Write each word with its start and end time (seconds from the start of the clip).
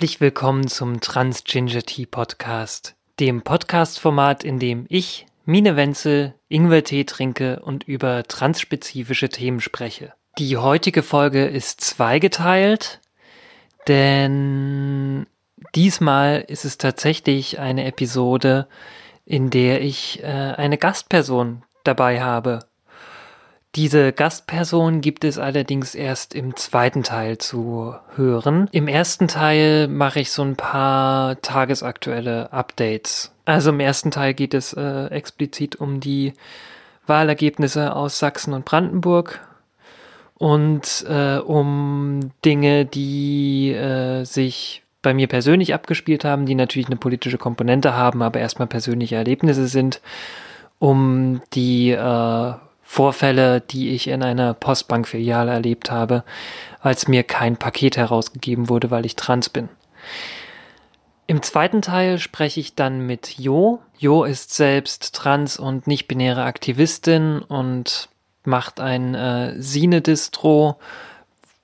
Herzlich 0.00 0.22
willkommen 0.22 0.66
zum 0.66 1.02
Trans 1.02 1.44
Ginger 1.44 1.82
Tea 1.82 2.06
Podcast, 2.06 2.94
dem 3.18 3.42
Podcast-Format, 3.42 4.44
in 4.44 4.58
dem 4.58 4.86
ich, 4.88 5.26
Mine 5.44 5.76
Wenzel, 5.76 6.32
Ingwertee 6.48 7.04
trinke 7.04 7.60
und 7.60 7.84
über 7.84 8.22
transspezifische 8.22 9.28
Themen 9.28 9.60
spreche. 9.60 10.14
Die 10.38 10.56
heutige 10.56 11.02
Folge 11.02 11.44
ist 11.44 11.82
zweigeteilt, 11.82 13.02
denn 13.88 15.26
diesmal 15.74 16.46
ist 16.48 16.64
es 16.64 16.78
tatsächlich 16.78 17.58
eine 17.58 17.84
Episode, 17.84 18.68
in 19.26 19.50
der 19.50 19.82
ich 19.82 20.22
äh, 20.22 20.26
eine 20.26 20.78
Gastperson 20.78 21.62
dabei 21.84 22.22
habe. 22.22 22.60
Diese 23.76 24.12
Gastperson 24.12 25.00
gibt 25.00 25.22
es 25.22 25.38
allerdings 25.38 25.94
erst 25.94 26.34
im 26.34 26.56
zweiten 26.56 27.04
Teil 27.04 27.38
zu 27.38 27.94
hören. 28.16 28.68
Im 28.72 28.88
ersten 28.88 29.28
Teil 29.28 29.86
mache 29.86 30.18
ich 30.18 30.32
so 30.32 30.42
ein 30.42 30.56
paar 30.56 31.40
tagesaktuelle 31.40 32.52
Updates. 32.52 33.32
Also 33.44 33.70
im 33.70 33.78
ersten 33.78 34.10
Teil 34.10 34.34
geht 34.34 34.54
es 34.54 34.72
äh, 34.72 35.06
explizit 35.06 35.76
um 35.76 36.00
die 36.00 36.32
Wahlergebnisse 37.06 37.94
aus 37.94 38.18
Sachsen 38.18 38.54
und 38.54 38.64
Brandenburg 38.64 39.40
und 40.34 41.04
äh, 41.08 41.36
um 41.36 42.32
Dinge, 42.44 42.86
die 42.86 43.70
äh, 43.72 44.24
sich 44.24 44.82
bei 45.00 45.14
mir 45.14 45.28
persönlich 45.28 45.74
abgespielt 45.74 46.24
haben, 46.24 46.44
die 46.44 46.56
natürlich 46.56 46.88
eine 46.88 46.96
politische 46.96 47.38
Komponente 47.38 47.94
haben, 47.94 48.20
aber 48.20 48.40
erstmal 48.40 48.68
persönliche 48.68 49.14
Erlebnisse 49.14 49.68
sind, 49.68 50.00
um 50.80 51.40
die 51.52 51.90
äh, 51.90 52.52
Vorfälle, 52.92 53.60
die 53.60 53.90
ich 53.90 54.08
in 54.08 54.24
einer 54.24 54.52
Postbankfiliale 54.52 55.52
erlebt 55.52 55.92
habe, 55.92 56.24
als 56.80 57.06
mir 57.06 57.22
kein 57.22 57.56
Paket 57.56 57.96
herausgegeben 57.96 58.68
wurde, 58.68 58.90
weil 58.90 59.06
ich 59.06 59.14
trans 59.14 59.48
bin. 59.48 59.68
Im 61.28 61.40
zweiten 61.40 61.82
Teil 61.82 62.18
spreche 62.18 62.58
ich 62.58 62.74
dann 62.74 63.06
mit 63.06 63.38
Jo. 63.38 63.78
Jo 63.96 64.24
ist 64.24 64.52
selbst 64.52 65.14
trans 65.14 65.56
und 65.56 65.86
nicht-binäre 65.86 66.42
Aktivistin 66.42 67.38
und 67.38 68.08
macht 68.42 68.80
ein 68.80 69.14
äh, 69.14 69.54
Sine-Distro. 69.56 70.80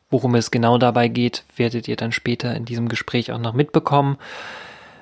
Worum 0.08 0.36
es 0.36 0.52
genau 0.52 0.78
dabei 0.78 1.08
geht, 1.08 1.42
werdet 1.56 1.88
ihr 1.88 1.96
dann 1.96 2.12
später 2.12 2.54
in 2.54 2.66
diesem 2.66 2.88
Gespräch 2.88 3.32
auch 3.32 3.40
noch 3.40 3.52
mitbekommen. 3.52 4.16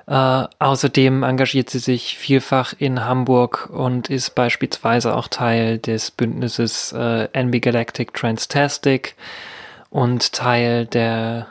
Äh, 0.07 0.43
außerdem 0.59 1.23
engagiert 1.23 1.69
sie 1.69 1.79
sich 1.79 2.17
vielfach 2.17 2.73
in 2.77 3.05
Hamburg 3.05 3.69
und 3.71 4.09
ist 4.09 4.35
beispielsweise 4.35 5.15
auch 5.15 5.27
Teil 5.27 5.79
des 5.79 6.11
Bündnisses 6.11 6.91
äh, 6.91 7.27
NB 7.33 7.59
Galactic 7.61 8.13
Transtastic 8.13 9.15
und 9.89 10.33
Teil 10.33 10.85
der 10.85 11.47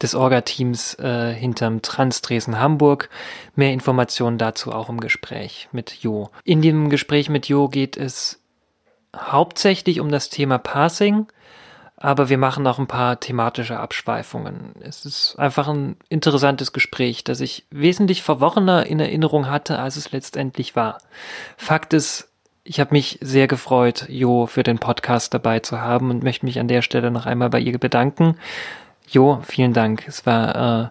des 0.00 0.14
Orga-Teams 0.14 0.94
äh, 1.00 1.34
hinterm 1.34 1.82
Trans 1.82 2.22
Dresden 2.22 2.60
Hamburg. 2.60 3.10
Mehr 3.56 3.72
Informationen 3.72 4.38
dazu 4.38 4.72
auch 4.72 4.88
im 4.88 5.00
Gespräch 5.00 5.68
mit 5.72 5.90
Jo. 5.90 6.30
In 6.44 6.62
dem 6.62 6.88
Gespräch 6.88 7.28
mit 7.28 7.48
Jo 7.48 7.68
geht 7.68 7.96
es 7.96 8.40
hauptsächlich 9.16 10.00
um 10.00 10.10
das 10.10 10.30
Thema 10.30 10.58
Passing, 10.58 11.26
aber 12.00 12.28
wir 12.28 12.38
machen 12.38 12.66
auch 12.66 12.78
ein 12.78 12.86
paar 12.86 13.18
thematische 13.18 13.78
Abschweifungen. 13.78 14.72
Es 14.80 15.04
ist 15.04 15.36
einfach 15.36 15.66
ein 15.68 15.96
interessantes 16.08 16.72
Gespräch, 16.72 17.24
das 17.24 17.40
ich 17.40 17.66
wesentlich 17.70 18.22
verworrener 18.22 18.86
in 18.86 19.00
Erinnerung 19.00 19.50
hatte, 19.50 19.78
als 19.80 19.96
es 19.96 20.12
letztendlich 20.12 20.76
war. 20.76 20.98
Fakt 21.56 21.92
ist, 21.92 22.28
ich 22.62 22.78
habe 22.78 22.92
mich 22.92 23.18
sehr 23.20 23.48
gefreut, 23.48 24.06
Jo 24.08 24.46
für 24.46 24.62
den 24.62 24.78
Podcast 24.78 25.34
dabei 25.34 25.58
zu 25.58 25.80
haben 25.80 26.10
und 26.10 26.22
möchte 26.22 26.46
mich 26.46 26.60
an 26.60 26.68
der 26.68 26.82
Stelle 26.82 27.10
noch 27.10 27.26
einmal 27.26 27.50
bei 27.50 27.58
ihr 27.58 27.78
bedanken. 27.78 28.36
Jo, 29.08 29.40
vielen 29.42 29.72
Dank. 29.72 30.06
Es 30.06 30.24
war 30.24 30.54
äh, 30.54 30.88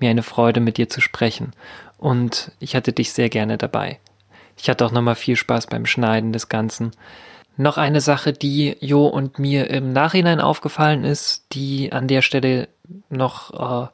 mir 0.00 0.10
eine 0.10 0.22
Freude, 0.22 0.58
mit 0.60 0.76
dir 0.76 0.88
zu 0.88 1.00
sprechen. 1.00 1.52
Und 1.98 2.50
ich 2.58 2.74
hatte 2.74 2.92
dich 2.92 3.12
sehr 3.12 3.28
gerne 3.28 3.58
dabei. 3.58 4.00
Ich 4.56 4.68
hatte 4.68 4.84
auch 4.84 4.92
nochmal 4.92 5.14
viel 5.14 5.36
Spaß 5.36 5.68
beim 5.68 5.86
Schneiden 5.86 6.32
des 6.32 6.48
Ganzen. 6.48 6.92
Noch 7.60 7.76
eine 7.76 8.00
Sache, 8.00 8.32
die 8.32 8.76
Jo 8.78 9.08
und 9.08 9.40
mir 9.40 9.68
im 9.68 9.92
Nachhinein 9.92 10.40
aufgefallen 10.40 11.02
ist, 11.02 11.52
die 11.52 11.92
an 11.92 12.06
der 12.06 12.22
Stelle 12.22 12.68
noch, 13.10 13.82
äh, 13.82 13.88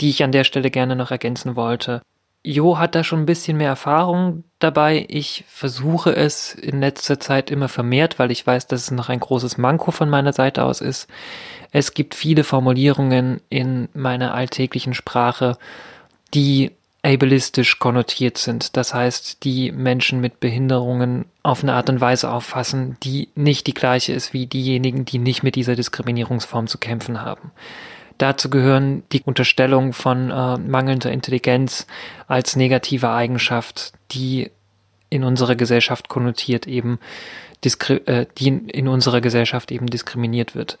die 0.00 0.10
ich 0.10 0.24
an 0.24 0.32
der 0.32 0.42
Stelle 0.42 0.68
gerne 0.72 0.96
noch 0.96 1.12
ergänzen 1.12 1.54
wollte. 1.54 2.02
Jo 2.42 2.76
hat 2.76 2.96
da 2.96 3.04
schon 3.04 3.20
ein 3.20 3.26
bisschen 3.26 3.56
mehr 3.56 3.68
Erfahrung 3.68 4.42
dabei. 4.58 5.06
Ich 5.08 5.44
versuche 5.46 6.16
es 6.16 6.54
in 6.54 6.80
letzter 6.80 7.20
Zeit 7.20 7.52
immer 7.52 7.68
vermehrt, 7.68 8.18
weil 8.18 8.32
ich 8.32 8.44
weiß, 8.44 8.66
dass 8.66 8.82
es 8.82 8.90
noch 8.90 9.08
ein 9.08 9.20
großes 9.20 9.58
Manko 9.58 9.92
von 9.92 10.10
meiner 10.10 10.32
Seite 10.32 10.64
aus 10.64 10.80
ist. 10.80 11.08
Es 11.70 11.94
gibt 11.94 12.16
viele 12.16 12.42
Formulierungen 12.42 13.40
in 13.48 13.88
meiner 13.94 14.34
alltäglichen 14.34 14.94
Sprache, 14.94 15.56
die 16.34 16.72
ableistisch 17.02 17.78
konnotiert 17.78 18.38
sind. 18.38 18.76
Das 18.76 18.92
heißt, 18.92 19.44
die 19.44 19.70
Menschen 19.70 20.20
mit 20.20 20.40
Behinderungen 20.40 21.26
auf 21.42 21.62
eine 21.62 21.74
Art 21.74 21.88
und 21.88 22.00
Weise 22.00 22.30
auffassen, 22.30 22.96
die 23.02 23.28
nicht 23.34 23.66
die 23.66 23.74
gleiche 23.74 24.12
ist 24.12 24.32
wie 24.32 24.46
diejenigen, 24.46 25.04
die 25.04 25.18
nicht 25.18 25.42
mit 25.42 25.54
dieser 25.54 25.76
Diskriminierungsform 25.76 26.66
zu 26.66 26.78
kämpfen 26.78 27.22
haben. 27.22 27.52
Dazu 28.18 28.50
gehören 28.50 29.04
die 29.12 29.22
Unterstellung 29.22 29.92
von 29.92 30.30
äh, 30.30 30.58
mangelnder 30.58 31.12
Intelligenz 31.12 31.86
als 32.26 32.56
negative 32.56 33.10
Eigenschaft, 33.10 33.92
die 34.10 34.50
in 35.08 35.22
unserer 35.22 35.54
Gesellschaft 35.54 36.08
konnotiert 36.08 36.66
eben, 36.66 36.98
äh, 37.64 38.26
die 38.38 38.48
in 38.48 38.88
unserer 38.88 39.20
Gesellschaft 39.20 39.70
eben 39.70 39.86
diskriminiert 39.86 40.56
wird. 40.56 40.78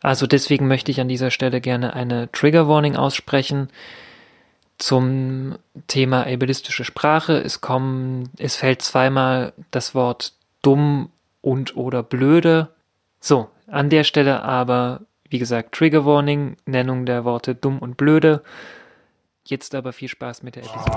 Also 0.00 0.26
deswegen 0.26 0.68
möchte 0.68 0.90
ich 0.90 1.02
an 1.02 1.08
dieser 1.08 1.30
Stelle 1.30 1.60
gerne 1.60 1.92
eine 1.92 2.32
Trigger 2.32 2.66
Warning 2.66 2.96
aussprechen 2.96 3.68
zum 4.80 5.56
Thema 5.86 6.26
ableistische 6.26 6.84
Sprache. 6.84 7.34
Es 7.34 7.60
kommen, 7.60 8.30
es 8.38 8.56
fällt 8.56 8.82
zweimal 8.82 9.52
das 9.70 9.94
Wort 9.94 10.32
dumm 10.62 11.10
und 11.42 11.76
oder 11.76 12.02
blöde. 12.02 12.68
So, 13.20 13.48
an 13.66 13.90
der 13.90 14.04
Stelle 14.04 14.42
aber, 14.42 15.02
wie 15.28 15.38
gesagt, 15.38 15.74
Trigger 15.74 16.04
Warning, 16.04 16.56
Nennung 16.66 17.06
der 17.06 17.24
Worte 17.24 17.54
dumm 17.54 17.78
und 17.78 17.96
blöde. 17.96 18.42
Jetzt 19.44 19.74
aber 19.74 19.92
viel 19.92 20.08
Spaß 20.08 20.42
mit 20.42 20.56
der 20.56 20.64
Episode. 20.64 20.90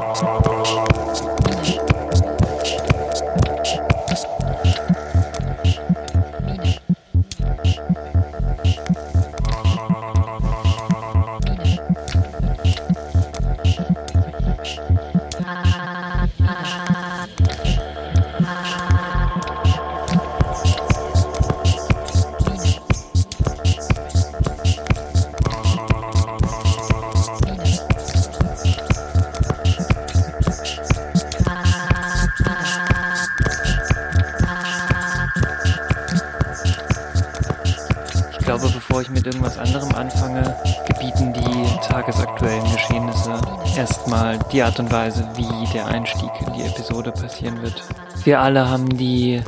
Irgendwas 39.53 39.58
anderem 39.58 39.96
anfange, 39.96 40.55
gebieten 40.88 41.34
die 41.34 41.88
tagesaktuellen 41.88 42.64
Geschehnisse 42.64 43.40
erstmal 43.76 44.40
die 44.52 44.61
Art 44.61 44.79
und 44.79 44.91
Weise, 44.91 45.28
wie 45.35 45.73
der 45.73 45.88
Einstieg 45.88 46.32
in 46.46 46.53
die 46.53 46.64
Episode 46.64 47.11
passieren 47.11 47.61
wird. 47.61 47.84
Wir 48.23 48.40
alle 48.40 48.70
haben 48.70 48.97
die 48.97 49.41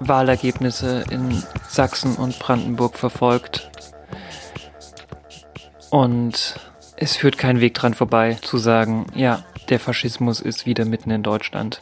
Wahlergebnisse 0.00 1.04
in 1.10 1.42
Sachsen 1.68 2.16
und 2.16 2.38
Brandenburg 2.38 2.96
verfolgt. 2.96 3.70
Und 5.90 6.56
es 6.96 7.16
führt 7.16 7.38
kein 7.38 7.60
Weg 7.60 7.74
dran 7.74 7.94
vorbei 7.94 8.36
zu 8.42 8.58
sagen, 8.58 9.06
ja, 9.14 9.42
der 9.68 9.80
Faschismus 9.80 10.40
ist 10.40 10.66
wieder 10.66 10.84
mitten 10.84 11.10
in 11.10 11.22
Deutschland. 11.22 11.80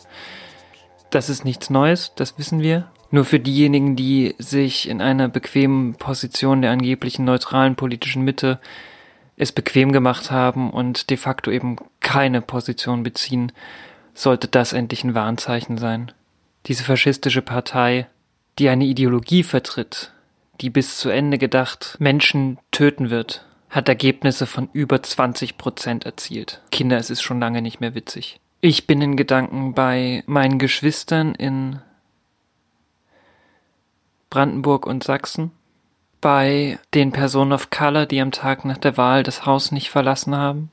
Das 1.10 1.28
ist 1.28 1.44
nichts 1.44 1.70
Neues, 1.70 2.12
das 2.14 2.38
wissen 2.38 2.60
wir. 2.60 2.88
Nur 3.10 3.24
für 3.24 3.38
diejenigen, 3.38 3.96
die 3.96 4.34
sich 4.38 4.88
in 4.88 5.00
einer 5.00 5.28
bequemen 5.28 5.94
Position 5.94 6.62
der 6.62 6.72
angeblichen 6.72 7.24
neutralen 7.24 7.76
politischen 7.76 8.22
Mitte 8.22 8.58
es 9.36 9.52
bequem 9.52 9.92
gemacht 9.92 10.30
haben 10.30 10.70
und 10.70 11.10
de 11.10 11.16
facto 11.16 11.50
eben 11.50 11.76
keine 12.00 12.40
Position 12.40 13.02
beziehen, 13.02 13.52
sollte 14.14 14.48
das 14.48 14.72
endlich 14.72 15.04
ein 15.04 15.14
Warnzeichen 15.14 15.76
sein. 15.78 16.10
Diese 16.66 16.84
faschistische 16.84 17.42
Partei, 17.42 18.06
die 18.58 18.68
eine 18.68 18.86
Ideologie 18.86 19.42
vertritt, 19.42 20.12
die 20.60 20.70
bis 20.70 20.96
zu 20.96 21.10
Ende 21.10 21.36
gedacht 21.36 21.96
Menschen 22.00 22.58
töten 22.70 23.10
wird, 23.10 23.44
hat 23.68 23.88
Ergebnisse 23.88 24.46
von 24.46 24.70
über 24.72 25.02
20 25.02 25.58
Prozent 25.58 26.06
erzielt. 26.06 26.62
Kinder, 26.70 26.96
es 26.96 27.10
ist 27.10 27.22
schon 27.22 27.40
lange 27.40 27.60
nicht 27.60 27.80
mehr 27.80 27.94
witzig. 27.94 28.40
Ich 28.62 28.86
bin 28.86 29.02
in 29.02 29.16
Gedanken 29.16 29.74
bei 29.74 30.24
meinen 30.26 30.58
Geschwistern 30.58 31.34
in 31.34 31.80
Brandenburg 34.30 34.86
und 34.86 35.04
Sachsen, 35.04 35.52
bei 36.20 36.78
den 36.94 37.12
Personen 37.12 37.52
of 37.52 37.70
Color, 37.70 38.06
die 38.06 38.20
am 38.20 38.32
Tag 38.32 38.64
nach 38.64 38.78
der 38.78 38.96
Wahl 38.96 39.22
das 39.22 39.46
Haus 39.46 39.72
nicht 39.72 39.90
verlassen 39.90 40.34
haben, 40.34 40.70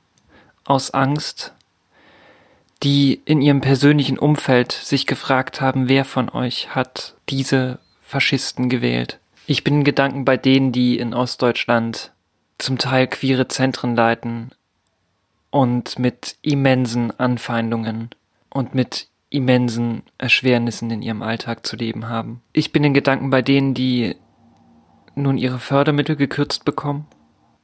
aus 0.66 0.92
Angst, 0.92 1.54
die 2.82 3.22
in 3.26 3.42
ihrem 3.42 3.62
persönlichen 3.62 4.18
Umfeld 4.18 4.72
sich 4.72 5.06
gefragt 5.06 5.62
haben, 5.62 5.88
wer 5.88 6.06
von 6.06 6.30
euch 6.30 6.76
hat 6.76 7.16
diese 7.30 7.80
Faschisten 8.02 8.70
gewählt. 8.70 9.20
Ich 9.48 9.64
bin 9.64 9.76
in 9.76 9.84
Gedanken 9.84 10.26
bei 10.26 10.38
denen, 10.38 10.72
die 10.72 10.98
in 10.98 11.14
Ostdeutschland 11.14 12.12
zum 12.58 12.78
Teil 12.78 13.08
queere 13.08 13.48
Zentren 13.48 13.96
leiten 13.96 14.52
und 15.50 16.00
mit 16.00 16.38
immensen 16.42 17.18
Anfeindungen 17.20 18.10
und 18.50 18.74
mit 18.74 19.08
immensen 19.34 20.04
Erschwernissen 20.20 20.92
in 20.92 21.02
ihrem 21.02 21.24
Alltag 21.24 21.66
zu 21.66 21.76
leben 21.76 22.08
haben. 22.08 22.44
Ich 22.54 22.72
bin 22.72 22.84
in 22.84 22.94
Gedanken 22.94 23.32
bei 23.32 23.42
denen, 23.42 23.74
die 23.74 24.16
nun 25.16 25.40
ihre 25.40 25.58
Fördermittel 25.58 26.16
gekürzt 26.16 26.66
bekommen. 26.66 27.08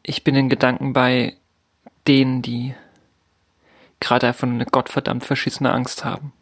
Ich 0.02 0.24
bin 0.24 0.34
in 0.34 0.50
Gedanken 0.50 0.94
bei 0.94 1.36
denen, 2.08 2.42
die 2.42 2.74
gerade 4.00 4.28
einfach 4.28 4.48
eine 4.48 4.66
gottverdammt 4.66 5.24
verschissene 5.24 5.72
Angst 5.72 6.04
haben. 6.04 6.34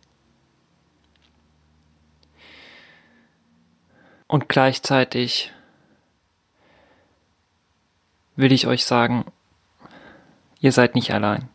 Und 4.28 4.48
gleichzeitig 4.48 5.52
will 8.38 8.54
ich 8.54 8.66
euch 8.66 8.86
sagen, 8.86 9.26
ihr 10.62 10.72
seid 10.72 10.96
nicht 10.96 11.14
allein. 11.14 11.50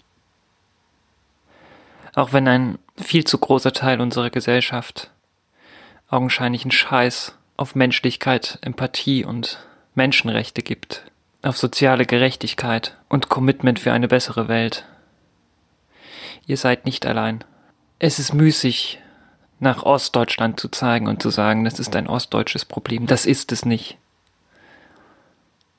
Auch 2.14 2.34
wenn 2.34 2.46
ein 2.46 2.78
viel 2.96 3.24
zu 3.24 3.38
großer 3.38 3.72
Teil 3.72 4.00
unserer 4.00 4.30
Gesellschaft 4.30 5.10
augenscheinlichen 6.12 6.70
Scheiß 6.70 7.34
auf 7.56 7.74
Menschlichkeit, 7.74 8.58
Empathie 8.60 9.24
und 9.24 9.58
Menschenrechte 9.94 10.62
gibt, 10.62 11.04
auf 11.42 11.56
soziale 11.56 12.04
Gerechtigkeit 12.04 12.96
und 13.08 13.28
Commitment 13.28 13.78
für 13.78 13.92
eine 13.92 14.08
bessere 14.08 14.46
Welt. 14.48 14.84
Ihr 16.46 16.56
seid 16.56 16.84
nicht 16.84 17.06
allein. 17.06 17.44
Es 17.98 18.18
ist 18.18 18.34
müßig, 18.34 18.98
nach 19.58 19.84
Ostdeutschland 19.84 20.58
zu 20.58 20.68
zeigen 20.68 21.06
und 21.06 21.22
zu 21.22 21.30
sagen, 21.30 21.64
das 21.64 21.78
ist 21.78 21.94
ein 21.94 22.08
ostdeutsches 22.08 22.64
Problem. 22.64 23.06
Das 23.06 23.26
ist 23.26 23.52
es 23.52 23.64
nicht. 23.64 23.96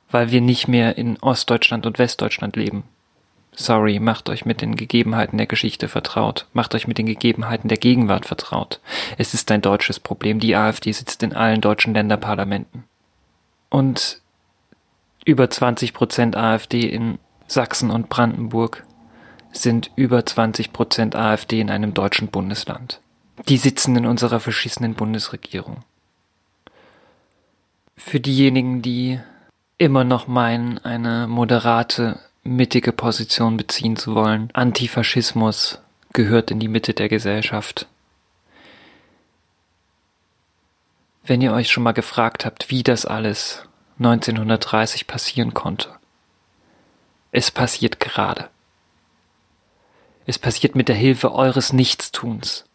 Weil 0.09 0.31
wir 0.31 0.41
nicht 0.41 0.67
mehr 0.67 0.97
in 0.97 1.19
Ostdeutschland 1.19 1.85
und 1.85 1.99
Westdeutschland 1.99 2.55
leben. 2.55 2.85
Sorry, 3.55 3.99
macht 3.99 4.29
euch 4.29 4.45
mit 4.45 4.61
den 4.61 4.75
Gegebenheiten 4.75 5.37
der 5.37 5.47
Geschichte 5.47 5.87
vertraut. 5.87 6.47
Macht 6.53 6.73
euch 6.75 6.87
mit 6.87 6.97
den 6.97 7.05
Gegebenheiten 7.05 7.67
der 7.67 7.77
Gegenwart 7.77 8.25
vertraut. 8.25 8.79
Es 9.17 9.33
ist 9.33 9.51
ein 9.51 9.61
deutsches 9.61 9.99
Problem. 9.99 10.39
Die 10.39 10.55
AfD 10.55 10.91
sitzt 10.91 11.21
in 11.23 11.33
allen 11.33 11.61
deutschen 11.61 11.93
Länderparlamenten. 11.93 12.83
Und 13.69 14.19
über 15.25 15.49
20 15.49 15.93
Prozent 15.93 16.35
AfD 16.35 16.81
in 16.81 17.19
Sachsen 17.47 17.91
und 17.91 18.09
Brandenburg 18.09 18.83
sind 19.51 19.91
über 19.95 20.25
20 20.25 20.73
Prozent 20.73 21.15
AfD 21.15 21.59
in 21.59 21.69
einem 21.69 21.93
deutschen 21.93 22.29
Bundesland. 22.29 22.99
Die 23.47 23.57
sitzen 23.57 23.95
in 23.95 24.05
unserer 24.05 24.39
verschissenen 24.39 24.95
Bundesregierung. 24.95 25.83
Für 27.95 28.19
diejenigen, 28.19 28.81
die 28.81 29.19
immer 29.77 30.03
noch 30.03 30.27
meinen, 30.27 30.79
eine 30.79 31.27
moderate 31.27 32.19
mittige 32.43 32.91
Position 32.91 33.57
beziehen 33.57 33.95
zu 33.95 34.15
wollen. 34.15 34.49
Antifaschismus 34.53 35.79
gehört 36.11 36.51
in 36.51 36.59
die 36.59 36.67
Mitte 36.67 36.93
der 36.93 37.09
Gesellschaft. 37.09 37.87
Wenn 41.25 41.41
ihr 41.41 41.53
euch 41.53 41.71
schon 41.71 41.83
mal 41.83 41.93
gefragt 41.93 42.45
habt, 42.45 42.69
wie 42.69 42.83
das 42.83 43.05
alles 43.05 43.63
1930 43.99 45.07
passieren 45.07 45.53
konnte, 45.53 45.89
es 47.31 47.49
passiert 47.49 47.99
gerade. 47.99 48.49
Es 50.25 50.37
passiert 50.37 50.75
mit 50.75 50.89
der 50.89 50.95
Hilfe 50.95 51.33
eures 51.33 51.73
Nichtstuns, 51.73 52.65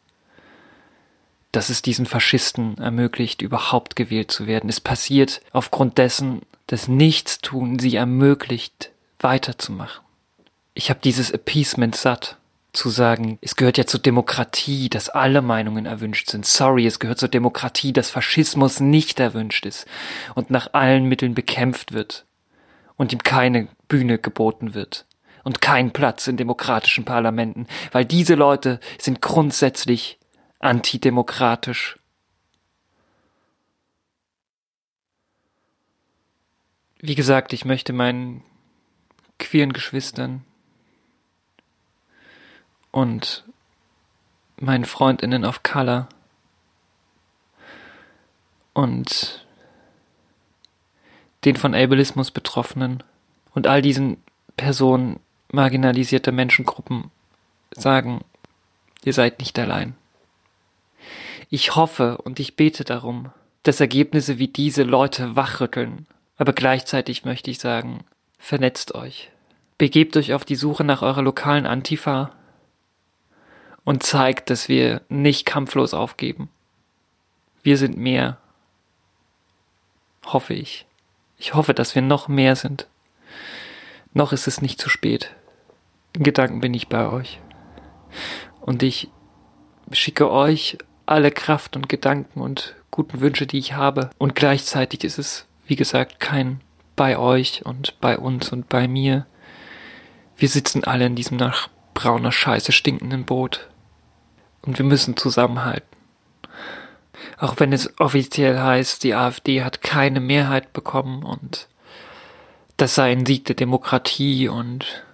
dass 1.53 1.69
es 1.69 1.83
diesen 1.83 2.07
Faschisten 2.07 2.77
ermöglicht, 2.79 3.43
überhaupt 3.43 3.97
gewählt 3.97 4.31
zu 4.31 4.47
werden. 4.47 4.69
Es 4.69 4.81
passiert 4.81 5.41
aufgrund 5.53 5.99
dessen, 5.99 6.43
dass 6.67 6.89
Nichtstun 6.89 7.79
sie 7.79 7.97
ermöglicht, 7.97 8.91
weiterzumachen. 9.21 10.05
Ich 10.75 10.91
habe 10.91 11.01
dieses 11.03 11.31
Appeasement 11.31 11.97
satt, 11.97 12.39
zu 12.73 12.91
sagen, 12.91 13.39
es 13.41 13.57
gehört 13.57 13.79
ja 13.79 13.87
zur 13.87 14.01
Demokratie, 14.01 14.89
dass 14.89 15.09
alle 15.09 15.43
Meinungen 15.43 15.87
erwünscht 15.87 16.31
sind. 16.31 16.47
Sorry, 16.47 16.87
es 16.87 16.99
gehört 16.99 17.19
zur 17.19 17.29
Demokratie, 17.29 17.93
dass 17.93 18.11
Faschismus 18.11 18.81
nicht 18.81 19.19
erwünscht 19.21 19.67
ist 19.67 19.87
und 20.35 20.51
nach 20.51 20.75
allen 20.75 21.05
Mitteln 21.05 21.35
bekämpft 21.35 21.93
wird 21.93 22.25
und 22.97 23.13
ihm 23.13 23.23
keine 23.23 23.69
Bühne 23.89 24.19
geboten 24.19 24.75
wird 24.75 25.07
und 25.45 25.61
kein 25.61 25.93
Platz 25.93 26.27
in 26.27 26.37
demokratischen 26.37 27.05
Parlamenten, 27.05 27.67
weil 27.91 28.05
diese 28.05 28.35
Leute 28.35 28.81
sind 28.99 29.23
grundsätzlich 29.23 30.19
antidemokratisch. 30.59 31.97
Wie 37.01 37.15
gesagt, 37.15 37.53
ich 37.53 37.65
möchte 37.65 37.93
meinen 37.93 38.43
queeren 39.39 39.73
Geschwistern. 39.73 40.45
Und 42.91 43.45
meinen 44.61 44.85
Freundinnen 44.85 45.45
of 45.45 45.63
Color. 45.63 46.09
Und 48.73 49.47
den 51.45 51.57
von 51.57 51.75
Ableismus 51.75 52.31
Betroffenen. 52.31 53.03
Und 53.55 53.67
all 53.67 53.83
diesen 53.83 54.19
Personen 54.57 55.21
marginalisierter 55.51 56.33
Menschengruppen 56.33 57.11
sagen, 57.71 58.25
ihr 59.05 59.13
seid 59.13 59.39
nicht 59.39 59.59
allein. 59.59 59.95
Ich 61.51 61.77
hoffe 61.77 62.19
und 62.19 62.41
ich 62.41 62.57
bete 62.57 62.85
darum, 62.85 63.31
dass 63.63 63.81
Ergebnisse 63.81 64.39
wie 64.39 64.49
diese 64.49 64.83
Leute 64.83 65.37
wachrütteln, 65.37 66.07
aber 66.37 66.53
gleichzeitig 66.53 67.25
möchte 67.25 67.51
ich 67.51 67.59
sagen, 67.59 68.05
Vernetzt 68.39 68.95
euch. 68.95 69.31
Begebt 69.77 70.17
euch 70.17 70.33
auf 70.33 70.45
die 70.45 70.57
Suche 70.57 70.85
nach 70.85 71.03
eurer 71.03 71.23
lokalen 71.23 71.67
Antifa 71.67 72.33
und 73.85 74.03
zeigt, 74.03 74.51
dass 74.51 74.69
wir 74.69 75.03
nicht 75.09 75.47
kampflos 75.47 75.95
aufgeben. 75.95 76.49
Wir 77.63 77.77
sind 77.77 77.97
mehr. 77.97 78.39
Hoffe 80.25 80.55
ich. 80.55 80.87
Ich 81.37 81.55
hoffe, 81.55 81.75
dass 81.75 81.95
wir 81.95 82.03
noch 82.03 82.29
mehr 82.29 82.57
sind. 82.57 82.87
Noch 84.13 84.33
ist 84.33 84.47
es 84.47 84.61
nicht 84.61 84.81
zu 84.81 84.89
spät. 84.89 85.35
In 86.13 86.23
Gedanken 86.23 86.61
bin 86.61 86.75
ich 86.75 86.89
bei 86.89 87.09
euch. 87.09 87.41
Und 88.61 88.83
ich 88.83 89.09
schicke 89.93 90.31
euch 90.31 90.79
alle 91.07 91.31
Kraft 91.31 91.77
und 91.77 91.89
Gedanken 91.89 92.41
und 92.41 92.75
guten 92.91 93.21
Wünsche, 93.21 93.47
die 93.47 93.59
ich 93.59 93.75
habe. 93.75 94.11
Und 94.19 94.35
gleichzeitig 94.35 95.05
ist 95.05 95.19
es, 95.19 95.47
wie 95.67 95.77
gesagt, 95.77 96.21
kein 96.21 96.61
bei 96.99 97.17
euch 97.17 97.65
und 97.65 97.99
bei 98.01 98.19
uns 98.19 98.53
und 98.53 98.69
bei 98.69 98.89
mir. 98.89 99.25
Wir 100.37 100.49
sitzen 100.49 100.85
alle 100.85 101.07
in 101.07 101.15
diesem 101.15 101.39
nach 101.39 101.69
brauner 101.95 102.33
Scheiße 102.33 102.73
stinkenden 102.73 103.25
Boot. 103.25 103.69
Und 104.63 104.79
wir 104.79 104.85
müssen 104.85 105.17
zusammenhalten. 105.17 105.97
Auch 107.39 107.55
wenn 107.59 107.73
es 107.73 107.99
offiziell 108.01 108.59
heißt, 108.59 109.05
die 109.05 109.15
AfD 109.15 109.63
hat 109.63 109.81
keine 109.81 110.21
Mehrheit 110.21 110.73
bekommen 110.73 111.23
und 111.23 111.69
das 112.77 112.97
sei 112.97 113.13
ein 113.13 113.25
Sieg 113.27 113.45
der 113.45 113.55
Demokratie 113.55 114.49
und 114.49 115.05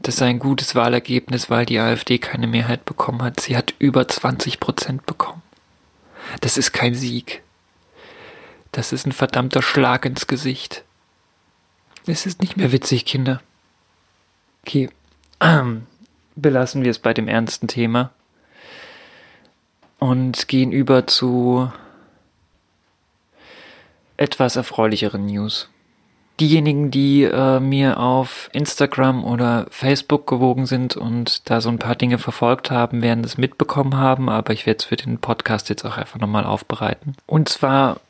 das 0.00 0.16
sei 0.16 0.26
ein 0.26 0.38
gutes 0.38 0.74
Wahlergebnis, 0.74 1.50
weil 1.50 1.66
die 1.66 1.78
AfD 1.78 2.18
keine 2.18 2.46
Mehrheit 2.46 2.84
bekommen 2.86 3.22
hat. 3.22 3.40
Sie 3.40 3.56
hat 3.56 3.74
über 3.78 4.08
20 4.08 4.58
Prozent 4.58 5.06
bekommen. 5.06 5.42
Das 6.40 6.56
ist 6.56 6.72
kein 6.72 6.94
Sieg. 6.94 7.42
Das 8.72 8.92
ist 8.92 9.06
ein 9.06 9.12
verdammter 9.12 9.62
Schlag 9.62 10.04
ins 10.04 10.26
Gesicht. 10.26 10.84
Es 12.06 12.24
ist 12.24 12.40
nicht 12.40 12.56
mehr 12.56 12.72
witzig, 12.72 13.04
Kinder. 13.04 13.40
Okay. 14.62 14.88
Ähm, 15.40 15.86
belassen 16.36 16.84
wir 16.84 16.90
es 16.90 16.98
bei 16.98 17.12
dem 17.12 17.28
ernsten 17.28 17.66
Thema 17.68 18.10
und 19.98 20.48
gehen 20.48 20.72
über 20.72 21.06
zu 21.06 21.70
etwas 24.16 24.56
erfreulicheren 24.56 25.26
News. 25.26 25.68
Diejenigen, 26.38 26.90
die 26.90 27.24
äh, 27.24 27.60
mir 27.60 27.98
auf 27.98 28.50
Instagram 28.52 29.24
oder 29.24 29.66
Facebook 29.70 30.26
gewogen 30.26 30.66
sind 30.66 30.94
und 30.96 31.48
da 31.48 31.62
so 31.62 31.70
ein 31.70 31.78
paar 31.78 31.96
Dinge 31.96 32.18
verfolgt 32.18 32.70
haben, 32.70 33.00
werden 33.00 33.22
das 33.22 33.38
mitbekommen 33.38 33.96
haben, 33.96 34.28
aber 34.28 34.52
ich 34.52 34.66
werde 34.66 34.78
es 34.78 34.84
für 34.84 34.96
den 34.96 35.18
Podcast 35.18 35.70
jetzt 35.70 35.84
auch 35.84 35.96
einfach 35.96 36.20
nochmal 36.20 36.44
aufbereiten. 36.44 37.16
Und 37.26 37.48
zwar 37.48 38.00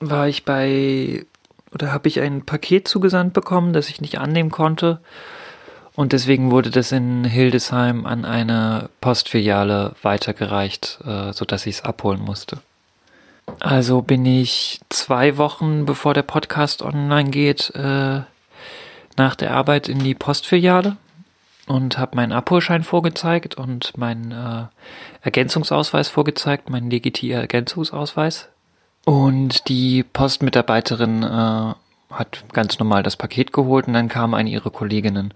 war 0.00 0.26
ich 0.26 0.46
bei 0.46 1.26
oder 1.74 1.92
habe 1.92 2.08
ich 2.08 2.20
ein 2.20 2.46
Paket 2.46 2.88
zugesandt 2.88 3.34
bekommen, 3.34 3.72
das 3.72 3.88
ich 3.88 4.00
nicht 4.00 4.18
annehmen 4.18 4.50
konnte. 4.50 5.00
Und 5.96 6.12
deswegen 6.12 6.50
wurde 6.50 6.70
das 6.70 6.90
in 6.92 7.24
Hildesheim 7.24 8.06
an 8.06 8.24
eine 8.24 8.88
Postfiliale 9.00 9.94
weitergereicht, 10.02 10.98
äh, 11.06 11.32
sodass 11.32 11.66
ich 11.66 11.76
es 11.76 11.84
abholen 11.84 12.20
musste. 12.20 12.58
Also 13.60 14.02
bin 14.02 14.24
ich 14.26 14.80
zwei 14.88 15.36
Wochen, 15.36 15.84
bevor 15.84 16.14
der 16.14 16.22
Podcast 16.22 16.82
online 16.82 17.30
geht, 17.30 17.70
äh, 17.74 18.20
nach 19.16 19.34
der 19.36 19.52
Arbeit 19.52 19.88
in 19.88 20.00
die 20.00 20.14
Postfiliale 20.14 20.96
und 21.66 21.98
habe 21.98 22.16
meinen 22.16 22.32
Abholschein 22.32 22.82
vorgezeigt 22.82 23.54
und 23.54 23.96
meinen 23.96 24.32
äh, 24.32 24.64
Ergänzungsausweis 25.22 26.08
vorgezeigt, 26.08 26.70
meinen 26.70 26.90
legitimer 26.90 27.40
Ergänzungsausweis. 27.40 28.48
Und 29.04 29.68
die 29.68 30.02
Postmitarbeiterin 30.02 31.22
äh, 31.22 31.74
hat 32.10 32.44
ganz 32.52 32.78
normal 32.78 33.02
das 33.02 33.16
Paket 33.16 33.52
geholt 33.52 33.86
und 33.86 33.92
dann 33.92 34.08
kam 34.08 34.34
eine 34.34 34.50
ihrer 34.50 34.70
Kolleginnen. 34.70 35.34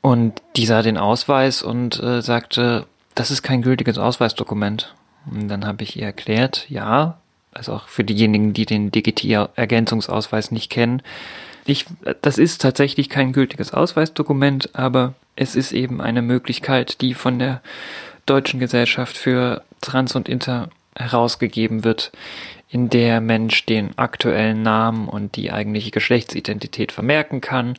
Und 0.00 0.42
die 0.56 0.66
sah 0.66 0.82
den 0.82 0.98
Ausweis 0.98 1.62
und 1.62 2.02
äh, 2.02 2.22
sagte, 2.22 2.86
das 3.14 3.30
ist 3.30 3.42
kein 3.42 3.62
gültiges 3.62 3.98
Ausweisdokument. 3.98 4.94
Und 5.30 5.48
dann 5.48 5.66
habe 5.66 5.82
ich 5.82 5.96
ihr 5.96 6.06
erklärt, 6.06 6.66
ja, 6.68 7.18
also 7.52 7.72
auch 7.74 7.88
für 7.88 8.04
diejenigen, 8.04 8.52
die 8.52 8.66
den 8.66 8.90
Digital-Ergänzungsausweis 8.90 10.50
nicht 10.50 10.70
kennen, 10.70 11.02
ich, 11.66 11.84
das 12.22 12.38
ist 12.38 12.62
tatsächlich 12.62 13.10
kein 13.10 13.32
gültiges 13.32 13.74
Ausweisdokument, 13.74 14.74
aber 14.74 15.14
es 15.36 15.54
ist 15.54 15.72
eben 15.72 16.00
eine 16.00 16.22
Möglichkeit, 16.22 17.02
die 17.02 17.12
von 17.12 17.38
der 17.38 17.60
Deutschen 18.24 18.58
Gesellschaft 18.58 19.16
für 19.18 19.62
Trans 19.82 20.16
und 20.16 20.28
Inter 20.28 20.70
herausgegeben 20.98 21.84
wird, 21.84 22.12
in 22.68 22.90
der 22.90 23.20
Mensch 23.20 23.64
den 23.64 23.96
aktuellen 23.96 24.62
Namen 24.62 25.08
und 25.08 25.36
die 25.36 25.50
eigentliche 25.50 25.90
Geschlechtsidentität 25.90 26.92
vermerken 26.92 27.40
kann 27.40 27.76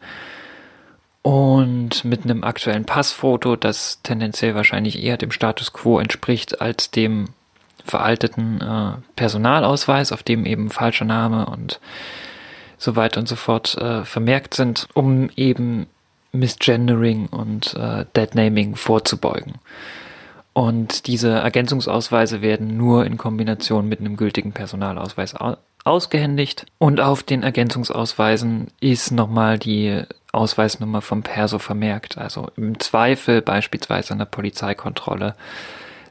und 1.22 2.06
mit 2.06 2.24
einem 2.24 2.44
aktuellen 2.44 2.86
Passfoto, 2.86 3.56
das 3.56 4.02
tendenziell 4.04 4.56
wahrscheinlich 4.56 5.04
eher 5.04 5.18
dem 5.18 5.32
Status 5.32 5.74
quo 5.74 6.00
entspricht 6.00 6.62
als 6.62 6.92
dem 6.92 7.26
veralteten 7.84 8.62
äh, 8.62 8.94
Personalausweis, 9.16 10.12
auf 10.12 10.24
dem 10.24 10.46
eben 10.46 10.70
falscher 10.70 11.06
Name 11.06 11.46
und 11.48 11.80
so 12.78 12.96
weiter 12.96 13.20
und 13.20 13.28
so 13.28 13.36
fort 13.36 13.78
äh, 13.78 14.06
vermerkt 14.06 14.54
sind, 14.54 14.88
um 14.94 15.30
eben 15.36 15.88
Misgendering 16.32 17.28
und 17.28 17.74
äh, 17.74 18.06
Deadnaming 18.16 18.76
vorzubeugen. 18.76 19.56
Und 20.60 21.08
diese 21.08 21.30
Ergänzungsausweise 21.30 22.42
werden 22.42 22.76
nur 22.76 23.06
in 23.06 23.16
Kombination 23.16 23.88
mit 23.88 24.02
einem 24.02 24.18
gültigen 24.18 24.52
Personalausweis 24.52 25.34
ausgehändigt. 25.86 26.66
Und 26.80 27.00
auf 27.00 27.24
den 27.24 27.44
Ergänzungsausweisen 27.44 28.68
ist 28.82 29.14
nochmal 29.14 29.58
die 29.58 30.02
Ausweisnummer 30.34 31.02
vom 31.02 31.24
Perso 31.24 31.60
vermerkt. 31.60 32.18
Also 32.18 32.52
im 32.58 32.78
Zweifel 32.78 33.42
beispielsweise 33.42 34.12
an 34.12 34.18
der 34.18 34.26
Polizeikontrolle 34.26 35.36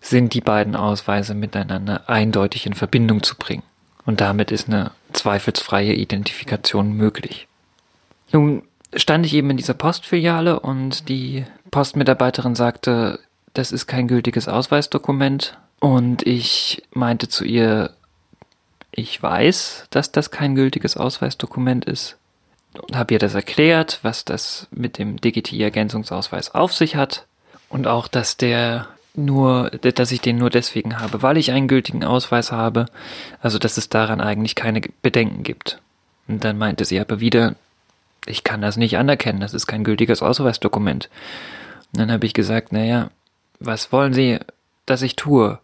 sind 0.00 0.32
die 0.32 0.40
beiden 0.40 0.76
Ausweise 0.76 1.34
miteinander 1.34 2.08
eindeutig 2.08 2.64
in 2.64 2.72
Verbindung 2.72 3.22
zu 3.22 3.36
bringen. 3.36 3.64
Und 4.06 4.22
damit 4.22 4.50
ist 4.50 4.68
eine 4.68 4.92
zweifelsfreie 5.12 5.92
Identifikation 5.92 6.94
möglich. 6.94 7.48
Nun 8.32 8.62
stand 8.94 9.26
ich 9.26 9.34
eben 9.34 9.50
in 9.50 9.58
dieser 9.58 9.74
Postfiliale 9.74 10.58
und 10.58 11.10
die 11.10 11.44
Postmitarbeiterin 11.70 12.54
sagte, 12.54 13.18
das 13.54 13.72
ist 13.72 13.86
kein 13.86 14.08
gültiges 14.08 14.48
Ausweisdokument. 14.48 15.58
Und 15.80 16.26
ich 16.26 16.82
meinte 16.92 17.28
zu 17.28 17.44
ihr, 17.44 17.92
ich 18.90 19.22
weiß, 19.22 19.86
dass 19.90 20.12
das 20.12 20.30
kein 20.30 20.54
gültiges 20.54 20.96
Ausweisdokument 20.96 21.84
ist. 21.84 22.16
Und 22.80 22.96
habe 22.96 23.14
ihr 23.14 23.18
das 23.18 23.34
erklärt, 23.34 24.00
was 24.02 24.24
das 24.24 24.66
mit 24.70 24.98
dem 24.98 25.20
Digiti-Ergänzungsausweis 25.20 26.54
auf 26.54 26.74
sich 26.74 26.96
hat. 26.96 27.26
Und 27.68 27.86
auch, 27.86 28.08
dass 28.08 28.36
der 28.36 28.88
nur, 29.14 29.70
dass 29.70 30.12
ich 30.12 30.20
den 30.20 30.38
nur 30.38 30.50
deswegen 30.50 31.00
habe, 31.00 31.22
weil 31.22 31.36
ich 31.36 31.50
einen 31.50 31.68
gültigen 31.68 32.04
Ausweis 32.04 32.52
habe. 32.52 32.86
Also, 33.40 33.58
dass 33.58 33.76
es 33.76 33.88
daran 33.88 34.20
eigentlich 34.20 34.54
keine 34.54 34.80
Bedenken 35.02 35.42
gibt. 35.42 35.80
Und 36.28 36.44
dann 36.44 36.58
meinte 36.58 36.84
sie 36.84 37.00
aber 37.00 37.20
wieder, 37.20 37.54
ich 38.26 38.44
kann 38.44 38.60
das 38.60 38.76
nicht 38.76 38.98
anerkennen, 38.98 39.40
das 39.40 39.54
ist 39.54 39.66
kein 39.66 39.84
gültiges 39.84 40.22
Ausweisdokument. 40.22 41.08
Und 41.92 42.00
dann 42.00 42.12
habe 42.12 42.26
ich 42.26 42.34
gesagt, 42.34 42.72
naja, 42.72 43.10
was 43.60 43.92
wollen 43.92 44.12
Sie, 44.12 44.38
dass 44.86 45.02
ich 45.02 45.16
tue? 45.16 45.58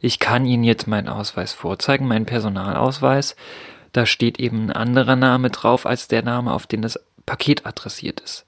Ich 0.00 0.18
kann 0.18 0.46
Ihnen 0.46 0.64
jetzt 0.64 0.86
meinen 0.86 1.08
Ausweis 1.08 1.52
vorzeigen, 1.52 2.06
meinen 2.06 2.26
Personalausweis. 2.26 3.36
Da 3.92 4.06
steht 4.06 4.38
eben 4.38 4.66
ein 4.66 4.72
anderer 4.72 5.16
Name 5.16 5.50
drauf 5.50 5.86
als 5.86 6.08
der 6.08 6.22
Name, 6.22 6.52
auf 6.52 6.66
den 6.66 6.82
das 6.82 7.00
Paket 7.26 7.66
adressiert 7.66 8.20
ist. 8.20 8.44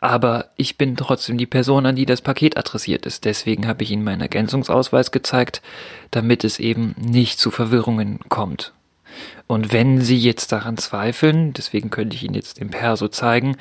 Aber 0.00 0.50
ich 0.56 0.76
bin 0.76 0.96
trotzdem 0.96 1.38
die 1.38 1.46
Person, 1.46 1.86
an 1.86 1.96
die 1.96 2.04
das 2.04 2.20
Paket 2.20 2.58
adressiert 2.58 3.06
ist. 3.06 3.24
Deswegen 3.24 3.66
habe 3.66 3.82
ich 3.82 3.90
Ihnen 3.90 4.04
meinen 4.04 4.20
Ergänzungsausweis 4.20 5.10
gezeigt, 5.10 5.62
damit 6.10 6.44
es 6.44 6.58
eben 6.58 6.94
nicht 6.98 7.38
zu 7.38 7.50
Verwirrungen 7.50 8.20
kommt. 8.28 8.74
Und 9.46 9.72
wenn 9.72 10.02
Sie 10.02 10.18
jetzt 10.18 10.52
daran 10.52 10.76
zweifeln, 10.76 11.54
deswegen 11.54 11.88
könnte 11.88 12.16
ich 12.16 12.24
Ihnen 12.24 12.34
jetzt 12.34 12.60
den 12.60 12.68
Perso 12.70 13.08
zeigen, 13.08 13.56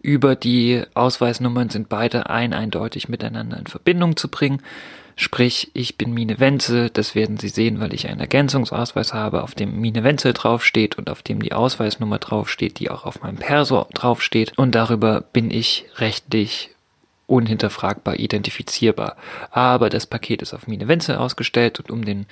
über 0.00 0.36
die 0.36 0.82
Ausweisnummern 0.94 1.70
sind 1.70 1.88
beide 1.88 2.30
ein 2.30 2.52
eindeutig 2.52 3.08
miteinander 3.08 3.58
in 3.58 3.66
Verbindung 3.66 4.16
zu 4.16 4.28
bringen. 4.28 4.62
Sprich, 5.16 5.72
ich 5.74 5.98
bin 5.98 6.14
Mine 6.14 6.38
Wenzel, 6.38 6.90
das 6.90 7.16
werden 7.16 7.38
Sie 7.38 7.48
sehen, 7.48 7.80
weil 7.80 7.92
ich 7.92 8.08
einen 8.08 8.20
Ergänzungsausweis 8.20 9.12
habe, 9.12 9.42
auf 9.42 9.56
dem 9.56 9.80
Mine 9.80 10.04
Wenzel 10.04 10.32
draufsteht 10.32 10.96
und 10.96 11.10
auf 11.10 11.22
dem 11.22 11.42
die 11.42 11.52
Ausweisnummer 11.52 12.18
draufsteht, 12.18 12.78
die 12.78 12.88
auch 12.90 13.04
auf 13.04 13.22
meinem 13.22 13.36
Perso 13.36 13.88
draufsteht. 13.94 14.56
Und 14.56 14.76
darüber 14.76 15.20
bin 15.20 15.50
ich 15.50 15.86
rechtlich 15.96 16.70
unhinterfragbar 17.26 18.20
identifizierbar. 18.20 19.16
Aber 19.50 19.90
das 19.90 20.06
Paket 20.06 20.42
ist 20.42 20.54
auf 20.54 20.68
Mine 20.68 20.86
Wenzel 20.86 21.16
ausgestellt 21.16 21.80
und 21.80 21.90
um 21.90 22.04
den 22.04 22.26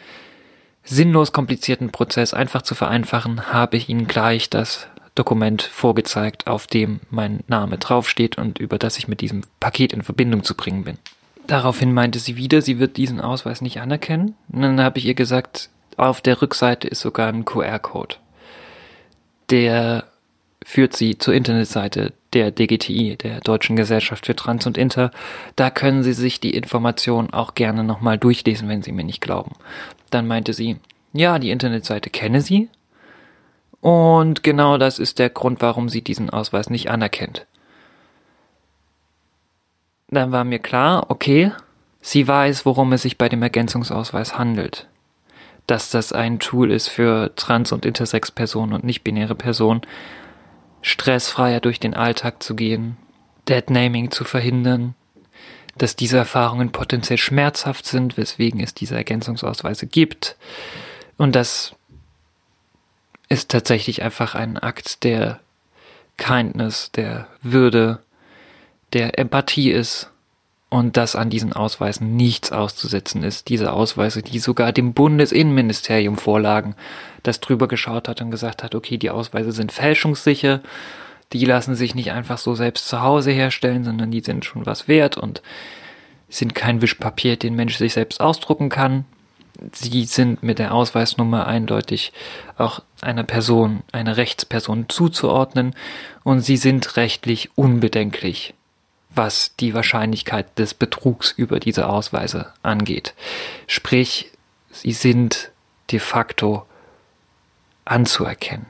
sinnlos 0.84 1.32
komplizierten 1.32 1.90
Prozess 1.90 2.32
einfach 2.32 2.62
zu 2.62 2.76
vereinfachen, 2.76 3.52
habe 3.52 3.76
ich 3.76 3.88
Ihnen 3.88 4.06
gleich 4.06 4.48
das 4.48 4.86
Dokument 5.16 5.62
vorgezeigt, 5.62 6.46
auf 6.46 6.68
dem 6.68 7.00
mein 7.10 7.40
Name 7.48 7.78
draufsteht 7.78 8.38
und 8.38 8.60
über 8.60 8.78
das 8.78 8.98
ich 8.98 9.08
mit 9.08 9.20
diesem 9.20 9.42
Paket 9.58 9.92
in 9.92 10.02
Verbindung 10.02 10.44
zu 10.44 10.54
bringen 10.54 10.84
bin. 10.84 10.98
Daraufhin 11.48 11.92
meinte 11.92 12.20
sie 12.20 12.36
wieder, 12.36 12.62
sie 12.62 12.78
wird 12.78 12.96
diesen 12.96 13.20
Ausweis 13.20 13.60
nicht 13.60 13.80
anerkennen. 13.80 14.34
Und 14.52 14.62
dann 14.62 14.80
habe 14.80 14.98
ich 14.98 15.06
ihr 15.06 15.14
gesagt, 15.14 15.70
auf 15.96 16.20
der 16.20 16.40
Rückseite 16.42 16.86
ist 16.86 17.00
sogar 17.00 17.28
ein 17.28 17.44
QR-Code. 17.44 18.16
Der 19.50 20.04
führt 20.64 20.96
sie 20.96 21.16
zur 21.18 21.34
Internetseite 21.34 22.12
der 22.32 22.50
DGTI, 22.50 23.16
der 23.16 23.40
Deutschen 23.40 23.76
Gesellschaft 23.76 24.26
für 24.26 24.36
Trans 24.36 24.66
und 24.66 24.76
Inter. 24.76 25.10
Da 25.54 25.70
können 25.70 26.02
Sie 26.02 26.12
sich 26.12 26.40
die 26.40 26.54
Information 26.54 27.30
auch 27.32 27.54
gerne 27.54 27.84
nochmal 27.84 28.18
durchlesen, 28.18 28.68
wenn 28.68 28.82
Sie 28.82 28.92
mir 28.92 29.04
nicht 29.04 29.20
glauben. 29.20 29.52
Dann 30.10 30.26
meinte 30.26 30.52
sie, 30.52 30.76
ja, 31.12 31.38
die 31.38 31.50
Internetseite 31.50 32.10
kenne 32.10 32.40
sie, 32.40 32.68
und 33.86 34.42
genau 34.42 34.78
das 34.78 34.98
ist 34.98 35.20
der 35.20 35.30
Grund, 35.30 35.62
warum 35.62 35.88
sie 35.88 36.02
diesen 36.02 36.28
Ausweis 36.28 36.70
nicht 36.70 36.90
anerkennt. 36.90 37.46
Dann 40.08 40.32
war 40.32 40.42
mir 40.42 40.58
klar, 40.58 41.08
okay, 41.08 41.52
sie 42.00 42.26
weiß, 42.26 42.66
worum 42.66 42.92
es 42.94 43.02
sich 43.02 43.16
bei 43.16 43.28
dem 43.28 43.44
Ergänzungsausweis 43.44 44.36
handelt. 44.36 44.88
Dass 45.68 45.88
das 45.88 46.12
ein 46.12 46.40
Tool 46.40 46.72
ist 46.72 46.88
für 46.88 47.32
Trans- 47.36 47.70
und 47.70 47.86
Intersex-Personen 47.86 48.72
und 48.72 48.82
nicht-binäre 48.82 49.36
Personen, 49.36 49.82
stressfreier 50.82 51.60
durch 51.60 51.78
den 51.78 51.94
Alltag 51.94 52.42
zu 52.42 52.56
gehen, 52.56 52.96
Deadnaming 53.48 54.10
zu 54.10 54.24
verhindern, 54.24 54.96
dass 55.78 55.94
diese 55.94 56.18
Erfahrungen 56.18 56.72
potenziell 56.72 57.18
schmerzhaft 57.18 57.86
sind, 57.86 58.16
weswegen 58.16 58.58
es 58.58 58.74
diese 58.74 58.96
Ergänzungsausweise 58.96 59.86
gibt 59.86 60.36
und 61.18 61.36
dass 61.36 61.76
ist 63.28 63.50
tatsächlich 63.50 64.02
einfach 64.02 64.34
ein 64.34 64.58
Akt 64.58 65.04
der 65.04 65.40
Kindness, 66.16 66.90
der 66.92 67.26
Würde, 67.42 68.00
der 68.92 69.18
Empathie 69.18 69.70
ist 69.70 70.10
und 70.68 70.96
dass 70.96 71.16
an 71.16 71.30
diesen 71.30 71.52
Ausweisen 71.52 72.16
nichts 72.16 72.52
auszusetzen 72.52 73.22
ist. 73.22 73.48
Diese 73.48 73.72
Ausweise, 73.72 74.22
die 74.22 74.38
sogar 74.38 74.72
dem 74.72 74.94
Bundesinnenministerium 74.94 76.16
vorlagen, 76.16 76.74
das 77.22 77.40
drüber 77.40 77.68
geschaut 77.68 78.08
hat 78.08 78.20
und 78.20 78.30
gesagt 78.30 78.62
hat, 78.62 78.74
okay, 78.74 78.96
die 78.96 79.10
Ausweise 79.10 79.52
sind 79.52 79.72
fälschungssicher, 79.72 80.60
die 81.32 81.44
lassen 81.44 81.74
sich 81.74 81.94
nicht 81.94 82.12
einfach 82.12 82.38
so 82.38 82.54
selbst 82.54 82.88
zu 82.88 83.02
Hause 83.02 83.32
herstellen, 83.32 83.84
sondern 83.84 84.10
die 84.10 84.20
sind 84.20 84.44
schon 84.44 84.64
was 84.64 84.86
wert 84.86 85.16
und 85.16 85.42
sind 86.28 86.54
kein 86.54 86.82
Wischpapier, 86.82 87.36
den 87.36 87.54
Mensch 87.54 87.76
sich 87.76 87.92
selbst 87.92 88.20
ausdrucken 88.20 88.68
kann 88.68 89.04
sie 89.72 90.04
sind 90.04 90.42
mit 90.42 90.58
der 90.58 90.72
Ausweisnummer 90.74 91.46
eindeutig 91.46 92.12
auch 92.56 92.80
einer 93.00 93.24
Person, 93.24 93.82
einer 93.92 94.16
Rechtsperson 94.16 94.88
zuzuordnen 94.88 95.74
und 96.24 96.40
sie 96.40 96.56
sind 96.56 96.96
rechtlich 96.96 97.50
unbedenklich, 97.56 98.54
was 99.10 99.54
die 99.56 99.74
Wahrscheinlichkeit 99.74 100.58
des 100.58 100.74
Betrugs 100.74 101.32
über 101.32 101.60
diese 101.60 101.88
Ausweise 101.88 102.52
angeht. 102.62 103.14
Sprich, 103.66 104.30
sie 104.70 104.92
sind 104.92 105.50
de 105.90 105.98
facto 105.98 106.66
anzuerkennen. 107.84 108.66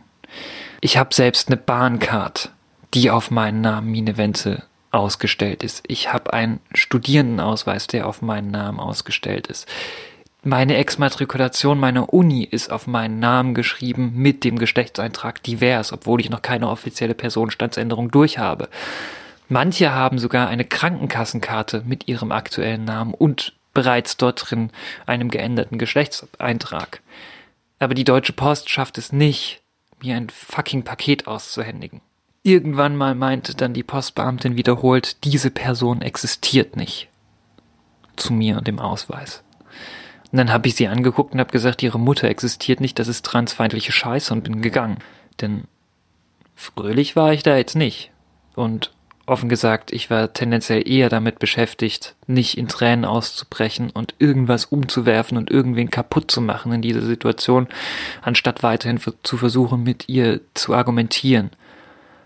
Ich 0.80 0.98
habe 0.98 1.14
selbst 1.14 1.48
eine 1.48 1.56
Bahncard, 1.56 2.50
die 2.94 3.10
auf 3.10 3.30
meinen 3.30 3.60
Namen 3.60 3.90
Mine 3.90 4.16
Wenzel 4.16 4.62
ausgestellt 4.90 5.62
ist. 5.62 5.84
Ich 5.88 6.12
habe 6.12 6.32
einen 6.32 6.60
Studierendenausweis, 6.72 7.86
der 7.86 8.06
auf 8.06 8.22
meinen 8.22 8.50
Namen 8.50 8.78
ausgestellt 8.78 9.46
ist 9.46 9.66
Meine 10.46 10.76
Exmatrikulation 10.76 11.80
meiner 11.80 12.12
Uni 12.12 12.44
ist 12.44 12.70
auf 12.70 12.86
meinen 12.86 13.18
Namen 13.18 13.52
geschrieben 13.52 14.12
mit 14.14 14.44
dem 14.44 14.60
Geschlechtseintrag 14.60 15.42
divers, 15.42 15.92
obwohl 15.92 16.20
ich 16.20 16.30
noch 16.30 16.40
keine 16.40 16.68
offizielle 16.68 17.14
Personenstandsänderung 17.14 18.12
durchhabe. 18.12 18.68
Manche 19.48 19.92
haben 19.92 20.20
sogar 20.20 20.46
eine 20.46 20.64
Krankenkassenkarte 20.64 21.82
mit 21.84 22.06
ihrem 22.06 22.30
aktuellen 22.30 22.84
Namen 22.84 23.12
und 23.12 23.54
bereits 23.74 24.18
dort 24.18 24.48
drin 24.48 24.70
einem 25.04 25.32
geänderten 25.32 25.78
Geschlechtseintrag. 25.78 27.00
Aber 27.80 27.94
die 27.94 28.04
Deutsche 28.04 28.32
Post 28.32 28.70
schafft 28.70 28.98
es 28.98 29.10
nicht, 29.10 29.62
mir 30.00 30.14
ein 30.14 30.30
fucking 30.30 30.84
Paket 30.84 31.26
auszuhändigen. 31.26 32.02
Irgendwann 32.44 32.94
mal 32.94 33.16
meinte 33.16 33.56
dann 33.56 33.74
die 33.74 33.82
Postbeamtin 33.82 34.54
wiederholt, 34.54 35.24
diese 35.24 35.50
Person 35.50 36.02
existiert 36.02 36.76
nicht. 36.76 37.08
Zu 38.14 38.32
mir 38.32 38.58
und 38.58 38.68
dem 38.68 38.78
Ausweis. 38.78 39.42
Und 40.36 40.40
dann 40.40 40.52
habe 40.52 40.68
ich 40.68 40.74
sie 40.74 40.86
angeguckt 40.86 41.32
und 41.32 41.40
habe 41.40 41.50
gesagt, 41.50 41.82
ihre 41.82 41.98
Mutter 41.98 42.28
existiert 42.28 42.82
nicht, 42.82 42.98
das 42.98 43.08
ist 43.08 43.24
transfeindliche 43.24 43.90
Scheiße 43.90 44.34
und 44.34 44.44
bin 44.44 44.60
gegangen. 44.60 44.98
Denn 45.40 45.64
fröhlich 46.54 47.16
war 47.16 47.32
ich 47.32 47.42
da 47.42 47.56
jetzt 47.56 47.74
nicht. 47.74 48.10
Und 48.54 48.92
offen 49.24 49.48
gesagt, 49.48 49.94
ich 49.94 50.10
war 50.10 50.34
tendenziell 50.34 50.86
eher 50.86 51.08
damit 51.08 51.38
beschäftigt, 51.38 52.16
nicht 52.26 52.58
in 52.58 52.68
Tränen 52.68 53.06
auszubrechen 53.06 53.88
und 53.88 54.14
irgendwas 54.18 54.66
umzuwerfen 54.66 55.38
und 55.38 55.50
irgendwen 55.50 55.90
kaputt 55.90 56.30
zu 56.30 56.42
machen 56.42 56.70
in 56.70 56.82
dieser 56.82 57.00
Situation, 57.00 57.66
anstatt 58.20 58.62
weiterhin 58.62 59.00
zu 59.22 59.38
versuchen, 59.38 59.84
mit 59.84 60.06
ihr 60.10 60.42
zu 60.52 60.74
argumentieren, 60.74 61.48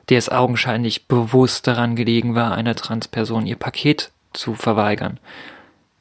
der 0.09 0.19
es 0.19 0.31
augenscheinlich 0.31 1.07
bewusst 1.07 1.69
daran 1.69 1.95
gelegen 1.95 2.35
war, 2.35 2.57
einer 2.57 2.75
Transperson 2.75 3.47
ihr 3.47 3.55
Paket 3.55 4.11
zu 4.33 4.57
verweigern. 4.57 5.21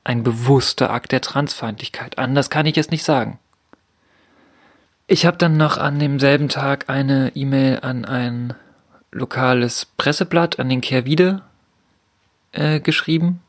Ein 0.03 0.23
bewusster 0.23 0.91
Akt 0.91 1.11
der 1.11 1.21
Transfeindlichkeit. 1.21 2.17
Anders 2.17 2.49
kann 2.49 2.65
ich 2.65 2.77
es 2.77 2.89
nicht 2.89 3.03
sagen. 3.03 3.39
Ich 5.07 5.25
habe 5.25 5.37
dann 5.37 5.57
noch 5.57 5.77
an 5.77 5.97
demselben 5.97 6.49
Tag 6.49 6.87
eine 6.87 7.31
E-Mail 7.35 7.79
an 7.81 8.05
ein 8.05 8.53
lokales 9.11 9.87
Presseblatt 9.97 10.59
an 10.59 10.69
den 10.69 10.81
Kehrwiede 10.81 11.41
äh, 12.51 12.79
geschrieben, 12.79 13.41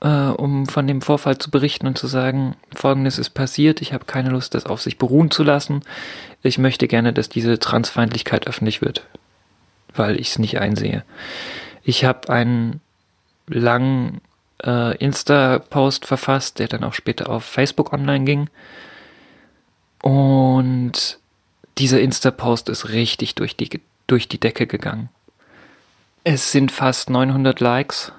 äh, 0.00 0.08
um 0.08 0.66
von 0.66 0.86
dem 0.86 1.02
Vorfall 1.02 1.36
zu 1.36 1.50
berichten 1.50 1.86
und 1.86 1.98
zu 1.98 2.06
sagen, 2.06 2.56
Folgendes 2.74 3.18
ist 3.18 3.30
passiert, 3.30 3.82
ich 3.82 3.92
habe 3.92 4.06
keine 4.06 4.30
Lust, 4.30 4.54
das 4.54 4.64
auf 4.64 4.80
sich 4.80 4.96
beruhen 4.96 5.30
zu 5.30 5.42
lassen. 5.42 5.82
Ich 6.42 6.56
möchte 6.56 6.88
gerne, 6.88 7.12
dass 7.12 7.28
diese 7.28 7.58
Transfeindlichkeit 7.58 8.46
öffentlich 8.46 8.80
wird, 8.80 9.06
weil 9.94 10.18
ich 10.18 10.28
es 10.28 10.38
nicht 10.38 10.58
einsehe. 10.60 11.04
Ich 11.82 12.06
habe 12.06 12.30
einen 12.30 12.80
langen 13.48 14.22
äh, 14.64 14.96
Insta-Post 14.96 16.06
verfasst, 16.06 16.58
der 16.58 16.68
dann 16.68 16.84
auch 16.84 16.94
später 16.94 17.28
auf 17.28 17.44
Facebook 17.44 17.92
online 17.92 18.24
ging. 18.24 18.50
Und 20.02 21.18
dieser 21.78 22.00
Insta-Post 22.00 22.68
ist 22.68 22.90
richtig 22.90 23.34
durch 23.34 23.56
die 23.56 23.80
durch 24.06 24.28
die 24.28 24.40
Decke 24.40 24.66
gegangen. 24.66 25.08
Es 26.24 26.52
sind 26.52 26.72
fast 26.72 27.10
900 27.10 27.60
Likes. 27.60 28.12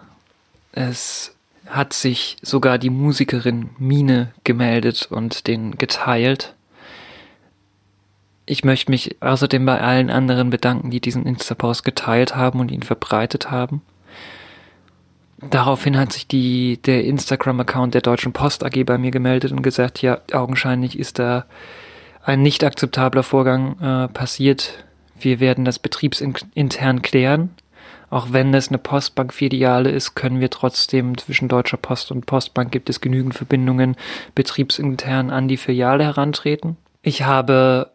Es 0.71 1.35
hat 1.67 1.93
sich 1.93 2.37
sogar 2.41 2.77
die 2.77 2.89
Musikerin 2.89 3.69
Mine 3.77 4.33
gemeldet 4.43 5.07
und 5.09 5.47
den 5.47 5.77
geteilt. 5.77 6.55
Ich 8.45 8.63
möchte 8.63 8.91
mich 8.91 9.21
außerdem 9.21 9.65
bei 9.65 9.79
allen 9.79 10.09
anderen 10.09 10.49
bedanken, 10.49 10.91
die 10.91 10.99
diesen 10.99 11.25
Insta-Post 11.25 11.83
geteilt 11.83 12.35
haben 12.35 12.59
und 12.59 12.71
ihn 12.71 12.83
verbreitet 12.83 13.51
haben. 13.51 13.81
Daraufhin 15.49 15.97
hat 15.97 16.13
sich 16.13 16.27
die, 16.27 16.79
der 16.85 17.03
Instagram-Account 17.03 17.93
der 17.93 18.01
Deutschen 18.01 18.31
Post 18.31 18.63
AG 18.63 18.83
bei 18.85 18.97
mir 18.97 19.11
gemeldet 19.11 19.51
und 19.51 19.63
gesagt, 19.63 20.01
ja, 20.01 20.19
augenscheinlich 20.31 20.99
ist 20.99 21.17
da 21.17 21.45
ein 22.23 22.43
nicht 22.43 22.63
akzeptabler 22.63 23.23
Vorgang 23.23 23.79
äh, 23.79 24.07
passiert, 24.07 24.85
wir 25.19 25.39
werden 25.39 25.65
das 25.65 25.79
betriebsintern 25.79 27.01
klären. 27.01 27.51
Auch 28.09 28.33
wenn 28.33 28.53
es 28.53 28.67
eine 28.67 28.77
Postbank-Filiale 28.77 29.89
ist, 29.89 30.15
können 30.15 30.41
wir 30.41 30.49
trotzdem 30.49 31.17
zwischen 31.17 31.47
Deutscher 31.47 31.77
Post 31.77 32.11
und 32.11 32.25
Postbank 32.25 32.71
gibt 32.71 32.89
es 32.89 32.99
genügend 32.99 33.35
Verbindungen 33.35 33.95
betriebsintern 34.35 35.29
an 35.29 35.47
die 35.47 35.57
Filiale 35.57 36.03
herantreten. 36.03 36.75
Ich 37.01 37.23
habe 37.23 37.91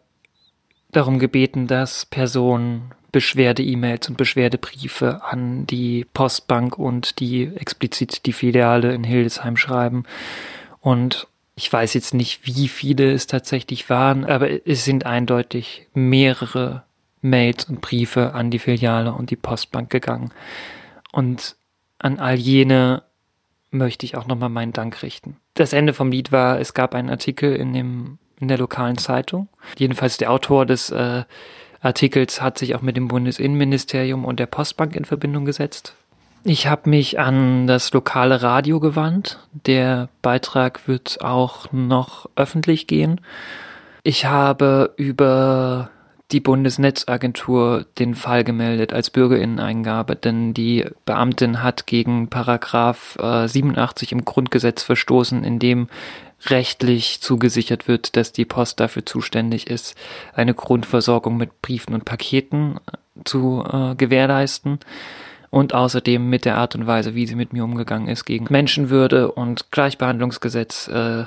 darum 0.91 1.19
gebeten, 1.19 1.67
dass 1.67 2.05
Personen 2.07 2.91
Beschwerde-E-Mails 3.17 4.09
und 4.09 4.17
Beschwerdebriefe 4.17 5.23
an 5.23 5.65
die 5.65 6.05
Postbank 6.13 6.77
und 6.77 7.19
die 7.19 7.45
explizit 7.55 8.27
die 8.27 8.31
Filiale 8.31 8.93
in 8.93 9.03
Hildesheim 9.03 9.57
schreiben. 9.57 10.03
Und 10.81 11.27
ich 11.55 11.73
weiß 11.73 11.95
jetzt 11.95 12.13
nicht, 12.13 12.45
wie 12.45 12.67
viele 12.67 13.11
es 13.11 13.25
tatsächlich 13.25 13.89
waren, 13.89 14.23
aber 14.23 14.67
es 14.67 14.85
sind 14.85 15.07
eindeutig 15.07 15.87
mehrere 15.95 16.83
Mails 17.23 17.65
und 17.65 17.81
Briefe 17.81 18.35
an 18.35 18.51
die 18.51 18.59
Filiale 18.59 19.11
und 19.13 19.31
die 19.31 19.35
Postbank 19.35 19.89
gegangen. 19.89 20.31
Und 21.11 21.55
an 21.97 22.19
all 22.19 22.35
jene 22.35 23.01
möchte 23.71 24.05
ich 24.05 24.15
auch 24.15 24.27
nochmal 24.27 24.49
meinen 24.49 24.73
Dank 24.73 25.01
richten. 25.01 25.37
Das 25.55 25.73
Ende 25.73 25.95
vom 25.95 26.11
Lied 26.11 26.31
war, 26.31 26.59
es 26.59 26.75
gab 26.75 26.93
einen 26.93 27.09
Artikel 27.09 27.55
in 27.55 27.73
dem, 27.73 28.19
in 28.39 28.47
der 28.47 28.59
lokalen 28.59 28.99
Zeitung. 28.99 29.49
Jedenfalls 29.75 30.17
der 30.17 30.31
Autor 30.31 30.67
des 30.67 30.91
äh, 30.91 31.23
Artikels 31.87 32.41
hat 32.41 32.57
sich 32.57 32.75
auch 32.75 32.81
mit 32.81 32.97
dem 32.97 33.07
Bundesinnenministerium 33.07 34.25
und 34.25 34.39
der 34.39 34.45
Postbank 34.45 34.95
in 34.95 35.05
Verbindung 35.05 35.45
gesetzt. 35.45 35.95
Ich 36.43 36.67
habe 36.67 36.89
mich 36.89 37.17
an 37.17 37.65
das 37.65 37.93
lokale 37.93 38.41
Radio 38.41 38.79
gewandt. 38.79 39.39
Der 39.65 40.09
Beitrag 40.21 40.87
wird 40.87 41.21
auch 41.21 41.71
noch 41.71 42.29
öffentlich 42.35 42.87
gehen. 42.87 43.21
Ich 44.03 44.25
habe 44.25 44.93
über 44.97 45.89
die 46.31 46.41
Bundesnetzagentur 46.41 47.85
den 47.97 48.13
Fall 48.13 48.43
gemeldet 48.43 48.91
als 48.91 49.09
Bürgerinneneingabe, 49.09 50.17
denn 50.17 50.53
die 50.53 50.85
Beamtin 51.05 51.63
hat 51.63 51.87
gegen 51.87 52.27
Paragraph 52.27 53.17
äh, 53.21 53.47
87 53.47 54.11
im 54.11 54.25
Grundgesetz 54.25 54.83
verstoßen, 54.83 55.45
in 55.45 55.59
dem 55.59 55.87
rechtlich 56.45 57.21
zugesichert 57.21 57.87
wird, 57.87 58.15
dass 58.15 58.31
die 58.31 58.45
Post 58.45 58.79
dafür 58.79 59.05
zuständig 59.05 59.67
ist, 59.67 59.95
eine 60.33 60.53
Grundversorgung 60.53 61.37
mit 61.37 61.61
Briefen 61.61 61.93
und 61.93 62.05
Paketen 62.05 62.77
äh, 62.77 63.23
zu 63.25 63.63
äh, 63.71 63.95
gewährleisten 63.95 64.79
und 65.49 65.73
außerdem 65.73 66.29
mit 66.29 66.45
der 66.45 66.57
Art 66.57 66.75
und 66.75 66.87
Weise, 66.87 67.15
wie 67.15 67.25
sie 67.25 67.35
mit 67.35 67.53
mir 67.53 67.63
umgegangen 67.63 68.07
ist, 68.07 68.25
gegen 68.25 68.47
Menschenwürde 68.49 69.31
und 69.31 69.71
Gleichbehandlungsgesetz 69.71 70.87
äh, 70.89 71.25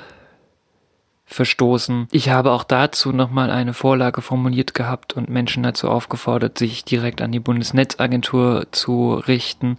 verstoßen. 1.25 2.07
Ich 2.11 2.29
habe 2.29 2.51
auch 2.51 2.63
dazu 2.63 3.11
nochmal 3.13 3.49
eine 3.51 3.73
Vorlage 3.73 4.21
formuliert 4.21 4.73
gehabt 4.73 5.13
und 5.13 5.29
Menschen 5.29 5.63
dazu 5.63 5.89
aufgefordert, 5.89 6.57
sich 6.57 6.83
direkt 6.83 7.21
an 7.21 7.31
die 7.31 7.39
Bundesnetzagentur 7.39 8.67
zu 8.71 9.13
richten. 9.13 9.77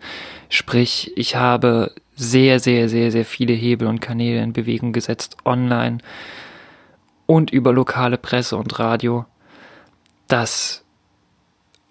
Sprich, 0.49 1.13
ich 1.15 1.37
habe 1.37 1.93
sehr, 2.15 2.61
sehr, 2.61 2.89
sehr, 2.89 3.11
sehr 3.11 3.25
viele 3.25 3.53
Hebel 3.53 3.89
und 3.89 4.01
Kanäle 4.01 4.43
in 4.43 4.53
Bewegung 4.53 4.93
gesetzt, 4.93 5.37
online 5.45 5.99
und 7.27 7.51
über 7.51 7.73
lokale 7.73 8.19
Presse 8.19 8.57
und 8.57 8.79
Radio, 8.79 9.25
dass 10.29 10.85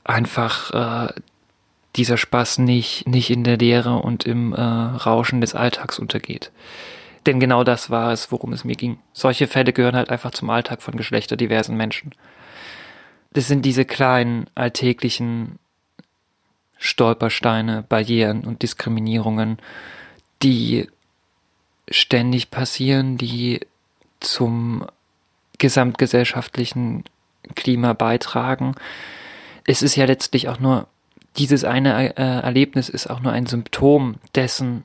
einfach 0.04 1.08
äh, 1.08 1.14
dieser 1.96 2.18
Spaß 2.18 2.60
nicht, 2.60 3.08
nicht 3.08 3.30
in 3.30 3.44
der 3.44 3.58
Leere 3.58 3.96
und 3.98 4.26
im 4.26 4.54
äh, 4.54 4.62
Rauschen 4.62 5.42
des 5.42 5.56
Alltags 5.56 6.00
untergeht. 6.00 6.52
Denn 7.26 7.40
genau 7.40 7.64
das 7.64 7.90
war 7.90 8.12
es, 8.12 8.32
worum 8.32 8.54
es 8.54 8.64
mir 8.64 8.76
ging. 8.76 8.98
Solche 9.14 9.48
Fälle 9.48 9.74
gehören 9.74 9.96
halt 9.96 10.10
einfach 10.10 10.32
zum 10.32 10.50
Alltag 10.50 10.82
von 10.82 10.96
geschlechterdiversen 10.96 11.76
Menschen. 11.76 12.14
Das 13.34 13.48
sind 13.48 13.64
diese 13.64 13.86
kleinen, 13.86 14.48
alltäglichen 14.56 15.60
Stolpersteine, 16.78 17.84
Barrieren 17.88 18.44
und 18.44 18.64
Diskriminierungen, 18.64 19.60
die 20.44 20.88
ständig 21.90 22.52
passieren, 22.52 23.18
die 23.18 23.62
zum 24.20 24.86
gesamtgesellschaftlichen 25.58 27.04
Klima 27.56 27.94
beitragen. 27.94 28.76
Es 29.66 29.82
ist 29.82 29.96
ja 29.96 30.06
letztlich 30.06 30.50
auch 30.50 30.60
nur, 30.60 30.88
dieses 31.38 31.64
eine 31.64 32.18
äh, 32.18 32.22
Erlebnis 32.22 32.90
ist 32.90 33.10
auch 33.10 33.20
nur 33.20 33.32
ein 33.32 33.46
Symptom 33.46 34.16
dessen, 34.36 34.84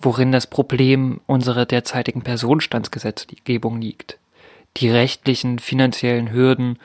worin 0.00 0.32
das 0.32 0.46
Problem 0.46 1.20
unserer 1.26 1.64
derzeitigen 1.64 2.22
Personenstandsgesetzgebung 2.22 3.80
liegt. 3.80 4.18
Die 4.78 4.90
rechtlichen, 4.90 5.58
finanziellen 5.58 6.32
Hürden, 6.32 6.78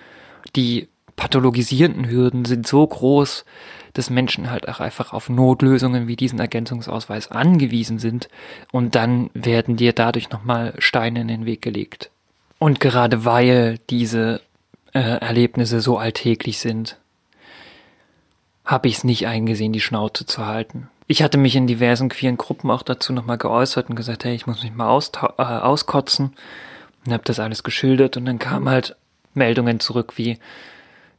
die 0.56 0.88
pathologisierenden 1.16 2.08
Hürden 2.10 2.46
sind 2.46 2.68
so 2.68 2.86
groß, 2.86 3.44
dass 3.94 4.10
Menschen 4.10 4.52
halt 4.52 4.68
auch 4.68 4.80
einfach 4.80 5.14
auf 5.14 5.30
Notlösungen 5.30 6.08
wie 6.08 6.16
diesen 6.16 6.40
Ergänzungsausweis 6.40 7.32
angewiesen 7.32 8.00
sind 8.00 8.30
und 8.72 8.96
dann 8.96 9.30
werden 9.34 9.78
dir 9.78 9.94
dadurch 9.94 10.30
nochmal 10.30 10.74
Steine 10.78 11.22
in 11.22 11.28
den 11.28 11.46
Weg 11.46 11.62
gelegt. 11.62 12.10
Und 12.60 12.80
gerade 12.80 13.26
weil 13.26 13.80
diese 13.90 14.42
äh, 14.94 15.00
Erlebnisse 15.00 15.82
so 15.82 15.98
alltäglich 15.98 16.60
sind, 16.60 16.98
habe 18.66 18.88
ich 18.88 18.98
es 18.98 19.04
nicht 19.04 19.28
eingesehen, 19.28 19.74
die 19.74 19.80
Schnauze 19.80 20.26
zu 20.26 20.46
halten. 20.46 20.90
Ich 21.08 21.24
hatte 21.24 21.38
mich 21.38 21.56
in 21.56 21.68
diversen 21.68 22.10
queeren 22.10 22.38
Gruppen 22.38 22.70
auch 22.70 22.84
dazu 22.84 23.14
nochmal 23.14 23.38
geäußert 23.38 23.90
und 23.90 23.96
gesagt, 23.96 24.26
hey, 24.26 24.36
ich 24.36 24.46
muss 24.46 24.62
mich 24.62 24.74
mal 24.74 25.00
äh, 25.38 25.42
auskotzen 25.42 26.34
und 27.06 27.14
habe 27.14 27.24
das 27.24 27.40
alles 27.40 27.64
geschildert 27.64 28.18
und 28.18 28.26
dann 28.26 28.40
kamen 28.40 28.68
halt 28.68 28.96
Meldungen 29.34 29.80
zurück 29.80 30.14
wie, 30.18 30.38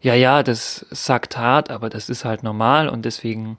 ja, 0.01 0.15
ja, 0.15 0.43
das 0.43 0.87
sagt 0.91 1.37
hart, 1.37 1.71
aber 1.71 1.91
das 1.91 2.09
ist 2.09 2.25
halt 2.25 2.43
normal 2.43 2.89
und 2.89 3.05
deswegen 3.05 3.57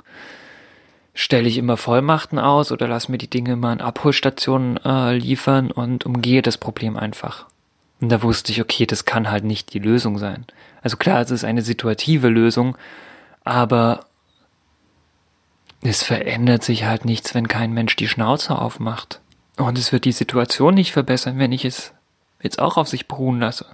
stelle 1.14 1.50
ich 1.50 1.58
immer 1.58 1.76
Vollmachten 1.76 2.40
aus 2.40 2.72
oder 2.72 2.88
lass 2.88 3.10
mir 3.10 3.18
die 3.18 3.30
Dinge 3.30 3.54
immer 3.54 3.70
an 3.70 3.82
Abholstationen 3.82 4.78
äh, 4.86 5.18
liefern 5.18 5.70
und 5.70 6.06
umgehe 6.06 6.42
das 6.42 6.58
Problem 6.58 6.96
einfach. 6.96 7.48
Und 8.00 8.10
da 8.10 8.24
wusste 8.24 8.54
ich, 8.54 8.62
okay, 8.62 8.86
das 8.86 9.04
kann 9.04 9.30
halt 9.30 9.44
nicht 9.44 9.74
die 9.74 9.80
Lösung 9.80 10.18
sein. 10.18 10.46
Also 10.82 10.96
klar, 10.96 11.20
es 11.20 11.32
ist 11.32 11.44
eine 11.44 11.62
situative 11.62 12.30
Lösung, 12.30 12.78
aber 13.44 14.06
es 15.82 16.04
verändert 16.04 16.64
sich 16.64 16.86
halt 16.86 17.04
nichts, 17.04 17.36
wenn 17.36 17.50
kein 17.50 17.74
Mensch 17.74 17.98
die 17.98 18.08
Schnauze 18.08 18.58
aufmacht. 18.58 19.20
Und 19.58 19.78
es 19.78 19.92
wird 19.92 20.06
die 20.06 20.14
Situation 20.14 20.74
nicht 20.74 20.94
verbessern, 20.94 21.38
wenn 21.38 21.52
ich 21.52 21.66
es 21.66 21.94
jetzt 22.42 22.60
auch 22.60 22.78
auf 22.78 22.88
sich 22.88 23.10
beruhen 23.10 23.40
lasse. 23.40 23.66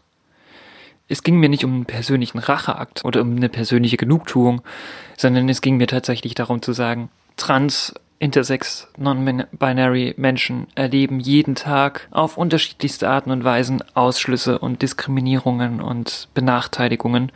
Es 1.08 1.22
ging 1.22 1.38
mir 1.38 1.50
nicht 1.50 1.63
um 1.63 1.74
einen 1.74 1.86
persönlichen 1.86 2.39
Racheakt 2.39 3.06
oder 3.06 3.22
um 3.22 3.36
eine 3.36 3.50
persönliche 3.50 3.98
Genugtuung, 3.98 4.62
sondern 5.18 5.48
es 5.50 5.62
ging 5.62 5.78
mir 5.78 5.88
tatsächlich 5.88 6.34
darum 6.34 6.62
zu 6.62 6.74
sagen, 6.74 7.10
trans, 7.38 7.94
intersex, 8.18 8.88
non-binary 8.98 10.15
Menschen 10.18 10.68
erleben 10.74 11.20
jeden 11.20 11.56
Tag 11.56 12.08
auf 12.12 12.38
unterschiedlichste 12.38 13.08
Arten 13.08 13.30
und 13.30 13.44
Weisen 13.44 13.84
Ausschlüsse 13.94 14.58
und 14.58 14.82
Diskriminierungen 14.82 15.80
und 15.82 16.30
Benachteiligungen, 16.34 17.32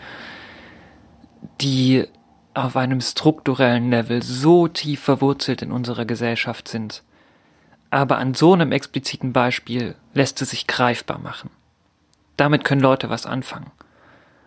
die 1.62 2.06
auf 2.54 2.76
einem 2.76 3.02
strukturellen 3.02 3.92
Level 3.92 4.24
so 4.24 4.68
tief 4.68 5.02
verwurzelt 5.02 5.62
in 5.62 5.72
unserer 5.72 6.06
Gesellschaft 6.06 6.68
sind. 6.68 7.04
Aber 7.92 8.18
an 8.18 8.34
so 8.34 8.54
einem 8.54 8.72
expliziten 8.72 9.34
Beispiel 9.34 9.96
lässt 10.14 10.42
es 10.42 10.52
sich 10.52 10.66
greifbar 10.66 11.20
machen. 11.20 11.50
Damit 12.40 12.64
können 12.64 12.82
Leute 12.82 13.10
was 13.10 13.26
anfangen. 13.26 13.72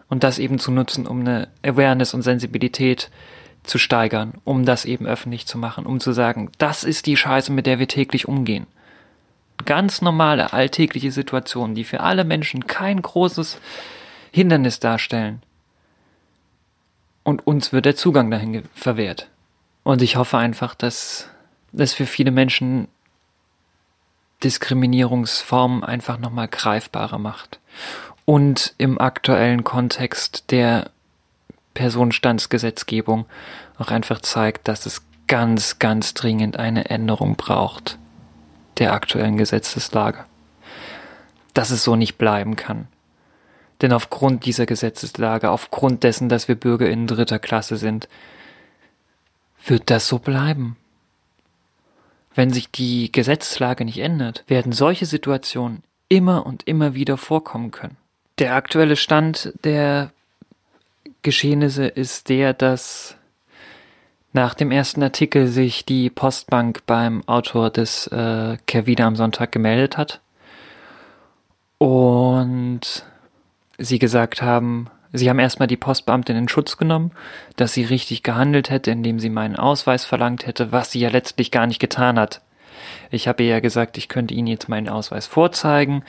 Und 0.09 0.25
das 0.25 0.39
eben 0.39 0.59
zu 0.59 0.71
nutzen, 0.71 1.07
um 1.07 1.21
eine 1.21 1.49
Awareness 1.63 2.15
und 2.15 2.23
Sensibilität 2.23 3.11
zu 3.65 3.79
steigern, 3.79 4.35
um 4.45 4.65
das 4.65 4.85
eben 4.85 5.07
öffentlich 5.07 5.47
zu 5.47 5.59
machen, 5.59 5.85
um 5.87 6.01
zu 6.01 6.13
sagen, 6.13 6.51
das 6.59 6.85
ist 6.85 7.07
die 7.07 7.17
Scheiße, 7.17 7.53
mit 7.53 7.67
der 7.67 7.79
wir 7.79 7.89
täglich 7.89 8.27
umgehen. 8.27 8.67
Ganz 9.65 10.01
normale, 10.01 10.53
alltägliche 10.53 11.13
Situationen, 11.13 11.75
die 11.75 11.85
für 11.85 12.01
alle 12.01 12.25
Menschen 12.25 12.67
kein 12.67 13.01
großes 13.01 13.59
Hindernis 14.33 14.81
darstellen, 14.81 15.43
und 17.25 17.47
uns 17.47 17.73
wird 17.73 17.85
der 17.85 17.95
Zugang 17.95 18.31
dahin 18.31 18.65
verwehrt. 18.75 19.29
Und 19.85 20.03
ich 20.03 20.17
hoffe 20.17 20.39
einfach, 20.39 20.75
dass 20.75 21.29
das 21.73 21.95
für 21.95 22.07
viele 22.07 22.31
Menschen 22.31 22.89
Diskriminierungsformen 24.43 25.85
einfach 25.85 26.19
nochmal 26.19 26.49
greifbarer 26.49 27.19
macht. 27.19 27.61
Und 28.25 28.75
im 28.79 29.01
aktuellen 29.01 29.65
Kontext 29.65 30.51
der 30.51 30.91
Personenstandsgesetzgebung 31.75 33.27
auch 33.79 33.89
einfach 33.89 34.21
zeigt, 34.21 34.69
dass 34.69 34.87
es 34.87 35.03
ganz, 35.27 35.79
ganz 35.79 36.15
dringend 36.15 36.59
eine 36.59 36.91
Änderung 36.91 37.37
braucht 37.37 37.99
der 38.79 38.93
aktuellen 38.93 39.37
Gesetzeslage. 39.37 40.25
Dass 41.55 41.71
es 41.71 41.85
so 41.85 41.97
nicht 41.97 42.17
bleiben 42.17 42.57
kann. 42.57 42.89
Denn 43.81 43.93
aufgrund 43.93 44.47
dieser 44.47 44.67
Gesetzeslage, 44.67 45.51
aufgrund 45.51 46.05
dessen, 46.05 46.29
dass 46.29 46.49
wir 46.49 46.55
Bürger 46.55 46.89
in 46.89 47.07
dritter 47.07 47.39
Klasse 47.39 47.77
sind, 47.77 48.09
wird 49.67 49.91
das 49.91 50.09
so 50.09 50.19
bleiben. 50.19 50.77
Wenn 52.35 52.53
sich 52.53 52.71
die 52.71 53.13
Gesetzeslage 53.13 53.85
nicht 53.85 53.99
ändert, 53.99 54.45
werden 54.47 54.73
solche 54.73 55.07
Situationen 55.07 55.83
immer 56.13 56.45
und 56.45 56.69
immer 56.69 56.95
wieder 56.95 57.17
vorkommen 57.17 57.71
können. 57.71 57.97
Der 58.39 58.55
aktuelle 58.55 58.97
Stand 58.97 59.55
der 59.65 60.11
Geschehnisse 61.23 61.87
ist 61.87 62.29
der, 62.29 62.53
dass 62.53 63.17
nach 64.35 64.53
dem 64.53 64.71
ersten 64.71 65.03
Artikel 65.03 65.47
sich 65.47 65.87
die 65.87 66.11
Postbank 66.11 66.83
beim 66.87 67.27
Autor 67.27 67.71
des 67.71 68.09
äh, 68.09 68.59
Kehr 68.67 69.07
am 69.07 69.17
Sonntag 69.17 69.53
gemeldet 69.53 69.97
hat 69.97 70.21
und 71.79 73.07
sie 73.79 73.99
gesagt 73.99 74.43
haben, 74.43 74.89
sie 75.13 75.31
haben 75.31 75.39
erstmal 75.39 75.69
die 75.69 75.79
Postbeamtin 75.79 76.37
in 76.37 76.49
Schutz 76.49 76.77
genommen, 76.77 77.13
dass 77.57 77.73
sie 77.73 77.85
richtig 77.85 78.23
gehandelt 78.23 78.69
hätte, 78.69 78.91
indem 78.91 79.19
sie 79.19 79.31
meinen 79.31 79.57
Ausweis 79.57 80.05
verlangt 80.05 80.47
hätte, 80.47 80.73
was 80.73 80.91
sie 80.91 81.01
ja 81.01 81.09
letztlich 81.09 81.51
gar 81.51 81.67
nicht 81.67 81.79
getan 81.79 82.19
hat. 82.19 82.43
Ich 83.13 83.29
habe 83.29 83.43
ihr 83.43 83.51
ja 83.51 83.61
gesagt, 83.61 83.99
ich 83.99 84.09
könnte 84.09 84.35
Ihnen 84.35 84.49
jetzt 84.49 84.69
meinen 84.69 84.89
Ausweis 84.89 85.27
vorzeigen. 85.27 86.03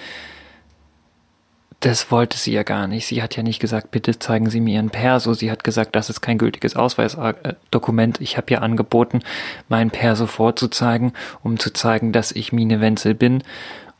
Das 1.79 2.11
wollte 2.11 2.37
sie 2.37 2.53
ja 2.53 2.63
gar 2.63 2.87
nicht. 2.87 3.07
Sie 3.07 3.21
hat 3.21 3.35
ja 3.35 3.43
nicht 3.43 3.59
gesagt, 3.59 3.91
bitte 3.91 4.17
zeigen 4.17 4.49
Sie 4.49 4.61
mir 4.61 4.75
Ihren 4.75 4.89
Perso. 4.89 5.33
Sie 5.33 5.51
hat 5.51 5.65
gesagt, 5.65 5.97
das 5.97 6.09
ist 6.09 6.21
kein 6.21 6.37
gültiges 6.37 6.77
Ausweisdokument. 6.77 8.21
Ich 8.21 8.37
habe 8.37 8.53
ja 8.53 8.59
angeboten, 8.59 9.19
meinen 9.67 9.91
Perso 9.91 10.25
vorzuzeigen, 10.25 11.11
um 11.43 11.59
zu 11.59 11.73
zeigen, 11.73 12.13
dass 12.13 12.31
ich 12.31 12.53
Mine 12.53 12.79
Wenzel 12.79 13.15
bin 13.15 13.43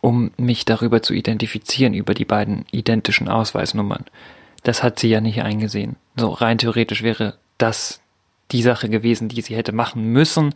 um 0.03 0.31
mich 0.35 0.65
darüber 0.65 1.01
zu 1.01 1.13
identifizieren, 1.13 1.93
über 1.93 2.13
die 2.13 2.25
beiden 2.25 2.65
identischen 2.71 3.29
Ausweisnummern. 3.29 4.03
Das 4.63 4.83
hat 4.83 4.99
sie 4.99 5.07
ja 5.07 5.21
nicht 5.21 5.41
eingesehen. 5.43 5.95
So 6.17 6.29
rein 6.29 6.57
theoretisch 6.57 7.03
wäre 7.03 7.37
das 7.57 8.01
die 8.51 8.61
Sache 8.61 8.89
gewesen, 8.89 9.29
die 9.29 9.39
sie 9.39 9.55
hätte 9.55 9.71
machen 9.71 10.11
müssen, 10.11 10.53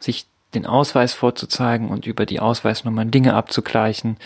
sich 0.00 0.26
den 0.54 0.66
Ausweis 0.66 1.12
vorzuzeigen 1.12 1.88
und 1.88 2.06
über 2.06 2.24
die 2.24 2.40
Ausweisnummern 2.40 3.10
Dinge 3.10 3.34
abzugleichen, 3.34 4.16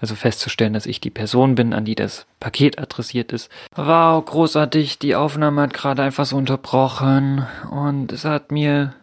also 0.00 0.14
festzustellen, 0.14 0.72
dass 0.72 0.86
ich 0.86 1.00
die 1.00 1.10
Person 1.10 1.54
bin, 1.54 1.74
an 1.74 1.84
die 1.84 1.96
das 1.96 2.26
Paket 2.38 2.78
adressiert 2.78 3.32
ist. 3.32 3.50
Wow, 3.74 4.24
großartig, 4.24 4.98
die 5.00 5.16
Aufnahme 5.16 5.62
hat 5.62 5.74
gerade 5.74 6.02
einfach 6.02 6.26
so 6.26 6.36
unterbrochen 6.36 7.46
und 7.70 8.12
es 8.12 8.24
hat 8.24 8.52
mir 8.52 8.94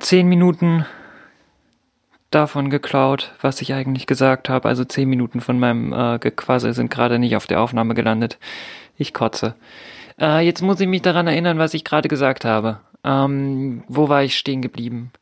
zehn 0.00 0.26
Minuten 0.26 0.84
davon 2.30 2.70
geklaut, 2.70 3.32
was 3.40 3.60
ich 3.60 3.74
eigentlich 3.74 4.06
gesagt 4.06 4.48
habe. 4.48 4.68
Also 4.68 4.84
zehn 4.84 5.08
Minuten 5.08 5.40
von 5.40 5.58
meinem 5.58 5.92
äh, 5.92 6.18
Gequassel 6.18 6.74
sind 6.74 6.90
gerade 6.90 7.18
nicht 7.18 7.36
auf 7.36 7.46
der 7.46 7.60
Aufnahme 7.60 7.94
gelandet. 7.94 8.38
Ich 8.96 9.14
kotze. 9.14 9.54
Äh, 10.20 10.44
jetzt 10.44 10.62
muss 10.62 10.80
ich 10.80 10.88
mich 10.88 11.02
daran 11.02 11.26
erinnern, 11.26 11.58
was 11.58 11.74
ich 11.74 11.84
gerade 11.84 12.08
gesagt 12.08 12.44
habe. 12.44 12.80
Ähm, 13.04 13.84
wo 13.88 14.08
war 14.08 14.22
ich 14.22 14.36
stehen 14.36 14.62
geblieben? 14.62 15.12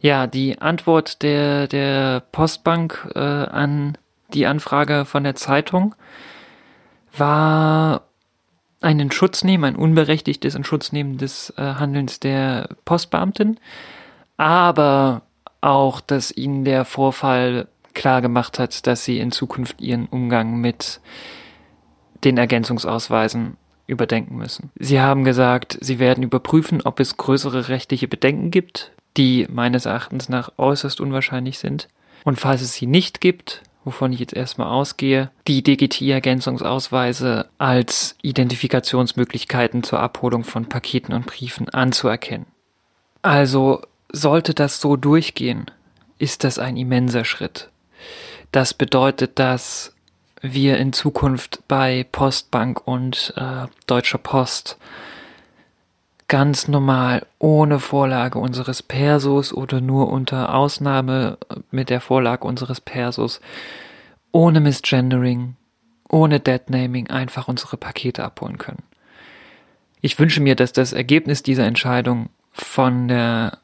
Ja, 0.00 0.26
die 0.26 0.60
Antwort 0.60 1.22
der, 1.22 1.66
der 1.66 2.20
Postbank 2.32 3.10
äh, 3.14 3.18
an 3.18 3.98
die 4.32 4.46
Anfrage 4.46 5.04
von 5.04 5.24
der 5.24 5.34
Zeitung 5.34 5.94
war 7.16 8.02
ein 8.80 9.10
Schutznehmen, 9.10 9.74
ein 9.74 9.80
unberechtigtes 9.80 10.54
Inschutznehmen 10.54 11.18
des 11.18 11.52
äh, 11.56 11.62
Handelns 11.62 12.20
der 12.20 12.68
Postbeamtin. 12.84 13.58
Aber 14.36 15.22
auch, 15.60 16.00
dass 16.00 16.30
ihnen 16.30 16.64
der 16.64 16.84
Vorfall 16.84 17.66
klar 17.94 18.22
gemacht 18.22 18.60
hat, 18.60 18.86
dass 18.86 19.04
sie 19.04 19.18
in 19.18 19.32
Zukunft 19.32 19.80
ihren 19.80 20.06
Umgang 20.06 20.60
mit 20.60 21.00
den 22.22 22.38
Ergänzungsausweisen 22.38 23.56
überdenken 23.88 24.36
müssen. 24.36 24.70
Sie 24.78 25.00
haben 25.00 25.24
gesagt, 25.24 25.76
sie 25.80 25.98
werden 25.98 26.22
überprüfen, 26.22 26.82
ob 26.84 27.00
es 27.00 27.16
größere 27.16 27.68
rechtliche 27.68 28.06
Bedenken 28.06 28.52
gibt, 28.52 28.92
die 29.16 29.48
meines 29.50 29.86
Erachtens 29.86 30.28
nach 30.28 30.52
äußerst 30.58 31.00
unwahrscheinlich 31.00 31.58
sind. 31.58 31.88
Und 32.24 32.38
falls 32.38 32.62
es 32.62 32.74
sie 32.74 32.86
nicht 32.86 33.20
gibt, 33.20 33.62
wovon 33.84 34.12
ich 34.12 34.20
jetzt 34.20 34.34
erstmal 34.34 34.68
ausgehe, 34.68 35.30
die 35.46 35.62
DGT-Ergänzungsausweise 35.62 37.48
als 37.56 38.16
Identifikationsmöglichkeiten 38.22 39.82
zur 39.82 40.00
Abholung 40.00 40.44
von 40.44 40.66
Paketen 40.66 41.14
und 41.14 41.26
Briefen 41.26 41.68
anzuerkennen. 41.70 42.46
Also 43.22 43.80
sollte 44.12 44.54
das 44.54 44.80
so 44.80 44.96
durchgehen, 44.96 45.66
ist 46.18 46.44
das 46.44 46.58
ein 46.58 46.76
immenser 46.76 47.24
Schritt. 47.24 47.70
Das 48.52 48.74
bedeutet, 48.74 49.38
dass 49.38 49.94
wir 50.40 50.78
in 50.78 50.92
Zukunft 50.92 51.62
bei 51.68 52.06
Postbank 52.10 52.86
und 52.86 53.32
äh, 53.36 53.66
Deutscher 53.86 54.18
Post 54.18 54.78
ganz 56.28 56.68
normal 56.68 57.26
ohne 57.38 57.80
Vorlage 57.80 58.38
unseres 58.38 58.82
Persos 58.82 59.52
oder 59.52 59.80
nur 59.80 60.10
unter 60.10 60.54
Ausnahme 60.54 61.38
mit 61.70 61.88
der 61.88 62.00
Vorlage 62.00 62.46
unseres 62.46 62.80
Persos, 62.80 63.40
ohne 64.30 64.60
Misgendering, 64.60 65.56
ohne 66.08 66.38
Deadnaming 66.38 67.08
einfach 67.08 67.48
unsere 67.48 67.78
Pakete 67.78 68.22
abholen 68.22 68.58
können. 68.58 68.82
Ich 70.00 70.18
wünsche 70.18 70.40
mir, 70.40 70.54
dass 70.54 70.72
das 70.72 70.92
Ergebnis 70.92 71.42
dieser 71.42 71.64
Entscheidung 71.64 72.28
von 72.52 73.08
der 73.08 73.58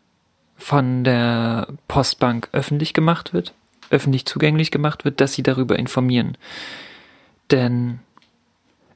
von 0.57 1.05
der 1.05 1.67
Postbank 1.89 2.49
öffentlich 2.53 2.95
gemacht 2.95 3.35
wird, 3.35 3.53
öffentlich 3.91 4.27
zugänglich 4.27 4.71
gemacht 4.71 5.05
wird, 5.05 5.21
dass 5.21 5.33
sie 5.33 5.43
darüber 5.43 5.79
informieren. 5.79 6.37
Denn 7.51 8.01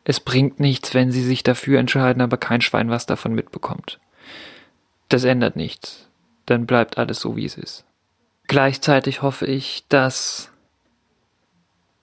es 0.04 0.20
bringt 0.20 0.58
nichts, 0.58 0.94
wenn 0.94 1.12
sie 1.12 1.22
sich 1.22 1.42
dafür 1.42 1.78
entscheiden, 1.78 2.22
aber 2.22 2.36
kein 2.38 2.60
Schwein 2.60 2.90
was 2.90 3.06
davon 3.06 3.34
mitbekommt. 3.34 3.98
das 5.10 5.24
ändert 5.24 5.56
nichts. 5.56 6.06
Dann 6.46 6.66
bleibt 6.66 6.98
alles 6.98 7.20
so, 7.20 7.36
wie 7.36 7.44
es 7.44 7.56
ist. 7.56 7.84
Gleichzeitig 8.46 9.22
hoffe 9.22 9.46
ich, 9.46 9.84
dass 9.88 10.50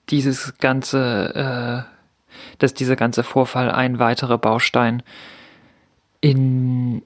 dieses 0.08 0.58
ganze, 0.58 1.86
äh, 1.88 1.92
dass 2.58 2.74
dieser 2.74 2.96
ganze 2.96 3.24
Vorfall 3.24 3.70
ein 3.70 3.98
weiterer 3.98 4.38
Baustein 4.38 5.02
in 6.20 7.02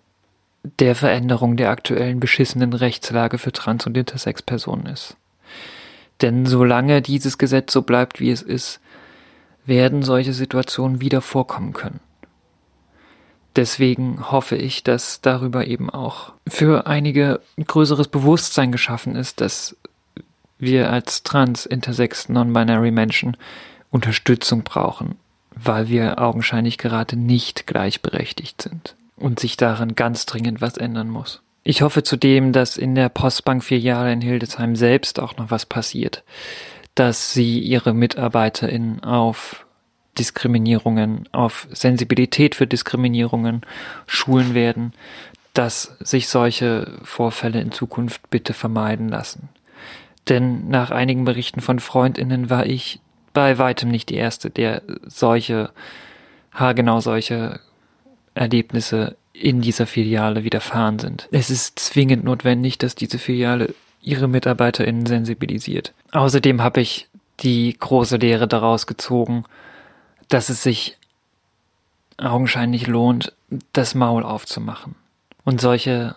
der 0.62 0.94
Veränderung 0.94 1.56
der 1.56 1.70
aktuellen 1.70 2.20
beschissenen 2.20 2.74
Rechtslage 2.74 3.38
für 3.38 3.52
Trans- 3.52 3.86
und 3.86 3.96
Intersex-Personen 3.96 4.86
ist. 4.86 5.16
Denn 6.22 6.46
solange 6.46 7.02
dieses 7.02 7.38
Gesetz 7.38 7.72
so 7.72 7.82
bleibt, 7.82 8.20
wie 8.20 8.30
es 8.30 8.42
ist, 8.42 8.80
werden 9.64 10.02
solche 10.02 10.32
Situationen 10.32 11.00
wieder 11.00 11.20
vorkommen 11.20 11.72
können. 11.72 12.00
Deswegen 13.56 14.30
hoffe 14.30 14.56
ich, 14.56 14.84
dass 14.84 15.20
darüber 15.20 15.66
eben 15.66 15.90
auch 15.90 16.32
für 16.46 16.86
einige 16.86 17.40
größeres 17.58 18.08
Bewusstsein 18.08 18.70
geschaffen 18.70 19.16
ist, 19.16 19.40
dass 19.40 19.76
wir 20.58 20.90
als 20.90 21.22
trans, 21.22 21.66
intersex, 21.66 22.28
non-binary 22.28 22.90
Menschen 22.90 23.36
Unterstützung 23.90 24.62
brauchen, 24.62 25.16
weil 25.54 25.88
wir 25.88 26.20
augenscheinlich 26.20 26.78
gerade 26.78 27.16
nicht 27.16 27.66
gleichberechtigt 27.66 28.62
sind 28.62 28.94
und 29.16 29.40
sich 29.40 29.56
daran 29.56 29.96
ganz 29.96 30.26
dringend 30.26 30.60
was 30.60 30.76
ändern 30.76 31.08
muss. 31.08 31.42
Ich 31.62 31.82
hoffe 31.82 32.02
zudem, 32.02 32.52
dass 32.52 32.76
in 32.76 32.94
der 32.94 33.08
Postbank-Filiale 33.08 34.12
in 34.12 34.20
Hildesheim 34.20 34.76
selbst 34.76 35.20
auch 35.20 35.36
noch 35.36 35.50
was 35.50 35.66
passiert, 35.66 36.24
dass 36.94 37.32
sie 37.32 37.58
ihre 37.58 37.92
MitarbeiterInnen 37.92 39.04
auf 39.04 39.66
Diskriminierungen, 40.18 41.28
auf 41.32 41.68
Sensibilität 41.70 42.54
für 42.54 42.66
Diskriminierungen 42.66 43.62
schulen 44.06 44.54
werden, 44.54 44.92
dass 45.54 45.96
sich 46.00 46.28
solche 46.28 46.98
Vorfälle 47.02 47.60
in 47.60 47.72
Zukunft 47.72 48.30
bitte 48.30 48.54
vermeiden 48.54 49.08
lassen. 49.08 49.48
Denn 50.28 50.68
nach 50.68 50.90
einigen 50.90 51.24
Berichten 51.24 51.60
von 51.60 51.78
Freundinnen 51.78 52.50
war 52.50 52.66
ich 52.66 53.00
bei 53.32 53.58
weitem 53.58 53.90
nicht 53.90 54.08
die 54.08 54.16
Erste, 54.16 54.50
der 54.50 54.82
solche, 55.06 55.70
haargenau 56.52 57.00
solche 57.00 57.60
Erlebnisse 58.34 59.16
in 59.32 59.60
dieser 59.60 59.86
Filiale 59.86 60.44
widerfahren 60.44 60.98
sind. 60.98 61.28
Es 61.30 61.50
ist 61.50 61.78
zwingend 61.78 62.24
notwendig, 62.24 62.78
dass 62.78 62.94
diese 62.94 63.18
Filiale 63.18 63.74
ihre 64.02 64.28
MitarbeiterInnen 64.28 65.06
sensibilisiert. 65.06 65.92
Außerdem 66.12 66.62
habe 66.62 66.80
ich 66.80 67.08
die 67.40 67.76
große 67.78 68.16
Lehre 68.16 68.48
daraus 68.48 68.86
gezogen, 68.86 69.44
dass 70.28 70.48
es 70.48 70.62
sich 70.62 70.96
augenscheinlich 72.18 72.86
lohnt, 72.86 73.32
das 73.72 73.94
Maul 73.94 74.22
aufzumachen 74.22 74.94
und 75.44 75.60
solche 75.60 76.16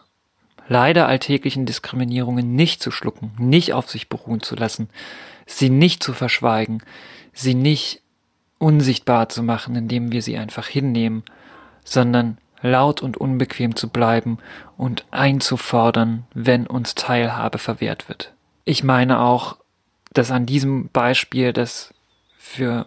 leider 0.67 1.08
alltäglichen 1.08 1.65
Diskriminierungen 1.65 2.56
nicht 2.56 2.82
zu 2.82 2.91
schlucken, 2.91 3.32
nicht 3.38 3.73
auf 3.73 3.89
sich 3.89 4.10
beruhen 4.10 4.41
zu 4.41 4.56
lassen, 4.56 4.89
sie 5.45 5.69
nicht 5.69 6.04
zu 6.04 6.13
verschweigen, 6.13 6.82
sie 7.34 7.54
nicht 7.54 8.02
unsichtbar 8.60 9.30
zu 9.30 9.43
machen, 9.43 9.76
indem 9.76 10.12
wir 10.12 10.21
sie 10.21 10.38
einfach 10.38 10.67
hinnehmen, 10.67 11.23
sondern 11.84 12.38
laut 12.63 13.02
und 13.02 13.17
unbequem 13.17 13.76
zu 13.76 13.89
bleiben 13.89 14.39
und 14.78 15.06
einzufordern, 15.12 16.26
wenn 16.34 16.65
uns 16.65 16.95
Teilhabe 16.95 17.60
verwehrt 17.60 18.10
wird. 18.10 18.34
Ich 18.65 18.84
meine 18.84 19.19
auch, 19.19 19.58
dass 20.13 20.32
an 20.32 20.45
diesem 20.45 20.89
Beispiel, 20.89 21.54
das 21.54 21.93
für 22.39 22.86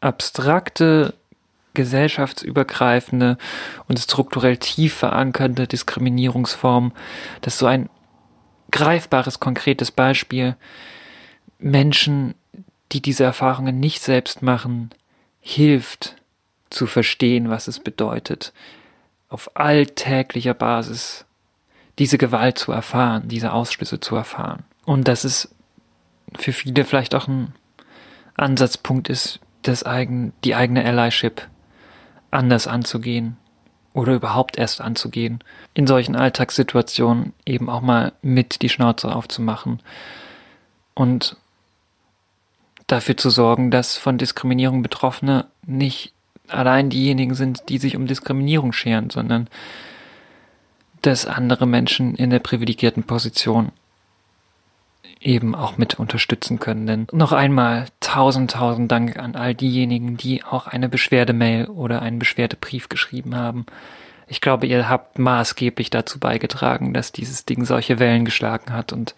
abstrakte, 0.00 1.14
gesellschaftsübergreifende 1.74 3.38
und 3.88 3.98
strukturell 3.98 4.58
tief 4.58 4.94
verankerte 4.94 5.66
Diskriminierungsformen, 5.66 6.92
das 7.40 7.54
ist 7.54 7.58
so 7.60 7.66
ein 7.66 7.88
greifbares, 8.70 9.40
konkretes 9.40 9.90
Beispiel, 9.90 10.56
Menschen, 11.58 12.34
die 12.92 13.00
diese 13.00 13.24
Erfahrungen 13.24 13.80
nicht 13.80 14.02
selbst 14.02 14.42
machen, 14.42 14.90
hilft 15.40 16.16
zu 16.70 16.86
verstehen, 16.86 17.50
was 17.50 17.68
es 17.68 17.80
bedeutet, 17.80 18.52
auf 19.32 19.56
alltäglicher 19.56 20.54
Basis 20.54 21.24
diese 21.98 22.18
Gewalt 22.18 22.58
zu 22.58 22.70
erfahren, 22.70 23.28
diese 23.28 23.52
Ausschlüsse 23.52 23.98
zu 23.98 24.14
erfahren. 24.14 24.64
Und 24.84 25.08
dass 25.08 25.24
es 25.24 25.54
für 26.36 26.52
viele 26.52 26.84
vielleicht 26.84 27.14
auch 27.14 27.28
ein 27.28 27.54
Ansatzpunkt 28.36 29.08
ist, 29.08 29.40
das 29.62 29.84
eigen, 29.84 30.32
die 30.44 30.54
eigene 30.54 30.84
Allyship 30.84 31.48
anders 32.30 32.66
anzugehen 32.66 33.36
oder 33.94 34.14
überhaupt 34.14 34.58
erst 34.58 34.80
anzugehen, 34.80 35.42
in 35.74 35.86
solchen 35.86 36.16
Alltagssituationen 36.16 37.32
eben 37.46 37.70
auch 37.70 37.82
mal 37.82 38.12
mit 38.22 38.62
die 38.62 38.68
Schnauze 38.68 39.14
aufzumachen 39.14 39.80
und 40.94 41.36
dafür 42.86 43.16
zu 43.16 43.30
sorgen, 43.30 43.70
dass 43.70 43.96
von 43.96 44.18
Diskriminierung 44.18 44.82
Betroffene 44.82 45.46
nicht 45.64 46.12
allein 46.54 46.90
diejenigen 46.90 47.34
sind, 47.34 47.68
die 47.68 47.78
sich 47.78 47.96
um 47.96 48.06
Diskriminierung 48.06 48.72
scheren, 48.72 49.10
sondern 49.10 49.48
dass 51.02 51.26
andere 51.26 51.66
Menschen 51.66 52.14
in 52.14 52.30
der 52.30 52.38
privilegierten 52.38 53.02
Position 53.02 53.72
eben 55.20 55.54
auch 55.54 55.78
mit 55.78 55.98
unterstützen 55.98 56.58
können. 56.58 56.86
Denn 56.86 57.06
noch 57.12 57.32
einmal 57.32 57.86
tausend, 58.00 58.52
tausend 58.52 58.90
Dank 58.90 59.18
an 59.18 59.36
all 59.36 59.54
diejenigen, 59.54 60.16
die 60.16 60.44
auch 60.44 60.66
eine 60.66 60.88
Beschwerdemail 60.88 61.66
oder 61.66 62.02
einen 62.02 62.18
Beschwerdebrief 62.18 62.88
geschrieben 62.88 63.36
haben. 63.36 63.66
Ich 64.26 64.40
glaube, 64.40 64.66
ihr 64.66 64.88
habt 64.88 65.18
maßgeblich 65.18 65.90
dazu 65.90 66.18
beigetragen, 66.18 66.94
dass 66.94 67.12
dieses 67.12 67.44
Ding 67.44 67.64
solche 67.64 67.98
Wellen 67.98 68.24
geschlagen 68.24 68.72
hat 68.72 68.92
und 68.92 69.14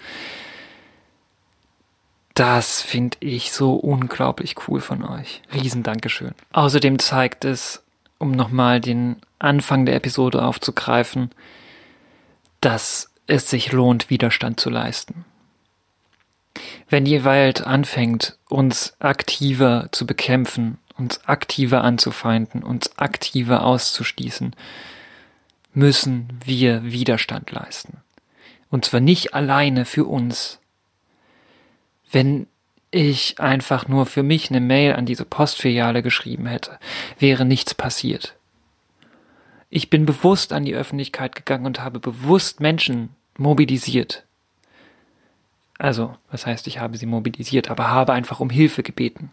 das 2.35 2.83
finde 2.83 3.17
ich 3.21 3.53
so 3.53 3.75
unglaublich 3.75 4.57
cool 4.67 4.81
von 4.81 5.05
euch. 5.05 5.43
Riesen 5.53 5.83
Dankeschön. 5.83 6.35
Außerdem 6.53 6.99
zeigt 6.99 7.45
es, 7.45 7.85
um 8.19 8.33
nochmal 8.33 8.81
den 8.81 9.17
Anfang 9.39 9.87
der 9.87 9.95
Episode 9.95 10.43
aufzugreifen, 10.43 11.31
dass 12.61 13.11
es 13.27 13.49
sich 13.49 13.73
lohnt, 13.73 14.11
Widerstand 14.11 14.59
zu 14.59 14.69
leisten. 14.69 15.25
Wenn 16.89 17.05
die 17.05 17.25
Welt 17.25 17.67
anfängt, 17.67 18.37
uns 18.49 18.95
aktiver 19.01 19.89
zu 19.93 20.07
bekämpfen, 20.07 20.79
uns 20.97 21.25
aktiver 21.27 21.83
anzufeinden, 21.83 22.63
uns 22.63 22.99
aktiver 22.99 23.65
auszuschließen, 23.65 24.55
müssen 25.73 26.39
wir 26.45 26.85
Widerstand 26.85 27.51
leisten. 27.51 27.99
Und 28.71 28.85
zwar 28.85 29.01
nicht 29.01 29.35
alleine 29.35 29.85
für 29.85 30.05
uns. 30.05 30.59
Wenn 32.15 32.47
ich 32.91 33.41
einfach 33.41 33.89
nur 33.89 34.07
für 34.07 34.23
mich 34.23 34.49
eine 34.49 34.61
Mail 34.61 34.95
an 34.95 35.05
diese 35.05 35.25
Postfiliale 35.25 36.03
geschrieben 36.03 36.47
hätte, 36.47 36.79
wäre 37.19 37.45
nichts 37.45 37.75
passiert. 37.75 38.37
Ich 39.69 39.91
bin 39.91 40.07
bewusst 40.07 40.53
an 40.53 40.65
die 40.65 40.75
Öffentlichkeit 40.75 41.35
gegangen 41.35 41.67
und 41.67 41.81
habe 41.81 41.99
bewusst 41.99 42.61
Menschen 42.61 43.11
mobilisiert, 43.37 44.25
also, 45.79 46.17
was 46.31 46.47
heißt, 46.47 46.67
ich 46.67 46.79
habe 46.79 46.97
sie 46.97 47.07
mobilisiert, 47.07 47.71
aber 47.71 47.89
habe 47.89 48.13
einfach 48.13 48.41
um 48.41 48.51
Hilfe 48.51 48.83
gebeten. 48.83 49.33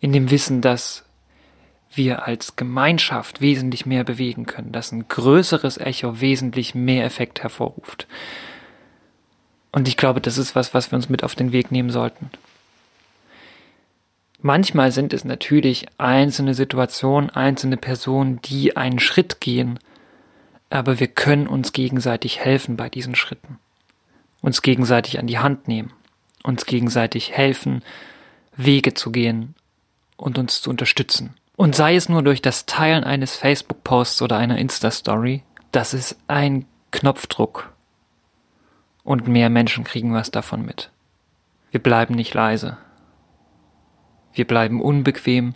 In 0.00 0.12
dem 0.12 0.30
Wissen, 0.30 0.60
dass 0.60 1.04
wir 1.94 2.26
als 2.26 2.56
Gemeinschaft 2.56 3.40
wesentlich 3.40 3.84
mehr 3.84 4.04
bewegen 4.04 4.46
können, 4.46 4.72
dass 4.72 4.92
ein 4.92 5.08
größeres 5.08 5.78
Echo 5.78 6.20
wesentlich 6.20 6.74
mehr 6.74 7.04
Effekt 7.04 7.42
hervorruft. 7.42 8.06
Und 9.72 9.88
ich 9.88 9.96
glaube, 9.96 10.20
das 10.20 10.38
ist 10.38 10.54
was, 10.54 10.74
was 10.74 10.92
wir 10.92 10.96
uns 10.96 11.08
mit 11.08 11.24
auf 11.24 11.34
den 11.34 11.52
Weg 11.52 11.72
nehmen 11.72 11.90
sollten. 11.90 12.30
Manchmal 14.40 14.92
sind 14.92 15.12
es 15.12 15.24
natürlich 15.24 15.86
einzelne 15.98 16.54
Situationen, 16.54 17.30
einzelne 17.30 17.76
Personen, 17.76 18.40
die 18.42 18.76
einen 18.76 18.98
Schritt 18.98 19.40
gehen, 19.40 19.78
aber 20.68 21.00
wir 21.00 21.06
können 21.06 21.46
uns 21.46 21.72
gegenseitig 21.72 22.40
helfen 22.40 22.76
bei 22.76 22.88
diesen 22.88 23.14
Schritten 23.14 23.58
uns 24.42 24.60
gegenseitig 24.60 25.18
an 25.18 25.26
die 25.26 25.38
Hand 25.38 25.68
nehmen, 25.68 25.92
uns 26.42 26.66
gegenseitig 26.66 27.32
helfen, 27.32 27.82
Wege 28.54 28.92
zu 28.92 29.10
gehen 29.10 29.54
und 30.16 30.36
uns 30.36 30.60
zu 30.60 30.68
unterstützen. 30.68 31.34
Und 31.56 31.74
sei 31.74 31.94
es 31.94 32.08
nur 32.08 32.22
durch 32.22 32.42
das 32.42 32.66
Teilen 32.66 33.04
eines 33.04 33.36
Facebook-Posts 33.36 34.22
oder 34.22 34.36
einer 34.36 34.58
Insta-Story, 34.58 35.42
das 35.70 35.94
ist 35.94 36.16
ein 36.26 36.66
Knopfdruck. 36.90 37.71
Und 39.04 39.26
mehr 39.26 39.50
Menschen 39.50 39.84
kriegen 39.84 40.14
was 40.14 40.30
davon 40.30 40.64
mit. 40.64 40.90
Wir 41.70 41.82
bleiben 41.82 42.14
nicht 42.14 42.34
leise. 42.34 42.78
Wir 44.32 44.46
bleiben 44.46 44.80
unbequem, 44.80 45.54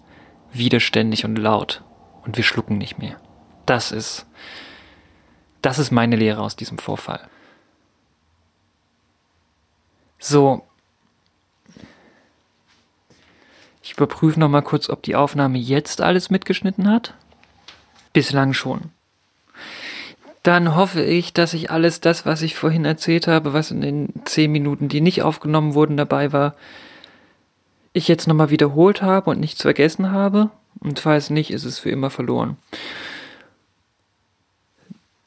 widerständig 0.52 1.24
und 1.24 1.36
laut. 1.36 1.82
Und 2.24 2.36
wir 2.36 2.44
schlucken 2.44 2.78
nicht 2.78 2.98
mehr. 2.98 3.16
Das 3.66 3.92
ist, 3.92 4.26
das 5.62 5.78
ist 5.78 5.90
meine 5.90 6.16
Lehre 6.16 6.42
aus 6.42 6.56
diesem 6.56 6.78
Vorfall. 6.78 7.28
So. 10.18 10.66
Ich 13.82 13.92
überprüfe 13.92 14.40
nochmal 14.40 14.62
kurz, 14.62 14.90
ob 14.90 15.02
die 15.02 15.14
Aufnahme 15.14 15.58
jetzt 15.58 16.00
alles 16.00 16.30
mitgeschnitten 16.30 16.90
hat. 16.90 17.14
Bislang 18.12 18.52
schon. 18.52 18.90
Dann 20.46 20.76
hoffe 20.76 21.02
ich, 21.02 21.32
dass 21.32 21.54
ich 21.54 21.70
alles 21.70 22.00
das, 22.00 22.24
was 22.24 22.42
ich 22.42 22.54
vorhin 22.54 22.84
erzählt 22.84 23.26
habe, 23.26 23.52
was 23.52 23.72
in 23.72 23.80
den 23.80 24.12
zehn 24.24 24.52
Minuten, 24.52 24.88
die 24.88 25.00
nicht 25.00 25.22
aufgenommen 25.22 25.74
wurden, 25.74 25.96
dabei 25.96 26.32
war, 26.32 26.54
ich 27.92 28.06
jetzt 28.06 28.28
nochmal 28.28 28.50
wiederholt 28.50 29.02
habe 29.02 29.30
und 29.30 29.40
nichts 29.40 29.62
vergessen 29.62 30.12
habe. 30.12 30.50
Und 30.78 31.00
falls 31.00 31.30
nicht, 31.30 31.50
ist 31.50 31.64
es 31.64 31.80
für 31.80 31.90
immer 31.90 32.10
verloren. 32.10 32.56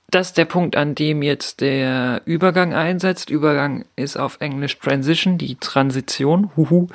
Das 0.09 0.27
ist 0.27 0.37
der 0.37 0.45
Punkt, 0.45 0.77
an 0.77 0.95
dem 0.95 1.21
jetzt 1.21 1.59
der 1.59 2.21
Übergang 2.25 2.73
einsetzt. 2.73 3.29
Übergang 3.29 3.85
ist 3.95 4.17
auf 4.17 4.37
Englisch 4.39 4.79
Transition, 4.79 5.37
die 5.37 5.55
Transition, 5.55 6.51
huhu, 6.55 6.87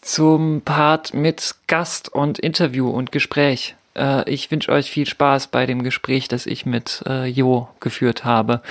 zum 0.00 0.62
Part 0.62 1.14
mit 1.14 1.54
Gast 1.66 2.12
und 2.12 2.38
Interview 2.38 2.90
und 2.90 3.12
Gespräch. 3.12 3.76
Äh, 3.96 4.28
ich 4.30 4.50
wünsche 4.50 4.72
euch 4.72 4.90
viel 4.90 5.06
Spaß 5.06 5.48
bei 5.48 5.66
dem 5.66 5.82
Gespräch, 5.82 6.28
das 6.28 6.46
ich 6.46 6.66
mit 6.66 7.02
äh, 7.06 7.26
Jo 7.26 7.68
geführt 7.80 8.24
habe. 8.24 8.62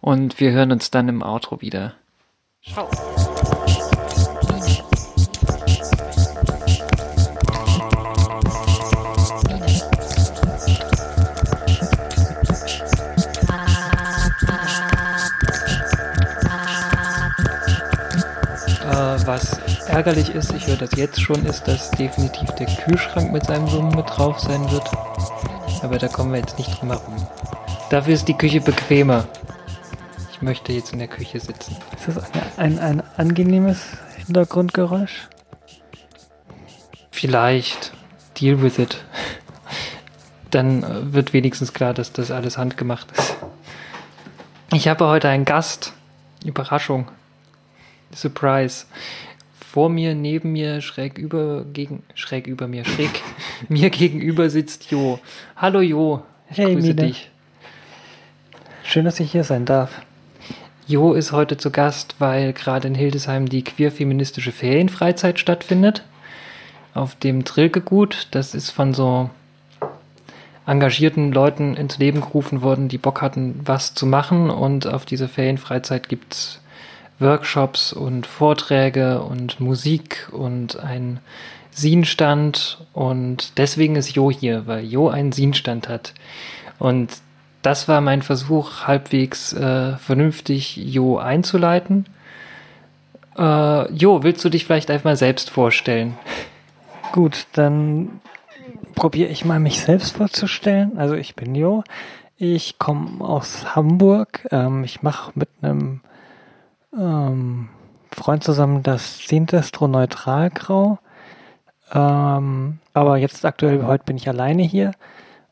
Und 0.00 0.38
wir 0.40 0.52
hören 0.52 0.72
uns 0.72 0.90
dann 0.90 1.08
im 1.08 1.22
Outro 1.22 1.60
wieder. 1.60 1.94
Ciao. 2.62 2.88
Äh, 18.88 19.26
was 19.26 19.57
ärgerlich 19.88 20.30
ist, 20.30 20.52
ich 20.52 20.66
höre 20.66 20.76
das 20.76 20.90
jetzt 20.96 21.20
schon, 21.20 21.44
ist, 21.46 21.66
dass 21.66 21.90
definitiv 21.92 22.50
der 22.52 22.66
Kühlschrank 22.66 23.32
mit 23.32 23.46
seinem 23.46 23.68
Summen 23.68 23.94
mit 23.94 24.06
drauf 24.08 24.38
sein 24.38 24.70
wird. 24.70 24.88
Aber 25.82 25.98
da 25.98 26.08
kommen 26.08 26.32
wir 26.32 26.40
jetzt 26.40 26.58
nicht 26.58 26.80
drum 26.80 26.90
herum. 26.90 27.26
Dafür 27.90 28.14
ist 28.14 28.28
die 28.28 28.36
Küche 28.36 28.60
bequemer. 28.60 29.26
Ich 30.32 30.42
möchte 30.42 30.72
jetzt 30.72 30.92
in 30.92 30.98
der 30.98 31.08
Küche 31.08 31.40
sitzen. 31.40 31.76
Ist 31.96 32.16
das 32.16 32.24
ein, 32.56 32.78
ein, 32.78 32.78
ein 32.78 33.02
angenehmes 33.16 33.80
Hintergrundgeräusch? 34.26 35.28
Vielleicht. 37.10 37.92
Deal 38.38 38.62
with 38.62 38.78
it. 38.78 39.04
Dann 40.50 40.82
äh, 40.82 41.12
wird 41.12 41.32
wenigstens 41.32 41.72
klar, 41.72 41.94
dass 41.94 42.12
das 42.12 42.30
alles 42.30 42.56
handgemacht 42.56 43.10
ist. 43.16 43.36
Ich 44.72 44.86
habe 44.86 45.06
heute 45.06 45.28
einen 45.28 45.44
Gast. 45.44 45.92
Überraschung. 46.44 47.10
Surprise 48.14 48.86
vor 49.70 49.90
mir, 49.90 50.14
neben 50.14 50.52
mir, 50.52 50.80
schräg 50.80 51.18
über, 51.18 51.66
gegen, 51.70 52.02
schräg 52.14 52.46
über 52.46 52.66
mir, 52.68 52.86
schräg 52.86 53.10
mir 53.68 53.90
gegenüber 53.90 54.48
sitzt 54.48 54.90
Jo. 54.90 55.18
Hallo 55.56 55.80
Jo, 55.80 56.22
ich 56.50 56.56
hey, 56.56 56.72
grüße 56.72 56.94
Mine. 56.94 57.08
dich. 57.08 57.30
Schön, 58.82 59.04
dass 59.04 59.20
ich 59.20 59.30
hier 59.30 59.44
sein 59.44 59.66
darf. 59.66 60.00
Jo 60.86 61.12
ist 61.12 61.32
heute 61.32 61.58
zu 61.58 61.70
Gast, 61.70 62.14
weil 62.18 62.54
gerade 62.54 62.88
in 62.88 62.94
Hildesheim 62.94 63.46
die 63.46 63.62
queer-feministische 63.62 64.52
Ferienfreizeit 64.52 65.38
stattfindet. 65.38 66.02
Auf 66.94 67.14
dem 67.16 67.44
Trilkegut. 67.44 68.28
Das 68.30 68.54
ist 68.54 68.70
von 68.70 68.94
so 68.94 69.28
engagierten 70.66 71.30
Leuten 71.30 71.76
ins 71.76 71.98
Leben 71.98 72.22
gerufen 72.22 72.62
worden, 72.62 72.88
die 72.88 72.96
Bock 72.96 73.20
hatten, 73.20 73.60
was 73.62 73.92
zu 73.92 74.06
machen. 74.06 74.48
Und 74.48 74.86
auf 74.86 75.04
dieser 75.04 75.28
Ferienfreizeit 75.28 76.08
gibt 76.08 76.32
es 76.32 76.60
Workshops 77.18 77.92
und 77.92 78.26
Vorträge 78.26 79.22
und 79.22 79.60
Musik 79.60 80.28
und 80.32 80.78
ein 80.78 81.20
Sinstand 81.70 82.78
und 82.92 83.58
deswegen 83.58 83.96
ist 83.96 84.14
Jo 84.14 84.30
hier, 84.30 84.66
weil 84.66 84.84
Jo 84.84 85.08
einen 85.08 85.32
Sinstand 85.32 85.88
hat. 85.88 86.14
Und 86.78 87.10
das 87.62 87.88
war 87.88 88.00
mein 88.00 88.22
Versuch, 88.22 88.86
halbwegs 88.86 89.52
äh, 89.52 89.96
vernünftig 89.96 90.76
Jo 90.76 91.18
einzuleiten. 91.18 92.06
Äh, 93.36 93.92
jo, 93.92 94.22
willst 94.22 94.44
du 94.44 94.48
dich 94.48 94.64
vielleicht 94.64 94.90
einfach 94.90 95.04
mal 95.04 95.16
selbst 95.16 95.50
vorstellen? 95.50 96.16
Gut, 97.12 97.46
dann 97.52 98.20
probiere 98.94 99.30
ich 99.30 99.44
mal 99.44 99.60
mich 99.60 99.80
selbst 99.80 100.16
vorzustellen. 100.16 100.98
Also 100.98 101.14
ich 101.14 101.34
bin 101.34 101.54
Jo, 101.54 101.84
ich 102.36 102.78
komme 102.78 103.24
aus 103.24 103.76
Hamburg. 103.76 104.46
Ähm, 104.50 104.84
ich 104.84 105.02
mache 105.02 105.32
mit 105.34 105.48
einem 105.62 106.00
ähm, 106.98 107.68
Freund 108.12 108.42
zusammen 108.42 108.82
das 108.82 109.18
Sintestro 109.26 109.88
Neutralgrau. 109.88 110.98
Ähm, 111.92 112.78
aber 112.92 113.16
jetzt 113.16 113.44
aktuell, 113.44 113.84
heute 113.84 114.04
bin 114.04 114.16
ich 114.16 114.28
alleine 114.28 114.62
hier. 114.62 114.92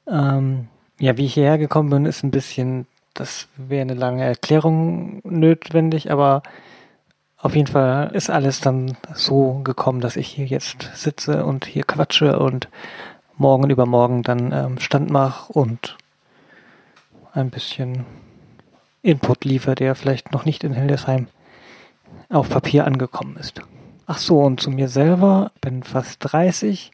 Ähm, 0.07 0.69
ja, 0.99 1.17
wie 1.17 1.27
ich 1.27 1.35
hierher 1.35 1.59
gekommen 1.59 1.91
bin, 1.91 2.07
ist 2.07 2.23
ein 2.23 2.31
bisschen, 2.31 2.87
das 3.15 3.49
wäre 3.57 3.83
eine 3.83 3.95
lange 3.95 4.25
Erklärung 4.25 5.21
notwendig, 5.25 6.11
aber 6.11 6.43
auf 7.39 7.55
jeden 7.55 7.69
Fall 7.69 8.11
ist 8.13 8.31
alles 8.31 8.61
dann 8.61 8.97
so 9.15 9.61
gekommen, 9.63 10.01
dass 10.01 10.17
ich 10.17 10.29
hier 10.29 10.47
jetzt 10.47 10.91
sitze 10.95 11.45
und 11.45 11.67
hier 11.67 11.85
quatsche 11.85 12.39
und 12.39 12.69
morgen 13.37 13.71
übermorgen 13.71 14.23
dann 14.23 14.53
ähm, 14.53 14.79
Stand 14.79 15.11
mache 15.11 15.53
und 15.53 15.97
ein 17.35 17.51
bisschen 17.51 18.07
Input 19.03 19.45
liefert, 19.45 19.81
der 19.81 19.95
vielleicht 19.95 20.33
noch 20.33 20.47
nicht 20.47 20.65
in 20.65 20.73
Hildesheim 20.73 21.29
auf 22.29 22.49
Papier 22.49 22.87
angekommen 22.87 23.37
ist. 23.37 23.61
Ach 24.07 24.19
so, 24.19 24.41
und 24.41 24.61
zu 24.61 24.71
mir 24.71 24.89
selber, 24.89 25.51
bin 25.61 25.83
fast 25.83 26.19
30, 26.21 26.93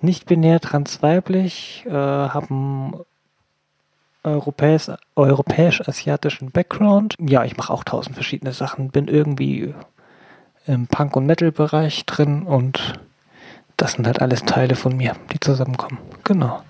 nicht 0.00 0.26
binär 0.26 0.60
transweiblich, 0.60 1.84
äh, 1.86 1.90
habe 1.90 2.46
einen 2.50 2.94
europäisch-asiatischen 4.24 6.50
Background. 6.50 7.14
Ja, 7.20 7.44
ich 7.44 7.56
mache 7.56 7.72
auch 7.72 7.84
tausend 7.84 8.16
verschiedene 8.16 8.52
Sachen, 8.52 8.90
bin 8.90 9.06
irgendwie 9.08 9.74
im 10.66 10.88
Punk- 10.88 11.16
und 11.16 11.26
Metal-Bereich 11.26 12.04
drin 12.06 12.42
und 12.42 12.94
das 13.76 13.92
sind 13.92 14.06
halt 14.06 14.20
alles 14.20 14.44
Teile 14.44 14.74
von 14.74 14.96
mir, 14.96 15.14
die 15.32 15.38
zusammenkommen. 15.38 15.98
Genau. 16.24 16.62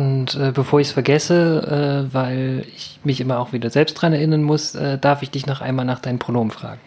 Und 0.00 0.34
äh, 0.36 0.50
bevor 0.50 0.80
ich 0.80 0.86
es 0.86 0.92
vergesse, 0.94 2.08
äh, 2.08 2.14
weil 2.14 2.64
ich 2.74 3.00
mich 3.04 3.20
immer 3.20 3.38
auch 3.38 3.52
wieder 3.52 3.68
selbst 3.68 3.94
dran 3.94 4.14
erinnern 4.14 4.42
muss, 4.42 4.74
äh, 4.74 4.96
darf 4.96 5.22
ich 5.22 5.30
dich 5.30 5.46
noch 5.46 5.60
einmal 5.60 5.84
nach 5.84 6.00
deinen 6.00 6.18
Pronomen 6.18 6.50
fragen. 6.50 6.80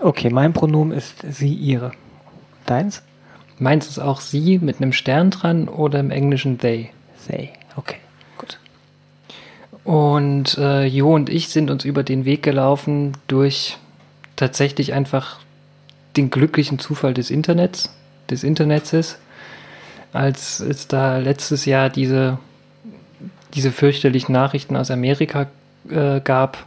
Okay, 0.00 0.28
mein 0.28 0.52
Pronomen 0.52 0.94
ist 0.94 1.24
sie, 1.26 1.54
ihre. 1.54 1.92
Deins? 2.66 3.02
Meins 3.58 3.88
ist 3.88 3.98
auch 3.98 4.20
sie 4.20 4.58
mit 4.58 4.82
einem 4.82 4.92
Stern 4.92 5.30
dran 5.30 5.66
oder 5.66 5.98
im 5.98 6.10
Englischen 6.10 6.58
they. 6.58 6.90
They, 7.26 7.52
okay, 7.74 7.96
gut. 8.36 8.58
Und 9.82 10.58
äh, 10.58 10.84
Jo 10.84 11.14
und 11.14 11.30
ich 11.30 11.48
sind 11.48 11.70
uns 11.70 11.86
über 11.86 12.02
den 12.02 12.26
Weg 12.26 12.42
gelaufen 12.42 13.12
durch 13.28 13.78
tatsächlich 14.36 14.92
einfach 14.92 15.40
den 16.18 16.28
glücklichen 16.28 16.78
Zufall 16.78 17.14
des 17.14 17.30
Internets, 17.30 17.96
des 18.28 18.44
Internets 18.44 18.90
als 20.16 20.60
es 20.60 20.88
da 20.88 21.18
letztes 21.18 21.64
Jahr 21.64 21.90
diese, 21.90 22.38
diese 23.54 23.72
fürchterlichen 23.72 24.32
Nachrichten 24.32 24.76
aus 24.76 24.90
Amerika 24.90 25.46
äh, 25.90 26.20
gab, 26.20 26.66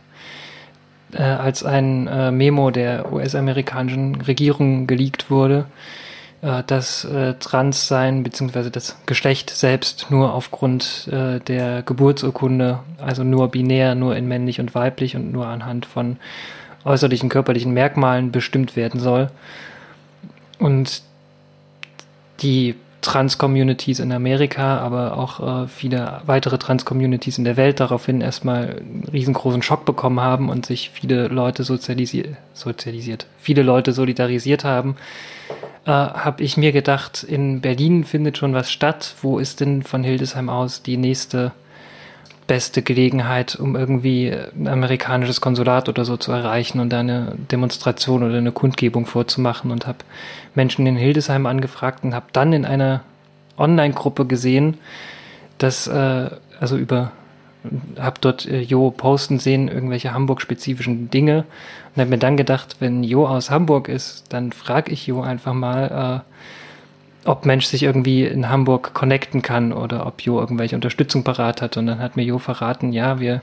äh, 1.13 1.21
als 1.23 1.63
ein 1.63 2.07
äh, 2.07 2.31
Memo 2.31 2.71
der 2.71 3.11
US-amerikanischen 3.11 4.21
Regierung 4.21 4.87
geleakt 4.87 5.29
wurde, 5.31 5.65
äh, 6.41 6.63
dass 6.65 7.03
äh, 7.03 7.33
Transsein 7.35 8.23
bzw. 8.23 8.69
das 8.69 8.97
Geschlecht 9.05 9.49
selbst 9.49 10.07
nur 10.09 10.33
aufgrund 10.33 11.09
äh, 11.11 11.39
der 11.39 11.81
Geburtsurkunde, 11.83 12.79
also 12.99 13.23
nur 13.23 13.49
binär, 13.49 13.95
nur 13.95 14.15
in 14.15 14.27
männlich 14.27 14.59
und 14.59 14.75
weiblich 14.75 15.15
und 15.15 15.31
nur 15.31 15.47
anhand 15.47 15.85
von 15.85 16.17
äußerlichen 16.85 17.29
körperlichen 17.29 17.73
Merkmalen 17.73 18.31
bestimmt 18.31 18.75
werden 18.75 18.99
soll. 18.99 19.29
Und 20.59 21.01
die 22.41 22.75
Trans-Communities 23.01 23.99
in 23.99 24.11
Amerika, 24.11 24.79
aber 24.79 25.17
auch 25.17 25.63
äh, 25.63 25.67
viele 25.67 26.21
weitere 26.25 26.57
Trans-Communities 26.57 27.37
in 27.37 27.43
der 27.45 27.57
Welt 27.57 27.79
daraufhin 27.79 28.21
erstmal 28.21 28.77
einen 28.79 29.07
riesengroßen 29.11 29.61
Schock 29.61 29.85
bekommen 29.85 30.19
haben 30.19 30.49
und 30.49 30.65
sich 30.65 30.89
viele 30.89 31.27
Leute 31.27 31.63
sozialisi 31.63 32.35
sozialisiert, 32.53 33.25
viele 33.37 33.63
Leute 33.63 33.93
solidarisiert 33.93 34.63
haben, 34.63 34.97
äh, 35.85 35.91
habe 35.91 36.43
ich 36.43 36.57
mir 36.57 36.71
gedacht, 36.71 37.23
in 37.23 37.61
Berlin 37.61 38.03
findet 38.03 38.37
schon 38.37 38.53
was 38.53 38.71
statt. 38.71 39.15
Wo 39.21 39.39
ist 39.39 39.59
denn 39.61 39.83
von 39.83 40.03
Hildesheim 40.03 40.49
aus 40.49 40.83
die 40.83 40.97
nächste 40.97 41.51
beste 42.49 42.81
Gelegenheit, 42.81 43.55
um 43.55 43.75
irgendwie 43.75 44.33
ein 44.55 44.67
amerikanisches 44.67 45.39
Konsulat 45.39 45.87
oder 45.87 46.03
so 46.03 46.17
zu 46.17 46.31
erreichen 46.31 46.79
und 46.79 46.89
da 46.89 47.01
eine 47.01 47.35
Demonstration 47.51 48.23
oder 48.23 48.39
eine 48.39 48.51
Kundgebung 48.51 49.05
vorzumachen 49.05 49.69
und 49.69 49.85
habe 49.85 49.99
Menschen 50.55 50.87
in 50.87 50.95
Hildesheim 50.95 51.45
angefragt 51.45 52.03
und 52.03 52.15
habe 52.15 52.25
dann 52.33 52.51
in 52.51 52.65
einer 52.65 53.01
Online-Gruppe 53.55 54.25
gesehen, 54.25 54.79
dass, 55.59 55.85
äh, 55.85 56.31
also 56.59 56.75
über, 56.75 57.11
habe 57.99 58.17
dort 58.19 58.47
äh, 58.47 58.61
Jo 58.61 58.89
posten 58.89 59.37
sehen, 59.37 59.67
irgendwelche 59.67 60.11
Hamburg-spezifischen 60.11 61.11
Dinge 61.11 61.45
und 61.93 62.01
habe 62.01 62.09
mir 62.09 62.17
dann 62.17 62.35
gedacht, 62.35 62.77
wenn 62.79 63.03
Jo 63.03 63.27
aus 63.27 63.51
Hamburg 63.51 63.89
ist, 63.89 64.23
dann 64.29 64.53
frage 64.53 64.91
ich 64.91 65.05
Jo 65.05 65.21
einfach 65.21 65.53
mal, 65.53 66.23
ob 67.25 67.45
Mensch 67.45 67.65
sich 67.65 67.83
irgendwie 67.83 68.23
in 68.23 68.49
Hamburg 68.49 68.93
connecten 68.93 69.41
kann 69.41 69.73
oder 69.73 70.05
ob 70.05 70.21
Jo 70.21 70.39
irgendwelche 70.39 70.75
Unterstützung 70.75 71.23
parat 71.23 71.61
hat. 71.61 71.77
Und 71.77 71.87
dann 71.87 71.99
hat 71.99 72.15
mir 72.15 72.23
Jo 72.23 72.39
verraten, 72.39 72.93
ja, 72.93 73.19
wir 73.19 73.41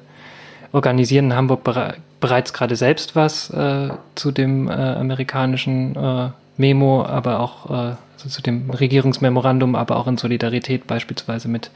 organisieren 0.72 1.26
in 1.26 1.36
Hamburg 1.36 1.64
bere 1.64 1.94
bereits 2.18 2.54
gerade 2.54 2.76
selbst 2.76 3.14
was 3.14 3.50
äh, 3.50 3.90
zu 4.14 4.32
dem 4.32 4.68
äh, 4.68 4.72
amerikanischen 4.72 5.94
äh, 5.96 6.30
Memo, 6.56 7.04
aber 7.04 7.40
auch 7.40 7.70
äh, 7.70 7.94
also 8.14 8.28
zu 8.30 8.40
dem 8.40 8.70
Regierungsmemorandum, 8.70 9.74
aber 9.74 9.96
auch 9.96 10.06
in 10.06 10.16
Solidarität 10.16 10.86
beispielsweise 10.86 11.48
mit 11.48 11.70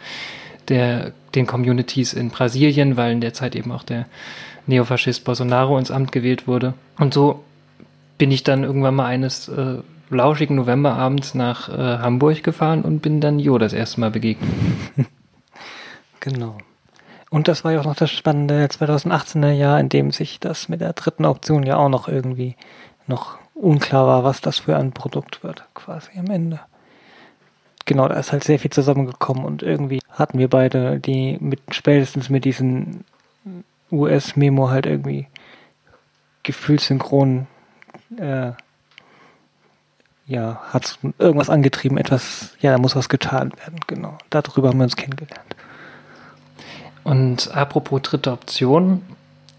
der, 0.69 1.13
den 1.35 1.47
Communities 1.47 2.15
in 2.15 2.31
Brasilien, 2.31 2.97
weil 2.97 3.13
in 3.13 3.21
der 3.21 3.35
Zeit 3.35 3.55
eben 3.55 3.71
auch 3.73 3.83
der 3.83 4.07
Neofaschist 4.67 5.25
Bolsonaro 5.25 5.79
ins 5.79 5.91
Amt 5.91 6.13
gewählt 6.13 6.47
wurde. 6.47 6.75
Und 6.99 7.13
so 7.13 7.45
bin 8.19 8.31
ich 8.31 8.45
dann 8.45 8.65
irgendwann 8.65 8.95
mal 8.95 9.07
eines 9.07 9.49
äh, 9.49 9.79
lauschigen 10.11 10.57
Novemberabends 10.57 11.35
nach 11.35 11.69
äh, 11.69 11.99
Hamburg 11.99 12.43
gefahren 12.43 12.83
und 12.83 13.01
bin 13.01 13.21
dann 13.21 13.39
Jo 13.39 13.59
das 13.59 13.73
erste 13.73 14.01
Mal 14.01 14.11
begegnet. 14.11 14.51
genau. 16.21 16.59
Und 17.31 17.47
das 17.47 17.65
war 17.65 17.73
ja 17.73 17.81
auch 17.81 17.85
noch 17.85 17.97
das 17.97 18.11
spannende 18.11 18.67
2018er 18.67 19.53
Jahr, 19.53 19.79
in 19.79 19.89
dem 19.89 20.11
sich 20.11 20.41
das 20.41 20.69
mit 20.69 20.81
der 20.81 20.93
dritten 20.95 21.25
Option 21.25 21.63
ja 21.65 21.77
auch 21.77 21.89
noch 21.89 22.09
irgendwie 22.09 22.57
noch 23.07 23.39
unklar 23.55 24.07
war, 24.07 24.25
was 24.25 24.41
das 24.41 24.59
für 24.59 24.77
ein 24.77 24.93
Produkt 24.93 25.45
wird, 25.45 25.65
quasi 25.75 26.11
am 26.19 26.31
Ende. 26.31 26.61
Genau, 27.85 28.09
da 28.09 28.17
ist 28.17 28.33
halt 28.33 28.45
sehr 28.45 28.59
viel 28.59 28.71
zusammengekommen 28.71 29.45
und 29.45 29.63
irgendwie 29.63 30.01
hatten 30.11 30.39
wir 30.39 30.49
beide 30.49 30.99
die 30.99 31.39
mit 31.41 31.61
spätestens 31.71 32.31
mit 32.31 32.45
diesen 32.45 33.05
US-Memo 33.91 34.71
halt 34.71 34.87
irgendwie 34.87 35.27
gefühlssynchron 36.43 37.47
äh, 38.17 38.53
ja, 40.31 40.61
hat 40.73 40.97
irgendwas 41.19 41.51
angetrieben, 41.51 41.99
etwas, 41.99 42.55
ja, 42.61 42.71
da 42.71 42.79
muss 42.79 42.95
was 42.95 43.09
getan 43.09 43.51
werden, 43.59 43.81
genau. 43.89 44.17
Darüber 44.31 44.69
haben 44.69 44.79
wir 44.79 44.85
uns 44.85 44.95
kennengelernt. 44.95 45.57
Und 47.03 47.51
apropos 47.53 48.03
dritte 48.03 48.31
Option, 48.31 49.03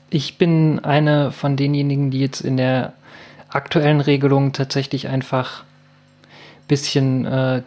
ich 0.09 0.37
bin 0.37 0.79
eine 0.79 1.31
von 1.33 1.57
denjenigen, 1.57 2.09
die 2.09 2.21
jetzt 2.21 2.39
in 2.39 2.55
der 2.55 2.93
aktuellen 3.49 3.99
Regelung 3.99 4.53
tatsächlich 4.53 5.09
einfach 5.09 5.63
ein 5.63 6.67
bisschen 6.69 7.25
äh, 7.25 7.63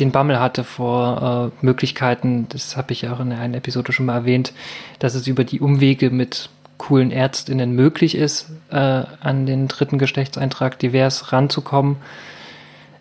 den 0.00 0.10
Bammel 0.10 0.40
hatte 0.40 0.64
vor 0.64 1.52
äh, 1.60 1.64
Möglichkeiten, 1.64 2.46
das 2.48 2.78
habe 2.78 2.92
ich 2.92 3.06
auch 3.08 3.20
in 3.20 3.32
einer 3.32 3.58
Episode 3.58 3.92
schon 3.92 4.06
mal 4.06 4.14
erwähnt, 4.14 4.54
dass 4.98 5.14
es 5.14 5.26
über 5.26 5.44
die 5.44 5.60
Umwege 5.60 6.08
mit 6.08 6.48
coolen 6.78 7.10
Ärztinnen 7.10 7.72
möglich 7.72 8.14
ist, 8.14 8.50
äh, 8.70 8.76
an 8.76 9.44
den 9.44 9.68
dritten 9.68 9.98
Geschlechtseintrag 9.98 10.78
divers 10.78 11.32
ranzukommen 11.32 11.96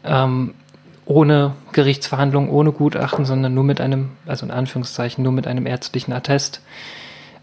ähm, 0.06 0.54
ohne 1.06 1.54
Gerichtsverhandlung, 1.72 2.50
ohne 2.50 2.72
Gutachten, 2.72 3.26
sondern 3.26 3.54
nur 3.54 3.64
mit 3.64 3.80
einem, 3.80 4.12
also 4.26 4.46
in 4.46 4.52
Anführungszeichen, 4.52 5.24
nur 5.24 5.34
mit 5.34 5.48
einem 5.48 5.66
ärztlichen 5.68 6.14
Attest. 6.14 6.62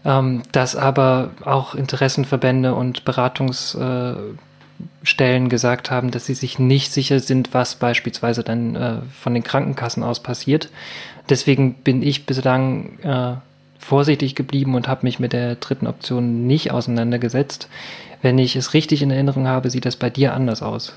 Ähm, 0.05 0.43
dass 0.51 0.75
aber 0.75 1.31
auch 1.45 1.75
Interessenverbände 1.75 2.75
und 2.75 3.05
Beratungsstellen 3.05 4.35
äh, 5.45 5.49
gesagt 5.49 5.91
haben, 5.91 6.11
dass 6.11 6.25
sie 6.25 6.33
sich 6.33 6.59
nicht 6.59 6.91
sicher 6.91 7.21
sind, 7.21 7.53
was 7.53 7.75
beispielsweise 7.75 8.43
dann 8.43 8.75
äh, 8.75 8.95
von 9.17 9.33
den 9.33 9.43
Krankenkassen 9.43 10.03
aus 10.03 10.21
passiert. 10.21 10.69
Deswegen 11.29 11.75
bin 11.75 12.01
ich 12.03 12.25
bislang 12.25 12.99
äh, 12.99 13.35
vorsichtig 13.79 14.35
geblieben 14.35 14.75
und 14.75 14.89
habe 14.89 15.05
mich 15.05 15.19
mit 15.19 15.31
der 15.31 15.55
dritten 15.55 15.87
Option 15.87 16.47
nicht 16.47 16.71
auseinandergesetzt. 16.71 17.69
Wenn 18.21 18.37
ich 18.39 18.57
es 18.57 18.73
richtig 18.73 19.01
in 19.01 19.11
Erinnerung 19.11 19.47
habe, 19.47 19.69
sieht 19.69 19.85
das 19.85 19.95
bei 19.95 20.09
dir 20.09 20.33
anders 20.33 20.61
aus. 20.61 20.93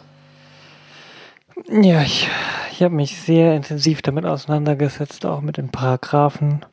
Ja, 1.65 2.03
ich, 2.03 2.29
ich 2.71 2.83
habe 2.83 2.95
mich 2.95 3.19
sehr 3.19 3.57
intensiv 3.57 4.03
damit 4.03 4.27
auseinandergesetzt, 4.27 5.25
auch 5.25 5.41
mit 5.41 5.57
den 5.57 5.71
Paragraphen. 5.71 6.65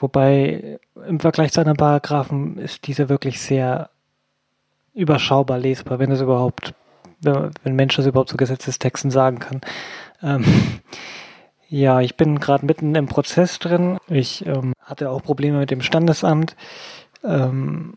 Wobei 0.00 0.78
im 1.06 1.20
Vergleich 1.20 1.52
zu 1.52 1.60
anderen 1.60 1.76
Paragraphen 1.76 2.58
ist 2.58 2.86
diese 2.86 3.08
wirklich 3.08 3.40
sehr 3.40 3.90
überschaubar 4.92 5.58
lesbar, 5.58 5.98
wenn 5.98 6.10
es 6.10 6.20
überhaupt, 6.20 6.74
wenn, 7.20 7.50
wenn 7.62 7.76
Mensch 7.76 7.96
das 7.96 8.06
überhaupt 8.06 8.30
zu 8.30 8.36
Gesetzestexten 8.36 9.10
sagen 9.10 9.38
kann. 9.38 9.60
Ähm, 10.22 10.44
ja, 11.68 12.00
ich 12.00 12.16
bin 12.16 12.40
gerade 12.40 12.66
mitten 12.66 12.94
im 12.94 13.06
Prozess 13.06 13.58
drin. 13.58 13.98
Ich 14.08 14.44
ähm, 14.46 14.72
hatte 14.80 15.10
auch 15.10 15.22
Probleme 15.22 15.58
mit 15.58 15.70
dem 15.70 15.82
Standesamt. 15.82 16.56
Ähm, 17.22 17.94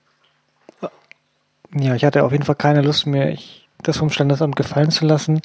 ja, 1.73 1.95
ich 1.95 2.05
hatte 2.05 2.23
auf 2.23 2.31
jeden 2.31 2.45
Fall 2.45 2.55
keine 2.55 2.81
Lust 2.81 3.07
mehr, 3.07 3.31
ich, 3.31 3.67
das 3.83 3.97
vom 3.97 4.09
Standesamt 4.09 4.55
gefallen 4.55 4.91
zu 4.91 5.05
lassen. 5.05 5.41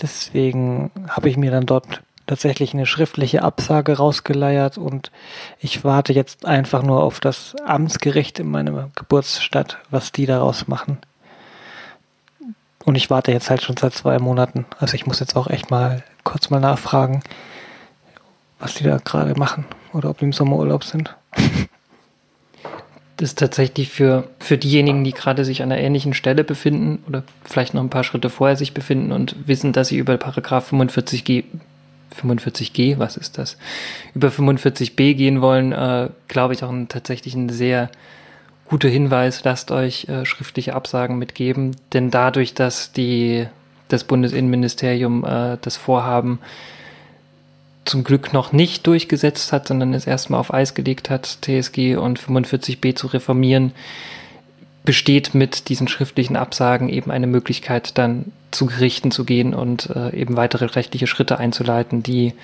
Deswegen 0.00 0.90
habe 1.08 1.28
ich 1.28 1.36
mir 1.36 1.50
dann 1.50 1.66
dort 1.66 2.02
tatsächlich 2.26 2.72
eine 2.72 2.86
schriftliche 2.86 3.42
Absage 3.42 3.96
rausgeleiert 3.96 4.78
und 4.78 5.10
ich 5.58 5.84
warte 5.84 6.12
jetzt 6.12 6.46
einfach 6.46 6.82
nur 6.82 7.02
auf 7.02 7.20
das 7.20 7.56
Amtsgericht 7.66 8.38
in 8.38 8.50
meiner 8.50 8.90
Geburtsstadt, 8.94 9.78
was 9.90 10.12
die 10.12 10.26
daraus 10.26 10.68
machen. 10.68 10.98
Und 12.84 12.94
ich 12.96 13.10
warte 13.10 13.32
jetzt 13.32 13.50
halt 13.50 13.62
schon 13.62 13.76
seit 13.76 13.94
zwei 13.94 14.18
Monaten. 14.18 14.66
Also 14.78 14.94
ich 14.94 15.06
muss 15.06 15.20
jetzt 15.20 15.36
auch 15.36 15.48
echt 15.48 15.70
mal 15.70 16.02
kurz 16.24 16.50
mal 16.50 16.60
nachfragen, 16.60 17.22
was 18.58 18.74
die 18.74 18.84
da 18.84 18.98
gerade 18.98 19.38
machen 19.38 19.66
oder 19.92 20.10
ob 20.10 20.18
die 20.18 20.24
im 20.24 20.32
Sommerurlaub 20.32 20.84
sind. 20.84 21.14
ist 23.22 23.38
tatsächlich 23.38 23.88
für, 23.88 24.28
für 24.38 24.58
diejenigen, 24.58 25.04
die 25.04 25.12
gerade 25.12 25.44
sich 25.44 25.62
an 25.62 25.72
einer 25.72 25.80
ähnlichen 25.80 26.14
Stelle 26.14 26.44
befinden 26.44 27.02
oder 27.06 27.22
vielleicht 27.44 27.74
noch 27.74 27.82
ein 27.82 27.90
paar 27.90 28.04
Schritte 28.04 28.30
vorher 28.30 28.56
sich 28.56 28.74
befinden 28.74 29.12
und 29.12 29.36
wissen, 29.46 29.72
dass 29.72 29.88
sie 29.88 29.98
über 29.98 30.16
Paragraph 30.16 30.72
45g 30.72 31.44
45g, 32.20 32.98
was 32.98 33.16
ist 33.16 33.38
das? 33.38 33.56
Über 34.14 34.28
45b 34.28 35.14
gehen 35.14 35.40
wollen, 35.40 35.72
äh, 35.72 36.10
glaube 36.28 36.52
ich 36.52 36.62
auch 36.62 36.70
ein, 36.70 36.88
tatsächlich 36.88 37.34
ein 37.34 37.48
sehr 37.48 37.90
guter 38.66 38.88
Hinweis. 38.88 39.44
Lasst 39.44 39.70
euch 39.70 40.08
äh, 40.08 40.24
schriftliche 40.24 40.74
Absagen 40.74 41.18
mitgeben, 41.18 41.76
denn 41.92 42.10
dadurch, 42.10 42.54
dass 42.54 42.92
die 42.92 43.46
das 43.88 44.04
Bundesinnenministerium 44.04 45.24
äh, 45.24 45.58
das 45.60 45.76
Vorhaben 45.76 46.38
zum 47.84 48.04
Glück 48.04 48.32
noch 48.32 48.52
nicht 48.52 48.86
durchgesetzt 48.86 49.52
hat, 49.52 49.68
sondern 49.68 49.94
es 49.94 50.06
erstmal 50.06 50.40
auf 50.40 50.54
Eis 50.54 50.74
gelegt 50.74 51.10
hat, 51.10 51.38
TSG 51.42 51.96
und 51.96 52.20
45b 52.20 52.94
zu 52.94 53.08
reformieren, 53.08 53.72
besteht 54.84 55.34
mit 55.34 55.68
diesen 55.68 55.88
schriftlichen 55.88 56.36
Absagen 56.36 56.88
eben 56.88 57.10
eine 57.10 57.26
Möglichkeit, 57.26 57.98
dann 57.98 58.32
zu 58.50 58.66
Gerichten 58.66 59.10
zu 59.10 59.24
gehen 59.24 59.54
und 59.54 59.90
äh, 59.90 60.14
eben 60.14 60.36
weitere 60.36 60.66
rechtliche 60.66 61.06
Schritte 61.06 61.38
einzuleiten, 61.38 62.02
die 62.02 62.34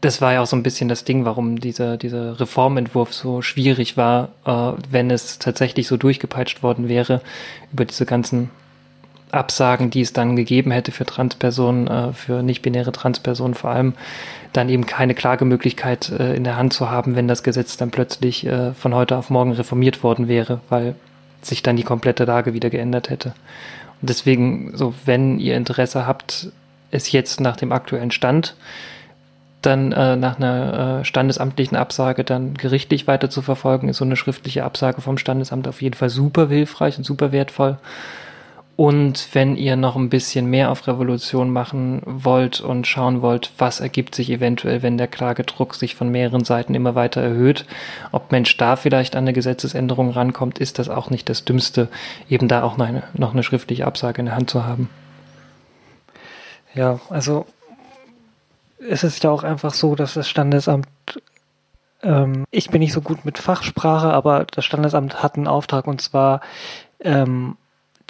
das 0.00 0.20
war 0.20 0.32
ja 0.32 0.42
auch 0.42 0.46
so 0.46 0.54
ein 0.54 0.62
bisschen 0.62 0.88
das 0.88 1.04
Ding, 1.04 1.24
warum 1.24 1.60
dieser, 1.60 1.96
dieser 1.96 2.38
Reformentwurf 2.38 3.12
so 3.12 3.42
schwierig 3.42 3.96
war, 3.96 4.28
äh, 4.44 4.80
wenn 4.90 5.10
es 5.10 5.38
tatsächlich 5.38 5.88
so 5.88 5.96
durchgepeitscht 5.96 6.62
worden 6.62 6.88
wäre 6.88 7.20
über 7.72 7.84
diese 7.84 8.06
ganzen 8.06 8.50
Absagen, 9.30 9.90
die 9.90 10.00
es 10.00 10.12
dann 10.12 10.36
gegeben 10.36 10.70
hätte 10.70 10.92
für 10.92 11.04
Transpersonen, 11.04 11.86
äh, 11.88 12.12
für 12.12 12.42
nicht-binäre 12.42 12.92
Transpersonen 12.92 13.54
vor 13.54 13.70
allem, 13.70 13.94
dann 14.52 14.68
eben 14.68 14.86
keine 14.86 15.14
Klagemöglichkeit 15.14 16.10
äh, 16.10 16.34
in 16.34 16.44
der 16.44 16.56
Hand 16.56 16.72
zu 16.72 16.90
haben, 16.90 17.16
wenn 17.16 17.28
das 17.28 17.42
Gesetz 17.42 17.76
dann 17.76 17.90
plötzlich 17.90 18.46
äh, 18.46 18.72
von 18.72 18.94
heute 18.94 19.16
auf 19.16 19.30
morgen 19.30 19.52
reformiert 19.52 20.02
worden 20.02 20.28
wäre, 20.28 20.60
weil 20.68 20.94
sich 21.42 21.62
dann 21.62 21.76
die 21.76 21.84
komplette 21.84 22.24
Lage 22.24 22.54
wieder 22.54 22.70
geändert 22.70 23.10
hätte. 23.10 23.34
Und 24.00 24.10
deswegen, 24.10 24.76
so 24.76 24.94
wenn 25.04 25.38
ihr 25.38 25.56
Interesse 25.56 26.06
habt, 26.06 26.48
es 26.90 27.12
jetzt 27.12 27.40
nach 27.40 27.56
dem 27.56 27.72
aktuellen 27.72 28.10
Stand 28.10 28.54
dann 29.62 29.92
äh, 29.92 30.16
nach 30.16 30.36
einer 30.36 31.00
äh, 31.00 31.04
standesamtlichen 31.04 31.76
Absage 31.76 32.22
dann 32.22 32.54
gerichtlich 32.54 33.06
weiter 33.06 33.28
zu 33.28 33.42
verfolgen, 33.42 33.88
ist 33.88 33.96
so 33.96 34.04
eine 34.04 34.16
schriftliche 34.16 34.64
Absage 34.64 35.00
vom 35.00 35.18
Standesamt 35.18 35.66
auf 35.66 35.82
jeden 35.82 35.96
Fall 35.96 36.10
super 36.10 36.48
hilfreich 36.48 36.96
und 36.96 37.04
super 37.04 37.32
wertvoll. 37.32 37.76
Und 38.78 39.34
wenn 39.34 39.56
ihr 39.56 39.74
noch 39.74 39.96
ein 39.96 40.08
bisschen 40.08 40.46
mehr 40.46 40.70
auf 40.70 40.86
Revolution 40.86 41.50
machen 41.50 42.00
wollt 42.04 42.60
und 42.60 42.86
schauen 42.86 43.22
wollt, 43.22 43.50
was 43.58 43.80
ergibt 43.80 44.14
sich 44.14 44.30
eventuell, 44.30 44.84
wenn 44.84 44.96
der 44.96 45.08
Klagedruck 45.08 45.74
sich 45.74 45.96
von 45.96 46.10
mehreren 46.10 46.44
Seiten 46.44 46.76
immer 46.76 46.94
weiter 46.94 47.20
erhöht, 47.20 47.66
ob 48.12 48.30
Mensch 48.30 48.56
da 48.56 48.76
vielleicht 48.76 49.16
an 49.16 49.24
eine 49.24 49.32
Gesetzesänderung 49.32 50.10
rankommt, 50.10 50.60
ist 50.60 50.78
das 50.78 50.88
auch 50.88 51.10
nicht 51.10 51.28
das 51.28 51.44
Dümmste, 51.44 51.88
eben 52.28 52.46
da 52.46 52.62
auch 52.62 52.76
noch 52.76 52.86
eine, 52.86 53.02
noch 53.14 53.32
eine 53.32 53.42
schriftliche 53.42 53.84
Absage 53.84 54.20
in 54.20 54.26
der 54.26 54.36
Hand 54.36 54.48
zu 54.48 54.64
haben. 54.64 54.88
Ja, 56.72 57.00
also 57.10 57.46
es 58.88 59.02
ist 59.02 59.24
ja 59.24 59.30
auch 59.30 59.42
einfach 59.42 59.74
so, 59.74 59.96
dass 59.96 60.14
das 60.14 60.28
Standesamt 60.28 60.86
ähm, 62.04 62.44
ich 62.52 62.70
bin 62.70 62.78
nicht 62.78 62.92
so 62.92 63.00
gut 63.00 63.24
mit 63.24 63.38
Fachsprache, 63.38 64.12
aber 64.12 64.46
das 64.48 64.64
Standesamt 64.64 65.20
hat 65.20 65.34
einen 65.34 65.48
Auftrag 65.48 65.88
und 65.88 66.00
zwar 66.00 66.42
ähm, 67.00 67.56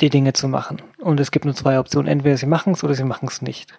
die 0.01 0.11
Dinge 0.11 0.33
zu 0.33 0.49
machen. 0.49 0.83
Und 0.99 1.21
es 1.21 1.31
gibt 1.31 1.45
nur 1.45 1.55
zwei 1.55 1.79
Optionen. 1.79 2.11
Entweder 2.11 2.37
sie 2.37 2.47
machen 2.47 2.73
es 2.73 2.85
oder 2.85 2.95
sie 2.95 3.05
machen 3.05 3.29
es 3.29 3.43
nicht. 3.43 3.79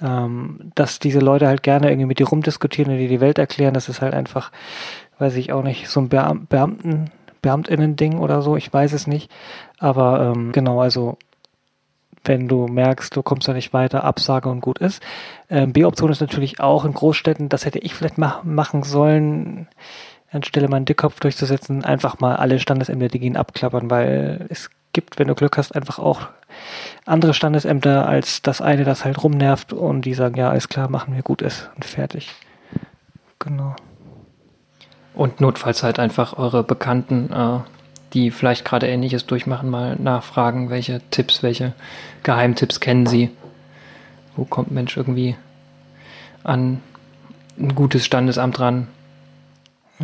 Ähm, 0.00 0.72
dass 0.74 0.98
diese 0.98 1.20
Leute 1.20 1.46
halt 1.46 1.62
gerne 1.62 1.88
irgendwie 1.88 2.06
mit 2.06 2.18
dir 2.18 2.26
rumdiskutieren 2.26 2.92
und 2.92 2.98
dir 2.98 3.08
die 3.08 3.20
Welt 3.20 3.38
erklären, 3.38 3.74
das 3.74 3.88
ist 3.88 4.00
halt 4.00 4.12
einfach, 4.12 4.50
weiß 5.18 5.36
ich 5.36 5.52
auch 5.52 5.62
nicht, 5.62 5.88
so 5.88 6.00
ein 6.00 6.08
Beam 6.08 6.46
Beamten, 6.48 7.10
Beamtinnen-Ding 7.42 8.18
oder 8.18 8.42
so, 8.42 8.56
ich 8.56 8.72
weiß 8.72 8.92
es 8.92 9.06
nicht. 9.06 9.30
Aber 9.78 10.32
ähm, 10.34 10.50
genau, 10.52 10.80
also 10.80 11.16
wenn 12.24 12.48
du 12.48 12.66
merkst, 12.66 13.14
du 13.14 13.22
kommst 13.22 13.46
da 13.46 13.52
nicht 13.52 13.72
weiter, 13.72 14.02
Absage 14.02 14.48
und 14.48 14.60
gut 14.60 14.78
ist. 14.78 15.02
Ähm, 15.50 15.72
B-Option 15.72 16.10
ist 16.10 16.20
natürlich 16.20 16.58
auch 16.58 16.84
in 16.84 16.94
Großstädten, 16.94 17.48
das 17.48 17.64
hätte 17.64 17.78
ich 17.78 17.94
vielleicht 17.94 18.18
mach, 18.18 18.42
machen 18.44 18.82
sollen, 18.82 19.68
anstelle 20.32 20.68
mal 20.68 20.78
einen 20.78 20.86
Dickkopf 20.86 21.20
durchzusetzen, 21.20 21.84
einfach 21.84 22.18
mal 22.20 22.36
alle 22.36 22.58
Standesämter, 22.58 23.08
die 23.08 23.20
gehen, 23.20 23.36
abklappern, 23.36 23.90
weil 23.90 24.46
es 24.48 24.70
gibt, 24.94 25.18
wenn 25.18 25.28
du 25.28 25.34
Glück 25.34 25.58
hast, 25.58 25.74
einfach 25.76 25.98
auch 25.98 26.28
andere 27.04 27.34
Standesämter 27.34 28.08
als 28.08 28.40
das 28.40 28.62
eine, 28.62 28.84
das 28.84 29.04
halt 29.04 29.22
rumnervt 29.22 29.74
und 29.74 30.02
die 30.02 30.14
sagen, 30.14 30.36
ja, 30.36 30.48
alles 30.48 30.68
klar, 30.68 30.88
machen 30.88 31.14
wir 31.14 31.22
gut 31.22 31.42
ist 31.42 31.68
und 31.74 31.84
fertig. 31.84 32.30
Genau. 33.38 33.76
Und 35.14 35.40
notfalls 35.40 35.82
halt 35.82 35.98
einfach 35.98 36.38
eure 36.38 36.64
Bekannten, 36.64 37.30
äh, 37.32 37.60
die 38.14 38.30
vielleicht 38.30 38.64
gerade 38.64 38.88
Ähnliches 38.88 39.26
durchmachen, 39.26 39.68
mal 39.68 39.96
nachfragen, 39.96 40.70
welche 40.70 41.00
Tipps, 41.10 41.42
welche 41.42 41.72
Geheimtipps 42.22 42.80
kennen 42.80 43.06
sie. 43.06 43.30
Wo 44.36 44.44
kommt 44.44 44.70
Mensch 44.70 44.96
irgendwie 44.96 45.36
an 46.42 46.80
ein 47.58 47.74
gutes 47.74 48.04
Standesamt 48.04 48.58
ran? 48.60 48.88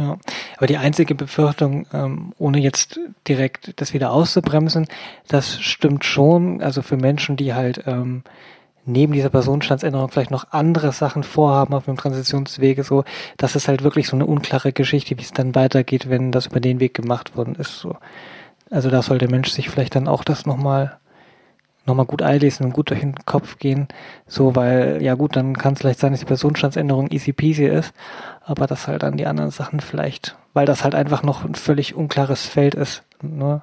Ja, 0.01 0.16
aber 0.57 0.66
die 0.66 0.78
einzige 0.78 1.14
Befürchtung, 1.14 1.84
ähm, 1.92 2.32
ohne 2.38 2.59
jetzt 2.59 2.98
direkt 3.28 3.78
das 3.82 3.92
wieder 3.92 4.12
auszubremsen, 4.12 4.86
das 5.28 5.61
stimmt 5.61 6.07
schon. 6.07 6.62
Also 6.62 6.80
für 6.80 6.96
Menschen, 6.96 7.36
die 7.36 7.53
halt 7.53 7.82
ähm, 7.86 8.22
neben 8.86 9.12
dieser 9.12 9.28
Personenstandsänderung 9.28 10.09
vielleicht 10.09 10.30
noch 10.30 10.53
andere 10.53 10.92
Sachen 10.92 11.22
vorhaben 11.22 11.74
auf 11.74 11.84
dem 11.84 11.98
Transitionswege, 11.98 12.82
so, 12.82 13.05
das 13.36 13.57
ist 13.57 13.68
halt 13.68 13.82
wirklich 13.82 14.09
so 14.09 14.16
eine 14.16 14.24
unklare 14.24 14.72
Geschichte, 14.72 15.18
wie 15.18 15.22
es 15.22 15.32
dann 15.32 15.55
weitergeht, 15.55 16.09
wenn 16.09 16.32
das 16.32 16.46
über 16.46 16.61
den 16.61 16.80
Weg 16.80 16.94
gemacht 16.94 17.36
worden 17.36 17.55
ist. 17.57 17.78
So. 17.78 17.98
Also 18.70 18.88
da 18.88 19.03
soll 19.03 19.18
der 19.18 19.30
Mensch 19.30 19.51
sich 19.51 19.68
vielleicht 19.68 19.96
dann 19.96 20.09
auch 20.09 20.24
das 20.24 20.46
nochmal 20.46 20.98
nochmal 21.87 22.07
gut 22.07 22.22
einlesen 22.22 22.66
und 22.66 22.72
gut 22.72 22.91
durch 22.91 23.01
den 23.01 23.14
Kopf 23.26 23.59
gehen. 23.59 23.89
So, 24.26 24.55
weil, 24.57 25.03
ja 25.03 25.14
gut, 25.14 25.37
dann 25.37 25.57
kann 25.57 25.74
es 25.74 25.81
vielleicht 25.81 26.01
sein, 26.01 26.12
dass 26.12 26.20
die 26.20 26.26
Personenstandsänderung 26.26 27.11
easy 27.11 27.33
peasy 27.33 27.66
ist, 27.66 27.93
aber 28.45 28.66
dass 28.66 28.87
halt 28.87 29.03
dann 29.03 29.16
die 29.16 29.26
anderen 29.26 29.51
Sachen 29.51 29.81
vielleicht, 29.81 30.37
weil 30.53 30.66
das 30.66 30.85
halt 30.85 30.95
einfach 30.95 31.22
noch 31.22 31.45
ein 31.45 31.55
völlig 31.55 31.95
unklares 31.95 32.47
Feld 32.47 32.74
ist. 32.74 33.03
Ne? 33.22 33.62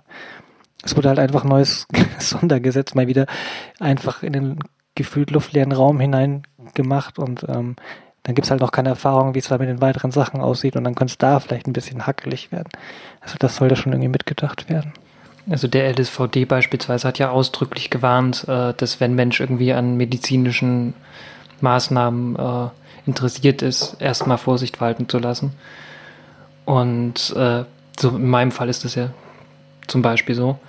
Es 0.84 0.96
wurde 0.96 1.10
halt 1.10 1.20
einfach 1.20 1.44
ein 1.44 1.50
neues 1.50 1.88
Sondergesetz 2.20 2.94
mal 2.96 3.08
wieder 3.08 3.26
einfach 3.80 4.24
in 4.24 4.34
den 4.34 4.60
gefühlt 4.96 5.32
luftleeren 5.32 5.72
Raum 5.72 6.00
hinein 6.00 6.44
gemacht 6.74 7.20
und 7.20 7.46
ähm, 7.48 7.76
dann 8.24 8.36
gibt's 8.36 8.52
halt 8.52 8.60
noch 8.60 8.72
keine 8.72 8.90
Erfahrung, 8.90 9.36
wie 9.36 9.40
es 9.40 9.48
da 9.48 9.58
mit 9.58 9.70
den 9.70 9.80
weiteren 9.80 10.12
Sachen 10.12 10.42
aussieht 10.42 10.76
und 10.76 10.84
dann 10.84 10.96
könnte 10.96 11.14
es 11.14 11.18
da 11.18 11.40
vielleicht 11.40 11.68
ein 11.68 11.74
bisschen 11.74 12.06
hackelig 12.06 12.52
werden. 12.52 12.68
Also 13.22 13.38
das 13.40 13.56
sollte 13.56 13.78
schon 13.78 13.94
irgendwie 13.94 14.10
mitgedacht 14.10 14.70
werden. 14.70 14.92
Also 15.50 15.68
der 15.68 15.90
LSVD 15.94 16.46
beispielsweise 16.46 17.08
hat 17.08 17.20
ja 17.20 17.30
ausdrücklich 17.30 17.90
gewarnt, 17.90 18.46
äh, 18.48 18.74
dass 18.76 19.00
wenn 19.00 19.16
Mensch 19.16 19.40
irgendwie 19.40 19.74
an 19.74 19.96
medizinischen 19.96 20.94
Maßnahmen 21.62 22.36
äh, 22.36 22.70
interessiert 23.06 23.62
ist, 23.62 23.96
erstmal 24.00 24.38
Vorsicht 24.38 24.82
walten 24.82 25.08
zu 25.08 25.20
lassen. 25.20 25.54
Und 26.66 27.34
äh, 27.36 27.64
so 27.98 28.10
in 28.10 28.30
meinem 28.30 28.52
Fall 28.52 28.68
ist 28.68 28.84
das 28.84 28.96
ja 28.96 29.10
zum 29.88 30.02
Beispiel 30.02 30.36
so. 30.36 30.60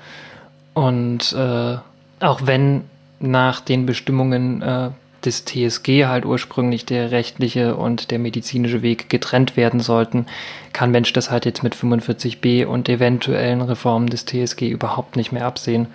Und 0.74 1.32
äh, 1.32 1.76
auch 2.20 2.40
wenn 2.44 2.84
nach 3.18 3.60
den 3.60 3.84
Bestimmungen 3.84 4.62
äh, 4.62 4.90
des 5.28 5.44
TSG 5.44 6.06
halt 6.06 6.24
ursprünglich 6.24 6.86
der 6.86 7.10
rechtliche 7.10 7.76
und 7.76 8.10
der 8.10 8.18
medizinische 8.18 8.80
Weg 8.80 9.10
getrennt 9.10 9.56
werden 9.56 9.80
sollten, 9.80 10.26
kann 10.72 10.90
Mensch 10.90 11.12
das 11.12 11.30
halt 11.30 11.44
jetzt 11.44 11.62
mit 11.62 11.76
45b 11.76 12.64
und 12.64 12.88
eventuellen 12.88 13.60
Reformen 13.60 14.08
des 14.08 14.24
TSG 14.24 14.68
überhaupt 14.70 15.16
nicht 15.16 15.30
mehr 15.30 15.46
absehen. 15.46 15.88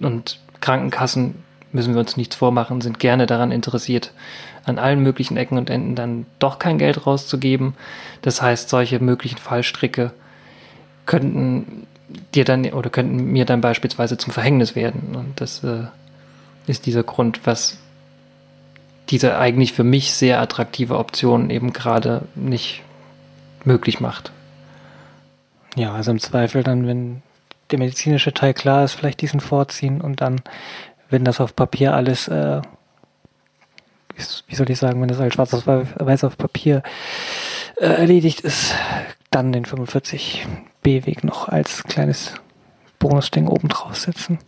Und 0.00 0.40
Krankenkassen, 0.60 1.36
müssen 1.70 1.94
wir 1.94 2.00
uns 2.00 2.16
nichts 2.16 2.36
vormachen, 2.36 2.80
sind 2.80 2.98
gerne 2.98 3.26
daran 3.26 3.52
interessiert, 3.52 4.12
an 4.64 4.78
allen 4.78 5.02
möglichen 5.02 5.36
Ecken 5.36 5.56
und 5.56 5.70
Enden 5.70 5.94
dann 5.94 6.26
doch 6.38 6.58
kein 6.58 6.78
Geld 6.78 7.06
rauszugeben. 7.06 7.74
Das 8.22 8.42
heißt, 8.42 8.68
solche 8.68 8.98
möglichen 9.00 9.38
Fallstricke 9.38 10.12
könnten 11.06 11.86
dir 12.34 12.44
dann 12.44 12.64
oder 12.72 12.90
könnten 12.90 13.24
mir 13.24 13.44
dann 13.44 13.60
beispielsweise 13.60 14.18
zum 14.18 14.32
Verhängnis 14.32 14.74
werden. 14.76 15.14
Und 15.14 15.40
das 15.40 15.64
äh, 15.64 15.84
ist 16.66 16.86
dieser 16.86 17.02
Grund, 17.02 17.40
was 17.44 17.78
diese 19.10 19.36
eigentlich 19.36 19.72
für 19.72 19.84
mich 19.84 20.12
sehr 20.12 20.40
attraktive 20.40 20.98
Option 20.98 21.50
eben 21.50 21.72
gerade 21.72 22.22
nicht 22.34 22.82
möglich 23.64 24.00
macht. 24.00 24.32
Ja, 25.76 25.92
also 25.92 26.10
im 26.10 26.20
Zweifel 26.20 26.62
dann, 26.62 26.86
wenn 26.86 27.22
der 27.70 27.78
medizinische 27.78 28.34
Teil 28.34 28.54
klar 28.54 28.84
ist, 28.84 28.92
vielleicht 28.92 29.20
diesen 29.20 29.40
vorziehen 29.40 30.00
und 30.00 30.20
dann, 30.20 30.40
wenn 31.08 31.24
das 31.24 31.40
auf 31.40 31.56
Papier 31.56 31.94
alles, 31.94 32.28
äh, 32.28 32.60
wie 34.46 34.54
soll 34.54 34.70
ich 34.70 34.78
sagen, 34.78 35.00
wenn 35.00 35.08
das 35.08 35.20
als 35.20 35.34
schwarz 35.34 35.54
auf 35.54 35.66
weiß 35.66 36.24
auf 36.24 36.36
Papier 36.36 36.82
äh, 37.76 37.86
erledigt 37.86 38.40
ist, 38.40 38.74
dann 39.30 39.52
den 39.52 39.64
45b-Weg 39.64 41.24
noch 41.24 41.48
als 41.48 41.82
kleines 41.84 42.34
Bonusding 42.98 43.48
oben 43.48 43.68
drauf 43.68 43.96
setzen. 43.96 44.38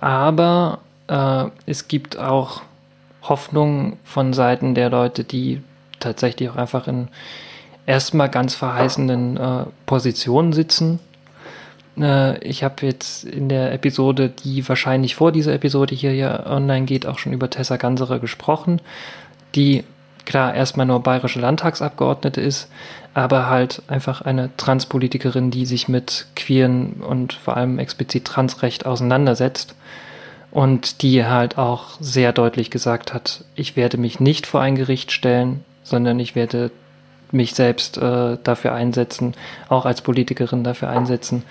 Aber 0.00 0.80
äh, 1.08 1.46
es 1.66 1.88
gibt 1.88 2.18
auch 2.18 2.62
Hoffnung 3.22 3.98
von 4.04 4.32
Seiten 4.32 4.74
der 4.74 4.90
Leute, 4.90 5.24
die 5.24 5.62
tatsächlich 5.98 6.48
auch 6.48 6.56
einfach 6.56 6.88
in 6.88 7.08
erstmal 7.86 8.28
ganz 8.28 8.54
verheißenden 8.54 9.36
äh, 9.36 9.64
Positionen 9.86 10.52
sitzen. 10.52 11.00
Äh, 11.98 12.38
ich 12.38 12.62
habe 12.64 12.86
jetzt 12.86 13.24
in 13.24 13.48
der 13.48 13.72
Episode, 13.72 14.28
die 14.28 14.66
wahrscheinlich 14.68 15.14
vor 15.14 15.32
dieser 15.32 15.52
Episode 15.52 15.94
hier, 15.94 16.10
hier 16.10 16.44
online 16.46 16.86
geht, 16.86 17.06
auch 17.06 17.18
schon 17.18 17.32
über 17.32 17.50
Tessa 17.50 17.76
Ganserer 17.76 18.18
gesprochen, 18.18 18.80
die 19.54 19.84
klar 20.24 20.54
erstmal 20.54 20.86
nur 20.86 21.02
bayerische 21.02 21.40
Landtagsabgeordnete 21.40 22.40
ist, 22.40 22.68
aber 23.14 23.48
halt 23.48 23.82
einfach 23.88 24.22
eine 24.22 24.50
Transpolitikerin, 24.56 25.50
die 25.50 25.66
sich 25.66 25.88
mit 25.88 26.26
queeren 26.36 27.02
und 27.06 27.32
vor 27.32 27.56
allem 27.56 27.78
explizit 27.78 28.24
Transrecht 28.24 28.86
auseinandersetzt 28.86 29.74
und 30.50 31.02
die 31.02 31.24
halt 31.24 31.58
auch 31.58 31.90
sehr 32.00 32.32
deutlich 32.32 32.70
gesagt 32.70 33.14
hat, 33.14 33.44
ich 33.54 33.76
werde 33.76 33.98
mich 33.98 34.20
nicht 34.20 34.46
vor 34.46 34.60
ein 34.60 34.76
Gericht 34.76 35.12
stellen, 35.12 35.64
sondern 35.82 36.18
ich 36.18 36.34
werde 36.34 36.70
mich 37.32 37.54
selbst 37.54 37.96
äh, 37.98 38.38
dafür 38.42 38.72
einsetzen, 38.72 39.34
auch 39.68 39.86
als 39.86 40.02
Politikerin 40.02 40.64
dafür 40.64 40.90
einsetzen, 40.90 41.44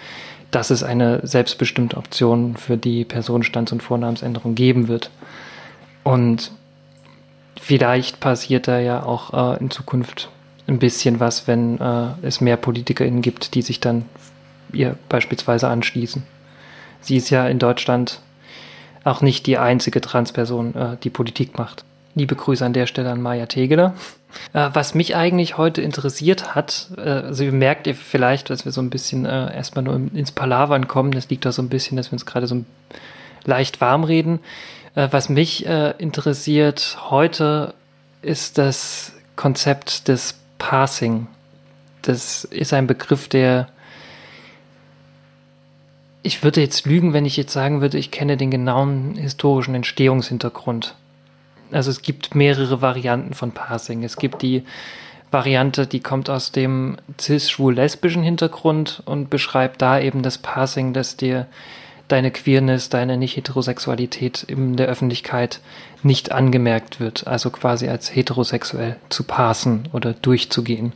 dass 0.51 0.71
es 0.71 0.83
eine 0.83 1.25
selbstbestimmte 1.25 1.95
Option 1.95 2.57
für 2.57 2.75
die 2.75 3.05
Personenstands- 3.05 3.71
und 3.71 3.83
Vornamensänderung 3.83 4.55
geben 4.55 4.87
wird. 4.87 5.09
Und 6.03 6.51
vielleicht 7.59 8.19
passiert 8.19 8.67
da 8.67 8.79
ja 8.79 9.03
auch 9.03 9.53
äh, 9.53 9.59
in 9.59 9.71
Zukunft 9.71 10.29
ein 10.67 10.79
bisschen 10.79 11.19
was, 11.19 11.47
wenn 11.47 11.79
äh, 11.79 12.07
es 12.21 12.41
mehr 12.41 12.57
PolitikerInnen 12.57 13.21
gibt, 13.21 13.55
die 13.55 13.61
sich 13.61 13.79
dann 13.79 14.05
ihr 14.73 14.95
beispielsweise 15.07 15.67
anschließen. 15.67 16.23
Sie 17.01 17.15
ist 17.15 17.29
ja 17.29 17.47
in 17.47 17.59
Deutschland 17.59 18.21
auch 19.03 19.21
nicht 19.21 19.45
die 19.45 19.57
einzige 19.57 20.01
Transperson, 20.01 20.75
äh, 20.75 20.97
die 21.03 21.09
Politik 21.09 21.57
macht. 21.57 21.83
Liebe 22.15 22.35
Grüße 22.35 22.65
an 22.65 22.73
der 22.73 22.85
Stelle 22.87 23.11
an 23.11 23.21
Maya 23.21 23.45
Tegeler. 23.45 23.93
Äh, 24.53 24.69
was 24.73 24.93
mich 24.93 25.15
eigentlich 25.15 25.57
heute 25.57 25.81
interessiert 25.81 26.53
hat, 26.53 26.89
äh, 26.97 27.01
also 27.01 27.43
ihr 27.43 27.51
merkt 27.51 27.87
ihr 27.87 27.95
vielleicht, 27.95 28.51
dass 28.51 28.63
wir 28.63 28.71
so 28.71 28.79
ein 28.79 28.91
bisschen 28.91 29.25
äh, 29.25 29.55
erstmal 29.55 29.83
nur 29.83 29.95
ins 30.13 30.31
Palavern 30.31 30.87
kommen. 30.87 31.11
Das 31.13 31.29
liegt 31.29 31.47
auch 31.47 31.51
so 31.51 31.63
ein 31.63 31.69
bisschen, 31.69 31.97
dass 31.97 32.09
wir 32.09 32.13
uns 32.13 32.27
gerade 32.27 32.45
so 32.45 32.63
leicht 33.45 33.81
warm 33.81 34.03
reden. 34.03 34.39
Äh, 34.93 35.07
was 35.09 35.29
mich 35.29 35.65
äh, 35.65 35.95
interessiert 35.97 36.99
heute 37.09 37.73
ist 38.21 38.59
das 38.59 39.13
Konzept 39.35 40.07
des 40.07 40.35
Passing. 40.57 41.27
Das 42.01 42.43
ist 42.43 42.73
ein 42.73 42.87
Begriff, 42.87 43.27
der 43.27 43.67
ich 46.21 46.43
würde 46.43 46.61
jetzt 46.61 46.85
lügen, 46.85 47.13
wenn 47.13 47.25
ich 47.25 47.37
jetzt 47.37 47.53
sagen 47.53 47.81
würde, 47.81 47.97
ich 47.97 48.11
kenne 48.11 48.37
den 48.37 48.51
genauen 48.51 49.15
historischen 49.15 49.75
Entstehungshintergrund. 49.75 50.95
Also 51.71 51.91
es 51.91 52.01
gibt 52.01 52.35
mehrere 52.35 52.81
Varianten 52.81 53.33
von 53.33 53.51
Passing. 53.51 54.03
Es 54.03 54.17
gibt 54.17 54.41
die 54.41 54.63
Variante, 55.31 55.85
die 55.85 55.99
kommt 55.99 56.29
aus 56.29 56.51
dem 56.51 56.97
cis-schwul-lesbischen 57.19 58.23
Hintergrund 58.23 59.03
und 59.05 59.29
beschreibt 59.29 59.81
da 59.81 59.99
eben 59.99 60.23
das 60.23 60.39
Passing, 60.39 60.93
dass 60.93 61.15
dir 61.15 61.45
deine 62.07 62.31
Queerness, 62.31 62.89
deine 62.89 63.17
Nicht-Heterosexualität 63.17 64.41
in 64.43 64.75
der 64.75 64.87
Öffentlichkeit 64.87 65.61
nicht 66.01 66.31
angemerkt 66.31 66.99
wird, 66.99 67.27
also 67.27 67.51
quasi 67.51 67.87
als 67.87 68.13
heterosexuell 68.15 68.95
zu 69.09 69.23
passen 69.23 69.87
oder 69.93 70.13
durchzugehen. 70.13 70.93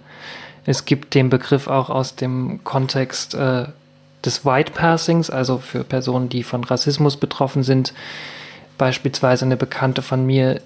Es 0.66 0.86
gibt 0.86 1.14
den 1.14 1.30
Begriff 1.30 1.68
auch 1.68 1.92
aus 1.92 2.16
dem 2.16 2.64
Kontext 2.64 3.36
äh, 3.36 3.66
des 4.26 4.46
White 4.46 4.72
Passings, 4.72 5.30
also 5.30 5.58
für 5.58 5.84
Personen, 5.84 6.30
die 6.30 6.44
von 6.44 6.64
Rassismus 6.64 7.18
betroffen 7.18 7.64
sind. 7.64 7.94
Beispielsweise 8.78 9.46
eine 9.46 9.58
Bekannte 9.58 10.02
von 10.02 10.26
mir 10.26 10.62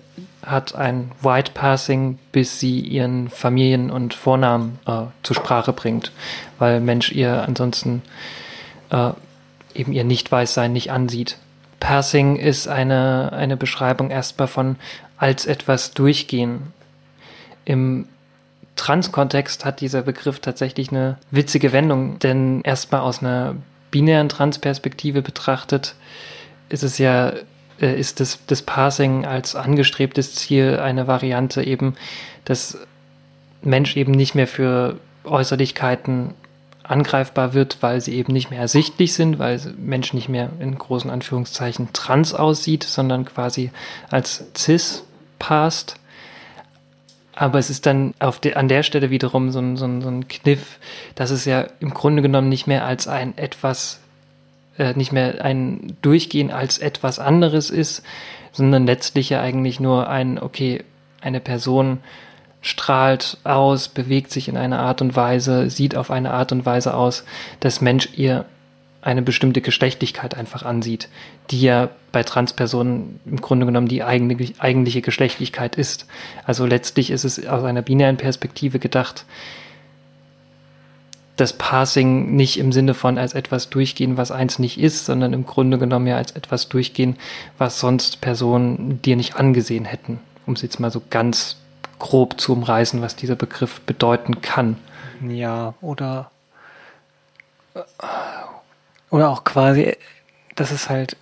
hat 0.46 0.76
ein 0.76 1.12
White 1.22 1.52
Passing, 1.54 2.20
bis 2.32 2.60
sie 2.60 2.80
ihren 2.80 3.30
Familien- 3.30 3.92
und 3.92 4.14
Vornamen 4.14 4.80
äh, 4.86 5.04
zur 5.24 5.36
Sprache 5.36 5.74
bringt, 5.74 6.12
weil 6.58 6.80
Mensch 6.80 7.12
ihr 7.12 7.44
ansonsten 7.44 8.02
äh, 8.92 9.12
eben 9.74 9.92
ihr 9.92 10.04
Nicht-Weißsein 10.04 10.72
nicht 10.72 10.92
ansieht. 10.92 11.38
Passing 11.80 12.38
ist 12.38 12.68
eine, 12.68 13.32
eine 13.34 13.58
Beschreibung 13.58 14.10
erstmal 14.10 14.48
von 14.48 14.78
als 15.18 15.46
etwas 15.46 15.92
durchgehen. 15.92 16.74
Im 17.66 18.08
Trans-Kontext 18.78 19.66
hat 19.66 19.82
dieser 19.82 20.02
Begriff 20.02 20.40
tatsächlich 20.40 20.90
eine 20.92 21.18
witzige 21.32 21.74
Wendung, 21.74 22.20
denn 22.20 22.62
erstmal 22.62 23.02
aus 23.02 23.20
einer 23.20 23.56
binären 23.92 24.30
Trans-Perspektive 24.30 25.22
betrachtet 25.22 25.96
ist 26.70 26.84
es 26.84 26.98
ja, 26.98 27.34
äh, 27.82 28.00
ist 28.00 28.20
das, 28.20 28.40
das 28.48 28.62
Passing 28.62 29.26
als 29.26 29.56
angestrebtes 29.56 30.36
Ziel 30.36 30.80
eine 30.80 31.08
Variante 31.08 31.64
eben, 31.64 31.96
dass 32.46 32.78
Mensch 33.62 33.96
eben 33.98 34.12
nicht 34.12 34.36
mehr 34.36 34.48
für 34.48 35.00
Äußerlichkeiten 35.24 36.34
angreifbar 36.84 37.54
wird, 37.54 37.78
weil 37.82 38.02
sie 38.02 38.16
eben 38.16 38.32
nicht 38.32 38.50
mehr 38.50 38.60
ersichtlich 38.60 39.14
sind, 39.14 39.40
weil 39.40 39.60
Mensch 39.78 40.14
nicht 40.14 40.30
mehr 40.30 40.50
in 40.60 40.78
großen 40.78 41.10
Anführungszeichen 41.12 41.90
trans 41.94 42.34
aussieht, 42.34 42.84
sondern 42.84 43.26
quasi 43.26 43.72
als 44.10 44.46
cis 44.56 45.04
passt. 45.40 46.00
Aber 47.40 47.60
es 47.60 47.70
ist 47.70 47.86
dann 47.86 48.16
auf 48.18 48.40
de, 48.40 48.56
an 48.56 48.68
der 48.68 48.82
Stelle 48.82 49.12
wiederum 49.12 49.52
so 49.52 49.60
ein, 49.60 49.78
so, 49.78 49.86
ein, 49.86 50.02
so 50.02 50.10
ein 50.10 50.28
Kniff, 50.28 50.80
dass 51.14 51.30
es 51.30 51.46
ja 51.46 51.68
im 51.80 51.94
Grunde 51.94 52.24
genommen 52.24 52.50
nicht 52.50 52.66
mehr 52.66 52.84
als 52.84 53.08
ein 53.08 53.38
etwas, 53.38 54.00
äh, 54.80 54.94
nicht 54.94 55.12
mehr 55.12 55.46
ein 55.46 55.96
Durchgehen 56.02 56.50
als 56.50 56.80
etwas 56.80 57.20
anderes 57.20 57.70
ist, 57.70 58.02
sondern 58.54 58.88
letztlich 58.88 59.30
ja 59.30 59.40
eigentlich 59.40 59.80
nur 59.80 60.10
ein, 60.10 60.40
okay, 60.40 60.84
eine 61.22 61.40
Person 61.40 62.00
strahlt 62.62 63.38
aus, 63.44 63.88
bewegt 63.88 64.32
sich 64.32 64.48
in 64.48 64.58
einer 64.58 64.80
Art 64.80 65.04
und 65.04 65.16
Weise, 65.16 65.70
sieht 65.70 65.96
auf 65.96 66.10
eine 66.10 66.32
Art 66.34 66.52
und 66.52 66.66
Weise 66.66 66.96
aus, 66.96 67.24
dass 67.60 67.82
Mensch 67.82 68.10
ihr 68.16 68.46
eine 69.02 69.22
bestimmte 69.22 69.62
Geschlechtlichkeit 69.62 70.36
einfach 70.36 70.64
ansieht, 70.64 71.08
die 71.52 71.62
ja 71.62 71.90
bei 72.12 72.24
Transpersonen 72.24 73.20
im 73.26 73.40
Grunde 73.42 73.66
genommen 73.66 73.88
die 73.88 74.04
eigene, 74.04 74.38
eigentliche 74.58 75.02
Geschlechtlichkeit 75.02 75.76
ist. 75.76 76.08
Also 76.46 76.66
letztlich 76.66 77.12
ist 77.12 77.24
es 77.24 77.46
aus 77.48 77.64
einer 77.64 77.82
binären 77.82 78.18
Perspektive 78.18 78.80
gedacht, 78.80 79.26
das 81.36 81.54
Passing 81.54 82.36
nicht 82.36 82.58
im 82.58 82.72
Sinne 82.72 82.96
von 82.96 83.18
als 83.20 83.34
etwas 83.34 83.70
durchgehen, 83.70 84.18
was 84.18 84.32
eins 84.32 84.58
nicht 84.58 84.80
ist, 84.80 85.06
sondern 85.06 85.34
im 85.34 85.46
Grunde 85.46 85.78
genommen 85.78 86.08
ja 86.08 86.18
als 86.18 86.32
etwas 86.32 86.68
durchgehen, 86.68 87.16
was 87.60 87.80
sonst 87.80 88.22
Personen 88.22 89.02
dir 89.04 89.16
nicht 89.16 89.36
angesehen 89.36 89.86
hätten, 89.86 90.20
um 90.48 90.54
es 90.54 90.64
jetzt 90.64 90.80
mal 90.80 90.92
so 90.92 91.02
ganz 91.10 91.58
grob 92.00 92.42
zu 92.42 92.54
umreißen, 92.54 93.02
was 93.02 93.16
dieser 93.16 93.36
Begriff 93.36 93.82
bedeuten 93.82 94.42
kann. 94.42 94.78
Ja, 95.28 95.76
oder 95.82 96.32
oder 99.10 99.30
auch 99.30 99.44
quasi, 99.44 99.96
dass 100.56 100.72
es 100.72 100.90
halt 100.90 101.18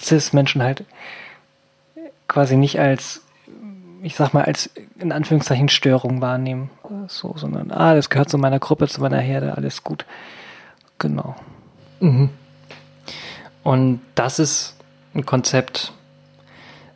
Cis-Menschen 0.00 0.62
halt 0.62 0.84
quasi 2.28 2.56
nicht 2.56 2.78
als, 2.78 3.22
ich 4.02 4.16
sag 4.16 4.34
mal, 4.34 4.44
als 4.44 4.70
in 4.98 5.12
Anführungszeichen 5.12 5.68
Störung 5.68 6.20
wahrnehmen. 6.20 6.70
So, 7.08 7.34
sondern, 7.36 7.70
ah, 7.70 7.94
das 7.94 8.10
gehört 8.10 8.28
zu 8.28 8.38
meiner 8.38 8.58
Gruppe, 8.58 8.88
zu 8.88 9.00
meiner 9.00 9.18
Herde, 9.18 9.56
alles 9.56 9.82
gut. 9.82 10.04
Genau. 10.98 11.36
Mhm. 12.00 12.30
Und 13.62 14.00
das 14.14 14.38
ist 14.38 14.76
ein 15.14 15.26
Konzept, 15.26 15.92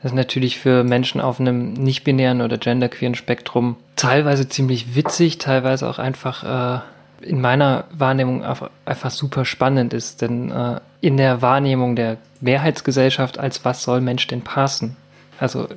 das 0.02 0.12
natürlich 0.12 0.58
für 0.58 0.84
Menschen 0.84 1.20
auf 1.20 1.40
einem 1.40 1.72
nicht-binären 1.72 2.42
oder 2.42 2.58
genderqueeren 2.58 3.14
Spektrum 3.14 3.76
teilweise 3.96 4.48
ziemlich 4.48 4.94
witzig, 4.94 5.38
teilweise 5.38 5.88
auch 5.88 5.98
einfach 5.98 6.78
äh, 6.78 6.80
in 7.20 7.40
meiner 7.40 7.84
Wahrnehmung 7.92 8.44
einfach 8.84 9.10
super 9.10 9.44
spannend 9.44 9.92
ist. 9.92 10.22
Denn 10.22 10.50
äh, 10.50 10.80
in 11.00 11.16
der 11.16 11.42
Wahrnehmung 11.42 11.96
der 11.96 12.18
Mehrheitsgesellschaft, 12.40 13.38
als 13.38 13.64
was 13.64 13.82
soll 13.82 14.00
Mensch 14.00 14.26
denn 14.26 14.42
passen? 14.42 14.96
Also 15.38 15.68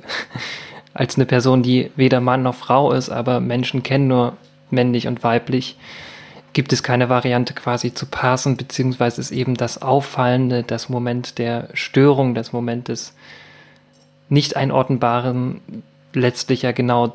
als 0.94 1.16
eine 1.16 1.26
Person, 1.26 1.62
die 1.62 1.90
weder 1.96 2.20
Mann 2.20 2.42
noch 2.42 2.54
Frau 2.54 2.92
ist, 2.92 3.10
aber 3.10 3.40
Menschen 3.40 3.82
kennen 3.82 4.08
nur 4.08 4.34
männlich 4.70 5.06
und 5.06 5.22
weiblich, 5.22 5.76
gibt 6.52 6.72
es 6.72 6.82
keine 6.82 7.08
Variante 7.08 7.54
quasi 7.54 7.94
zu 7.94 8.06
passen, 8.06 8.56
beziehungsweise 8.56 9.20
ist 9.20 9.30
eben 9.30 9.54
das 9.54 9.80
Auffallende, 9.80 10.62
das 10.62 10.88
Moment 10.88 11.38
der 11.38 11.68
Störung, 11.72 12.34
das 12.34 12.52
Moment 12.52 12.88
des 12.88 13.14
nicht-einordnbaren 14.28 15.60
letztlich 16.14 16.62
ja 16.62 16.72
genau 16.72 17.14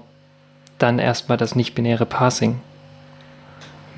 dann 0.78 1.00
erstmal 1.00 1.38
das 1.38 1.56
nicht-binäre 1.56 2.06
Parsing. 2.06 2.60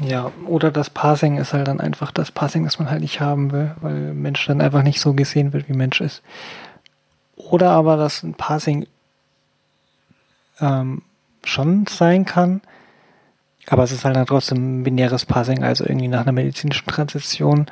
Ja, 0.01 0.31
oder 0.45 0.71
das 0.71 0.89
Parsing 0.89 1.37
ist 1.37 1.53
halt 1.53 1.67
dann 1.67 1.81
einfach 1.81 2.11
das 2.11 2.31
Parsing, 2.31 2.63
das 2.63 2.79
man 2.79 2.89
halt 2.89 3.01
nicht 3.01 3.19
haben 3.19 3.51
will, 3.51 3.75
weil 3.81 4.13
Mensch 4.13 4.45
dann 4.45 4.61
einfach 4.61 4.83
nicht 4.83 5.01
so 5.01 5.13
gesehen 5.13 5.51
wird, 5.51 5.67
wie 5.67 5.73
Mensch 5.73 5.99
ist. 5.99 6.21
Oder 7.35 7.71
aber, 7.71 7.97
dass 7.97 8.23
ein 8.23 8.33
Parsing 8.33 8.87
ähm, 10.61 11.01
schon 11.43 11.85
sein 11.87 12.25
kann, 12.25 12.61
aber 13.67 13.83
es 13.83 13.91
ist 13.91 14.05
halt 14.05 14.15
dann 14.15 14.25
trotzdem 14.25 14.83
binäres 14.83 15.25
Parsing, 15.25 15.63
also 15.63 15.85
irgendwie 15.85 16.07
nach 16.07 16.21
einer 16.21 16.31
medizinischen 16.31 16.87
Transition 16.87 17.67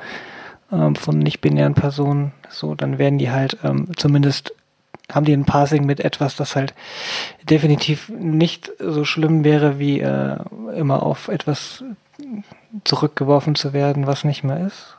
ähm, 0.70 0.96
von 0.96 1.18
nicht-binären 1.18 1.74
Personen, 1.74 2.32
so, 2.50 2.74
dann 2.74 2.98
werden 2.98 3.18
die 3.18 3.30
halt 3.30 3.58
ähm, 3.64 3.88
zumindest 3.96 4.54
haben 5.10 5.24
die 5.24 5.32
ein 5.32 5.46
Passing 5.46 5.86
mit 5.86 6.00
etwas, 6.00 6.36
das 6.36 6.54
halt 6.54 6.74
definitiv 7.42 8.10
nicht 8.10 8.70
so 8.78 9.04
schlimm 9.04 9.42
wäre, 9.42 9.78
wie 9.78 10.00
äh, 10.00 10.36
immer 10.76 11.02
auf 11.02 11.28
etwas 11.28 11.82
zurückgeworfen 12.84 13.54
zu 13.54 13.72
werden, 13.72 14.06
was 14.06 14.24
nicht 14.24 14.44
mehr 14.44 14.66
ist. 14.66 14.96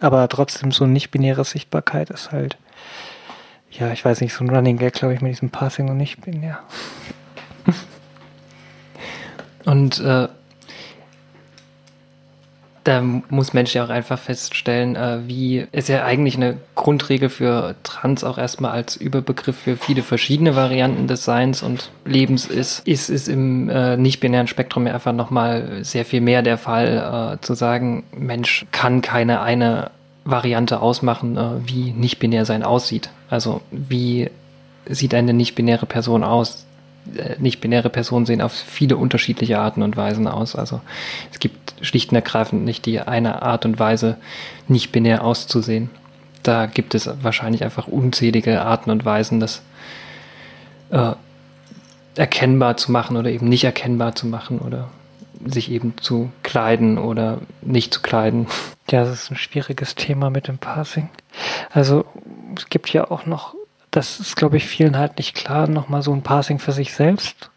Aber 0.00 0.28
trotzdem 0.28 0.72
so 0.72 0.86
nicht-binäre 0.86 1.44
Sichtbarkeit 1.44 2.10
ist 2.10 2.32
halt, 2.32 2.56
ja, 3.70 3.92
ich 3.92 4.04
weiß 4.04 4.20
nicht, 4.20 4.34
so 4.34 4.44
ein 4.44 4.50
Running 4.50 4.76
Gag, 4.78 4.94
glaube 4.94 5.14
ich, 5.14 5.20
mit 5.20 5.32
diesem 5.32 5.50
Passing 5.50 5.88
und 5.88 5.96
nicht-binär. 5.96 6.58
Und 9.64 9.98
äh, 10.00 10.28
da 12.84 13.02
muss 13.02 13.54
Mensch 13.54 13.74
ja 13.74 13.84
auch 13.84 13.88
einfach 13.88 14.18
feststellen, 14.18 14.94
äh, 14.94 15.26
wie 15.26 15.66
es 15.72 15.88
ja 15.88 16.04
eigentlich 16.04 16.36
eine 16.36 16.58
Grundregel 16.74 17.30
für 17.30 17.74
Trans 17.82 18.22
auch 18.24 18.36
erstmal 18.36 18.72
als 18.72 18.96
Überbegriff 18.96 19.56
für 19.56 19.76
viele 19.76 20.02
verschiedene 20.02 20.54
Varianten 20.54 21.08
des 21.08 21.24
Seins 21.24 21.62
und 21.62 21.90
Lebens 22.04 22.46
ist, 22.46 22.86
ist 22.86 23.08
es 23.08 23.26
im 23.26 23.70
äh, 23.70 23.96
nicht-binären 23.96 24.48
Spektrum 24.48 24.86
ja 24.86 24.94
einfach 24.94 25.14
nochmal 25.14 25.82
sehr 25.82 26.04
viel 26.04 26.20
mehr 26.20 26.42
der 26.42 26.58
Fall, 26.58 27.38
äh, 27.38 27.44
zu 27.44 27.54
sagen, 27.54 28.04
Mensch 28.14 28.66
kann 28.70 29.00
keine 29.00 29.40
eine 29.40 29.90
Variante 30.24 30.80
ausmachen, 30.80 31.36
äh, 31.38 31.66
wie 31.66 31.92
nicht-binär 31.92 32.44
sein 32.44 32.62
aussieht. 32.62 33.08
Also 33.30 33.62
wie 33.70 34.30
sieht 34.86 35.14
eine 35.14 35.32
nicht-binäre 35.32 35.86
Person 35.86 36.22
aus? 36.22 36.66
Äh, 37.16 37.36
nicht-binäre 37.38 37.90
Personen 37.90 38.26
sehen 38.26 38.42
auf 38.42 38.52
viele 38.52 38.98
unterschiedliche 38.98 39.58
Arten 39.58 39.82
und 39.82 39.96
Weisen 39.96 40.26
aus. 40.26 40.54
Also 40.54 40.80
es 41.32 41.38
gibt 41.38 41.63
schlicht 41.84 42.10
und 42.10 42.16
ergreifend 42.16 42.64
nicht 42.64 42.86
die 42.86 43.00
eine 43.00 43.42
Art 43.42 43.64
und 43.64 43.78
Weise, 43.78 44.16
nicht 44.68 44.92
binär 44.92 45.24
auszusehen. 45.24 45.90
Da 46.42 46.66
gibt 46.66 46.94
es 46.94 47.08
wahrscheinlich 47.22 47.64
einfach 47.64 47.86
unzählige 47.86 48.62
Arten 48.62 48.90
und 48.90 49.04
Weisen, 49.04 49.40
das 49.40 49.62
äh, 50.90 51.12
erkennbar 52.16 52.76
zu 52.76 52.92
machen 52.92 53.16
oder 53.16 53.30
eben 53.30 53.48
nicht 53.48 53.64
erkennbar 53.64 54.14
zu 54.14 54.26
machen 54.26 54.58
oder 54.58 54.88
sich 55.44 55.70
eben 55.70 55.94
zu 55.98 56.30
kleiden 56.42 56.98
oder 56.98 57.38
nicht 57.62 57.92
zu 57.92 58.00
kleiden. 58.02 58.46
Ja, 58.90 59.04
das 59.04 59.24
ist 59.24 59.30
ein 59.30 59.36
schwieriges 59.36 59.94
Thema 59.94 60.30
mit 60.30 60.48
dem 60.48 60.58
Passing. 60.58 61.08
Also 61.70 62.04
es 62.56 62.68
gibt 62.68 62.92
ja 62.92 63.10
auch 63.10 63.26
noch 63.26 63.54
das 63.94 64.18
ist, 64.18 64.34
glaube 64.34 64.56
ich, 64.56 64.66
vielen 64.66 64.98
halt 64.98 65.18
nicht 65.18 65.36
klar, 65.36 65.68
nochmal 65.68 66.02
so 66.02 66.12
ein 66.12 66.22
Parsing 66.22 66.58
für 66.58 66.72
sich 66.72 66.92
selbst. 66.92 67.50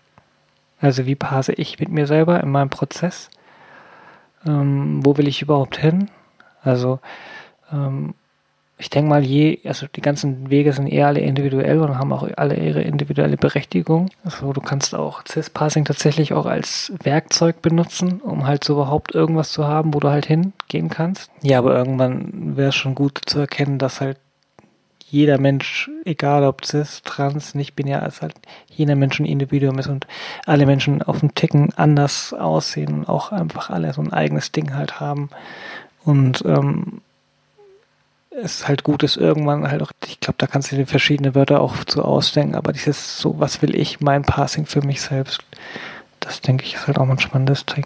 Also 0.80 1.07
wie 1.07 1.15
parse 1.15 1.51
ich 1.53 1.80
mit 1.80 1.89
mir 1.89 2.05
selber 2.05 2.39
in 2.41 2.51
meinem 2.51 2.69
Prozess? 2.69 3.32
Ähm, 4.48 5.06
wo 5.06 5.18
will 5.18 5.28
ich 5.28 5.41
überhaupt 5.41 5.78
hin? 5.78 6.10
Also 6.62 7.00
ähm, 7.72 8.14
ich 8.80 8.91
denke 8.91 9.10
mal, 9.10 9.24
je, 9.24 9.60
also 9.66 9.88
die 9.88 10.02
ganzen 10.02 10.52
Wege 10.52 10.72
sind 10.72 10.88
eher 10.88 11.08
alle 11.08 11.20
individuell 11.20 11.80
und 11.80 11.98
haben 11.98 12.14
auch 12.14 12.28
alle 12.38 12.56
ihre 12.56 12.82
individuelle 12.82 13.36
Berechtigung. 13.36 14.10
Also 14.24 14.54
du 14.54 14.62
kannst 14.62 14.93
auch 14.93 15.24
CIS-Passing 15.26 15.84
tatsächlich 15.84 16.34
auch 16.34 16.45
als 16.45 16.93
Werkzeug 17.02 17.64
benutzen, 17.64 18.22
um 18.22 18.45
halt 18.45 18.64
so 18.64 18.74
überhaupt 18.74 19.16
irgendwas 19.16 19.52
zu 19.52 19.68
haben, 19.68 19.95
wo 19.95 20.00
du 20.00 20.10
halt 20.10 20.28
hingehen 20.28 20.89
kannst. 20.89 21.32
Ja, 21.41 21.58
aber 21.58 21.76
irgendwann 21.76 22.56
wäre 22.56 22.70
es 22.70 22.76
schon 22.76 22.93
gut 22.93 23.20
zu 23.26 23.39
erkennen, 23.39 23.80
dass 23.80 24.00
halt 24.00 24.20
jeder 25.10 25.39
Mensch, 25.39 25.89
egal 26.03 26.43
ob 26.43 26.66
cis, 26.66 27.01
trans, 27.03 27.55
nicht 27.55 27.76
binär, 27.76 28.05
ist 28.05 28.22
halt 28.22 28.36
jeder 28.70 28.95
Mensch 28.95 29.20
ein 29.20 29.26
Individuum 29.26 29.80
ist 29.80 29.88
und 29.88 30.05
alle 30.45 30.66
Menschen 30.66 31.01
auf 31.01 31.22
dem 31.22 31.34
Ticken 31.34 31.74
anders 31.76 32.34
aussehen 32.34 32.93
und 32.93 33.10
auch 33.10 33.32
einfach 33.32 33.70
alle 33.70 33.93
so 33.93 34.01
ein 34.01 34.12
eigenes 34.12 34.51
Ding 34.51 34.74
halt 34.74 34.99
haben. 34.99 35.30
Und 36.03 36.43
ähm, 36.45 37.01
es 38.32 38.68
halt 38.68 38.84
gut 38.84 39.01
ist, 39.03 39.16
irgendwann 39.16 39.70
halt 39.70 39.82
auch, 39.82 39.91
ich 40.05 40.20
glaube, 40.20 40.36
da 40.38 40.47
kannst 40.47 40.72
du 40.72 40.76
dir 40.76 40.86
verschiedene 40.86 41.36
Wörter 41.36 41.62
auch 41.62 41.84
zu 41.86 42.03
ausdenken, 42.03 42.55
aber 42.55 42.74
dieses 42.74 43.18
so, 43.18 43.39
was 43.39 43.62
will 43.62 43.76
ich, 43.76 44.01
mein 44.01 44.24
Passing 44.24 44.66
für 44.66 44.82
mich 44.82 45.01
selbst, 45.01 45.41
das 46.20 46.41
denke 46.41 46.66
ich, 46.66 46.76
ist 46.76 46.88
halt 46.88 46.97
auch 46.99 47.10
ein 47.10 47.20
spannendes 47.20 47.66
Ding. 47.66 47.86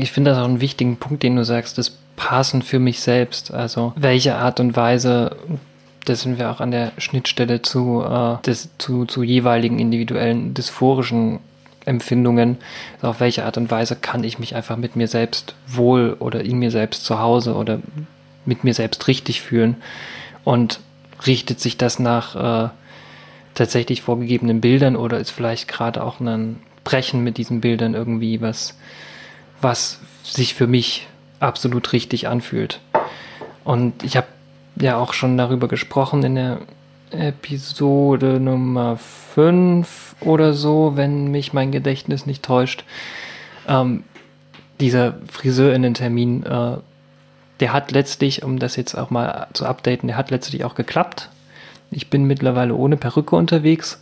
Ich 0.00 0.12
finde 0.12 0.30
das 0.30 0.38
auch 0.38 0.44
einen 0.44 0.60
wichtigen 0.60 0.98
Punkt, 0.98 1.22
den 1.22 1.36
du 1.36 1.44
sagst, 1.44 1.78
das 1.78 1.96
passen 2.18 2.62
für 2.62 2.80
mich 2.80 3.00
selbst. 3.00 3.54
Also 3.54 3.92
welche 3.96 4.34
Art 4.34 4.60
und 4.60 4.76
Weise, 4.76 5.36
da 6.04 6.14
sind 6.16 6.38
wir 6.38 6.50
auch 6.50 6.60
an 6.60 6.72
der 6.72 6.92
Schnittstelle 6.98 7.62
zu, 7.62 8.02
äh, 8.02 8.42
des, 8.42 8.68
zu, 8.76 9.06
zu 9.06 9.22
jeweiligen 9.22 9.78
individuellen 9.78 10.52
dysphorischen 10.52 11.38
Empfindungen, 11.86 12.58
also 12.96 13.08
auf 13.08 13.20
welche 13.20 13.46
Art 13.46 13.56
und 13.56 13.70
Weise 13.70 13.96
kann 13.96 14.24
ich 14.24 14.38
mich 14.38 14.54
einfach 14.54 14.76
mit 14.76 14.96
mir 14.96 15.08
selbst 15.08 15.54
wohl 15.66 16.16
oder 16.18 16.44
in 16.44 16.58
mir 16.58 16.70
selbst 16.70 17.04
zu 17.04 17.18
Hause 17.20 17.54
oder 17.54 17.78
mit 18.44 18.64
mir 18.64 18.74
selbst 18.74 19.06
richtig 19.08 19.40
fühlen 19.40 19.76
und 20.44 20.80
richtet 21.26 21.60
sich 21.60 21.78
das 21.78 21.98
nach 21.98 22.66
äh, 22.66 22.68
tatsächlich 23.54 24.02
vorgegebenen 24.02 24.60
Bildern 24.60 24.96
oder 24.96 25.18
ist 25.18 25.30
vielleicht 25.30 25.68
gerade 25.68 26.02
auch 26.02 26.20
ein 26.20 26.58
Brechen 26.84 27.22
mit 27.22 27.38
diesen 27.38 27.60
Bildern 27.60 27.94
irgendwie 27.94 28.40
was, 28.40 28.76
was 29.60 30.00
sich 30.24 30.54
für 30.54 30.66
mich 30.66 31.06
absolut 31.40 31.92
richtig 31.92 32.28
anfühlt. 32.28 32.80
Und 33.64 34.02
ich 34.02 34.16
habe 34.16 34.26
ja 34.76 34.96
auch 34.96 35.12
schon 35.12 35.36
darüber 35.36 35.68
gesprochen 35.68 36.22
in 36.22 36.34
der 36.34 36.58
Episode 37.10 38.40
Nummer 38.40 38.96
5 39.34 40.16
oder 40.20 40.52
so, 40.52 40.92
wenn 40.96 41.28
mich 41.28 41.52
mein 41.52 41.72
Gedächtnis 41.72 42.26
nicht 42.26 42.42
täuscht. 42.42 42.84
Ähm, 43.66 44.04
dieser 44.80 45.14
Friseurinnen-Termin, 45.30 46.44
äh, 46.44 46.76
der 47.60 47.72
hat 47.72 47.90
letztlich, 47.90 48.42
um 48.42 48.58
das 48.58 48.76
jetzt 48.76 48.94
auch 48.94 49.10
mal 49.10 49.48
zu 49.52 49.66
updaten, 49.66 50.06
der 50.06 50.16
hat 50.16 50.30
letztlich 50.30 50.64
auch 50.64 50.74
geklappt. 50.74 51.30
Ich 51.90 52.10
bin 52.10 52.24
mittlerweile 52.24 52.74
ohne 52.74 52.96
Perücke 52.96 53.36
unterwegs 53.36 54.00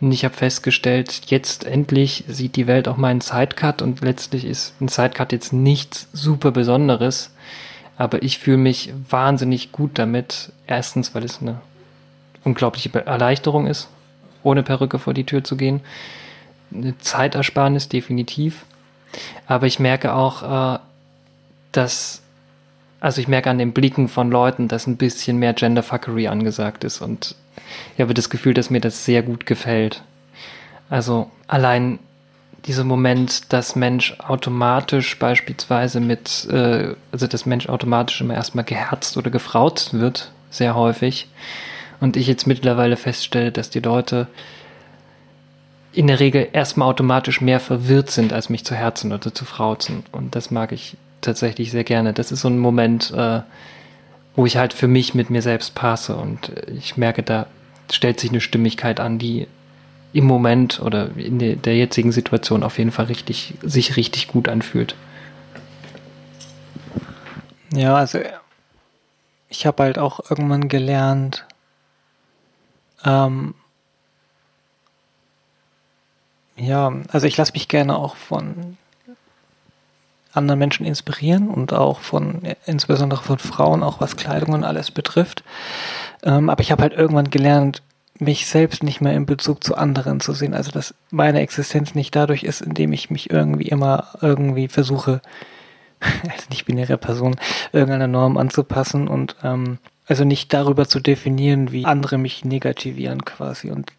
und 0.00 0.12
ich 0.12 0.24
habe 0.24 0.34
festgestellt, 0.34 1.22
jetzt 1.26 1.64
endlich 1.64 2.24
sieht 2.28 2.56
die 2.56 2.66
Welt 2.66 2.88
auch 2.88 2.96
meinen 2.96 3.20
Sidecut 3.20 3.80
und 3.80 4.00
letztlich 4.00 4.44
ist 4.44 4.74
ein 4.80 4.88
Sidecut 4.88 5.32
jetzt 5.32 5.52
nichts 5.52 6.08
super 6.12 6.50
Besonderes, 6.50 7.30
aber 7.96 8.22
ich 8.22 8.38
fühle 8.38 8.56
mich 8.56 8.92
wahnsinnig 9.08 9.72
gut 9.72 9.92
damit. 9.98 10.52
Erstens, 10.66 11.14
weil 11.14 11.24
es 11.24 11.40
eine 11.40 11.60
unglaubliche 12.42 12.90
Erleichterung 13.06 13.66
ist, 13.66 13.88
ohne 14.42 14.62
Perücke 14.62 14.98
vor 14.98 15.14
die 15.14 15.24
Tür 15.24 15.44
zu 15.44 15.56
gehen. 15.56 15.80
Eine 16.72 16.98
Zeitersparnis 16.98 17.88
definitiv. 17.88 18.64
Aber 19.46 19.66
ich 19.66 19.78
merke 19.78 20.12
auch, 20.12 20.74
äh, 20.74 20.78
dass, 21.70 22.20
also 23.00 23.20
ich 23.20 23.28
merke 23.28 23.50
an 23.50 23.58
den 23.58 23.72
Blicken 23.72 24.08
von 24.08 24.30
Leuten, 24.30 24.66
dass 24.66 24.86
ein 24.86 24.96
bisschen 24.96 25.38
mehr 25.38 25.54
Genderfuckery 25.54 26.26
angesagt 26.26 26.82
ist 26.84 27.00
und 27.00 27.36
ich 27.94 28.00
habe 28.00 28.14
das 28.14 28.30
Gefühl, 28.30 28.54
dass 28.54 28.70
mir 28.70 28.80
das 28.80 29.04
sehr 29.04 29.22
gut 29.22 29.46
gefällt. 29.46 30.02
Also 30.90 31.30
allein 31.46 31.98
dieser 32.66 32.84
Moment, 32.84 33.52
dass 33.52 33.76
Mensch 33.76 34.16
automatisch 34.20 35.18
beispielsweise 35.18 36.00
mit, 36.00 36.46
äh, 36.50 36.94
also 37.12 37.26
dass 37.26 37.46
Mensch 37.46 37.68
automatisch 37.68 38.20
immer 38.20 38.34
erstmal 38.34 38.64
geherzt 38.64 39.16
oder 39.16 39.30
gefraut 39.30 39.90
wird, 39.92 40.30
sehr 40.50 40.74
häufig. 40.74 41.28
Und 42.00 42.16
ich 42.16 42.26
jetzt 42.26 42.46
mittlerweile 42.46 42.96
feststelle, 42.96 43.52
dass 43.52 43.70
die 43.70 43.80
Leute 43.80 44.26
in 45.92 46.06
der 46.06 46.20
Regel 46.20 46.48
erstmal 46.52 46.88
automatisch 46.88 47.40
mehr 47.40 47.60
verwirrt 47.60 48.10
sind, 48.10 48.32
als 48.32 48.48
mich 48.48 48.64
zu 48.64 48.74
herzen 48.74 49.12
oder 49.12 49.32
zu 49.32 49.44
frauzen. 49.44 50.04
Und 50.10 50.34
das 50.34 50.50
mag 50.50 50.72
ich 50.72 50.96
tatsächlich 51.20 51.70
sehr 51.70 51.84
gerne. 51.84 52.12
Das 52.12 52.32
ist 52.32 52.40
so 52.40 52.48
ein 52.48 52.58
Moment, 52.58 53.12
äh, 53.12 53.40
wo 54.36 54.46
ich 54.46 54.56
halt 54.56 54.72
für 54.72 54.88
mich 54.88 55.14
mit 55.14 55.30
mir 55.30 55.42
selbst 55.42 55.74
passe 55.74 56.16
und 56.16 56.52
ich 56.66 56.96
merke, 56.96 57.22
da 57.22 57.46
stellt 57.92 58.20
sich 58.20 58.30
eine 58.30 58.40
Stimmigkeit 58.40 59.00
an, 59.00 59.18
die 59.18 59.46
im 60.12 60.24
Moment 60.24 60.80
oder 60.80 61.10
in 61.16 61.38
der, 61.38 61.76
jetzigen 61.76 62.12
Situation 62.12 62.62
auf 62.62 62.78
jeden 62.78 62.92
Fall 62.92 63.06
richtig, 63.06 63.54
sich 63.62 63.96
richtig 63.96 64.28
gut 64.28 64.48
anfühlt. 64.48 64.94
Ja, 67.72 67.96
also 67.96 68.20
ich 69.48 69.66
habe 69.66 69.82
halt 69.82 69.98
auch 69.98 70.20
irgendwann 70.30 70.68
gelernt, 70.68 71.44
ähm, 73.04 73.54
ja, 76.56 76.92
also 77.08 77.26
ich 77.26 77.36
lasse 77.36 77.52
mich 77.52 77.66
gerne 77.66 77.96
auch 77.96 78.14
von 78.14 78.76
anderen 80.34 80.58
Menschen 80.58 80.86
inspirieren 80.86 81.48
und 81.48 81.72
auch 81.72 82.00
von, 82.00 82.42
insbesondere 82.66 83.22
von 83.22 83.38
Frauen, 83.38 83.82
auch 83.82 84.00
was 84.00 84.16
Kleidung 84.16 84.54
und 84.54 84.64
alles 84.64 84.90
betrifft. 84.90 85.44
Ähm, 86.22 86.50
aber 86.50 86.62
ich 86.62 86.72
habe 86.72 86.82
halt 86.82 86.92
irgendwann 86.94 87.30
gelernt, 87.30 87.82
mich 88.18 88.46
selbst 88.46 88.82
nicht 88.82 89.00
mehr 89.00 89.14
in 89.14 89.26
Bezug 89.26 89.64
zu 89.64 89.76
anderen 89.76 90.20
zu 90.20 90.32
sehen. 90.32 90.54
Also 90.54 90.70
dass 90.70 90.94
meine 91.10 91.40
Existenz 91.40 91.94
nicht 91.94 92.14
dadurch 92.14 92.44
ist, 92.44 92.60
indem 92.60 92.92
ich 92.92 93.10
mich 93.10 93.30
irgendwie 93.30 93.68
immer 93.68 94.08
irgendwie 94.20 94.68
versuche, 94.68 95.20
als 96.00 96.48
nicht-binäre 96.50 96.98
Person, 96.98 97.36
irgendeiner 97.72 98.06
Norm 98.06 98.36
anzupassen 98.36 99.08
und 99.08 99.36
ähm, 99.42 99.78
also 100.06 100.24
nicht 100.24 100.52
darüber 100.52 100.86
zu 100.86 101.00
definieren, 101.00 101.72
wie 101.72 101.86
andere 101.86 102.18
mich 102.18 102.44
negativieren 102.44 103.24
quasi. 103.24 103.70
Und 103.70 103.90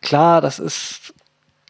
klar, 0.00 0.40
das 0.40 0.58
ist 0.58 1.03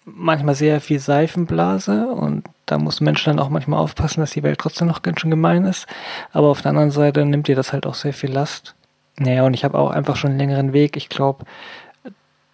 manchmal 0.04 0.54
sehr 0.54 0.80
viel 0.80 0.98
Seifenblase 0.98 2.08
und 2.08 2.44
da 2.66 2.78
muss 2.78 3.00
Menschen 3.00 3.36
dann 3.36 3.44
auch 3.44 3.50
manchmal 3.50 3.80
aufpassen, 3.80 4.20
dass 4.20 4.32
die 4.32 4.42
Welt 4.42 4.58
trotzdem 4.58 4.88
noch 4.88 5.02
ganz 5.02 5.20
schön 5.20 5.30
gemein 5.30 5.64
ist. 5.64 5.86
Aber 6.32 6.48
auf 6.48 6.62
der 6.62 6.70
anderen 6.70 6.90
Seite 6.90 7.24
nimmt 7.24 7.48
dir 7.48 7.56
das 7.56 7.72
halt 7.72 7.86
auch 7.86 7.94
sehr 7.94 8.12
viel 8.12 8.32
Last. 8.32 8.74
Naja, 9.16 9.44
und 9.44 9.54
ich 9.54 9.64
habe 9.64 9.78
auch 9.78 9.90
einfach 9.90 10.16
schon 10.16 10.30
einen 10.30 10.38
längeren 10.38 10.72
Weg. 10.72 10.96
Ich 10.96 11.08
glaube, 11.08 11.44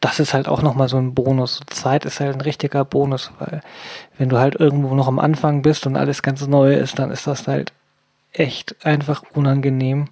das 0.01 0.19
ist 0.19 0.35
halt 0.35 0.49
auch 0.49 0.63
nochmal 0.63 0.89
so 0.89 0.97
ein 0.97 1.15
Bonus. 1.15 1.61
Zeit 1.67 2.05
ist 2.05 2.21
halt 2.21 2.35
ein 2.35 2.41
richtiger 2.41 2.85
Bonus, 2.85 3.33
weil 3.39 3.61
wenn 4.19 4.29
du 4.29 4.39
halt 4.39 4.55
irgendwo 4.57 4.95
noch 4.95 5.09
am 5.09 5.19
Anfang 5.19 5.63
bist 5.63 5.87
und 5.87 5.97
alles 5.97 6.23
ganz 6.23 6.47
neu 6.47 6.75
ist, 6.75 6.99
dann 6.99 7.11
ist 7.11 7.27
das 7.27 7.47
halt 7.49 7.73
echt 8.33 8.85
einfach 8.85 9.23
unangenehm. 9.35 10.09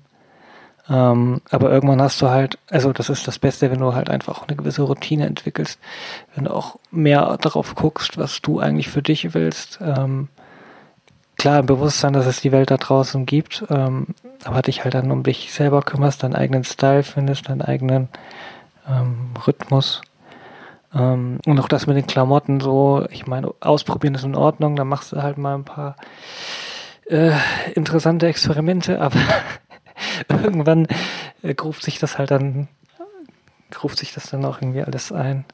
Ähm, 0.90 1.42
aber 1.50 1.70
irgendwann 1.70 2.00
hast 2.00 2.20
du 2.22 2.30
halt, 2.30 2.58
also 2.70 2.92
das 2.92 3.10
ist 3.10 3.28
das 3.28 3.38
Beste, 3.38 3.70
wenn 3.70 3.80
du 3.80 3.94
halt 3.94 4.08
einfach 4.08 4.46
eine 4.46 4.56
gewisse 4.56 4.82
Routine 4.82 5.26
entwickelst, 5.26 5.78
wenn 6.34 6.44
du 6.44 6.54
auch 6.54 6.76
mehr 6.90 7.36
darauf 7.40 7.74
guckst, 7.74 8.16
was 8.16 8.40
du 8.40 8.58
eigentlich 8.58 8.88
für 8.88 9.02
dich 9.02 9.34
willst. 9.34 9.80
Ähm, 9.82 10.28
klar, 11.36 11.60
im 11.60 11.66
Bewusstsein, 11.66 12.14
dass 12.14 12.26
es 12.26 12.40
die 12.40 12.52
Welt 12.52 12.70
da 12.70 12.78
draußen 12.78 13.26
gibt, 13.26 13.64
ähm, 13.68 14.08
aber 14.44 14.62
dich 14.62 14.84
halt 14.84 14.94
dann 14.94 15.10
um 15.10 15.22
dich 15.22 15.52
selber 15.52 15.82
kümmerst, 15.82 16.22
deinen 16.22 16.34
eigenen 16.34 16.64
Style 16.64 17.02
findest, 17.02 17.48
deinen 17.48 17.62
eigenen 17.62 18.08
ähm, 18.88 19.30
Rhythmus. 19.46 20.00
Ähm, 20.94 21.38
und 21.44 21.60
auch 21.60 21.68
das 21.68 21.86
mit 21.86 21.96
den 21.96 22.06
Klamotten 22.06 22.60
so, 22.60 23.04
ich 23.10 23.26
meine, 23.26 23.52
ausprobieren 23.60 24.14
ist 24.14 24.24
in 24.24 24.34
Ordnung, 24.34 24.74
dann 24.74 24.88
machst 24.88 25.12
du 25.12 25.22
halt 25.22 25.36
mal 25.36 25.54
ein 25.54 25.64
paar 25.64 25.96
äh, 27.06 27.32
interessante 27.74 28.26
Experimente, 28.26 29.00
aber 29.02 29.18
irgendwann 30.28 30.86
äh, 31.42 31.54
ruft 31.60 31.82
sich 31.82 31.98
das 31.98 32.18
halt 32.18 32.30
dann, 32.30 32.68
ruft 33.82 33.98
sich 33.98 34.12
das 34.12 34.30
dann 34.30 34.44
auch 34.44 34.60
irgendwie 34.60 34.82
alles 34.82 35.12
ein. 35.12 35.44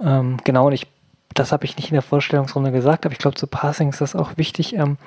Ähm, 0.00 0.38
genau, 0.44 0.66
und 0.66 0.72
ich, 0.72 0.86
das 1.34 1.52
habe 1.52 1.64
ich 1.64 1.76
nicht 1.76 1.88
in 1.88 1.94
der 1.94 2.02
Vorstellungsrunde 2.02 2.72
gesagt, 2.72 3.04
aber 3.04 3.12
ich 3.12 3.18
glaube, 3.18 3.36
zu 3.36 3.46
Passing 3.46 3.90
ist 3.90 4.00
das 4.00 4.16
auch 4.16 4.36
wichtig. 4.36 4.74
Ähm, 4.74 4.98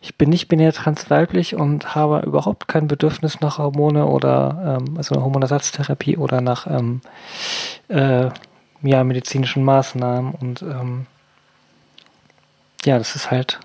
ich 0.00 0.16
bin 0.18 0.30
nicht 0.30 0.48
binär 0.48 0.72
transweiblich 0.72 1.54
und 1.54 1.94
habe 1.94 2.26
überhaupt 2.26 2.66
kein 2.66 2.88
Bedürfnis 2.88 3.40
nach 3.40 3.58
Hormone 3.58 4.06
oder 4.06 4.80
ähm, 4.80 4.96
also 4.96 5.14
Hormonersatztherapie 5.14 6.16
oder 6.16 6.40
nach 6.40 6.66
ähm, 6.66 7.00
äh, 7.88 8.28
ja, 8.82 9.04
medizinischen 9.04 9.62
Maßnahmen 9.62 10.34
und 10.34 10.62
ähm, 10.62 11.06
ja, 12.84 12.98
das 12.98 13.14
ist 13.14 13.30
halt, 13.30 13.60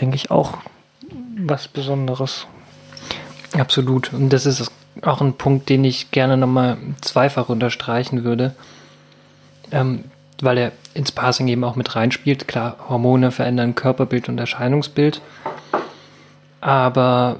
denke 0.00 0.14
ich, 0.14 0.30
auch 0.30 0.58
was 1.36 1.66
Besonderes. 1.66 2.46
Absolut. 3.54 4.12
Und 4.12 4.32
das 4.32 4.46
ist 4.46 4.70
auch 5.02 5.20
ein 5.20 5.34
Punkt, 5.34 5.68
den 5.68 5.84
ich 5.84 6.10
gerne 6.10 6.36
nochmal 6.36 6.76
zweifach 7.00 7.48
unterstreichen 7.48 8.24
würde, 8.24 8.54
ähm, 9.70 10.04
weil 10.40 10.58
er 10.58 10.72
ins 10.94 11.12
Passing 11.12 11.48
eben 11.48 11.64
auch 11.64 11.76
mit 11.76 11.94
reinspielt. 11.94 12.48
Klar, 12.48 12.76
Hormone 12.88 13.30
verändern 13.30 13.74
Körperbild 13.74 14.28
und 14.28 14.38
Erscheinungsbild, 14.38 15.20
aber 16.60 17.36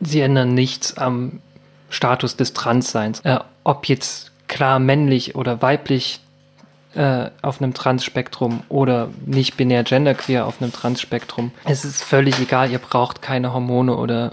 sie 0.00 0.20
ändern 0.20 0.54
nichts 0.54 0.96
am 0.96 1.40
Status 1.90 2.36
des 2.36 2.52
Transseins. 2.52 3.20
Äh, 3.20 3.38
ob 3.64 3.86
jetzt 3.88 4.32
klar 4.48 4.78
männlich 4.78 5.36
oder 5.36 5.62
weiblich 5.62 6.20
äh, 6.94 7.30
auf 7.40 7.62
einem 7.62 7.74
Transspektrum 7.74 8.64
oder 8.68 9.08
nicht 9.24 9.56
binär 9.56 9.84
genderqueer 9.84 10.46
auf 10.46 10.60
einem 10.60 10.72
Transspektrum. 10.72 11.52
Es 11.64 11.84
ist 11.84 12.02
völlig 12.02 12.38
egal, 12.40 12.70
ihr 12.70 12.78
braucht 12.78 13.22
keine 13.22 13.52
Hormone 13.54 13.96
oder 13.96 14.32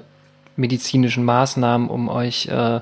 medizinischen 0.60 1.24
Maßnahmen, 1.24 1.90
um 1.90 2.10
euch 2.10 2.48
äh, 2.48 2.82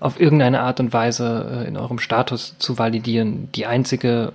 auf 0.00 0.20
irgendeine 0.20 0.60
Art 0.60 0.80
und 0.80 0.92
Weise 0.92 1.64
äh, 1.64 1.68
in 1.68 1.76
eurem 1.76 1.98
Status 1.98 2.56
zu 2.58 2.78
validieren. 2.78 3.50
Die 3.52 3.66
einzige 3.66 4.32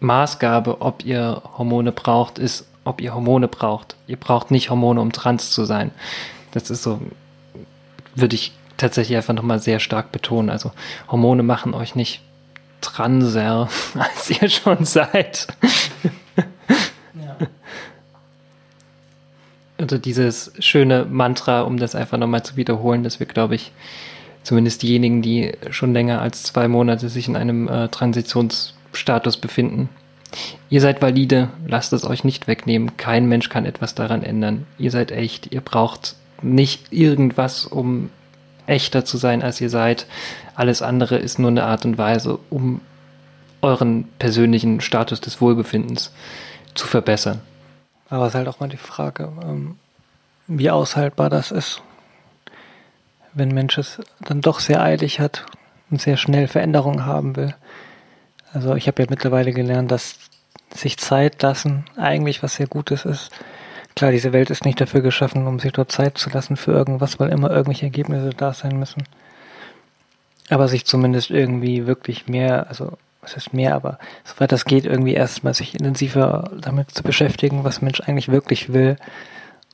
Maßgabe, 0.00 0.80
ob 0.80 1.04
ihr 1.04 1.42
Hormone 1.56 1.92
braucht, 1.92 2.38
ist, 2.38 2.66
ob 2.84 3.00
ihr 3.00 3.14
Hormone 3.14 3.48
braucht. 3.48 3.96
Ihr 4.06 4.16
braucht 4.16 4.50
nicht 4.50 4.70
Hormone, 4.70 5.00
um 5.00 5.12
trans 5.12 5.50
zu 5.50 5.64
sein. 5.64 5.92
Das 6.50 6.70
ist 6.70 6.82
so, 6.82 7.00
würde 8.14 8.34
ich 8.34 8.52
tatsächlich 8.76 9.16
einfach 9.16 9.34
nochmal 9.34 9.60
sehr 9.60 9.78
stark 9.78 10.12
betonen. 10.12 10.50
Also 10.50 10.72
Hormone 11.10 11.42
machen 11.42 11.74
euch 11.74 11.94
nicht 11.94 12.20
transer, 12.80 13.68
als 13.98 14.30
ihr 14.30 14.48
schon 14.48 14.84
seid. 14.84 15.46
Ja. 17.14 17.36
Also 19.82 19.98
dieses 19.98 20.52
schöne 20.60 21.06
Mantra, 21.10 21.62
um 21.62 21.76
das 21.76 21.96
einfach 21.96 22.16
nochmal 22.16 22.44
zu 22.44 22.56
wiederholen, 22.56 23.02
dass 23.02 23.18
wir, 23.18 23.26
glaube 23.26 23.56
ich, 23.56 23.72
zumindest 24.44 24.82
diejenigen, 24.82 25.22
die 25.22 25.54
schon 25.70 25.92
länger 25.92 26.22
als 26.22 26.44
zwei 26.44 26.68
Monate 26.68 27.08
sich 27.08 27.26
in 27.26 27.34
einem 27.34 27.66
äh, 27.66 27.88
Transitionsstatus 27.88 29.38
befinden. 29.38 29.88
Ihr 30.70 30.80
seid 30.80 31.02
valide, 31.02 31.48
lasst 31.66 31.92
es 31.92 32.04
euch 32.04 32.22
nicht 32.22 32.46
wegnehmen. 32.46 32.96
Kein 32.96 33.26
Mensch 33.26 33.48
kann 33.48 33.64
etwas 33.64 33.96
daran 33.96 34.22
ändern. 34.22 34.66
Ihr 34.78 34.92
seid 34.92 35.10
echt, 35.10 35.52
ihr 35.52 35.60
braucht 35.60 36.14
nicht 36.42 36.92
irgendwas, 36.92 37.66
um 37.66 38.10
echter 38.68 39.04
zu 39.04 39.16
sein, 39.16 39.42
als 39.42 39.60
ihr 39.60 39.68
seid. 39.68 40.06
Alles 40.54 40.80
andere 40.80 41.16
ist 41.16 41.40
nur 41.40 41.50
eine 41.50 41.64
Art 41.64 41.84
und 41.84 41.98
Weise, 41.98 42.38
um 42.50 42.82
euren 43.62 44.04
persönlichen 44.20 44.80
Status 44.80 45.20
des 45.20 45.40
Wohlbefindens 45.40 46.12
zu 46.76 46.86
verbessern. 46.86 47.40
Aber 48.12 48.26
es 48.26 48.32
ist 48.32 48.34
halt 48.34 48.48
auch 48.48 48.60
mal 48.60 48.68
die 48.68 48.76
Frage, 48.76 49.32
ähm, 49.42 49.78
wie 50.46 50.70
aushaltbar 50.70 51.30
das 51.30 51.50
ist, 51.50 51.80
wenn 53.32 53.48
ein 53.48 53.54
Mensch 53.54 53.78
es 53.78 54.02
dann 54.20 54.42
doch 54.42 54.60
sehr 54.60 54.82
eilig 54.82 55.18
hat 55.18 55.46
und 55.90 55.98
sehr 55.98 56.18
schnell 56.18 56.46
Veränderungen 56.46 57.06
haben 57.06 57.36
will. 57.36 57.54
Also 58.52 58.74
ich 58.74 58.86
habe 58.86 59.02
ja 59.02 59.08
mittlerweile 59.08 59.54
gelernt, 59.54 59.90
dass 59.90 60.16
sich 60.74 60.98
Zeit 60.98 61.40
lassen 61.40 61.86
eigentlich 61.96 62.42
was 62.42 62.56
sehr 62.56 62.66
Gutes 62.66 63.06
ist. 63.06 63.30
Klar, 63.96 64.10
diese 64.10 64.34
Welt 64.34 64.50
ist 64.50 64.66
nicht 64.66 64.78
dafür 64.78 65.00
geschaffen, 65.00 65.46
um 65.46 65.58
sich 65.58 65.72
dort 65.72 65.90
Zeit 65.90 66.18
zu 66.18 66.28
lassen 66.28 66.58
für 66.58 66.72
irgendwas, 66.72 67.18
weil 67.18 67.30
immer 67.30 67.50
irgendwelche 67.50 67.86
Ergebnisse 67.86 68.28
da 68.36 68.52
sein 68.52 68.78
müssen. 68.78 69.04
Aber 70.50 70.68
sich 70.68 70.84
zumindest 70.84 71.30
irgendwie 71.30 71.86
wirklich 71.86 72.28
mehr, 72.28 72.68
also 72.68 72.98
was 73.22 73.36
heißt 73.36 73.54
mehr, 73.54 73.74
aber 73.74 73.98
soweit 74.24 74.52
das 74.52 74.64
geht, 74.64 74.84
irgendwie 74.84 75.14
erstmal 75.14 75.54
sich 75.54 75.74
intensiver 75.74 76.50
damit 76.60 76.90
zu 76.90 77.02
beschäftigen, 77.02 77.64
was 77.64 77.80
Mensch 77.80 78.00
eigentlich 78.00 78.28
wirklich 78.28 78.72
will 78.72 78.96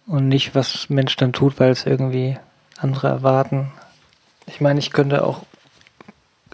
und 0.06 0.28
nicht, 0.28 0.54
was 0.54 0.90
Mensch 0.90 1.16
dann 1.16 1.32
tut, 1.32 1.58
weil 1.58 1.70
es 1.70 1.86
irgendwie 1.86 2.38
andere 2.78 3.08
erwarten. 3.08 3.72
Ich 4.46 4.60
meine, 4.60 4.78
ich 4.78 4.92
könnte 4.92 5.24
auch 5.24 5.42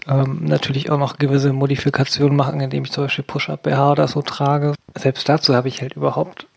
ähm, 0.07 0.41
natürlich 0.43 0.89
auch 0.89 0.97
noch 0.97 1.17
gewisse 1.17 1.53
Modifikationen 1.53 2.35
machen, 2.35 2.61
indem 2.61 2.85
ich 2.85 2.91
zum 2.91 3.05
Beispiel 3.05 3.23
Push-Up 3.23 3.63
BH 3.63 3.91
oder 3.91 4.07
so 4.07 4.21
trage. 4.21 4.73
Selbst 4.95 5.27
dazu 5.27 5.53
habe 5.53 5.67
ich 5.67 5.81
halt 5.81 5.93
überhaupt 5.93 6.47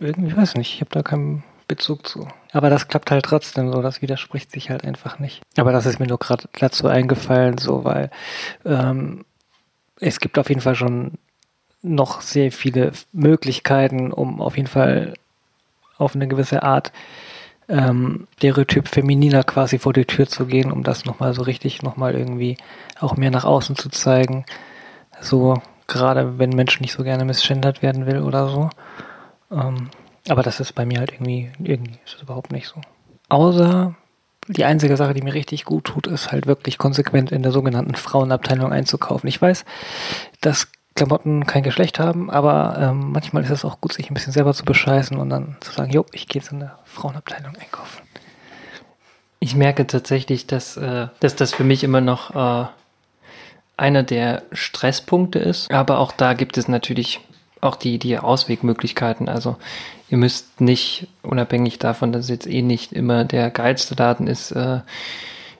irgendwie, 0.00 0.36
weiß 0.36 0.56
nicht, 0.56 0.74
ich 0.74 0.80
habe 0.80 0.90
da 0.90 1.02
keinen 1.02 1.44
Bezug 1.68 2.06
zu. 2.06 2.28
Aber 2.52 2.70
das 2.70 2.88
klappt 2.88 3.10
halt 3.10 3.24
trotzdem 3.24 3.72
so, 3.72 3.82
das 3.82 4.02
widerspricht 4.02 4.50
sich 4.50 4.70
halt 4.70 4.84
einfach 4.84 5.18
nicht. 5.18 5.42
Aber 5.56 5.72
das 5.72 5.86
ist 5.86 6.00
mir 6.00 6.06
nur 6.06 6.18
gerade 6.18 6.48
dazu 6.58 6.86
eingefallen, 6.86 7.58
so, 7.58 7.84
weil 7.84 8.10
ähm, 8.64 9.24
es 10.02 10.18
gibt 10.18 10.38
auf 10.38 10.48
jeden 10.48 10.60
Fall 10.60 10.74
schon 10.74 11.12
noch 11.80 12.20
sehr 12.20 12.52
viele 12.52 12.92
Möglichkeiten, 13.12 14.12
um 14.12 14.40
auf 14.40 14.56
jeden 14.56 14.68
Fall 14.68 15.14
auf 15.96 16.14
eine 16.14 16.28
gewisse 16.28 16.62
Art 16.62 16.92
ähm, 17.68 18.26
Stereotyp 18.36 18.88
femininer 18.88 19.44
quasi 19.44 19.78
vor 19.78 19.92
die 19.92 20.04
Tür 20.04 20.26
zu 20.26 20.46
gehen, 20.46 20.72
um 20.72 20.82
das 20.82 21.04
nochmal 21.04 21.34
so 21.34 21.42
richtig 21.42 21.82
nochmal 21.82 22.14
irgendwie 22.14 22.56
auch 23.00 23.16
mehr 23.16 23.30
nach 23.30 23.44
außen 23.44 23.76
zu 23.76 23.88
zeigen. 23.88 24.44
So, 25.20 25.62
gerade 25.86 26.38
wenn 26.38 26.50
Menschen 26.50 26.82
nicht 26.82 26.92
so 26.92 27.04
gerne 27.04 27.24
misgendert 27.24 27.82
werden 27.82 28.06
will 28.06 28.22
oder 28.22 28.48
so. 28.48 28.70
Ähm, 29.52 29.90
aber 30.28 30.42
das 30.42 30.58
ist 30.58 30.72
bei 30.72 30.84
mir 30.84 30.98
halt 30.98 31.12
irgendwie, 31.12 31.52
irgendwie 31.62 31.98
ist 32.04 32.16
es 32.16 32.22
überhaupt 32.22 32.50
nicht 32.50 32.66
so. 32.66 32.80
Außer 33.28 33.94
die 34.48 34.64
einzige 34.64 34.96
Sache, 34.96 35.14
die 35.14 35.22
mir 35.22 35.34
richtig 35.34 35.64
gut 35.64 35.84
tut, 35.84 36.06
ist 36.06 36.32
halt 36.32 36.46
wirklich 36.46 36.78
konsequent 36.78 37.32
in 37.32 37.42
der 37.42 37.52
sogenannten 37.52 37.94
Frauenabteilung 37.94 38.72
einzukaufen. 38.72 39.28
Ich 39.28 39.40
weiß, 39.40 39.64
dass 40.40 40.68
Klamotten 40.94 41.46
kein 41.46 41.62
Geschlecht 41.62 41.98
haben, 41.98 42.30
aber 42.30 42.76
ähm, 42.78 43.12
manchmal 43.12 43.44
ist 43.44 43.50
es 43.50 43.64
auch 43.64 43.80
gut, 43.80 43.92
sich 43.92 44.10
ein 44.10 44.14
bisschen 44.14 44.32
selber 44.32 44.52
zu 44.52 44.64
bescheißen 44.64 45.16
und 45.16 45.30
dann 45.30 45.56
zu 45.60 45.72
sagen, 45.72 45.90
jo, 45.90 46.04
ich 46.12 46.28
gehe 46.28 46.42
jetzt 46.42 46.52
in 46.52 46.60
der 46.60 46.78
Frauenabteilung 46.84 47.56
einkaufen. 47.56 48.02
Ich 49.38 49.54
merke 49.56 49.86
tatsächlich, 49.86 50.46
dass, 50.46 50.76
äh, 50.76 51.08
dass 51.20 51.34
das 51.34 51.54
für 51.54 51.64
mich 51.64 51.82
immer 51.82 52.00
noch 52.00 52.34
äh, 52.34 52.66
einer 53.76 54.02
der 54.02 54.42
Stresspunkte 54.52 55.38
ist, 55.38 55.70
aber 55.70 55.98
auch 55.98 56.12
da 56.12 56.34
gibt 56.34 56.58
es 56.58 56.68
natürlich 56.68 57.20
auch 57.62 57.76
die, 57.76 57.98
die 57.98 58.18
Auswegmöglichkeiten. 58.18 59.28
Also 59.28 59.56
ihr 60.10 60.18
müsst 60.18 60.60
nicht, 60.60 61.06
unabhängig 61.22 61.78
davon, 61.78 62.12
dass 62.12 62.24
es 62.24 62.30
jetzt 62.30 62.46
eh 62.46 62.60
nicht 62.60 62.92
immer 62.92 63.24
der 63.24 63.50
geilste 63.50 63.94
Laden 63.94 64.26
ist, 64.26 64.50
äh, 64.50 64.80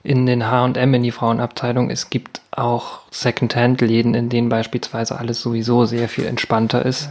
in 0.03 0.27
den 0.27 0.51
H&M 0.51 0.95
in 0.95 1.03
die 1.03 1.13
Frauenabteilung. 1.13 1.89
Es 1.89 2.11
gibt 2.11 2.43
auch 2.51 3.01
Secondhand-Läden, 3.11 4.15
in 4.15 4.29
denen 4.29 4.49
beispielsweise 4.49 5.19
alles 5.19 5.41
sowieso 5.41 5.85
sehr 5.85 6.09
viel 6.09 6.27
entspannter 6.27 6.85
ist 6.85 7.09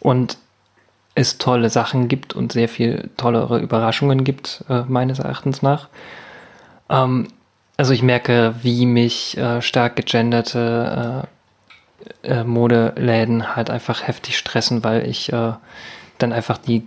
und 0.00 0.38
es 1.14 1.36
tolle 1.38 1.68
Sachen 1.68 2.08
gibt 2.08 2.32
und 2.32 2.52
sehr 2.52 2.68
viel 2.68 3.10
tollere 3.16 3.58
Überraschungen 3.58 4.24
gibt, 4.24 4.64
äh, 4.70 4.82
meines 4.88 5.18
Erachtens 5.18 5.62
nach. 5.62 5.88
Ähm, 6.88 7.26
also 7.76 7.92
ich 7.92 8.02
merke, 8.02 8.54
wie 8.62 8.86
mich 8.86 9.36
äh, 9.36 9.60
stark 9.60 9.96
gegenderte 9.96 11.26
äh, 12.22 12.44
Modeläden 12.44 13.54
halt 13.56 13.70
einfach 13.70 14.06
heftig 14.06 14.38
stressen, 14.38 14.84
weil 14.84 15.06
ich 15.06 15.32
äh, 15.32 15.52
dann 16.18 16.32
einfach 16.32 16.58
die 16.58 16.86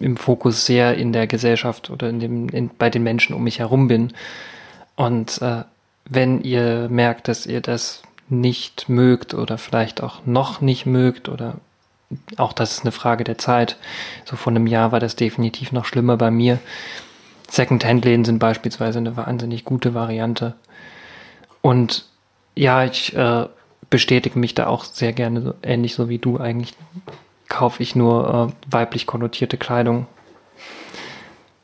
im 0.00 0.16
Fokus 0.16 0.66
sehr 0.66 0.96
in 0.96 1.12
der 1.12 1.26
Gesellschaft 1.26 1.90
oder 1.90 2.08
in 2.08 2.20
dem, 2.20 2.48
in, 2.48 2.70
bei 2.76 2.90
den 2.90 3.02
Menschen 3.02 3.34
um 3.34 3.44
mich 3.44 3.60
herum 3.60 3.88
bin 3.88 4.12
und 4.96 5.40
äh, 5.42 5.62
wenn 6.08 6.42
ihr 6.42 6.88
merkt, 6.90 7.28
dass 7.28 7.46
ihr 7.46 7.60
das 7.60 8.02
nicht 8.28 8.88
mögt 8.88 9.32
oder 9.32 9.58
vielleicht 9.58 10.02
auch 10.02 10.26
noch 10.26 10.60
nicht 10.60 10.86
mögt 10.86 11.28
oder 11.28 11.54
auch 12.36 12.52
das 12.52 12.72
ist 12.72 12.80
eine 12.82 12.92
Frage 12.92 13.24
der 13.24 13.38
Zeit. 13.38 13.76
So 14.24 14.36
vor 14.36 14.52
einem 14.52 14.66
Jahr 14.66 14.92
war 14.92 15.00
das 15.00 15.16
definitiv 15.16 15.72
noch 15.72 15.84
schlimmer 15.84 16.16
bei 16.16 16.30
mir. 16.30 16.58
Second-Hand-Läden 17.48 18.24
sind 18.24 18.38
beispielsweise 18.38 18.98
eine 18.98 19.16
wahnsinnig 19.16 19.64
gute 19.64 19.94
Variante. 19.94 20.54
Und 21.62 22.04
ja, 22.56 22.84
ich 22.84 23.14
äh, 23.16 23.46
bestätige 23.90 24.38
mich 24.38 24.54
da 24.54 24.68
auch 24.68 24.84
sehr 24.84 25.12
gerne, 25.12 25.54
ähnlich 25.62 25.94
so 25.94 26.08
wie 26.08 26.18
du 26.18 26.38
eigentlich 26.38 26.74
kaufe 27.48 27.82
ich 27.82 27.94
nur 27.94 28.52
äh, 28.52 28.72
weiblich 28.72 29.06
konnotierte 29.06 29.58
Kleidung. 29.58 30.06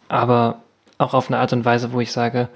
Aber 0.08 0.60
auch 0.98 1.14
auf 1.14 1.28
eine 1.28 1.38
Art 1.38 1.52
und 1.52 1.64
Weise, 1.64 1.92
wo 1.92 2.00
ich 2.00 2.12
sage, 2.12 2.48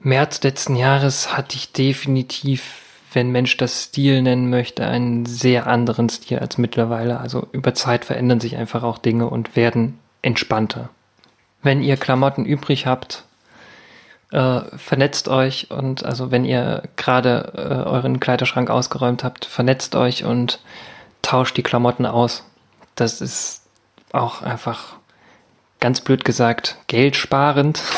März 0.00 0.42
letzten 0.42 0.76
Jahres 0.76 1.36
hatte 1.36 1.56
ich 1.56 1.72
definitiv, 1.72 2.82
wenn 3.12 3.30
Mensch 3.30 3.56
das 3.56 3.84
Stil 3.84 4.22
nennen 4.22 4.50
möchte, 4.50 4.86
einen 4.86 5.26
sehr 5.26 5.66
anderen 5.66 6.08
Stil 6.08 6.38
als 6.38 6.58
mittlerweile. 6.58 7.20
Also 7.20 7.46
über 7.52 7.74
Zeit 7.74 8.04
verändern 8.04 8.40
sich 8.40 8.56
einfach 8.56 8.82
auch 8.82 8.98
Dinge 8.98 9.28
und 9.28 9.56
werden 9.56 9.98
entspannter. 10.22 10.88
Wenn 11.62 11.82
ihr 11.82 11.96
Klamotten 11.96 12.44
übrig 12.44 12.86
habt, 12.86 13.24
äh, 14.32 14.60
vernetzt 14.76 15.28
euch 15.28 15.70
und 15.70 16.04
also 16.04 16.30
wenn 16.30 16.44
ihr 16.44 16.82
gerade 16.96 17.52
äh, 17.56 17.88
euren 17.88 18.20
Kleiderschrank 18.20 18.70
ausgeräumt 18.70 19.24
habt, 19.24 19.44
vernetzt 19.44 19.94
euch 19.94 20.24
und 20.24 20.60
tauscht 21.22 21.56
die 21.56 21.62
Klamotten 21.62 22.06
aus. 22.06 22.44
Das 22.94 23.20
ist 23.20 23.62
auch 24.12 24.42
einfach 24.42 24.96
ganz 25.80 26.00
blöd 26.00 26.24
gesagt 26.24 26.76
geldsparend. 26.86 27.82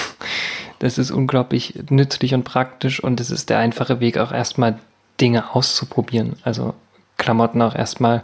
Das 0.81 0.97
ist 0.97 1.11
unglaublich 1.11 1.75
nützlich 1.91 2.35
und 2.35 2.45
praktisch 2.45 3.03
und 3.03 3.19
es 3.19 3.33
ist 3.33 3.51
der 3.51 3.59
einfache 3.59 3.99
Weg, 3.99 4.17
auch 4.17 4.31
erstmal 4.31 4.79
Dinge 5.21 5.53
auszuprobieren. 5.53 6.37
Also 6.45 6.73
Klamotten 7.17 7.61
auch 7.63 7.75
erstmal 7.75 8.23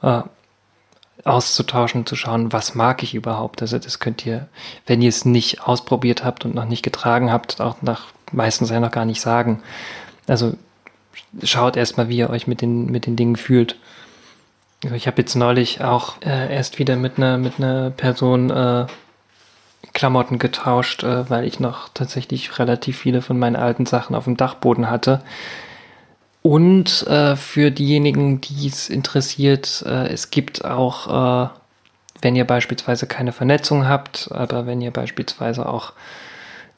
äh, 0.00 0.22
auszutauschen, 1.24 2.06
zu 2.06 2.16
schauen, 2.16 2.52
was 2.52 2.74
mag 2.74 3.02
ich 3.02 3.14
überhaupt. 3.14 3.62
Also 3.62 3.78
das 3.78 3.98
könnt 3.98 4.24
ihr, 4.26 4.48
wenn 4.86 5.02
ihr 5.02 5.08
es 5.08 5.24
nicht 5.24 5.62
ausprobiert 5.62 6.24
habt 6.24 6.44
und 6.44 6.54
noch 6.54 6.66
nicht 6.66 6.82
getragen 6.82 7.32
habt, 7.32 7.60
auch 7.60 7.76
nach 7.82 8.08
meistens 8.30 8.70
ja 8.70 8.80
noch 8.80 8.90
gar 8.90 9.04
nicht 9.04 9.20
sagen. 9.20 9.62
Also 10.26 10.54
schaut 11.42 11.76
erstmal, 11.76 12.08
wie 12.08 12.18
ihr 12.18 12.30
euch 12.30 12.46
mit 12.46 12.60
den, 12.60 12.86
mit 12.86 13.06
den 13.06 13.16
Dingen 13.16 13.36
fühlt. 13.36 13.76
Also 14.82 14.96
ich 14.96 15.06
habe 15.06 15.22
jetzt 15.22 15.34
neulich 15.34 15.82
auch 15.82 16.16
äh, 16.24 16.54
erst 16.54 16.78
wieder 16.78 16.96
mit 16.96 17.16
einer 17.16 17.38
mit 17.38 17.54
einer 17.58 17.90
Person 17.90 18.50
äh, 18.50 18.86
Klamotten 19.94 20.38
getauscht, 20.38 21.04
äh, 21.04 21.30
weil 21.30 21.44
ich 21.44 21.58
noch 21.58 21.88
tatsächlich 21.94 22.58
relativ 22.58 22.98
viele 22.98 23.22
von 23.22 23.38
meinen 23.38 23.56
alten 23.56 23.86
Sachen 23.86 24.14
auf 24.14 24.24
dem 24.24 24.36
Dachboden 24.36 24.90
hatte. 24.90 25.22
Und 26.46 27.06
äh, 27.06 27.36
für 27.36 27.70
diejenigen, 27.70 28.42
die 28.42 28.68
es 28.68 28.90
interessiert, 28.90 29.82
äh, 29.86 30.08
es 30.08 30.30
gibt 30.30 30.62
auch, 30.62 31.46
äh, 31.46 31.48
wenn 32.20 32.36
ihr 32.36 32.46
beispielsweise 32.46 33.06
keine 33.06 33.32
Vernetzung 33.32 33.88
habt, 33.88 34.28
aber 34.30 34.66
wenn 34.66 34.82
ihr 34.82 34.90
beispielsweise 34.90 35.66
auch 35.66 35.94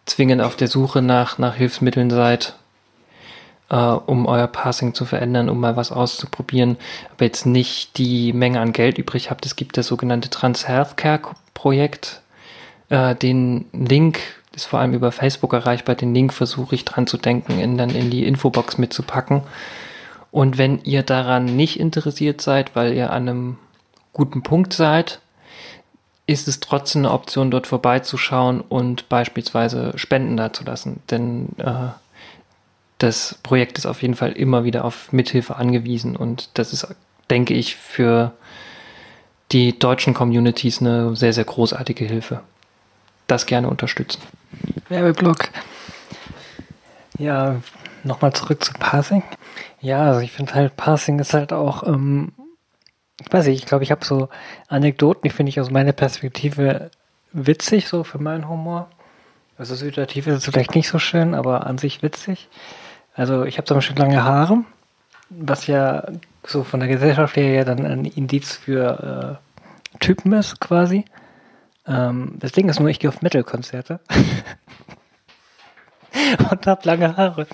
zwingend 0.04 0.40
auf 0.40 0.54
der 0.54 0.68
Suche 0.68 1.02
nach, 1.02 1.38
nach 1.38 1.56
Hilfsmitteln 1.56 2.10
seid, 2.10 2.54
äh, 3.68 3.74
um 3.74 4.26
euer 4.26 4.46
Passing 4.46 4.94
zu 4.94 5.04
verändern, 5.04 5.48
um 5.48 5.58
mal 5.58 5.74
was 5.74 5.90
auszuprobieren, 5.90 6.76
aber 7.10 7.24
jetzt 7.24 7.44
nicht 7.44 7.98
die 7.98 8.32
Menge 8.32 8.60
an 8.60 8.72
Geld 8.72 8.98
übrig 8.98 9.30
habt, 9.30 9.46
es 9.46 9.56
gibt 9.56 9.76
das 9.76 9.88
sogenannte 9.88 10.30
Trans 10.30 10.68
Healthcare 10.68 11.34
Projekt, 11.54 12.22
äh, 12.88 13.16
den 13.16 13.64
Link 13.72 14.20
ist 14.57 14.64
vor 14.64 14.80
allem 14.80 14.94
über 14.94 15.12
Facebook 15.12 15.52
erreichbar. 15.52 15.94
Den 15.94 16.14
Link 16.14 16.32
versuche 16.32 16.74
ich 16.74 16.84
dran 16.84 17.07
zu 17.07 17.18
denken, 17.18 17.61
in, 17.61 17.78
dann 17.78 17.90
in 17.90 18.11
die 18.11 18.26
Infobox 18.26 18.78
mitzupacken. 18.78 19.42
Und 20.32 20.59
wenn 20.59 20.82
ihr 20.82 21.02
daran 21.02 21.44
nicht 21.44 21.78
interessiert 21.78 22.40
seid, 22.40 22.74
weil 22.74 22.92
ihr 22.94 23.12
an 23.12 23.28
einem 23.28 23.59
guten 24.12 24.42
Punkt 24.42 24.72
seid, 24.72 25.20
ist 26.26 26.48
es 26.48 26.61
trotzdem 26.61 27.02
eine 27.02 27.12
Option, 27.12 27.50
dort 27.50 27.66
vorbeizuschauen 27.66 28.61
und 28.61 29.09
beispielsweise 29.09 29.92
Spenden 29.96 30.36
dazulassen. 30.36 31.00
Denn 31.11 31.50
äh, 31.59 31.88
das 32.98 33.38
Projekt 33.42 33.78
ist 33.78 33.86
auf 33.86 34.02
jeden 34.02 34.14
Fall 34.14 34.32
immer 34.32 34.64
wieder 34.64 34.84
auf 34.84 35.12
Mithilfe 35.12 35.57
angewiesen 35.57 36.16
und 36.16 36.50
das 36.54 36.72
ist, 36.72 36.88
denke 37.30 37.54
ich, 37.54 37.76
für 37.76 38.32
die 39.52 39.78
deutschen 39.78 40.14
Communities 40.14 40.80
eine 40.80 41.14
sehr, 41.14 41.32
sehr 41.32 41.44
großartige 41.44 42.04
Hilfe. 42.04 42.40
Das 43.26 43.46
gerne 43.46 43.68
unterstützen. 43.68 44.20
Werbeblock. 44.88 45.49
Ja, 47.18 47.57
nochmal 48.05 48.32
zurück 48.32 48.64
zu 48.64 48.72
Parsing. 48.74 49.22
Ja, 49.80 50.05
also 50.05 50.20
ich 50.20 50.32
finde 50.32 50.55
halt, 50.55 50.76
Parsing 50.76 51.18
ist 51.18 51.34
halt 51.34 51.53
auch, 51.53 51.86
ähm, 51.86 52.32
ich 53.20 53.32
weiß 53.32 53.47
nicht, 53.47 53.62
ich 53.62 53.66
glaube, 53.66 53.84
ich 53.84 53.90
habe 53.90 54.05
so 54.05 54.28
Anekdoten, 54.68 55.22
die 55.24 55.30
finde 55.30 55.51
ich 55.51 55.61
aus 55.61 55.70
meiner 55.70 55.92
Perspektive 55.92 56.90
witzig, 57.32 57.88
so 57.88 58.05
für 58.05 58.18
meinen 58.18 58.49
Humor. 58.49 58.88
Also 59.59 59.74
situativ 59.74 60.26
ist 60.26 60.36
es 60.36 60.44
vielleicht 60.44 60.74
nicht 60.74 60.88
so 60.88 60.99
schön, 60.99 61.34
aber 61.34 61.66
an 61.66 61.78
sich 61.78 62.03
witzig. 62.03 62.49
Also 63.14 63.44
ich 63.44 63.57
habe 63.57 63.66
zum 63.66 63.78
Beispiel 63.78 63.99
lange 63.99 64.22
Haare, 64.22 64.59
was 65.30 65.66
ja 65.66 66.05
so 66.44 66.62
von 66.62 66.80
der 66.80 66.88
Gesellschaft 66.88 67.36
her 67.36 67.53
ja 67.53 67.64
dann 67.64 67.84
ein 67.84 68.05
Indiz 68.05 68.55
für 68.55 69.40
äh, 69.94 69.99
Typen 69.99 70.32
ist 70.32 70.61
quasi. 70.61 71.05
Ähm, 71.87 72.34
das 72.39 72.53
Ding 72.53 72.68
ist 72.68 72.80
nur, 72.80 72.89
ich 72.89 72.99
gehe 72.99 73.11
auf 73.11 73.22
Metal-Konzerte 73.22 74.01
und 76.51 76.66
habe 76.66 76.80
lange 76.84 77.16
Haare. 77.16 77.47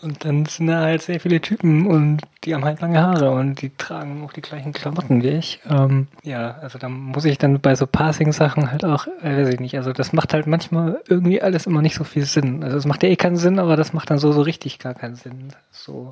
Und 0.00 0.24
dann 0.24 0.46
sind 0.46 0.68
da 0.68 0.82
halt 0.82 1.02
sehr 1.02 1.18
viele 1.18 1.40
Typen 1.40 1.88
und 1.88 2.20
die 2.44 2.54
haben 2.54 2.64
halt 2.64 2.80
lange 2.80 3.02
Haare 3.02 3.32
und 3.32 3.60
die 3.60 3.76
tragen 3.76 4.24
auch 4.24 4.32
die 4.32 4.42
gleichen 4.42 4.72
Klamotten 4.72 5.24
wie 5.24 5.30
ich. 5.30 5.60
Ähm, 5.68 6.06
ja, 6.22 6.52
also 6.58 6.78
da 6.78 6.88
muss 6.88 7.24
ich 7.24 7.36
dann 7.36 7.60
bei 7.60 7.74
so 7.74 7.84
Passing-Sachen 7.84 8.70
halt 8.70 8.84
auch, 8.84 9.08
äh, 9.22 9.42
weiß 9.42 9.48
ich 9.48 9.60
nicht, 9.60 9.76
also 9.76 9.92
das 9.92 10.12
macht 10.12 10.34
halt 10.34 10.46
manchmal 10.46 11.02
irgendwie 11.08 11.42
alles 11.42 11.66
immer 11.66 11.82
nicht 11.82 11.96
so 11.96 12.04
viel 12.04 12.26
Sinn. 12.26 12.62
Also 12.62 12.76
es 12.76 12.86
macht 12.86 13.02
ja 13.02 13.08
eh 13.08 13.16
keinen 13.16 13.36
Sinn, 13.36 13.58
aber 13.58 13.76
das 13.76 13.92
macht 13.92 14.10
dann 14.10 14.18
so, 14.18 14.30
so 14.30 14.42
richtig 14.42 14.78
gar 14.78 14.94
keinen 14.94 15.16
Sinn. 15.16 15.48
So. 15.72 16.10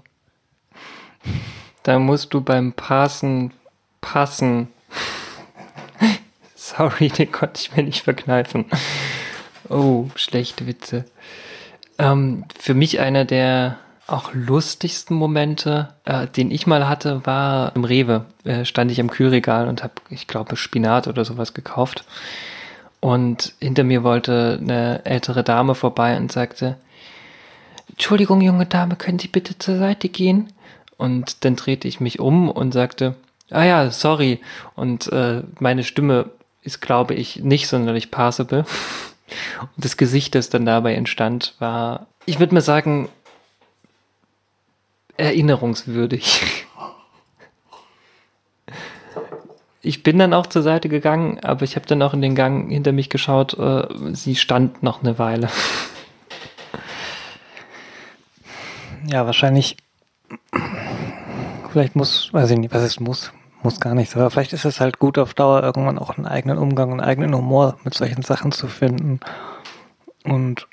Da 1.84 2.00
musst 2.00 2.34
du 2.34 2.40
beim 2.40 2.72
Passen 2.72 3.52
passen. 4.00 4.68
Sorry, 6.66 7.08
den 7.16 7.30
konnte 7.30 7.60
ich 7.60 7.76
mir 7.76 7.84
nicht 7.84 8.02
verkneifen. 8.02 8.64
Oh, 9.68 10.06
schlechte 10.16 10.66
Witze. 10.66 11.04
Ähm, 11.98 12.44
für 12.58 12.74
mich 12.74 13.00
einer 13.00 13.24
der 13.24 13.78
auch 14.08 14.32
lustigsten 14.34 15.16
Momente, 15.16 15.88
äh, 16.04 16.26
den 16.26 16.50
ich 16.50 16.66
mal 16.66 16.88
hatte, 16.88 17.24
war 17.24 17.74
im 17.74 17.84
Rewe. 17.84 18.24
Äh, 18.44 18.64
stand 18.64 18.90
ich 18.90 19.00
am 19.00 19.10
Kühlregal 19.10 19.68
und 19.68 19.82
habe, 19.82 19.94
ich 20.10 20.26
glaube, 20.26 20.56
Spinat 20.56 21.08
oder 21.08 21.24
sowas 21.24 21.54
gekauft. 21.54 22.04
Und 23.00 23.54
hinter 23.60 23.84
mir 23.84 24.02
wollte 24.02 24.58
eine 24.60 25.04
ältere 25.04 25.44
Dame 25.44 25.74
vorbei 25.74 26.16
und 26.16 26.32
sagte, 26.32 26.76
Entschuldigung, 27.88 28.40
junge 28.40 28.66
Dame, 28.66 28.96
können 28.96 29.18
Sie 29.18 29.28
bitte 29.28 29.58
zur 29.58 29.78
Seite 29.78 30.08
gehen? 30.08 30.52
Und 30.96 31.44
dann 31.44 31.56
drehte 31.56 31.86
ich 31.88 32.00
mich 32.00 32.18
um 32.20 32.48
und 32.50 32.72
sagte, 32.72 33.14
ah 33.50 33.64
ja, 33.64 33.90
sorry. 33.90 34.40
Und 34.74 35.12
äh, 35.12 35.42
meine 35.58 35.84
Stimme 35.84 36.30
ist, 36.66 36.80
glaube 36.80 37.14
ich, 37.14 37.42
nicht 37.42 37.68
sonderlich 37.68 38.10
passable. 38.10 38.66
Und 39.76 39.84
das 39.84 39.96
Gesicht, 39.96 40.34
das 40.34 40.50
dann 40.50 40.66
dabei 40.66 40.94
entstand, 40.94 41.54
war, 41.58 42.06
ich 42.26 42.38
würde 42.38 42.54
mal 42.54 42.60
sagen, 42.60 43.08
erinnerungswürdig. 45.16 46.66
Ich 49.80 50.02
bin 50.02 50.18
dann 50.18 50.34
auch 50.34 50.46
zur 50.46 50.62
Seite 50.62 50.88
gegangen, 50.88 51.38
aber 51.44 51.62
ich 51.62 51.76
habe 51.76 51.86
dann 51.86 52.02
auch 52.02 52.12
in 52.12 52.20
den 52.20 52.34
Gang 52.34 52.70
hinter 52.70 52.90
mich 52.90 53.08
geschaut. 53.08 53.54
Äh, 53.54 53.86
sie 54.14 54.34
stand 54.34 54.82
noch 54.82 55.02
eine 55.02 55.18
Weile. 55.18 55.48
Ja, 59.06 59.24
wahrscheinlich. 59.26 59.76
Vielleicht 61.70 61.94
muss, 61.94 62.32
weiß 62.32 62.50
ich 62.50 62.58
nicht, 62.58 62.74
was 62.74 62.82
es 62.82 62.98
muss 62.98 63.32
muss 63.66 63.80
gar 63.80 63.96
nichts, 63.96 64.14
aber 64.14 64.30
vielleicht 64.30 64.52
ist 64.52 64.64
es 64.64 64.80
halt 64.80 65.00
gut 65.00 65.18
auf 65.18 65.34
Dauer 65.34 65.64
irgendwann 65.64 65.98
auch 65.98 66.16
einen 66.16 66.24
eigenen 66.24 66.56
Umgang, 66.56 66.92
einen 66.92 67.00
eigenen 67.00 67.34
Humor 67.34 67.76
mit 67.82 67.94
solchen 67.94 68.22
Sachen 68.22 68.52
zu 68.52 68.68
finden 68.68 69.18
und 70.22 70.68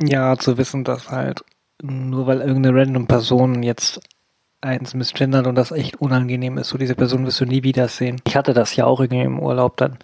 ja, 0.00 0.36
zu 0.36 0.56
wissen, 0.56 0.84
dass 0.84 1.10
halt 1.10 1.44
nur 1.82 2.28
weil 2.28 2.40
irgendeine 2.40 2.78
random 2.78 3.08
Person 3.08 3.64
jetzt 3.64 4.00
eins 4.60 4.94
misgendert 4.94 5.48
und 5.48 5.56
das 5.56 5.72
echt 5.72 6.00
unangenehm 6.00 6.56
ist, 6.58 6.68
so 6.68 6.78
diese 6.78 6.94
Person 6.94 7.26
wirst 7.26 7.40
du 7.40 7.46
nie 7.46 7.64
wiedersehen. 7.64 8.20
Ich 8.24 8.36
hatte 8.36 8.54
das 8.54 8.76
ja 8.76 8.84
auch 8.84 9.00
irgendwie 9.00 9.24
im 9.24 9.40
Urlaub, 9.40 9.76
dann 9.76 9.98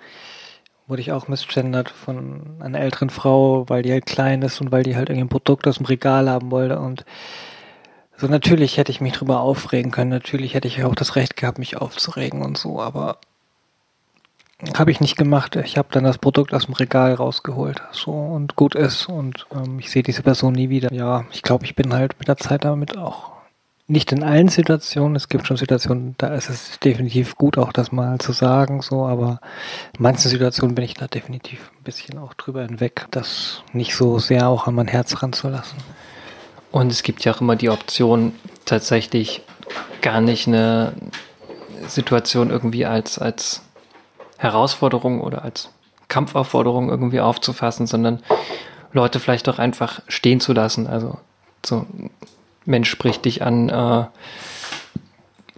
wurde 0.89 1.01
ich 1.01 1.13
auch 1.13 1.29
misgendert 1.29 1.91
von 1.91 2.57
einer 2.59 2.81
älteren 2.81 3.11
Frau, 3.11 3.69
weil 3.69 3.83
die 3.83 3.93
halt 3.93 4.07
klein 4.07 4.43
ist 4.43 4.61
und 4.61 4.73
weil 4.73 4.83
die 4.83 4.97
halt 4.97 5.11
irgendwie 5.11 5.27
ein 5.27 5.29
Produkt 5.29 5.69
aus 5.69 5.77
dem 5.77 5.87
Regal 5.87 6.29
haben 6.29 6.51
wollte 6.51 6.81
und 6.81 7.05
so, 8.21 8.27
natürlich 8.27 8.77
hätte 8.77 8.93
ich 8.93 9.01
mich 9.01 9.15
drüber 9.15 9.41
aufregen 9.41 9.91
können. 9.91 10.11
Natürlich 10.11 10.55
hätte 10.55 10.69
ich 10.69 10.85
auch 10.85 10.95
das 10.95 11.17
Recht 11.17 11.37
gehabt, 11.37 11.59
mich 11.59 11.77
aufzuregen 11.77 12.43
und 12.43 12.59
so, 12.59 12.81
aber 12.81 13.19
habe 14.77 14.91
ich 14.91 15.01
nicht 15.01 15.17
gemacht. 15.17 15.57
Ich 15.57 15.79
habe 15.79 15.89
dann 15.91 16.05
das 16.05 16.19
Produkt 16.19 16.53
aus 16.53 16.67
dem 16.67 16.75
Regal 16.75 17.15
rausgeholt. 17.15 17.83
So 17.93 18.13
und 18.13 18.57
gut 18.57 18.75
ist. 18.75 19.09
Und 19.09 19.47
ähm, 19.53 19.79
ich 19.79 19.91
sehe 19.91 20.03
diese 20.03 20.23
Person 20.23 20.53
nie 20.53 20.69
wieder. 20.69 20.93
Ja, 20.93 21.25
ich 21.33 21.43
glaube, 21.43 21.65
ich 21.65 21.75
bin 21.75 21.95
halt 21.95 22.19
mit 22.19 22.29
der 22.29 22.37
Zeit 22.37 22.65
damit 22.65 22.99
auch 22.99 23.31
nicht 23.91 24.13
in 24.13 24.23
allen 24.23 24.49
Situationen. 24.49 25.17
Es 25.17 25.29
gibt 25.29 25.47
schon 25.47 25.57
Situationen, 25.57 26.15
da 26.19 26.29
ist 26.35 26.49
es 26.49 26.79
definitiv 26.79 27.37
gut, 27.37 27.59
auch 27.59 27.73
das 27.73 27.91
mal 27.91 28.19
zu 28.19 28.33
sagen, 28.33 28.83
so, 28.83 29.05
aber 29.05 29.41
in 29.97 30.03
manchen 30.03 30.31
Situationen 30.31 30.77
bin 30.77 30.85
ich 30.85 30.95
da 30.95 31.09
definitiv 31.09 31.73
ein 31.79 31.83
bisschen 31.83 32.19
auch 32.19 32.35
drüber 32.35 32.63
hinweg, 32.63 33.07
das 33.11 33.65
nicht 33.73 33.97
so 33.97 34.19
sehr 34.21 34.49
auch 34.49 34.69
an 34.69 34.75
mein 34.75 34.89
Herz 34.89 35.23
ranzulassen. 35.23 35.79
Und 36.71 36.93
es 36.93 37.03
gibt 37.03 37.25
ja 37.25 37.33
auch 37.33 37.41
immer 37.41 37.57
die 37.57 37.71
Option, 37.71 38.33
tatsächlich 38.65 39.43
gar 40.03 40.21
nicht 40.21 40.47
eine 40.47 40.93
Situation 41.87 42.51
irgendwie 42.51 42.87
als, 42.87 43.19
als 43.19 43.63
Herausforderung 44.39 45.21
oder 45.21 45.43
als 45.43 45.71
Kampfaufforderung 46.09 46.89
irgendwie 46.89 47.21
aufzufassen, 47.21 47.87
sondern 47.87 48.21
Leute 48.93 49.21
vielleicht 49.21 49.49
auch 49.49 49.59
einfach 49.59 50.01
stehen 50.09 50.41
zu 50.41 50.53
lassen. 50.53 50.87
Also 50.87 51.19
so, 51.65 51.87
Mensch 52.65 52.89
spricht 52.89 53.25
dich 53.25 53.43
an 53.43 53.69
äh, 53.69 54.05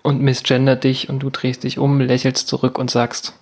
und 0.02 0.20
misgendert 0.20 0.84
dich 0.84 1.08
und 1.08 1.20
du 1.20 1.30
drehst 1.30 1.64
dich 1.64 1.78
um, 1.78 2.00
lächelst 2.00 2.48
zurück 2.48 2.78
und 2.78 2.90
sagst 2.90 3.34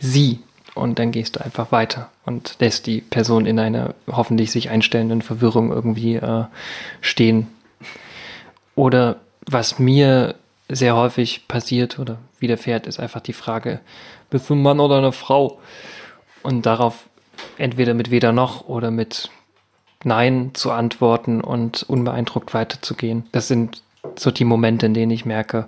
sie 0.00 0.40
und 0.78 0.98
dann 0.98 1.12
gehst 1.12 1.36
du 1.36 1.44
einfach 1.44 1.72
weiter 1.72 2.10
und 2.24 2.56
lässt 2.60 2.86
die 2.86 3.00
Person 3.00 3.46
in 3.46 3.58
einer 3.58 3.94
hoffentlich 4.10 4.50
sich 4.50 4.70
einstellenden 4.70 5.22
Verwirrung 5.22 5.70
irgendwie 5.70 6.16
äh, 6.16 6.44
stehen. 7.00 7.48
Oder 8.74 9.16
was 9.46 9.78
mir 9.78 10.34
sehr 10.68 10.94
häufig 10.94 11.48
passiert 11.48 11.98
oder 11.98 12.18
widerfährt, 12.38 12.86
ist 12.86 13.00
einfach 13.00 13.20
die 13.20 13.32
Frage, 13.32 13.80
bist 14.30 14.48
du 14.50 14.54
ein 14.54 14.62
Mann 14.62 14.80
oder 14.80 14.98
eine 14.98 15.12
Frau? 15.12 15.58
Und 16.42 16.66
darauf 16.66 17.08
entweder 17.56 17.94
mit 17.94 18.10
weder 18.10 18.32
noch 18.32 18.68
oder 18.68 18.90
mit 18.90 19.30
Nein 20.04 20.50
zu 20.54 20.70
antworten 20.70 21.40
und 21.40 21.82
unbeeindruckt 21.82 22.54
weiterzugehen. 22.54 23.26
Das 23.32 23.48
sind 23.48 23.82
so 24.16 24.30
die 24.30 24.44
Momente, 24.44 24.86
in 24.86 24.94
denen 24.94 25.10
ich 25.10 25.24
merke, 25.24 25.66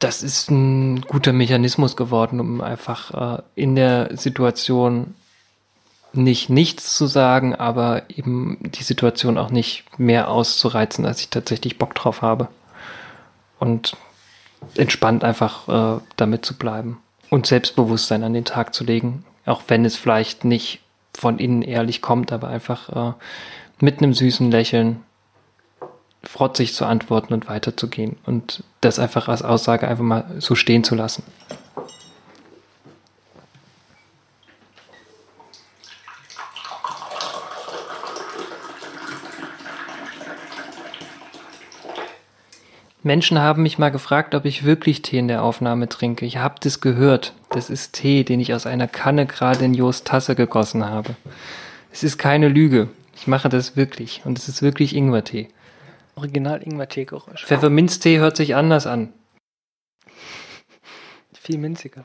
das 0.00 0.22
ist 0.22 0.50
ein 0.50 1.02
guter 1.02 1.32
Mechanismus 1.32 1.94
geworden, 1.94 2.40
um 2.40 2.60
einfach 2.60 3.38
äh, 3.38 3.42
in 3.54 3.76
der 3.76 4.16
Situation 4.16 5.14
nicht 6.12 6.50
nichts 6.50 6.96
zu 6.96 7.06
sagen, 7.06 7.54
aber 7.54 8.02
eben 8.08 8.58
die 8.62 8.82
Situation 8.82 9.38
auch 9.38 9.50
nicht 9.50 9.84
mehr 9.98 10.28
auszureizen, 10.28 11.06
als 11.06 11.20
ich 11.20 11.28
tatsächlich 11.28 11.78
Bock 11.78 11.94
drauf 11.94 12.22
habe. 12.22 12.48
Und 13.60 13.96
entspannt 14.74 15.22
einfach 15.22 15.68
äh, 15.68 16.00
damit 16.16 16.44
zu 16.44 16.56
bleiben. 16.56 16.98
Und 17.28 17.46
Selbstbewusstsein 17.46 18.24
an 18.24 18.32
den 18.32 18.44
Tag 18.44 18.74
zu 18.74 18.84
legen, 18.84 19.24
auch 19.46 19.62
wenn 19.68 19.84
es 19.84 19.96
vielleicht 19.96 20.44
nicht 20.44 20.80
von 21.14 21.38
innen 21.38 21.62
ehrlich 21.62 22.02
kommt, 22.02 22.32
aber 22.32 22.48
einfach 22.48 22.88
äh, 22.88 23.12
mit 23.80 23.98
einem 23.98 24.14
süßen 24.14 24.50
Lächeln 24.50 25.02
frotzig 26.22 26.74
zu 26.74 26.84
antworten 26.84 27.32
und 27.32 27.48
weiterzugehen 27.48 28.16
und 28.26 28.62
das 28.80 28.98
einfach 28.98 29.28
als 29.28 29.42
Aussage 29.42 29.88
einfach 29.88 30.04
mal 30.04 30.24
so 30.38 30.54
stehen 30.54 30.84
zu 30.84 30.94
lassen. 30.94 31.22
Menschen 43.02 43.38
haben 43.38 43.62
mich 43.62 43.78
mal 43.78 43.90
gefragt, 43.90 44.34
ob 44.34 44.44
ich 44.44 44.64
wirklich 44.64 45.00
Tee 45.00 45.18
in 45.18 45.28
der 45.28 45.42
Aufnahme 45.42 45.88
trinke. 45.88 46.26
Ich 46.26 46.36
habe 46.36 46.56
das 46.60 46.82
gehört. 46.82 47.32
Das 47.48 47.70
ist 47.70 47.94
Tee, 47.94 48.24
den 48.24 48.40
ich 48.40 48.52
aus 48.52 48.66
einer 48.66 48.88
Kanne 48.88 49.24
gerade 49.24 49.64
in 49.64 49.72
Jos 49.72 50.04
Tasse 50.04 50.34
gegossen 50.34 50.84
habe. 50.84 51.16
Es 51.90 52.04
ist 52.04 52.18
keine 52.18 52.48
Lüge. 52.48 52.88
Ich 53.16 53.26
mache 53.26 53.48
das 53.48 53.74
wirklich. 53.74 54.20
Und 54.26 54.38
es 54.38 54.48
ist 54.48 54.60
wirklich 54.60 54.94
Ingwertee. 54.94 55.48
Original 56.20 56.62
Ingwer-Tee-Geräusch. 56.62 57.46
Pfefferminztee 57.46 58.18
hört 58.18 58.36
sich 58.36 58.54
anders 58.54 58.86
an. 58.86 59.12
Viel 61.32 61.56
minziger. 61.56 62.04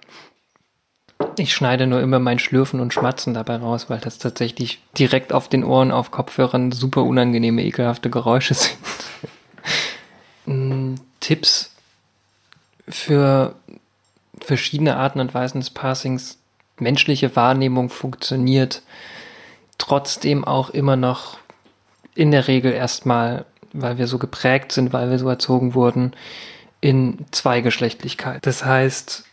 Ich 1.38 1.53
schneide 1.53 1.86
nur 1.86 1.99
immer 1.99 2.20
mein 2.20 2.39
Schlürfen 2.39 2.80
und 2.80 2.93
Schmatzen 2.93 3.34
dabei 3.34 3.57
raus, 3.57 3.89
weil 3.89 3.99
das 3.99 4.18
tatsächlich 4.18 4.82
direkt 4.97 5.34
auf 5.34 5.49
den 5.49 5.66
Ohren 5.66 5.91
auf 5.91 6.11
Kopfhörern 6.11 6.72
super 6.72 7.03
unangenehme, 7.03 7.63
ekelhafte 7.63 8.09
Geräusche 8.09 8.53
sind. 8.53 8.78
Mm, 10.45 10.95
Tipps 11.20 11.76
für 12.88 13.55
verschiedene 14.39 14.95
Arten 14.95 15.20
und 15.20 15.34
Weisen 15.34 15.59
des 15.59 15.72
Passings. 15.72 16.38
Menschliche 16.80 17.36
Wahrnehmung 17.36 17.89
funktioniert 17.89 18.82
trotzdem 19.78 20.45
auch 20.45 20.70
immer 20.70 20.95
noch 20.95 21.38
in 22.16 22.32
der 22.32 22.47
Regel 22.47 22.72
erstmal, 22.72 23.45
weil 23.82 23.97
wir 23.97 24.07
so 24.07 24.17
geprägt 24.17 24.71
sind, 24.71 24.93
weil 24.93 25.09
wir 25.09 25.19
so 25.19 25.30
erzogen 25.30 25.73
wurden, 25.73 26.13
in 26.82 27.26
Zweigeschlechtlichkeit. 27.32 28.45
Das 28.45 28.65
heißt, 28.65 29.26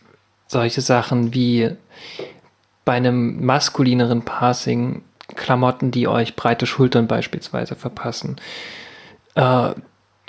solche 0.47 0.81
Sachen 0.81 1.35
wie 1.35 1.71
bei 2.85 2.95
einem 2.95 3.45
maskulineren 3.45 4.23
Passing 4.23 5.03
Klamotten, 5.35 5.91
die 5.91 6.09
euch 6.09 6.37
breite 6.37 6.67
Schultern 6.67 7.07
beispielsweise 7.07 7.75
verpassen. 7.75 8.37
Äh, 9.35 9.71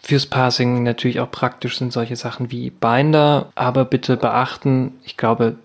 fürs 0.02 0.26
Passing 0.26 0.84
natürlich 0.84 1.20
auch 1.20 1.32
praktisch 1.32 1.78
sind 1.78 1.94
solche 1.94 2.16
Sachen 2.16 2.52
wie 2.52 2.70
Binder, 2.70 3.52
aber 3.56 3.86
bitte 3.86 4.18
beachten, 4.18 4.94
ich 5.04 5.18
glaube, 5.18 5.56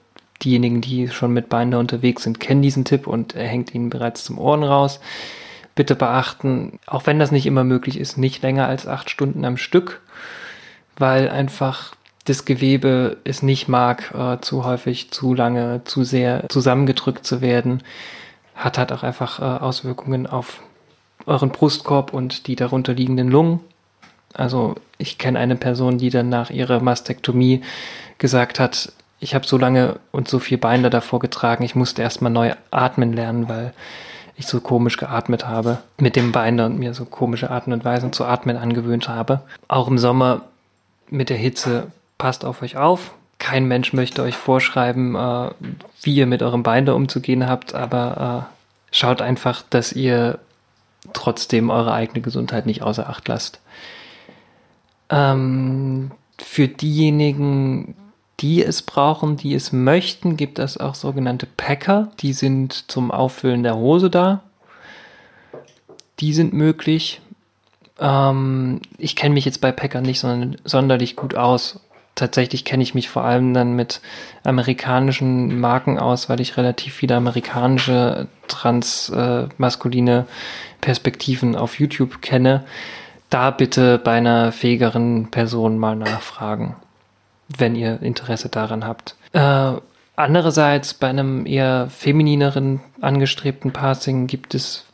diejenigen, 0.43 0.81
die 0.81 1.09
schon 1.09 1.33
mit 1.33 1.49
Binder 1.49 1.79
unterwegs 1.79 2.23
sind, 2.23 2.39
kennen 2.39 2.63
diesen 2.63 2.85
Tipp 2.85 3.07
und 3.07 3.35
er 3.35 3.49
hängt 3.49 3.75
ihnen 3.75 3.91
bereits 3.91 4.25
zum 4.25 4.39
Ohren 4.39 4.63
raus. 4.63 5.01
Bitte 5.79 5.95
beachten, 5.95 6.81
auch 6.87 7.07
wenn 7.07 7.21
das 7.21 7.31
nicht 7.31 7.47
immer 7.47 7.63
möglich 7.63 8.01
ist, 8.01 8.19
nicht 8.19 8.43
länger 8.43 8.67
als 8.67 8.89
acht 8.89 9.11
Stunden 9.11 9.45
am 9.45 9.57
Stück, 9.57 10.01
weil 10.97 11.29
einfach 11.29 11.95
das 12.25 12.45
Gewebe 12.45 13.19
es 13.23 13.45
nicht 13.45 13.69
mag, 13.69 14.13
äh, 14.13 14.41
zu 14.41 14.65
häufig, 14.65 15.13
zu 15.13 15.35
lange, 15.35 15.83
zu 15.85 16.03
sehr 16.03 16.49
zusammengedrückt 16.49 17.25
zu 17.25 17.41
werden, 17.41 17.85
hat 18.57 18.77
halt 18.77 18.91
auch 18.91 19.05
einfach 19.05 19.39
äh, 19.39 19.45
Auswirkungen 19.45 20.27
auf 20.27 20.63
euren 21.27 21.51
Brustkorb 21.51 22.13
und 22.13 22.49
die 22.49 22.57
darunter 22.57 22.93
liegenden 22.93 23.29
Lungen. 23.29 23.61
Also 24.35 24.75
ich 24.99 25.17
kenne 25.17 25.39
eine 25.39 25.55
Person, 25.55 25.99
die 25.99 26.11
dann 26.11 26.29
nach 26.29 26.51
ihrer 26.51 26.81
Mastektomie 26.81 27.63
gesagt 28.19 28.59
hat, 28.59 28.93
ich 29.21 29.37
habe 29.37 29.47
so 29.47 29.59
lange 29.59 30.01
und 30.11 30.27
so 30.27 30.41
viel 30.41 30.59
Beine 30.59 30.91
davor 30.91 31.21
getragen, 31.21 31.63
ich 31.63 31.77
musste 31.77 32.03
erstmal 32.03 32.33
neu 32.33 32.53
atmen 32.73 33.13
lernen, 33.13 33.49
weil 33.49 33.73
ich 34.39 34.47
so 34.47 34.61
komisch 34.61 34.97
geatmet 34.97 35.47
habe 35.47 35.79
mit 35.99 36.15
dem 36.15 36.31
Bein 36.31 36.59
und 36.61 36.79
mir 36.79 36.95
so 36.95 37.05
komische 37.05 37.51
Arten 37.51 37.73
und 37.73 37.85
Weisen 37.85 38.13
zu 38.13 38.25
atmen 38.25 38.57
angewöhnt 38.57 39.09
habe. 39.09 39.41
Auch 39.67 39.89
im 39.89 39.99
Sommer 39.99 40.43
mit 41.11 41.29
der 41.29 41.37
Hitze 41.37 41.89
passt 42.19 42.45
auf 42.45 42.63
euch 42.63 42.77
auf. 42.77 43.15
Kein 43.39 43.67
Mensch 43.67 43.93
möchte 43.93 44.23
euch 44.23 44.37
vorschreiben, 44.37 45.17
äh, 45.17 45.51
wie 46.03 46.15
ihr 46.15 46.27
mit 46.27 46.43
eurem 46.43 46.63
Bein 46.63 46.87
da 46.87 46.93
umzugehen 46.93 47.49
habt, 47.49 47.75
aber 47.75 48.49
äh, 48.49 48.97
schaut 48.97 49.21
einfach, 49.21 49.63
dass 49.69 49.93
ihr 49.93 50.39
trotzdem 51.13 51.71
eure 51.71 51.93
eigene 51.93 52.21
Gesundheit 52.21 52.67
nicht 52.67 52.83
außer 52.83 53.09
Acht 53.09 53.27
lasst. 53.27 53.61
Ähm, 55.11 56.13
für 56.39 56.69
diejenigen, 56.69 57.97
die 58.41 58.65
es 58.65 58.83
brauchen, 58.83 59.37
die 59.37 59.55
es 59.55 59.73
möchten, 59.73 60.37
gibt 60.37 60.59
es 60.59 60.79
auch 60.79 60.95
sogenannte 60.95 61.47
Packer. 61.47 62.11
Die 62.21 62.33
sind 62.33 62.91
zum 62.91 63.11
Auffüllen 63.11 63.63
der 63.63 63.77
Hose 63.77 64.11
da. 64.11 64.43
Die 66.21 66.33
sind 66.33 66.53
möglich. 66.53 67.21
Ähm, 67.99 68.81
ich 68.97 69.17
kenne 69.17 69.35
mich 69.35 69.45
jetzt 69.45 69.61
bei 69.61 69.73
Packern 69.73 70.05
nicht 70.05 70.25
sonderlich 70.65 71.17
gut 71.17 71.35
aus. 71.35 71.81
Tatsächlich 72.15 72.65
kenne 72.65 72.83
ich 72.83 72.95
mich 72.95 73.09
vor 73.09 73.25
allem 73.25 73.55
dann 73.55 73.75
mit 73.75 74.01
amerikanischen 74.45 75.61
Marken 75.61 75.99
aus, 75.99 76.29
weil 76.29 76.41
ich 76.41 76.57
relativ 76.57 76.95
viele 76.95 77.17
amerikanische 77.17 78.27
transmaskuline 78.49 80.19
äh, 80.21 80.81
Perspektiven 80.81 81.55
auf 81.55 81.79
YouTube 81.79 82.23
kenne. 82.23 82.65
Da 83.31 83.51
bitte 83.51 83.99
bei 83.99 84.13
einer 84.13 84.53
fähigeren 84.53 85.31
Person 85.31 85.79
mal 85.79 85.97
nachfragen 85.97 86.77
wenn 87.49 87.75
ihr 87.75 88.03
Interesse 88.03 88.49
daran 88.49 88.87
habt. 88.87 89.17
Äh, 89.33 89.73
andererseits 90.17 90.95
bei 90.95 91.09
einem 91.09 91.47
eher 91.47 91.89
feminineren 91.91 92.81
angestrebten 93.01 93.73
Passing 93.73 94.27
gibt 94.27 94.55
es 94.55 94.85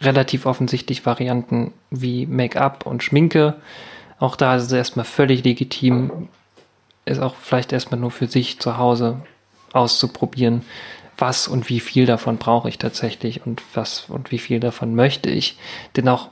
relativ 0.00 0.46
offensichtlich 0.46 1.06
Varianten 1.06 1.72
wie 1.90 2.26
Make-up 2.26 2.86
und 2.86 3.02
Schminke. 3.02 3.54
Auch 4.18 4.36
da 4.36 4.56
ist 4.56 4.64
es 4.64 4.72
erstmal 4.72 5.04
völlig 5.04 5.44
legitim, 5.44 6.28
es 7.04 7.18
auch 7.18 7.34
vielleicht 7.34 7.72
erstmal 7.72 8.00
nur 8.00 8.10
für 8.10 8.26
sich 8.26 8.60
zu 8.60 8.76
Hause 8.76 9.22
auszuprobieren, 9.72 10.62
was 11.18 11.48
und 11.48 11.68
wie 11.68 11.80
viel 11.80 12.06
davon 12.06 12.38
brauche 12.38 12.68
ich 12.68 12.78
tatsächlich 12.78 13.46
und 13.46 13.62
was 13.74 14.06
und 14.08 14.30
wie 14.30 14.38
viel 14.38 14.60
davon 14.60 14.94
möchte 14.94 15.30
ich. 15.30 15.56
Denn 15.96 16.08
auch 16.08 16.30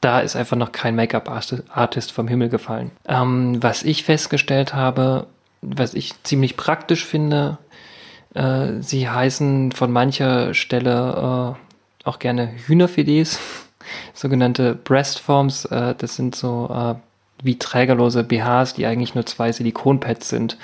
da 0.00 0.20
ist 0.20 0.36
einfach 0.36 0.56
noch 0.56 0.72
kein 0.72 0.96
Make-up-Artist 0.96 2.12
vom 2.12 2.28
Himmel 2.28 2.48
gefallen. 2.48 2.90
Ähm, 3.06 3.62
was 3.62 3.82
ich 3.82 4.04
festgestellt 4.04 4.74
habe, 4.74 5.26
was 5.62 5.94
ich 5.94 6.22
ziemlich 6.22 6.56
praktisch 6.56 7.04
finde, 7.04 7.58
äh, 8.34 8.80
sie 8.80 9.08
heißen 9.08 9.72
von 9.72 9.92
mancher 9.92 10.54
Stelle 10.54 11.56
äh, 11.56 12.08
auch 12.08 12.18
gerne 12.18 12.50
Hühnerfilets, 12.66 13.38
sogenannte 14.14 14.74
Breastforms. 14.74 15.66
Äh, 15.66 15.94
das 15.98 16.16
sind 16.16 16.34
so 16.34 16.70
äh, 16.72 16.94
wie 17.42 17.58
trägerlose 17.58 18.24
BHs, 18.24 18.74
die 18.74 18.86
eigentlich 18.86 19.14
nur 19.14 19.26
zwei 19.26 19.52
Silikonpads 19.52 20.28
sind. 20.28 20.56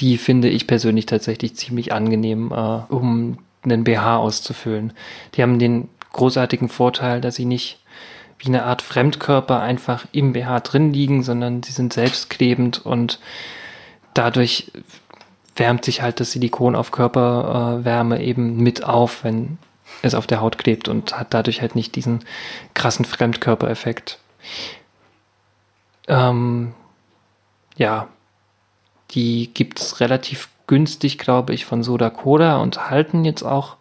Die 0.00 0.18
finde 0.18 0.48
ich 0.48 0.66
persönlich 0.66 1.06
tatsächlich 1.06 1.56
ziemlich 1.56 1.92
angenehm, 1.92 2.52
äh, 2.52 2.92
um 2.92 3.38
einen 3.62 3.84
BH 3.84 4.18
auszufüllen. 4.18 4.92
Die 5.34 5.42
haben 5.42 5.58
den 5.58 5.88
großartigen 6.12 6.68
Vorteil, 6.68 7.20
dass 7.20 7.34
sie 7.34 7.44
nicht 7.44 7.77
wie 8.38 8.46
eine 8.46 8.64
Art 8.64 8.82
Fremdkörper 8.82 9.60
einfach 9.60 10.06
im 10.12 10.32
BH 10.32 10.60
drin 10.60 10.92
liegen, 10.92 11.22
sondern 11.22 11.62
sie 11.62 11.72
sind 11.72 11.92
selbstklebend 11.92 12.84
und 12.84 13.18
dadurch 14.14 14.70
wärmt 15.56 15.84
sich 15.84 16.02
halt 16.02 16.20
das 16.20 16.32
Silikon 16.32 16.76
auf 16.76 16.92
Körperwärme 16.92 18.22
eben 18.22 18.56
mit 18.58 18.84
auf, 18.84 19.24
wenn 19.24 19.58
es 20.02 20.14
auf 20.14 20.26
der 20.26 20.40
Haut 20.40 20.58
klebt 20.58 20.88
und 20.88 21.18
hat 21.18 21.34
dadurch 21.34 21.60
halt 21.60 21.74
nicht 21.74 21.96
diesen 21.96 22.24
krassen 22.74 23.04
Fremdkörpereffekt. 23.04 24.18
Ähm, 26.06 26.74
ja, 27.76 28.08
die 29.10 29.52
gibt's 29.52 30.00
relativ 30.00 30.48
günstig, 30.66 31.18
glaube 31.18 31.54
ich, 31.54 31.64
von 31.64 31.82
Soda 31.82 32.10
Coda 32.10 32.58
und 32.58 32.90
halten 32.90 33.24
jetzt 33.24 33.42
auch 33.42 33.76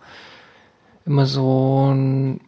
immer 1.05 1.25
so 1.25 1.91
ein 1.93 2.41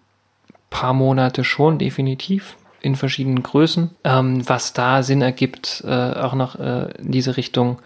paar 0.69 0.93
Monate 0.93 1.43
schon, 1.43 1.77
definitiv, 1.77 2.55
in 2.81 2.95
verschiedenen 2.95 3.43
Größen. 3.43 3.91
Ähm, 4.03 4.47
was 4.47 4.73
da 4.73 5.03
Sinn 5.03 5.21
ergibt, 5.21 5.83
äh, 5.85 6.13
auch 6.13 6.33
noch 6.33 6.59
äh, 6.59 6.91
in 6.99 7.11
diese 7.11 7.37
Richtung, 7.37 7.79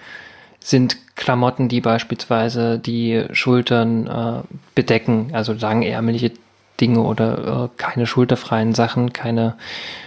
sind 0.59 1.15
Klamotten, 1.15 1.67
die 1.67 1.81
beispielsweise 1.81 2.79
die 2.79 3.25
Schultern 3.33 4.07
äh, 4.07 4.41
bedecken, 4.75 5.29
also 5.33 5.53
langärmelige 5.53 6.31
Dinge 6.79 7.01
oder 7.01 7.65
äh, 7.65 7.69
keine 7.77 8.07
schulterfreien 8.07 8.73
Sachen, 8.73 9.13
keine 9.13 9.55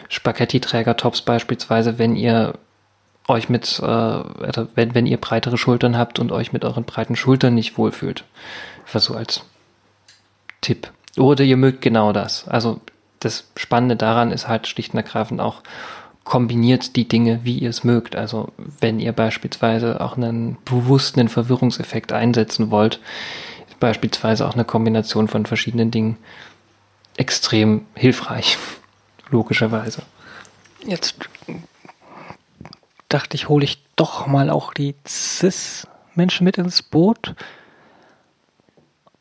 Spaghetti-Träger-Tops 0.09 1.23
beispielsweise, 1.23 1.99
wenn 1.99 2.17
ihr 2.17 2.55
euch 3.29 3.49
mit, 3.49 3.79
äh, 3.81 3.85
wenn, 4.75 4.95
wenn 4.95 5.07
ihr 5.07 5.19
breitere 5.19 5.59
Schultern 5.59 5.97
habt 5.97 6.19
und 6.19 6.33
euch 6.33 6.53
mit 6.53 6.65
euren 6.65 6.85
breiten 6.85 7.17
Schultern 7.17 7.55
nicht 7.55 7.77
wohlfühlt. 7.77 8.25
Was 8.93 9.05
so 9.05 9.15
als 9.15 9.43
Tipp. 10.61 10.91
Oder 11.17 11.45
ihr 11.45 11.57
mögt 11.57 11.83
genau 11.83 12.13
das. 12.13 12.47
Also 12.49 12.81
das 13.21 13.45
Spannende 13.57 13.97
daran 13.97 14.31
ist 14.31 14.49
halt 14.49 14.67
schlicht 14.67 14.93
und 14.93 14.99
ergreifend 14.99 15.41
auch 15.41 15.63
kombiniert 16.25 16.97
die 16.97 17.09
Dinge, 17.09 17.41
wie 17.45 17.59
ihr 17.59 17.71
es 17.71 17.85
mögt. 17.85 18.17
Also 18.17 18.53
wenn 18.81 18.99
ihr 18.99 19.13
beispielsweise 19.13 20.01
auch 20.01 20.17
einen 20.17 20.59
bewussten 20.65 21.29
Verwirrungseffekt 21.29 22.13
einsetzen 22.13 22.71
wollt, 22.71 23.01
beispielsweise 23.81 24.47
auch 24.47 24.55
eine 24.55 24.65
Kombination 24.65 25.29
von 25.29 25.47
verschiedenen 25.47 25.91
Dingen 25.91 26.17
extrem 27.17 27.87
hilfreich, 27.95 28.59
logischerweise. 29.31 30.03
Jetzt 30.85 31.17
dachte 33.09 33.37
ich, 33.37 33.49
hole 33.49 33.65
ich 33.65 33.83
doch 33.95 34.27
mal 34.27 34.51
auch 34.51 34.75
die 34.75 34.95
Cis-Menschen 35.07 36.45
mit 36.45 36.59
ins 36.59 36.83
Boot. 36.83 37.35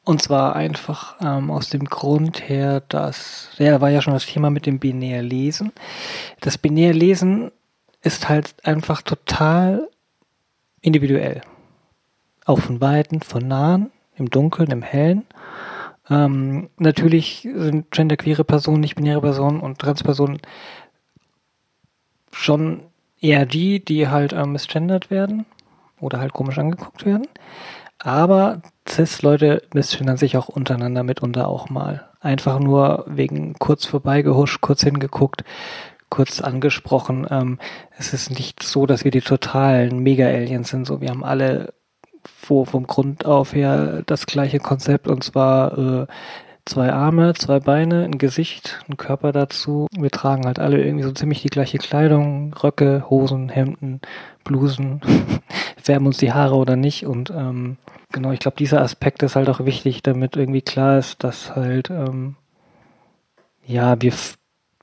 Und 0.06 0.22
zwar 0.22 0.56
einfach 0.56 1.16
ähm, 1.20 1.50
aus 1.50 1.70
dem 1.70 1.86
Grund 1.86 2.48
her, 2.48 2.82
dass, 2.90 3.50
ja, 3.58 3.82
war 3.82 3.90
ja 3.90 4.02
schon 4.02 4.14
das 4.14 4.28
Thema 4.28 4.52
mit 4.52 4.68
dem 4.68 4.78
Binärlesen. 4.78 5.72
Das 6.42 6.60
Binärlesen 6.60 7.52
ist 8.02 8.30
halt 8.30 8.54
einfach 8.64 9.02
total 9.02 9.90
individuell. 10.82 11.42
Auch 12.46 12.60
von 12.60 12.80
Weiten, 12.82 13.22
von 13.22 13.48
Nahen, 13.48 13.92
im 14.16 14.30
Dunkeln, 14.30 14.70
im 14.70 14.84
Hellen. 14.84 15.26
Ähm, 16.08 16.70
natürlich 16.78 17.50
sind 17.52 17.90
genderqueere 17.90 18.44
Personen, 18.44 18.82
nicht-binäre 18.82 19.22
Personen 19.22 19.60
und 19.60 19.80
Transpersonen 19.80 20.40
schon 22.32 22.82
eher 23.20 23.48
die, 23.48 23.84
die 23.84 24.08
halt 24.08 24.34
ähm, 24.34 24.52
misgendert 24.52 25.10
werden. 25.10 25.48
oder 26.00 26.20
halt 26.20 26.34
komisch 26.34 26.60
angeguckt 26.60 27.06
werden. 27.06 27.28
Aber 27.98 28.62
Cis-Leute 28.88 29.64
missschindern 29.74 30.18
sich 30.18 30.38
auch 30.38 30.48
untereinander 30.48 31.04
mitunter 31.04 31.48
auch 31.48 31.70
mal. 31.70 32.10
Einfach 32.20 32.60
nur 32.60 33.06
wegen 33.08 33.54
kurz 33.54 33.86
vorbeigehuscht, 33.86 34.62
kurz 34.62 34.84
hingeguckt, 34.84 35.44
kurz 36.10 36.42
angesprochen. 36.42 37.28
Ähm, 37.30 37.60
es 37.98 38.14
ist 38.14 38.32
nicht 38.32 38.64
so, 38.64 38.86
dass 38.86 39.04
wir 39.04 39.12
die 39.12 39.22
totalen 39.22 40.00
Mega-Aliens 40.00 40.70
sind. 40.70 40.86
So, 40.86 41.02
wir 41.02 41.10
haben 41.10 41.24
alle 41.24 41.74
wo 42.48 42.66
vom 42.66 42.88
Grund 42.88 43.26
auf 43.26 43.54
her 43.54 44.04
das 44.06 44.26
gleiche 44.26 44.60
Konzept 44.60 45.08
und 45.08 45.24
zwar 45.24 45.78
äh, 45.78 46.08
zwei 46.66 46.92
Arme, 46.92 47.34
zwei 47.36 47.60
Beine, 47.60 48.04
ein 48.04 48.18
Gesicht, 48.18 48.84
ein 48.90 48.98
Körper 48.98 49.32
dazu. 49.32 49.88
Wir 49.98 50.10
tragen 50.10 50.46
halt 50.46 50.60
alle 50.60 50.84
irgendwie 50.84 51.04
so 51.04 51.12
ziemlich 51.12 51.42
die 51.42 51.50
gleiche 51.50 51.78
Kleidung, 51.78 52.54
Röcke, 52.54 53.06
Hosen, 53.10 53.50
Hemden, 53.50 54.02
Blusen, 54.44 55.02
färben 55.86 56.08
uns 56.08 56.18
die 56.18 56.34
Haare 56.34 56.56
oder 56.56 56.76
nicht. 56.76 57.06
Und 57.06 57.30
ähm, 57.30 57.78
genau, 58.12 58.32
ich 58.32 58.40
glaube, 58.40 58.58
dieser 58.58 58.82
Aspekt 58.82 59.24
ist 59.24 59.36
halt 59.36 59.50
auch 59.50 59.66
wichtig, 59.66 60.02
damit 60.02 60.36
irgendwie 60.36 60.64
klar 60.64 60.98
ist, 60.98 61.24
dass 61.24 61.56
halt, 61.56 61.90
ähm, 61.90 62.36
ja, 63.66 64.02
wir 64.02 64.14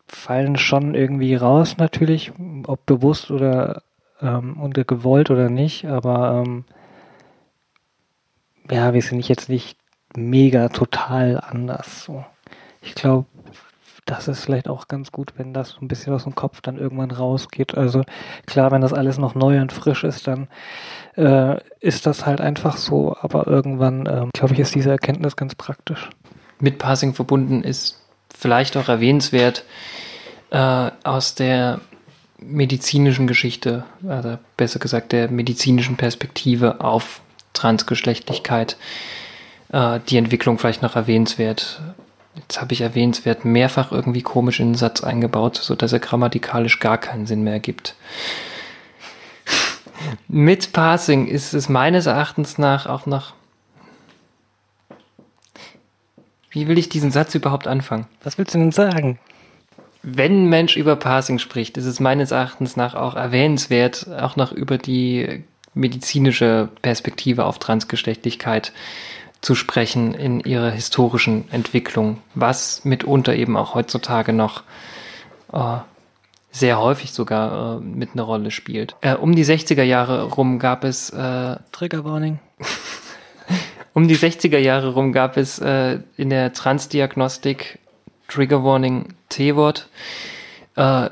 fallen 0.07 0.57
schon 0.57 0.95
irgendwie 0.95 1.35
raus 1.35 1.77
natürlich, 1.77 2.33
ob 2.67 2.87
bewusst 2.87 3.31
oder 3.31 3.83
ähm, 4.21 4.61
unter 4.61 4.85
gewollt 4.85 5.31
oder 5.31 5.49
nicht, 5.49 5.87
aber 5.87 6.45
ähm, 6.45 6.65
ja, 8.71 8.95
wir 8.95 9.03
sind 9.03 9.27
jetzt 9.29 9.49
nicht 9.49 9.77
mega 10.15 10.69
total 10.69 11.41
anders. 11.41 12.05
So. 12.05 12.25
Ich 12.81 12.95
glaube, 12.95 13.27
das 14.05 14.29
ist 14.29 14.45
vielleicht 14.45 14.69
auch 14.69 14.89
ganz 14.89 15.13
gut, 15.13 15.35
wenn 15.37 15.55
das 15.55 15.77
ein 15.81 15.89
bisschen 15.89 16.13
aus 16.13 16.25
dem 16.25 16.35
Kopf 16.35 16.61
dann 16.61 16.77
irgendwann 16.77 17.11
rausgeht. 17.11 17.77
Also 17.77 18.03
klar, 18.47 18.71
wenn 18.73 18.81
das 18.81 18.93
alles 18.93 19.19
noch 19.19 19.35
neu 19.35 19.61
und 19.61 19.73
frisch 19.73 20.03
ist, 20.03 20.27
dann 20.27 20.49
äh, 21.17 21.59
ist 21.81 22.07
das 22.07 22.27
halt 22.27 22.41
einfach 22.41 22.77
so. 22.77 23.17
Aber 23.21 23.47
irgendwann, 23.47 24.07
ähm, 24.07 24.31
glaube 24.33 24.55
ich, 24.55 24.61
ist 24.61 24.75
diese 24.75 24.91
Erkenntnis 24.91 25.37
ganz 25.37 25.55
praktisch. 25.55 26.11
Mit 26.59 26.79
Passing 26.79 27.15
verbunden 27.15 27.63
ist 27.63 28.01
vielleicht 28.37 28.77
auch 28.77 28.89
erwähnenswert 28.89 29.65
äh, 30.51 30.91
aus 31.05 31.35
der 31.35 31.81
medizinischen 32.39 33.29
Geschichte, 33.29 33.85
also 34.07 34.37
besser 34.57 34.81
gesagt 34.81 35.13
der 35.13 35.31
medizinischen 35.31 35.97
Perspektive 35.97 36.81
auf 36.81 37.21
Transgeschlechtlichkeit 37.53 38.77
äh, 39.73 40.01
die 40.09 40.17
Entwicklung 40.17 40.59
vielleicht 40.59 40.83
noch 40.83 40.97
erwähnenswert. 40.97 41.81
Jetzt 42.35 42.61
habe 42.61 42.73
ich 42.73 42.81
erwähnenswert 42.81 43.45
mehrfach 43.45 43.93
irgendwie 43.93 44.23
komisch 44.23 44.61
in 44.61 44.71
den 44.71 44.75
Satz 44.75 45.05
eingebaut, 45.05 45.57
sodass 45.57 45.93
er 45.93 45.99
grammatikalisch 45.99 46.81
gar 46.81 46.99
keinen 46.99 47.27
Sinn 47.27 47.43
mehr 47.43 47.53
ergibt. 47.55 47.95
Mit 50.29 50.73
Passing 50.73 51.27
ist 51.27 51.53
es 51.53 51.69
meines 51.69 52.07
Erachtens 52.07 52.59
nach 52.59 52.87
auch 52.87 53.07
noch. 53.07 53.35
Wie 56.51 56.69
will 56.69 56.79
ich 56.79 56.89
diesen 56.89 57.11
Satz 57.11 57.35
überhaupt 57.35 57.67
anfangen? 57.67 58.07
Was 58.23 58.39
willst 58.39 58.55
du 58.55 58.59
denn 58.59 58.73
sagen? 58.73 59.19
Wenn 60.03 60.45
ein 60.45 60.49
Mensch 60.49 60.77
über 60.77 60.97
Passing 60.97 61.39
spricht, 61.39 61.77
ist 61.77 61.87
es 61.87 62.01
meines 62.01 62.31
Erachtens 62.31 62.77
nach 62.77 62.95
auch 62.95 63.15
erwähnenswert, 63.15 64.09
auch 64.09 64.37
noch 64.37 64.53
über 64.53 64.77
die 64.77 65.45
medizinische 65.75 66.69
Perspektive 66.83 67.45
auf 67.45 67.59
Transgeschlechtlichkeit 67.59 68.73
zu 69.43 69.55
sprechen 69.57 70.15
in 70.15 70.41
ihrer 70.41 70.71
historischen 70.71 71.51
Entwicklung, 71.53 72.19
was 72.35 72.85
mitunter 72.85 73.35
eben 73.35 73.57
auch 73.57 73.75
heutzutage 73.75 74.33
noch 74.33 74.63
äh, 75.53 75.79
sehr 76.53 76.79
häufig 76.79 77.13
sogar 77.13 77.79
äh, 77.79 77.81
mit 77.81 78.11
einer 78.13 78.23
Rolle 78.23 78.51
spielt. 78.51 78.95
Äh, 79.01 79.15
um 79.15 79.35
die 79.35 79.45
60er 79.45 79.83
Jahre 79.83 80.25
rum 80.25 80.59
gab 80.59 80.85
es 80.85 81.11
äh, 81.11 81.57
Trigger 81.73 82.05
Warning. 82.05 82.39
um 83.95 84.07
die 84.07 84.17
60er 84.17 84.59
Jahre 84.59 84.95
rum 84.95 85.13
gab 85.13 85.37
es 85.37 85.59
äh, 85.59 85.99
in 86.17 86.31
der 86.31 86.53
Transdiagnostik 86.53 87.81
Trigger 88.29 88.63
Warning 88.63 89.15
T-Wort. 89.29 89.89
Äh, 90.77 91.11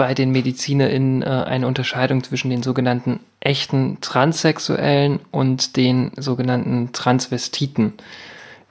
bei 0.00 0.14
den 0.14 0.30
MedizinerInnen 0.30 1.20
äh, 1.20 1.26
eine 1.26 1.66
Unterscheidung 1.66 2.24
zwischen 2.24 2.48
den 2.48 2.62
sogenannten 2.62 3.20
echten 3.38 3.98
Transsexuellen 4.00 5.20
und 5.30 5.76
den 5.76 6.12
sogenannten 6.16 6.94
Transvestiten, 6.94 7.92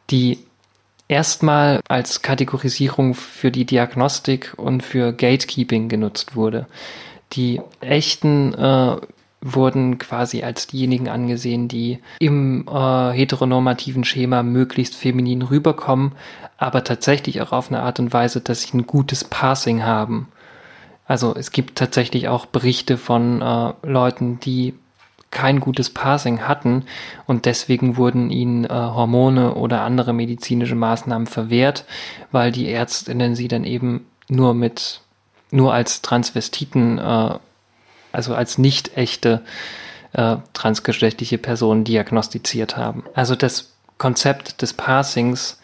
die 0.10 0.40
erstmal 1.08 1.82
als 1.88 2.24
Kategorisierung 2.24 3.14
für 3.14 3.52
die 3.52 3.66
Diagnostik 3.66 4.56
und 4.58 4.82
für 4.82 5.14
Gatekeeping 5.14 5.88
genutzt 5.88 6.36
wurde. 6.36 6.66
Die 7.34 7.62
echten 7.80 8.56
äh, 8.56 8.96
wurden 9.40 10.00
quasi 10.00 10.42
als 10.42 10.66
diejenigen 10.66 11.10
angesehen, 11.10 11.68
die 11.68 12.00
im 12.18 12.68
äh, 12.68 13.12
heteronormativen 13.12 14.04
Schema 14.04 14.42
möglichst 14.42 14.96
feminin 14.96 15.44
rüberkommen, 15.44 16.14
aber 16.58 16.84
tatsächlich 16.84 17.40
auch 17.44 17.52
auf 17.52 17.70
eine 17.70 17.84
Art 17.84 18.00
und 18.00 18.14
Weise, 18.14 18.42
dass 18.42 18.64
sie 18.64 18.76
ein 18.76 18.88
gutes 18.88 19.24
Passing 19.24 19.84
haben. 19.84 20.30
Also 21.10 21.36
es 21.36 21.52
gibt 21.52 21.76
tatsächlich 21.76 22.28
auch 22.28 22.46
Berichte 22.46 22.96
von 22.96 23.42
äh, 23.42 23.74
Leuten, 23.82 24.40
die 24.40 24.76
kein 25.32 25.60
gutes 25.60 25.90
Passing 25.90 26.48
hatten 26.48 26.86
und 27.26 27.46
deswegen 27.46 27.98
wurden 27.98 28.30
ihnen 28.30 28.66
äh, 28.66 28.70
Hormone 28.70 29.56
oder 29.56 29.82
andere 29.82 30.14
medizinische 30.14 30.76
Maßnahmen 30.76 31.26
verwehrt, 31.26 31.86
weil 32.32 32.52
die 32.52 32.70
Ärztinnen 32.70 33.36
sie 33.36 33.48
dann 33.48 33.64
eben 33.64 34.06
nur 34.28 34.54
mit 34.54 35.02
nur 35.50 35.74
als 35.74 36.04
Transvestiten, 36.04 37.00
äh, 37.00 37.40
also 38.12 38.36
als 38.36 38.60
nicht 38.60 38.96
echte 38.96 39.42
äh, 40.14 40.38
transgeschlechtliche 40.54 41.40
Personen 41.40 41.86
diagnostiziert 41.86 42.78
haben. 42.78 43.04
Also 43.16 43.36
das 43.36 43.74
Konzept 43.98 44.62
des 44.62 44.74
Passings 44.74 45.60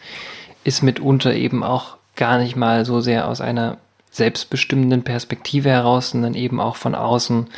ist 0.64 0.82
mitunter 0.82 1.34
eben 1.34 1.62
auch 1.62 1.98
gar 2.16 2.38
nicht 2.38 2.56
mal 2.56 2.84
so 2.84 3.00
sehr 3.00 3.28
aus 3.28 3.40
einer 3.40 3.78
selbstbestimmenden 4.16 5.02
Perspektive 5.02 5.70
heraus, 5.70 6.10
sondern 6.10 6.34
eben 6.34 6.60
auch 6.60 6.76
von 6.76 6.94
außen 6.94 7.48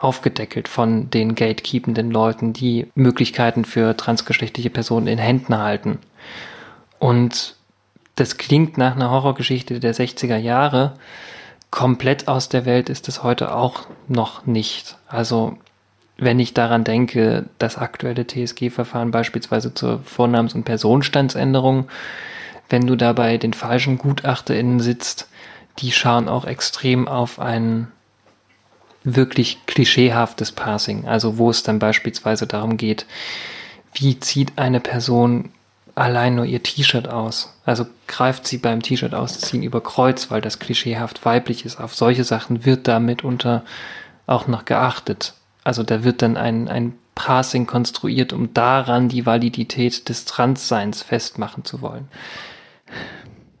aufgedeckelt 0.00 0.68
von 0.68 1.10
den 1.10 1.34
gatekeependen 1.34 2.10
Leuten, 2.10 2.52
die 2.52 2.86
Möglichkeiten 2.94 3.64
für 3.64 3.96
transgeschlechtliche 3.96 4.70
Personen 4.70 5.08
in 5.08 5.18
Händen 5.18 5.58
halten. 5.58 5.98
Und 6.98 7.56
das 8.14 8.36
klingt 8.36 8.78
nach 8.78 8.94
einer 8.94 9.10
Horrorgeschichte 9.10 9.80
der 9.80 9.94
60er 9.94 10.36
Jahre. 10.36 10.94
Komplett 11.70 12.28
aus 12.28 12.48
der 12.48 12.64
Welt 12.64 12.88
ist 12.88 13.08
es 13.08 13.22
heute 13.22 13.54
auch 13.54 13.86
noch 14.06 14.46
nicht. 14.46 14.96
Also 15.08 15.58
wenn 16.16 16.40
ich 16.40 16.54
daran 16.54 16.84
denke, 16.84 17.46
das 17.58 17.78
aktuelle 17.78 18.26
TSG-Verfahren 18.26 19.10
beispielsweise 19.10 19.72
zur 19.74 20.00
Vornamens- 20.00 20.54
und 20.54 20.64
Personenstandsänderung, 20.64 21.88
wenn 22.68 22.86
du 22.86 22.96
dabei 22.96 23.38
den 23.38 23.52
falschen 23.52 23.98
GutachterInnen 23.98 24.80
sitzt, 24.80 25.28
die 25.78 25.92
schauen 25.92 26.28
auch 26.28 26.44
extrem 26.44 27.08
auf 27.08 27.38
ein 27.38 27.88
wirklich 29.04 29.64
klischeehaftes 29.66 30.52
Passing. 30.52 31.06
Also 31.06 31.38
wo 31.38 31.50
es 31.50 31.62
dann 31.62 31.78
beispielsweise 31.78 32.46
darum 32.46 32.76
geht, 32.76 33.06
wie 33.94 34.18
zieht 34.20 34.58
eine 34.58 34.80
Person 34.80 35.50
allein 35.94 36.34
nur 36.34 36.44
ihr 36.44 36.62
T-Shirt 36.62 37.08
aus? 37.08 37.54
Also 37.64 37.86
greift 38.06 38.46
sie 38.46 38.58
beim 38.58 38.82
T-Shirt 38.82 39.14
ausziehen 39.14 39.62
über 39.62 39.80
Kreuz, 39.80 40.30
weil 40.30 40.40
das 40.40 40.58
klischeehaft 40.58 41.24
weiblich 41.24 41.64
ist. 41.64 41.80
Auf 41.80 41.94
solche 41.94 42.24
Sachen 42.24 42.64
wird 42.64 42.88
da 42.88 42.98
mitunter 42.98 43.64
auch 44.26 44.46
noch 44.46 44.64
geachtet. 44.64 45.34
Also 45.64 45.82
da 45.82 46.04
wird 46.04 46.22
dann 46.22 46.36
ein, 46.36 46.68
ein 46.68 46.94
Passing 47.14 47.66
konstruiert, 47.66 48.32
um 48.32 48.54
daran 48.54 49.08
die 49.08 49.26
Validität 49.26 50.08
des 50.08 50.24
Transseins 50.24 51.02
festmachen 51.02 51.64
zu 51.64 51.82
wollen. 51.82 52.08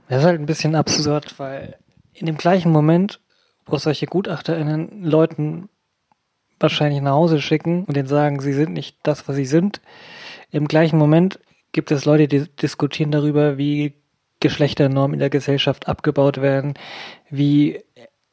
Das 0.08 0.20
ist 0.20 0.24
halt 0.24 0.40
ein 0.40 0.46
bisschen 0.46 0.74
absurd, 0.74 1.34
weil 1.38 1.76
in 2.18 2.26
dem 2.26 2.36
gleichen 2.36 2.72
Moment, 2.72 3.20
wo 3.66 3.76
solche 3.76 4.06
GutachterInnen 4.06 5.04
Leuten 5.04 5.68
wahrscheinlich 6.60 7.00
nach 7.00 7.12
Hause 7.12 7.40
schicken 7.40 7.84
und 7.84 7.96
denen 7.96 8.08
sagen, 8.08 8.40
sie 8.40 8.52
sind 8.52 8.72
nicht 8.72 8.98
das, 9.02 9.28
was 9.28 9.36
sie 9.36 9.46
sind, 9.46 9.80
im 10.50 10.66
gleichen 10.66 10.98
Moment 10.98 11.38
gibt 11.72 11.90
es 11.90 12.04
Leute, 12.04 12.26
die 12.28 12.48
diskutieren 12.48 13.10
darüber, 13.10 13.58
wie 13.58 13.94
Geschlechternormen 14.40 15.14
in 15.14 15.20
der 15.20 15.30
Gesellschaft 15.30 15.88
abgebaut 15.88 16.40
werden, 16.40 16.74
wie 17.28 17.82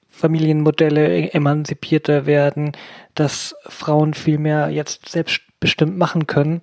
Familienmodelle 0.08 1.34
emanzipierter 1.34 2.26
werden, 2.26 2.72
dass 3.16 3.56
Frauen 3.68 4.14
viel 4.14 4.38
mehr 4.38 4.70
jetzt 4.70 5.10
selbstbestimmt 5.10 5.98
machen 5.98 6.26
können. 6.26 6.62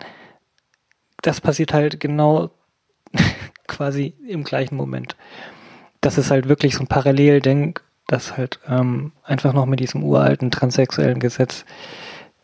Das 1.20 1.40
passiert 1.40 1.74
halt 1.74 2.00
genau 2.00 2.50
quasi 3.66 4.14
im 4.26 4.42
gleichen 4.44 4.76
Moment 4.76 5.16
das 6.02 6.18
ist 6.18 6.30
halt 6.30 6.48
wirklich 6.48 6.74
so 6.74 6.80
ein 6.82 6.88
Paralleldenk, 6.88 7.82
das 8.06 8.36
halt 8.36 8.60
ähm, 8.68 9.12
einfach 9.24 9.54
noch 9.54 9.64
mit 9.64 9.80
diesem 9.80 10.04
uralten 10.04 10.50
transsexuellen 10.50 11.20
Gesetz 11.20 11.64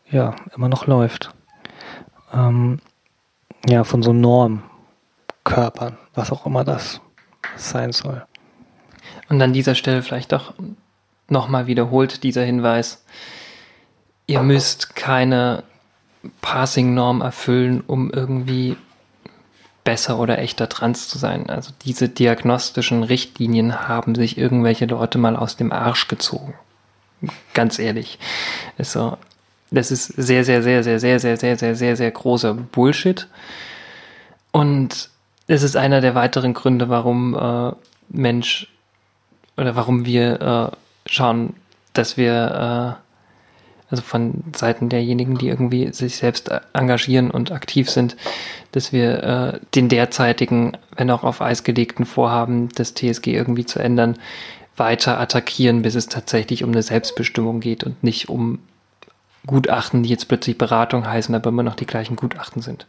ja 0.09 0.35
immer 0.55 0.69
noch 0.69 0.87
läuft. 0.87 1.29
Ähm, 2.33 2.79
ja, 3.67 3.83
von 3.83 4.01
so 4.01 4.13
Normkörpern, 4.13 5.97
was 6.15 6.31
auch 6.31 6.45
immer 6.45 6.63
das 6.63 7.01
sein 7.57 7.91
soll. 7.91 8.25
Und 9.27 9.41
an 9.41 9.53
dieser 9.53 9.75
Stelle 9.75 10.01
vielleicht 10.01 10.33
auch 10.33 10.53
nochmal 11.27 11.67
wiederholt 11.67 12.23
dieser 12.23 12.43
Hinweis, 12.43 13.03
ihr 14.25 14.41
müsst 14.41 14.95
keine 14.95 15.63
Passing-Norm 16.41 17.21
erfüllen, 17.21 17.81
um 17.85 18.09
irgendwie 18.09 18.77
besser 19.89 20.19
oder 20.19 20.37
echter 20.37 20.69
trans 20.69 21.07
zu 21.07 21.17
sein. 21.17 21.49
Also 21.49 21.71
diese 21.83 22.09
diagnostischen 22.09 23.01
Richtlinien 23.01 23.87
haben 23.87 24.13
sich 24.13 24.37
irgendwelche 24.37 24.85
Leute 24.85 25.17
mal 25.17 25.35
aus 25.35 25.55
dem 25.55 25.71
Arsch 25.71 26.07
gezogen. 26.07 26.53
Ganz 27.55 27.79
ehrlich. 27.79 28.19
Also, 28.77 29.17
das 29.71 29.89
ist 29.89 30.05
sehr, 30.05 30.45
sehr, 30.45 30.61
sehr, 30.61 30.83
sehr, 30.83 30.99
sehr, 30.99 31.19
sehr, 31.19 31.37
sehr, 31.37 31.57
sehr, 31.57 31.75
sehr, 31.75 31.95
sehr 31.95 32.11
großer 32.11 32.53
Bullshit. 32.53 33.27
Und 34.51 35.09
es 35.47 35.63
ist 35.63 35.75
einer 35.75 36.01
der 36.01 36.13
weiteren 36.13 36.53
Gründe, 36.53 36.89
warum 36.89 37.33
äh, 37.35 37.71
Mensch 38.09 38.67
oder 39.57 39.75
warum 39.75 40.05
wir 40.05 40.71
äh, 40.71 41.09
schauen, 41.09 41.55
dass 41.93 42.15
wir 42.15 42.99
äh, 43.01 43.08
also 43.89 44.03
von 44.03 44.43
Seiten 44.55 44.89
derjenigen, 44.89 45.37
die 45.37 45.47
irgendwie 45.47 45.91
sich 45.93 46.17
selbst 46.17 46.51
engagieren 46.73 47.31
und 47.31 47.51
aktiv 47.51 47.89
sind, 47.89 48.15
dass 48.71 48.93
wir 48.93 49.23
äh, 49.23 49.59
den 49.75 49.89
derzeitigen, 49.89 50.77
wenn 50.95 51.09
auch 51.09 51.23
auf 51.23 51.41
Eis 51.41 51.63
gelegten 51.63 52.05
Vorhaben 52.05 52.69
des 52.69 52.93
TSG 52.93 53.27
irgendwie 53.27 53.65
zu 53.65 53.79
ändern, 53.79 54.17
weiter 54.75 55.19
attackieren, 55.19 55.81
bis 55.81 55.95
es 55.95 56.07
tatsächlich 56.07 56.63
um 56.63 56.71
eine 56.71 56.83
Selbstbestimmung 56.83 57.59
geht 57.59 57.83
und 57.83 58.03
nicht 58.03 58.29
um 58.29 58.59
Gutachten, 59.45 60.03
die 60.03 60.09
jetzt 60.09 60.27
plötzlich 60.27 60.57
Beratung 60.57 61.07
heißen, 61.07 61.33
aber 61.33 61.49
immer 61.49 61.63
noch 61.63 61.75
die 61.75 61.85
gleichen 61.85 62.15
Gutachten 62.15 62.61
sind. 62.61 62.85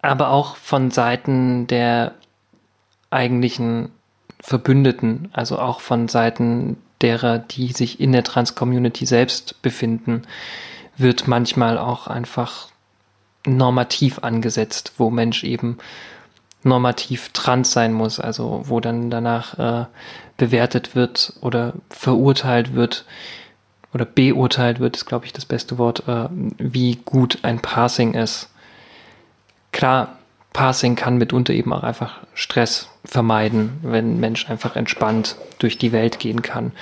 Aber 0.00 0.30
auch 0.30 0.56
von 0.56 0.90
Seiten 0.90 1.66
der 1.66 2.14
eigentlichen 3.10 3.90
Verbündeten, 4.40 5.28
also 5.32 5.58
auch 5.58 5.80
von 5.80 6.08
Seiten 6.08 6.76
derer, 7.02 7.38
die 7.38 7.72
sich 7.72 8.00
in 8.00 8.12
der 8.12 8.24
Trans-Community 8.24 9.06
selbst 9.06 9.60
befinden, 9.62 10.22
wird 10.96 11.26
manchmal 11.26 11.78
auch 11.78 12.06
einfach 12.06 12.68
normativ 13.46 14.20
angesetzt, 14.20 14.92
wo 14.98 15.10
Mensch 15.10 15.44
eben 15.44 15.78
normativ 16.62 17.30
trans 17.32 17.72
sein 17.72 17.92
muss, 17.92 18.20
also 18.20 18.62
wo 18.66 18.80
dann 18.80 19.10
danach 19.10 19.58
äh, 19.58 19.86
bewertet 20.36 20.94
wird 20.94 21.32
oder 21.40 21.74
verurteilt 21.90 22.74
wird 22.74 23.04
oder 23.92 24.04
beurteilt 24.04 24.78
wird, 24.78 24.96
ist 24.96 25.06
glaube 25.06 25.26
ich 25.26 25.32
das 25.32 25.44
beste 25.44 25.78
Wort, 25.78 26.06
äh, 26.06 26.28
wie 26.58 26.96
gut 27.04 27.40
ein 27.42 27.60
Passing 27.60 28.14
ist. 28.14 28.48
Klar, 29.72 30.18
Passing 30.52 30.96
kann 30.96 31.16
mitunter 31.16 31.52
eben 31.54 31.72
auch 31.72 31.82
einfach 31.82 32.20
Stress 32.34 32.88
vermeiden, 33.04 33.80
wenn 33.82 34.14
ein 34.14 34.20
Mensch 34.20 34.48
einfach 34.50 34.76
entspannt 34.76 35.36
durch 35.58 35.78
die 35.78 35.92
Welt 35.92 36.18
gehen 36.18 36.42
kann. 36.42 36.72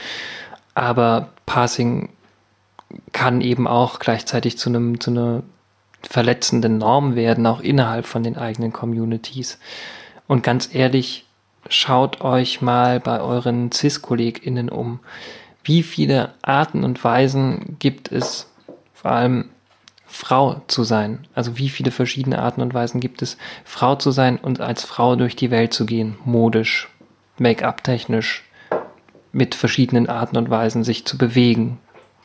Aber 0.75 1.31
Passing 1.47 2.11
kann 3.13 3.41
eben 3.41 3.67
auch 3.67 3.99
gleichzeitig 3.99 4.59
zu 4.59 4.71
einem, 4.71 5.01
zu 5.01 5.11
einer 5.11 5.43
verletzenden 6.03 6.79
Norm 6.79 7.15
werden, 7.15 7.47
auch 7.47 7.61
innerhalb 7.61 8.07
von 8.07 8.23
den 8.23 8.37
eigenen 8.37 8.73
Communities. 8.73 9.59
Und 10.27 10.43
ganz 10.43 10.75
ehrlich, 10.75 11.27
schaut 11.69 12.23
euch 12.23 12.63
mal 12.63 13.01
bei 13.01 13.21
euren 13.21 13.71
CIS-KollegInnen 13.71 14.69
um. 14.69 15.01
Wie 15.63 15.83
viele 15.83 16.33
Arten 16.43 16.85
und 16.85 17.03
Weisen 17.05 17.77
gibt 17.79 18.11
es, 18.11 18.51
vor 18.95 19.13
allem 19.13 19.51
Frau 20.13 20.61
zu 20.67 20.83
sein. 20.83 21.27
Also 21.35 21.57
wie 21.57 21.69
viele 21.69 21.93
verschiedene 21.93 22.41
Arten 22.41 22.61
und 22.61 22.75
Weisen 22.75 23.01
gibt 23.01 23.23
es, 23.23 23.39
Frau 23.65 23.95
zu 23.95 24.11
sein 24.11 24.39
und 24.39 24.61
als 24.61 24.85
Frau 24.85 25.15
durch 25.17 25.37
die 25.37 25.51
Welt 25.51 25.73
zu 25.73 25.87
gehen, 25.87 26.19
modisch, 26.25 26.89
Make-up 27.39 27.85
technisch, 27.85 28.45
mit 29.33 29.55
verschiedenen 29.55 30.09
Arten 30.09 30.37
und 30.37 30.51
Weisen 30.51 30.83
sich 30.85 31.07
zu 31.07 31.17
bewegen, 31.17 31.79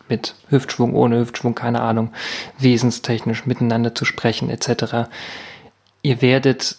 mit 0.10 0.36
Hüftschwung, 0.50 0.96
ohne 0.96 1.20
Hüftschwung, 1.20 1.56
keine 1.56 1.82
Ahnung, 1.82 2.12
wesenstechnisch 2.58 3.46
miteinander 3.46 3.94
zu 3.94 4.04
sprechen 4.04 4.50
etc. 4.50 5.08
Ihr 6.02 6.22
werdet 6.22 6.78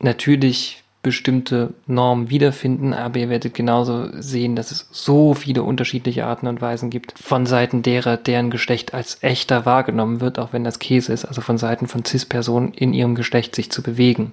natürlich 0.00 0.83
bestimmte 1.04 1.74
Normen 1.86 2.30
wiederfinden, 2.30 2.92
aber 2.92 3.20
ihr 3.20 3.28
werdet 3.28 3.54
genauso 3.54 4.08
sehen, 4.20 4.56
dass 4.56 4.72
es 4.72 4.88
so 4.90 5.34
viele 5.34 5.62
unterschiedliche 5.62 6.26
Arten 6.26 6.48
und 6.48 6.60
Weisen 6.60 6.90
gibt 6.90 7.16
von 7.16 7.46
Seiten 7.46 7.82
derer, 7.82 8.16
deren 8.16 8.50
Geschlecht 8.50 8.94
als 8.94 9.22
echter 9.22 9.64
wahrgenommen 9.64 10.20
wird, 10.20 10.40
auch 10.40 10.52
wenn 10.52 10.64
das 10.64 10.80
Käse 10.80 11.12
ist, 11.12 11.24
also 11.24 11.42
von 11.42 11.58
Seiten 11.58 11.86
von 11.86 12.04
CIS-Personen 12.04 12.72
in 12.72 12.92
ihrem 12.92 13.14
Geschlecht 13.14 13.54
sich 13.54 13.70
zu 13.70 13.82
bewegen. 13.82 14.32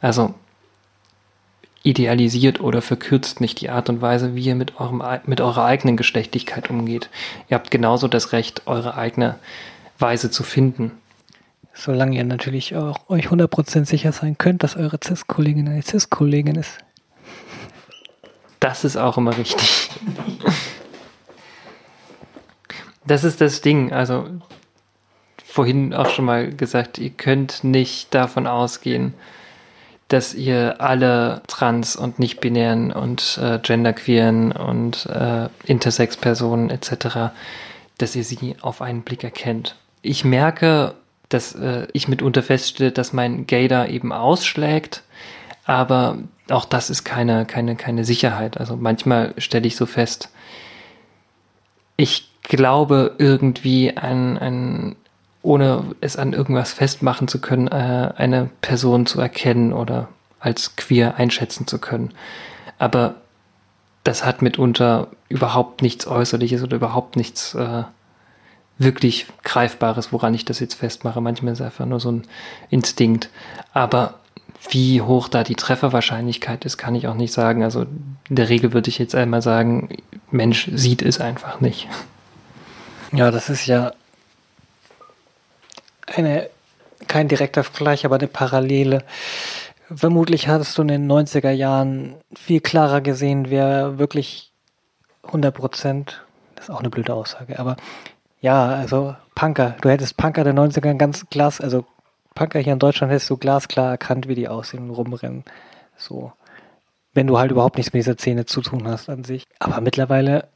Also 0.00 0.34
idealisiert 1.82 2.60
oder 2.60 2.80
verkürzt 2.80 3.40
nicht 3.40 3.60
die 3.60 3.68
Art 3.68 3.90
und 3.90 4.00
Weise, 4.00 4.34
wie 4.34 4.44
ihr 4.44 4.54
mit, 4.54 4.80
eurem, 4.80 5.02
mit 5.26 5.40
eurer 5.40 5.64
eigenen 5.64 5.96
Geschlechtlichkeit 5.96 6.70
umgeht. 6.70 7.10
Ihr 7.50 7.56
habt 7.56 7.70
genauso 7.70 8.08
das 8.08 8.32
Recht, 8.32 8.62
eure 8.66 8.96
eigene 8.96 9.34
Weise 9.98 10.30
zu 10.30 10.44
finden. 10.44 10.92
Solange 11.74 12.16
ihr 12.16 12.24
natürlich 12.24 12.76
auch 12.76 13.08
euch 13.08 13.28
100% 13.28 13.86
sicher 13.86 14.12
sein 14.12 14.36
könnt, 14.36 14.62
dass 14.62 14.76
eure 14.76 14.98
CIS-Kollegin 15.02 15.68
eine 15.68 15.82
CIS-Kollegin 15.82 16.56
ist. 16.56 16.78
Das 18.60 18.84
ist 18.84 18.96
auch 18.96 19.18
immer 19.18 19.36
richtig. 19.36 19.90
Das 23.06 23.24
ist 23.24 23.40
das 23.40 23.60
Ding. 23.62 23.92
Also 23.92 24.26
vorhin 25.44 25.94
auch 25.94 26.08
schon 26.10 26.24
mal 26.24 26.50
gesagt, 26.50 26.98
ihr 26.98 27.10
könnt 27.10 27.64
nicht 27.64 28.14
davon 28.14 28.46
ausgehen, 28.46 29.14
dass 30.08 30.34
ihr 30.34 30.80
alle 30.80 31.42
trans- 31.46 31.96
und 31.96 32.18
nicht-binären 32.18 32.92
und 32.92 33.40
äh, 33.42 33.58
genderqueeren 33.58 34.52
und 34.52 35.06
äh, 35.06 35.48
Intersex-Personen 35.64 36.70
etc., 36.70 37.32
dass 37.98 38.14
ihr 38.14 38.24
sie 38.24 38.56
auf 38.60 38.82
einen 38.82 39.02
Blick 39.02 39.24
erkennt. 39.24 39.76
Ich 40.02 40.24
merke 40.24 40.94
dass 41.32 41.54
äh, 41.54 41.86
ich 41.92 42.08
mitunter 42.08 42.42
feststelle, 42.42 42.92
dass 42.92 43.12
mein 43.12 43.46
Gator 43.46 43.86
eben 43.86 44.12
ausschlägt, 44.12 45.02
aber 45.64 46.18
auch 46.50 46.64
das 46.64 46.90
ist 46.90 47.04
keine, 47.04 47.46
keine, 47.46 47.76
keine 47.76 48.04
Sicherheit. 48.04 48.58
Also 48.58 48.76
manchmal 48.76 49.34
stelle 49.38 49.66
ich 49.66 49.76
so 49.76 49.86
fest, 49.86 50.30
ich 51.96 52.30
glaube 52.42 53.14
irgendwie 53.18 53.96
an, 53.96 54.38
an 54.38 54.96
ohne 55.42 55.94
es 56.00 56.16
an 56.16 56.32
irgendwas 56.32 56.72
festmachen 56.72 57.28
zu 57.28 57.40
können, 57.40 57.68
äh, 57.68 58.12
eine 58.16 58.50
Person 58.60 59.06
zu 59.06 59.20
erkennen 59.20 59.72
oder 59.72 60.08
als 60.40 60.76
queer 60.76 61.16
einschätzen 61.16 61.66
zu 61.66 61.78
können. 61.78 62.12
Aber 62.78 63.16
das 64.04 64.24
hat 64.24 64.42
mitunter 64.42 65.08
überhaupt 65.28 65.82
nichts 65.82 66.06
Äußerliches 66.06 66.62
oder 66.62 66.76
überhaupt 66.76 67.16
nichts 67.16 67.54
äh, 67.54 67.84
wirklich 68.78 69.26
Greifbares, 69.44 70.12
woran 70.12 70.34
ich 70.34 70.44
das 70.44 70.60
jetzt 70.60 70.74
festmache. 70.74 71.20
Manchmal 71.20 71.52
ist 71.52 71.60
es 71.60 71.66
einfach 71.66 71.86
nur 71.86 72.00
so 72.00 72.10
ein 72.10 72.22
Instinkt. 72.70 73.30
Aber 73.72 74.14
wie 74.70 75.00
hoch 75.00 75.28
da 75.28 75.44
die 75.44 75.54
Trefferwahrscheinlichkeit 75.54 76.64
ist, 76.64 76.78
kann 76.78 76.94
ich 76.94 77.08
auch 77.08 77.14
nicht 77.14 77.32
sagen. 77.32 77.62
Also 77.62 77.82
in 77.82 78.36
der 78.36 78.48
Regel 78.48 78.72
würde 78.72 78.88
ich 78.88 78.98
jetzt 78.98 79.14
einmal 79.14 79.42
sagen, 79.42 79.88
Mensch 80.30 80.70
sieht 80.72 81.02
es 81.02 81.20
einfach 81.20 81.60
nicht. 81.60 81.88
Ja, 83.12 83.30
das 83.30 83.50
ist 83.50 83.66
ja 83.66 83.92
eine, 86.06 86.48
kein 87.08 87.28
direkter 87.28 87.64
Vergleich, 87.64 88.04
aber 88.04 88.16
eine 88.16 88.28
Parallele. 88.28 89.04
Vermutlich 89.94 90.48
hattest 90.48 90.78
du 90.78 90.82
in 90.82 90.88
den 90.88 91.10
90er 91.10 91.50
Jahren 91.50 92.14
viel 92.34 92.60
klarer 92.60 93.00
gesehen, 93.00 93.50
wer 93.50 93.98
wirklich 93.98 94.52
100 95.24 95.54
Prozent, 95.54 96.24
das 96.54 96.66
ist 96.66 96.70
auch 96.70 96.80
eine 96.80 96.90
blöde 96.90 97.14
Aussage, 97.14 97.58
aber 97.58 97.76
ja, 98.42 98.66
also 98.66 99.14
Punker. 99.34 99.76
Du 99.80 99.88
hättest 99.88 100.16
Punker 100.18 100.44
der 100.44 100.52
90er 100.52 100.94
ganz 100.94 101.24
glas, 101.30 101.60
also 101.60 101.86
Punker 102.34 102.58
hier 102.58 102.74
in 102.74 102.78
Deutschland 102.78 103.12
hättest 103.12 103.30
du 103.30 103.36
glasklar 103.36 103.90
erkannt, 103.92 104.28
wie 104.28 104.34
die 104.34 104.48
aussehen 104.48 104.90
und 104.90 104.90
rumrennen. 104.90 105.44
So. 105.96 106.32
Wenn 107.14 107.26
du 107.26 107.38
halt 107.38 107.50
überhaupt 107.50 107.76
nichts 107.76 107.92
mit 107.92 108.00
dieser 108.00 108.18
Szene 108.18 108.44
zu 108.44 108.60
tun 108.60 108.88
hast 108.88 109.08
an 109.08 109.22
sich. 109.24 109.44
Aber 109.58 109.80
mittlerweile 109.80 110.48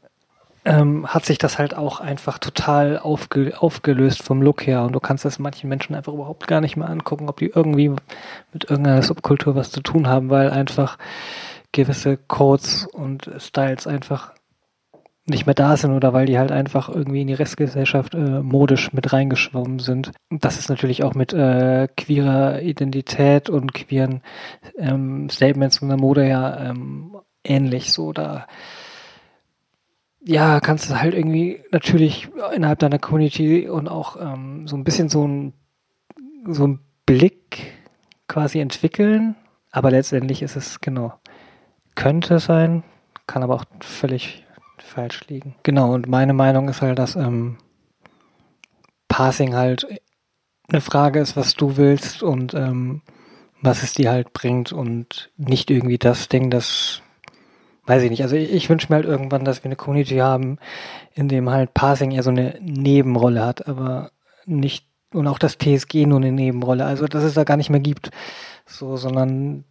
ähm, 0.65 1.07
hat 1.07 1.25
sich 1.27 1.39
das 1.39 1.59
halt 1.59 1.77
auch 1.77 2.01
einfach 2.01 2.39
total 2.39 2.99
aufge 2.99 3.53
aufgelöst 3.61 4.23
vom 4.23 4.43
Look 4.43 4.67
her 4.67 4.83
und 4.83 4.93
du 4.93 5.01
kannst 5.01 5.25
das 5.25 5.39
manchen 5.39 5.69
Menschen 5.69 5.95
einfach 5.95 6.13
überhaupt 6.13 6.49
gar 6.49 6.61
nicht 6.61 6.77
mehr 6.77 6.91
angucken, 6.91 7.29
ob 7.29 7.37
die 7.37 7.53
irgendwie 7.55 7.91
mit 8.53 8.69
irgendeiner 8.69 9.03
Subkultur 9.03 9.55
was 9.55 9.71
zu 9.71 9.81
tun 9.81 10.09
haben, 10.09 10.29
weil 10.29 10.51
einfach 10.51 10.99
gewisse 11.71 12.17
Codes 12.17 12.87
und 12.87 13.31
Styles 13.39 13.87
einfach 13.87 14.33
nicht 15.29 15.47
mehr 15.47 15.55
da 15.55 15.77
sind 15.77 15.93
oder 15.93 16.13
weil 16.13 16.27
die 16.27 16.39
halt 16.39 16.53
einfach 16.53 16.89
irgendwie 16.89 17.23
in 17.23 17.27
die 17.27 17.35
Restgesellschaft 17.35 18.15
äh, 18.15 18.41
modisch 18.43 18.93
mit 18.93 19.13
reingeschwommen 19.13 19.81
sind. 19.81 20.13
Das 20.31 20.59
ist 20.59 20.69
natürlich 20.69 21.03
auch 21.03 21.15
mit 21.15 21.33
äh, 21.33 21.89
queerer 21.97 22.63
Identität 22.63 23.51
und 23.51 23.75
queeren 23.75 24.23
ähm, 24.79 25.29
Statements 25.29 25.83
in 25.83 25.89
der 25.89 25.97
Mode 25.97 26.29
ja 26.29 26.71
ähm, 26.71 27.17
ähnlich 27.43 27.93
so. 27.93 28.13
Da 28.13 28.47
ja, 30.25 30.61
kannst 30.61 30.91
du 30.91 31.01
halt 31.01 31.15
irgendwie 31.15 31.61
natürlich 31.73 32.29
innerhalb 32.55 32.79
deiner 32.79 32.99
Community 32.99 33.69
und 33.69 33.89
auch 33.89 34.17
ähm, 34.21 34.67
so 34.67 34.77
ein 34.77 34.85
bisschen 34.85 35.09
so 35.09 35.27
ein 35.27 35.53
so 36.49 36.67
ein 36.67 36.81
Blick 37.05 37.73
quasi 38.29 38.61
entwickeln, 38.61 39.35
aber 39.73 39.91
letztendlich 39.91 40.43
ist 40.43 40.57
es 40.57 40.81
genau 40.81 41.15
könnte 41.97 42.39
sein, 42.39 42.85
kann 43.27 43.43
aber 43.43 43.57
auch 43.57 43.65
völlig 43.81 44.46
falsch 44.83 45.27
liegen. 45.29 45.55
Genau, 45.63 45.95
und 45.95 46.09
meine 46.09 46.33
Meinung 46.33 46.69
ist 46.69 46.83
halt, 46.83 46.99
dass 46.99 47.17
ähm, 47.17 47.59
Passing 49.09 49.55
halt 49.55 49.87
eine 50.69 50.81
Frage 50.81 51.21
ist, 51.21 51.37
was 51.37 51.55
du 51.55 51.77
willst 51.77 52.23
und 52.23 52.55
ähm, 52.55 53.03
was 53.63 53.83
es 53.83 53.93
dir 53.93 54.11
halt 54.11 54.33
bringt 54.33 54.73
und 54.73 55.31
nicht 55.37 55.71
irgendwie 55.71 55.99
das 55.99 56.29
Ding, 56.29 56.51
das 56.51 57.03
weiß 57.87 58.03
ich 58.03 58.11
nicht. 58.11 58.23
Also 58.23 58.37
ich, 58.37 58.53
ich 58.53 58.69
wünsche 58.69 58.89
mir 58.91 58.97
halt 58.97 59.07
irgendwann, 59.07 59.45
dass 59.45 59.63
wir 59.63 59.67
eine 59.67 59.77
Community 59.77 60.17
haben, 60.17 60.59
in 61.15 61.29
dem 61.29 61.51
halt 61.51 61.73
Passing 61.73 62.11
eher 62.11 62.23
so 62.23 62.31
eine 62.31 62.59
Nebenrolle 62.61 63.45
hat, 63.45 63.69
aber 63.69 64.11
nicht 64.45 64.87
und 65.15 65.29
auch 65.29 65.39
das 65.39 65.57
TSG 65.59 66.05
nur 66.07 66.19
eine 66.19 66.33
Nebenrolle. 66.33 66.85
Also 66.85 67.07
dass 67.07 67.25
es 67.25 67.35
da 67.35 67.45
gar 67.45 67.57
nicht 67.57 67.71
mehr 67.71 67.81
gibt, 67.81 68.11
so, 68.67 68.97
sondern 68.97 69.65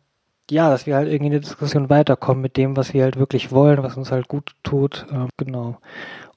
ja, 0.49 0.69
dass 0.69 0.85
wir 0.85 0.95
halt 0.95 1.07
irgendwie 1.07 1.27
in 1.27 1.31
der 1.31 1.41
Diskussion 1.41 1.89
weiterkommen 1.89 2.41
mit 2.41 2.57
dem, 2.57 2.77
was 2.77 2.93
wir 2.93 3.03
halt 3.03 3.17
wirklich 3.17 3.51
wollen, 3.51 3.83
was 3.83 3.97
uns 3.97 4.11
halt 4.11 4.27
gut 4.27 4.51
tut, 4.63 5.05
äh, 5.11 5.27
genau. 5.37 5.77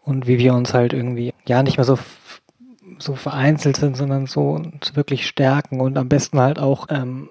Und 0.03 0.27
wie 0.27 0.39
wir 0.39 0.55
uns 0.55 0.73
halt 0.73 0.93
irgendwie 0.93 1.35
ja 1.47 1.63
nicht 1.63 1.77
mehr 1.77 1.85
so 1.85 1.99
so 2.99 3.15
vereinzelt 3.15 3.77
sind, 3.77 3.97
sondern 3.97 4.27
so 4.27 4.53
uns 4.53 4.97
wirklich 4.97 5.27
stärken 5.27 5.81
und 5.81 5.99
am 5.99 6.09
besten 6.09 6.41
halt 6.41 6.59
auch 6.59 6.87
ähm, 6.91 7.29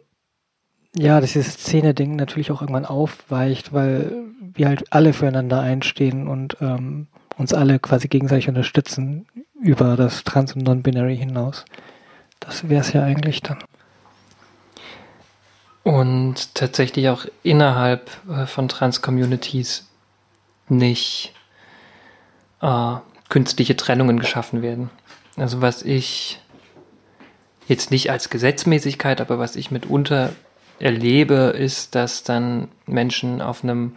ja, 0.96 1.22
dieses 1.22 1.54
Szene-Ding 1.54 2.16
natürlich 2.16 2.52
auch 2.52 2.62
irgendwann 2.62 2.86
aufweicht, 2.86 3.74
weil 3.74 4.12
wir 4.54 4.68
halt 4.68 4.92
alle 4.92 5.14
füreinander 5.14 5.60
einstehen 5.60 6.28
und 6.28 6.58
ähm, 6.62 7.08
uns 7.38 7.54
alle 7.54 7.80
quasi 7.80 8.08
gegenseitig 8.08 8.50
unterstützen 8.50 9.28
über 9.62 9.96
das 9.96 10.24
Trans- 10.24 10.54
und 10.54 10.64
Non-Binary 10.64 11.18
hinaus. 11.18 11.66
Das 12.40 12.70
wäre 12.70 12.82
es 12.82 12.94
ja 12.94 13.04
eigentlich 13.04 13.42
dann. 13.42 13.58
Und 15.88 16.54
tatsächlich 16.54 17.08
auch 17.08 17.26
innerhalb 17.44 18.12
äh, 18.30 18.46
von 18.46 18.68
Trans-Communities 18.68 19.90
nicht 20.68 21.34
äh, 22.62 22.96
künstliche 23.30 23.78
Trennungen 23.78 24.20
geschaffen 24.20 24.62
werden. 24.62 24.90
Also 25.38 25.62
was 25.62 25.84
ich 25.84 26.42
jetzt 27.70 27.90
nicht 27.90 28.12
als 28.12 28.30
Gesetzmäßigkeit, 28.30 29.22
aber 29.22 29.40
was 29.40 29.56
ich 29.56 29.72
mitunter 29.72 30.34
erlebe, 30.78 31.56
ist, 31.58 31.96
dass 31.96 32.24
dann 32.24 32.68
Menschen 32.86 33.42
auf 33.42 33.64
einem 33.64 33.96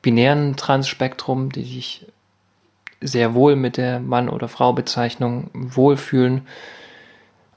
binären 0.00 0.56
Transspektrum, 0.56 1.52
die 1.52 1.64
sich 1.64 2.06
sehr 3.02 3.34
wohl 3.34 3.54
mit 3.54 3.76
der 3.76 4.00
Mann- 4.00 4.30
oder 4.30 4.48
Frau-Bezeichnung 4.48 5.50
wohlfühlen, 5.52 6.48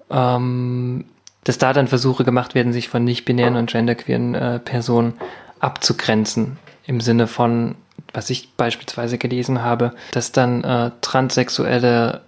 ähm, 0.10 1.06
dass 1.44 1.58
da 1.58 1.74
dann 1.74 1.88
Versuche 1.88 2.24
gemacht 2.24 2.56
werden, 2.56 2.74
sich 2.74 2.90
von 2.90 3.04
nicht-binären 3.04 3.56
und 3.56 3.72
genderqueeren 3.72 4.36
äh, 4.36 4.60
Personen 4.60 5.14
abzugrenzen. 5.60 6.58
Im 6.86 7.02
Sinne 7.02 7.28
von, 7.28 7.76
was 8.14 8.30
ich 8.30 8.54
beispielsweise 8.56 9.18
gelesen 9.18 9.64
habe, 9.64 9.94
dass 10.12 10.32
dann 10.32 10.64
äh, 10.64 10.92
Transsexuelle 11.02 12.22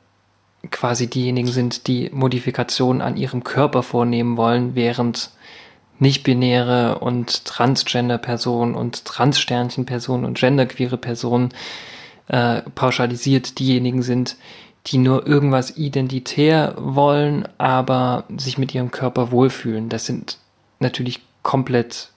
quasi 0.71 1.07
diejenigen 1.07 1.49
sind, 1.49 1.87
die 1.87 2.09
Modifikationen 2.11 3.01
an 3.01 3.17
ihrem 3.17 3.43
Körper 3.43 3.83
vornehmen 3.83 4.37
wollen, 4.37 4.75
während 4.75 5.31
nicht-binäre 5.99 6.99
und 6.99 7.45
Transgender-Personen 7.45 8.75
und 8.75 9.05
Trans-Sternchen-Personen 9.05 10.25
und 10.25 10.37
genderqueere 10.37 10.97
Personen 10.97 11.49
äh, 12.27 12.61
pauschalisiert 12.73 13.59
diejenigen 13.59 14.01
sind, 14.01 14.35
die 14.87 14.97
nur 14.97 15.25
irgendwas 15.25 15.77
identitär 15.77 16.75
wollen, 16.77 17.47
aber 17.57 18.25
sich 18.37 18.57
mit 18.57 18.73
ihrem 18.75 18.91
Körper 18.91 19.31
wohlfühlen. 19.31 19.89
Das 19.89 20.05
sind 20.05 20.37
natürlich 20.79 21.21
komplett 21.41 22.09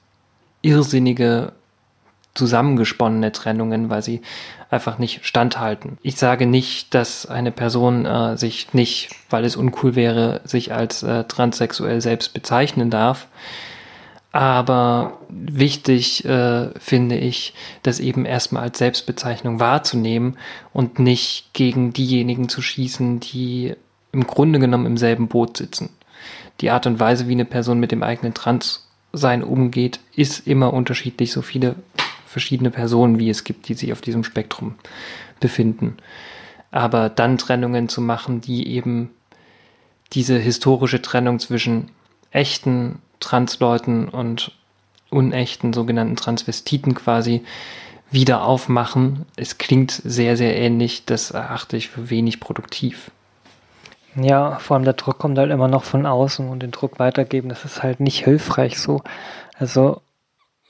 irrsinnige, 0.63 1.53
zusammengesponnene 2.35 3.33
Trennungen, 3.33 3.91
weil 3.91 4.03
sie 4.03 4.21
einfach 4.71 4.99
nicht 4.99 5.25
standhalten. 5.25 5.99
Ich 6.03 6.17
sage 6.17 6.47
nicht, 6.47 6.95
dass 6.95 7.27
eine 7.27 7.51
Person 7.53 8.05
äh, 8.05 8.37
sich 8.37 8.75
nicht, 8.75 9.11
weil 9.31 9.45
es 9.45 9.57
uncool 9.57 9.97
wäre, 9.97 10.43
sich 10.45 10.73
als 10.73 11.03
äh, 11.03 11.25
transsexuell 11.25 12.01
selbst 12.01 12.35
bezeichnen 12.35 12.91
darf. 12.91 13.27
Aber 14.39 15.19
wichtig 15.29 16.25
äh, 16.25 16.71
finde 16.79 17.19
ich, 17.19 17.55
das 17.83 17.99
eben 17.99 18.25
erstmal 18.25 18.63
als 18.63 18.79
Selbstbezeichnung 18.79 19.59
wahrzunehmen 19.59 20.39
und 20.73 21.01
nicht 21.01 21.53
gegen 21.55 21.93
diejenigen 21.93 22.49
zu 22.49 22.63
schießen, 22.63 23.19
die 23.19 23.75
im 24.13 24.29
Grunde 24.29 24.61
genommen 24.61 24.87
im 24.87 24.97
selben 24.97 25.27
Boot 25.27 25.57
sitzen. 25.57 25.91
Die 26.61 26.71
Art 26.71 26.87
und 26.87 27.01
Weise, 27.01 27.27
wie 27.27 27.33
eine 27.33 27.47
Person 27.47 27.81
mit 27.81 27.91
dem 27.91 28.05
eigenen 28.05 28.33
Transsein 28.33 29.43
umgeht, 29.43 29.99
ist 30.15 30.47
immer 30.47 30.73
unterschiedlich. 30.73 31.33
So 31.33 31.43
viele 31.43 31.75
verschiedene 32.25 32.71
Personen, 32.71 33.19
wie 33.19 33.31
es 33.31 33.43
gibt, 33.43 33.67
die 33.67 33.75
sich 33.75 33.93
auf 33.93 34.03
diesem 34.03 34.23
Spektrum 34.23 34.77
befinden. 35.41 35.97
Aber 36.71 37.09
dann 37.09 37.39
Trennungen 37.39 37.89
zu 37.89 38.01
machen, 38.01 38.41
die 38.41 38.69
eben 38.69 39.11
diese 40.13 40.39
historische 40.39 41.03
Trennung 41.03 41.41
zwischen 41.41 41.91
echten 42.31 43.01
Transleuten 43.21 44.09
und 44.09 44.53
unechten 45.11 45.73
sogenannten 45.73 46.17
Transvestiten 46.17 46.95
quasi 46.95 47.43
wieder 48.11 48.45
aufmachen. 48.45 49.27
Es 49.37 49.59
klingt 49.59 49.91
sehr, 49.91 50.37
sehr 50.37 50.57
ähnlich. 50.57 51.05
Das 51.05 51.31
erachte 51.31 51.77
ich 51.77 51.89
für 51.89 52.11
wenig 52.11 52.41
produktiv. 52.41 53.11
Ja, 54.15 54.59
vor 54.59 54.77
allem 54.77 54.85
der 54.85 54.95
Druck 54.95 55.19
kommt 55.19 55.39
halt 55.39 55.51
immer 55.51 55.69
noch 55.69 55.85
von 55.85 56.07
außen 56.07 56.49
und 56.49 56.61
den 56.61 56.71
Druck 56.71 56.99
weitergeben, 56.99 57.49
das 57.49 57.65
ist 57.65 57.83
halt 57.83 58.01
nicht 58.01 58.25
hilfreich 58.25 58.79
so. 58.79 59.03
Also 59.59 60.01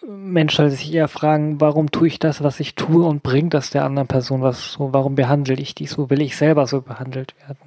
Mensch 0.06 0.56
sollte 0.56 0.76
sich 0.76 0.92
eher 0.92 1.08
fragen, 1.08 1.60
warum 1.60 1.90
tue 1.90 2.08
ich 2.08 2.18
das, 2.18 2.42
was 2.42 2.60
ich 2.60 2.74
tue 2.74 3.04
und 3.04 3.22
bringt 3.22 3.54
das 3.54 3.70
der 3.70 3.84
anderen 3.84 4.08
Person 4.08 4.42
was 4.42 4.72
so? 4.72 4.92
Warum 4.92 5.14
behandle 5.14 5.54
ich 5.54 5.74
die 5.74 5.86
so? 5.86 6.10
Will 6.10 6.20
ich 6.20 6.36
selber 6.36 6.66
so 6.66 6.80
behandelt 6.80 7.34
werden? 7.46 7.58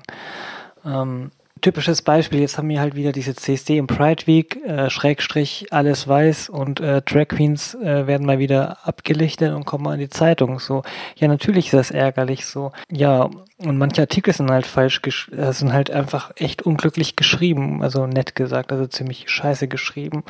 Ähm, 0.86 1.32
typisches 1.62 2.02
Beispiel, 2.02 2.40
jetzt 2.40 2.58
haben 2.58 2.70
wir 2.70 2.82
halt 2.82 2.96
wieder 2.96 3.12
diese 3.12 3.36
CSD 3.36 3.78
im 3.78 3.88
Pride 3.88 4.28
Week, 4.28 4.58
äh, 4.66 4.90
Schrägstrich, 4.90 5.68
alles 5.72 6.08
weiß 6.08 6.50
und 6.50 6.80
äh, 6.80 7.02
Drag 7.02 7.28
Queens 7.30 7.76
äh, 7.76 8.08
werden 8.08 8.26
mal 8.26 8.40
wieder 8.40 8.86
abgelichtet 8.86 9.54
und 9.54 9.66
kommen 9.66 9.84
mal 9.84 9.94
in 9.94 10.00
die 10.00 10.10
Zeitung. 10.10 10.60
So, 10.60 10.84
ja, 11.16 11.28
natürlich 11.28 11.68
ist 11.68 11.74
das 11.74 11.92
ärgerlich 11.92 12.46
so. 12.46 12.72
Ja, 12.92 13.30
und 13.58 13.78
manche 13.78 14.02
Artikel 14.02 14.34
sind 14.34 14.50
halt 14.50 14.66
falsch, 14.66 15.02
äh, 15.32 15.52
sind 15.52 15.72
halt 15.72 15.92
einfach 15.92 16.32
echt 16.36 16.64
unglücklich 16.64 17.16
geschrieben, 17.16 17.84
also 17.84 18.08
nett 18.08 18.36
gesagt, 18.36 18.72
also 18.72 18.88
ziemlich 18.88 19.30
scheiße 19.30 19.68
geschrieben. 19.68 20.24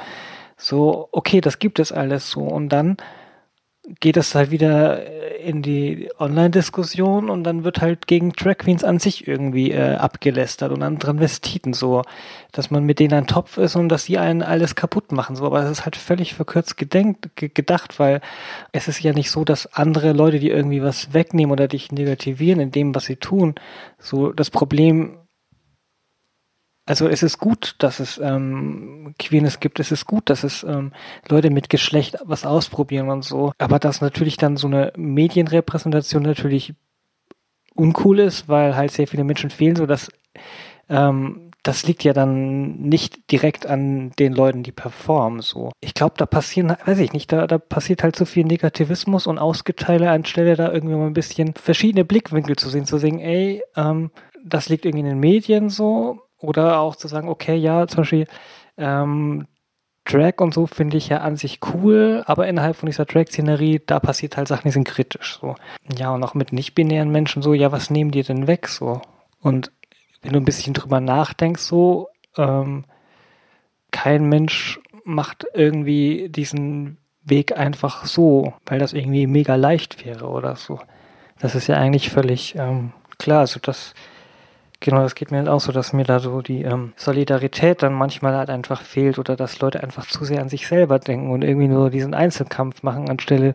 So, 0.58 1.10
okay, 1.12 1.42
das 1.42 1.60
gibt 1.60 1.80
es 1.80 1.92
alles 1.92 2.30
so. 2.30 2.42
Und 2.42 2.70
dann 2.70 2.98
geht 4.00 4.18
es 4.18 4.36
halt 4.36 4.52
wieder 4.52 5.06
in 5.42 5.62
die 5.62 6.10
Online-Diskussion 6.20 7.30
und 7.30 7.44
dann 7.44 7.64
wird 7.64 7.82
halt 7.82 8.08
gegen 8.08 8.32
Drag 8.34 8.58
Queens 8.60 8.84
an 8.84 9.00
sich 9.00 9.28
irgendwie 9.28 9.72
äh, 9.72 9.96
abgelästert 9.96 10.72
und 10.72 10.84
an 10.84 11.00
Transvestiten 11.00 11.74
so, 11.74 12.04
dass 12.52 12.72
man 12.72 12.84
mit 12.84 13.00
denen 13.00 13.14
ein 13.14 13.28
Topf 13.28 13.58
ist 13.58 13.76
und 13.76 13.90
dass 13.90 14.06
sie 14.06 14.18
einen 14.18 14.44
alles 14.44 14.76
kaputt 14.76 15.12
machen 15.12 15.36
so, 15.36 15.46
aber 15.46 15.64
es 15.64 15.72
ist 15.72 15.86
halt 15.86 15.96
völlig 15.96 16.34
verkürzt 16.36 16.78
gedenkt, 16.78 17.30
gedacht, 17.36 18.00
weil 18.00 18.22
es 18.72 18.88
ist 18.88 19.02
ja 19.02 19.14
nicht 19.14 19.32
so, 19.32 19.44
dass 19.44 19.74
andere 19.74 20.14
Leute, 20.14 20.40
die 20.40 20.50
irgendwie 20.50 20.82
was 20.84 21.14
wegnehmen 21.14 21.52
oder 21.52 21.68
dich 21.68 21.92
negativieren 21.92 22.60
in 22.60 22.72
dem, 22.72 22.94
was 22.96 23.06
sie 23.06 23.16
tun, 23.16 23.56
so 24.00 24.32
das 24.32 24.50
Problem 24.50 25.18
also 26.92 27.08
es 27.08 27.24
ist 27.24 27.38
gut, 27.38 27.76
dass 27.78 28.02
es 28.02 28.18
ähm, 28.18 29.16
Queerness 29.18 29.62
gibt, 29.62 29.80
es 29.80 29.94
ist 29.94 30.06
gut, 30.06 30.30
dass 30.30 30.44
es 30.44 30.64
ähm, 30.64 30.92
Leute 31.30 31.50
mit 31.50 31.70
Geschlecht 31.70 32.18
was 32.26 32.46
ausprobieren 32.46 33.08
und 33.08 33.24
so. 33.24 33.54
Aber 33.60 33.80
dass 33.80 34.02
natürlich 34.02 34.36
dann 34.36 34.58
so 34.58 34.68
eine 34.68 34.92
Medienrepräsentation 34.98 36.22
natürlich 36.22 36.74
uncool 37.76 38.20
ist, 38.20 38.50
weil 38.50 38.76
halt 38.76 38.92
sehr 38.92 39.08
viele 39.08 39.24
Menschen 39.24 39.52
fehlen, 39.52 39.78
so 39.78 39.86
dass 39.86 40.10
ähm, 40.90 41.52
das 41.64 41.88
liegt 41.88 42.04
ja 42.04 42.12
dann 42.12 42.82
nicht 42.82 43.32
direkt 43.32 43.68
an 43.68 44.12
den 44.20 44.34
Leuten, 44.34 44.62
die 44.62 44.74
performen. 44.74 45.40
So, 45.40 45.72
ich 45.80 45.94
glaube, 45.94 46.16
da 46.18 46.26
passieren, 46.26 46.76
weiß 46.86 47.00
ich 47.00 47.14
nicht, 47.14 47.32
da, 47.32 47.48
da 47.48 47.58
passiert 47.58 48.04
halt 48.04 48.18
so 48.18 48.26
viel 48.26 48.44
Negativismus 48.44 49.28
und 49.28 49.40
Ausgeteile 49.40 50.12
anstelle 50.12 50.58
da 50.58 50.70
irgendwie 50.70 50.96
mal 50.96 51.08
ein 51.08 51.14
bisschen 51.14 51.54
verschiedene 51.54 52.04
Blickwinkel 52.04 52.58
zu 52.58 52.68
sehen, 52.68 52.86
zu 52.86 52.98
sehen, 52.98 53.18
ey, 53.20 53.64
ähm, 53.78 54.12
das 54.44 54.68
liegt 54.68 54.84
irgendwie 54.84 55.06
in 55.06 55.10
den 55.10 55.20
Medien 55.22 55.70
so 55.70 56.20
oder 56.42 56.80
auch 56.80 56.96
zu 56.96 57.08
sagen, 57.08 57.30
okay, 57.30 57.56
ja, 57.56 57.88
zum 57.88 58.02
Beispiel 58.02 58.28
ähm, 58.78 59.48
Drag 60.06 60.40
und 60.40 60.54
so 60.54 60.66
finde 60.66 60.98
ich 60.98 61.10
ja 61.10 61.20
an 61.20 61.38
sich 61.38 61.60
cool, 61.74 62.24
aber 62.26 62.48
innerhalb 62.48 62.76
von 62.76 62.88
dieser 62.88 63.06
Drag-Szenerie, 63.06 63.82
da 63.86 64.00
passiert 64.00 64.36
halt 64.36 64.48
Sachen, 64.48 64.68
die 64.68 64.72
sind 64.72 64.88
kritisch. 64.88 65.38
So. 65.40 65.56
Ja, 65.96 66.12
und 66.12 66.24
auch 66.24 66.34
mit 66.34 66.54
nicht-binären 66.54 67.12
Menschen 67.12 67.42
so, 67.42 67.54
ja, 67.54 67.72
was 67.72 67.90
nehmen 67.90 68.12
die 68.12 68.24
denn 68.24 68.48
weg? 68.48 68.68
So. 68.68 69.02
Und 69.42 69.72
wenn 70.22 70.34
du 70.34 70.40
ein 70.40 70.46
bisschen 70.46 70.74
drüber 70.74 71.00
nachdenkst, 71.00 71.62
so, 71.62 72.10
ähm, 72.38 72.86
kein 73.92 74.26
Mensch 74.28 74.80
macht 75.04 75.46
irgendwie 75.54 76.30
diesen 76.30 76.98
Weg 77.24 77.58
einfach 77.58 78.06
so, 78.06 78.54
weil 78.66 78.80
das 78.80 78.94
irgendwie 78.94 79.28
mega 79.28 79.56
leicht 79.56 80.06
wäre 80.06 80.28
oder 80.28 80.56
so. 80.56 80.80
Das 81.40 81.56
ist 81.56 81.68
ja 81.68 81.76
eigentlich 81.78 82.10
völlig 82.10 82.56
ähm, 82.56 82.94
klar. 83.18 83.40
Also 83.42 83.60
das 83.62 83.94
Genau, 84.82 85.04
das 85.04 85.14
geht 85.14 85.30
mir 85.30 85.38
halt 85.38 85.48
auch 85.48 85.62
so, 85.62 85.72
dass 85.72 85.94
mir 85.94 86.06
da 86.06 86.20
so 86.20 86.42
die 86.42 86.64
ähm, 86.64 86.94
Solidarität 86.96 87.84
dann 87.84 87.94
manchmal 87.94 88.36
halt 88.36 88.50
einfach 88.50 88.82
fehlt 88.82 89.20
oder 89.20 89.36
dass 89.36 89.60
Leute 89.60 89.84
einfach 89.84 90.08
zu 90.08 90.26
sehr 90.26 90.42
an 90.42 90.50
sich 90.50 90.68
selber 90.68 90.98
denken 90.98 91.30
und 91.30 91.44
irgendwie 91.44 91.68
nur 91.68 91.92
diesen 91.92 92.16
Einzelkampf 92.16 92.82
machen, 92.82 93.08
anstelle 93.08 93.54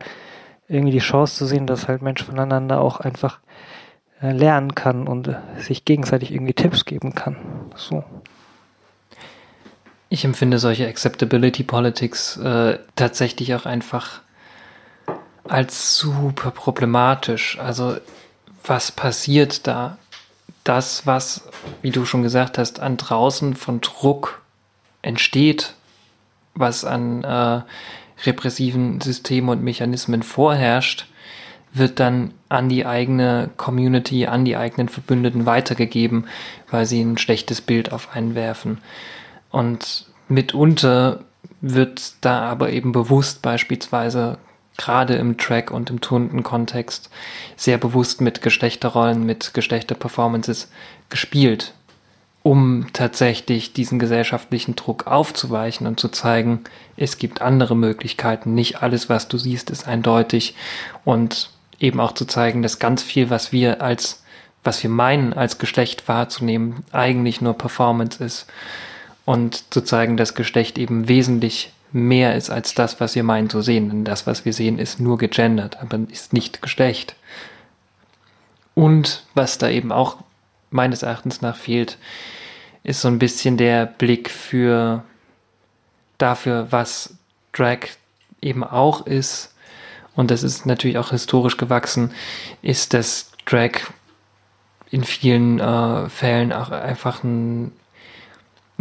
irgendwie 0.69 0.93
die 0.93 1.01
Chance 1.01 1.35
zu 1.35 1.47
sehen, 1.47 1.67
dass 1.67 1.89
halt 1.89 2.01
Menschen 2.01 2.27
voneinander 2.27 2.81
auch 2.81 3.01
einfach 3.01 3.41
äh, 4.23 4.31
lernen 4.31 4.77
kann 4.77 5.09
und 5.09 5.27
äh, 5.27 5.35
sich 5.59 5.85
gegenseitig 5.85 6.33
irgendwie 6.33 6.55
Tipps 6.55 6.85
geben 6.85 7.17
kann. 7.17 7.37
So. 7.75 8.05
Ich 10.09 10.25
empfinde 10.25 10.61
solche 10.61 10.87
Acceptability 10.87 11.65
Politics 11.65 12.37
äh, 12.37 12.79
tatsächlich 12.95 13.53
auch 13.57 13.67
einfach 13.67 14.21
als 15.43 15.97
super 15.97 16.53
problematisch. 16.53 17.59
Also 17.59 17.97
was 18.65 18.93
passiert 18.93 19.67
da? 19.67 19.99
Das, 20.67 21.07
was, 21.07 21.49
wie 21.81 21.93
du 21.93 22.05
schon 22.05 22.25
gesagt 22.25 22.59
hast, 22.59 22.81
an 22.81 22.97
draußen 22.97 23.55
von 23.55 23.81
Druck 23.81 24.43
entsteht, 25.01 25.75
was 26.57 26.85
an 26.85 27.23
äh, 27.23 27.63
repressiven 28.25 29.01
Systemen 29.01 29.51
und 29.51 29.63
Mechanismen 29.63 30.25
vorherrscht, 30.25 31.07
wird 31.73 32.01
dann 32.01 32.35
an 32.49 32.69
die 32.69 32.85
eigene 32.85 33.51
Community, 33.57 34.27
an 34.27 34.45
die 34.45 34.57
eigenen 34.57 34.89
Verbündeten 34.89 35.47
weitergegeben, 35.47 36.27
weil 36.69 36.85
sie 36.85 37.01
ein 37.01 37.17
schlechtes 37.17 37.61
Bild 37.61 37.93
auf 37.93 38.17
einen 38.17 38.35
werfen. 38.35 38.79
Und 39.53 40.07
mitunter 40.29 41.21
wird 41.61 42.15
da 42.23 42.41
aber 42.41 42.71
eben 42.71 42.91
bewusst 42.91 43.41
beispielsweise 43.41 44.39
gerade 44.77 45.15
im 45.15 45.39
Track 45.39 45.71
und 45.71 45.91
im 45.91 46.01
Tunten-Kontext 46.01 47.11
sehr 47.57 47.79
bewusst 47.79 48.21
mit 48.21 48.43
Geschlechterrollen, 48.43 49.25
mit 49.25 49.55
Geschlechterperformances 49.55 50.71
gespielt, 51.09 51.75
um 52.43 52.87
tatsächlich 52.93 53.73
diesen 53.73 53.99
gesellschaftlichen 53.99 54.77
Druck 54.77 55.07
aufzuweichen 55.07 55.87
und 55.87 55.99
zu 55.99 56.09
zeigen, 56.09 56.65
es 56.97 57.19
gibt 57.19 57.43
andere 57.43 57.75
Möglichkeiten, 57.75 58.55
nicht 58.55 58.83
alles, 58.83 59.09
was 59.09 59.29
du 59.29 59.37
siehst, 59.39 59.71
ist 59.71 59.89
eindeutig. 59.89 60.55
Und 61.05 61.51
eben 61.81 62.01
auch 62.01 62.13
zu 62.13 62.25
zeigen, 62.25 62.63
dass 62.63 62.79
ganz 62.79 63.03
viel, 63.03 63.31
was 63.31 63.53
wir 63.53 63.83
als, 63.83 64.23
was 64.65 64.83
wir 64.83 64.91
meinen, 64.91 65.33
als 65.33 65.59
Geschlecht 65.59 66.09
wahrzunehmen, 66.09 66.85
eigentlich 66.93 67.41
nur 67.41 67.55
Performance 67.55 68.23
ist. 68.23 68.47
Und 69.25 69.75
zu 69.75 69.81
zeigen, 69.81 70.17
dass 70.17 70.35
Geschlecht 70.35 70.79
eben 70.79 71.09
wesentlich 71.09 71.73
mehr 71.97 72.37
ist 72.37 72.51
als 72.51 72.75
das, 72.75 73.01
was 73.01 73.15
wir 73.15 73.25
meinen 73.25 73.51
zu 73.51 73.63
sehen. 73.63 73.89
Denn 73.89 74.05
das, 74.05 74.27
was 74.27 74.45
wir 74.45 74.53
sehen, 74.53 74.79
ist 74.79 75.01
nur 75.01 75.19
gegendert, 75.19 75.79
aber 75.81 75.99
ist 76.11 76.33
nicht 76.33 76.63
Geschlecht. 76.63 77.17
Und 78.75 79.25
was 79.35 79.59
da 79.59 79.69
eben 79.69 79.91
auch 79.91 80.19
meines 80.71 81.03
Erachtens 81.03 81.41
nach 81.41 81.57
fehlt, 81.57 81.99
ist 82.85 83.01
so 83.01 83.09
ein 83.09 83.19
bisschen 83.19 83.57
der 83.57 83.87
Blick 83.87 84.31
für 84.31 85.03
dafür, 86.19 86.69
was 86.71 87.15
Drag 87.53 87.79
eben 88.41 88.63
auch 88.63 89.07
ist. 89.07 89.55
Und 90.15 90.31
das 90.31 90.43
ist 90.43 90.67
natürlich 90.67 90.99
auch 90.99 91.11
historisch 91.11 91.57
gewachsen, 91.57 92.13
ist, 92.63 92.95
dass 92.95 93.33
Drag 93.47 93.73
in 94.91 95.05
vielen 95.05 95.59
äh, 95.59 96.09
Fällen 96.09 96.53
auch 96.53 96.71
einfach 96.71 97.25
ein 97.25 97.73
ein 97.73 97.73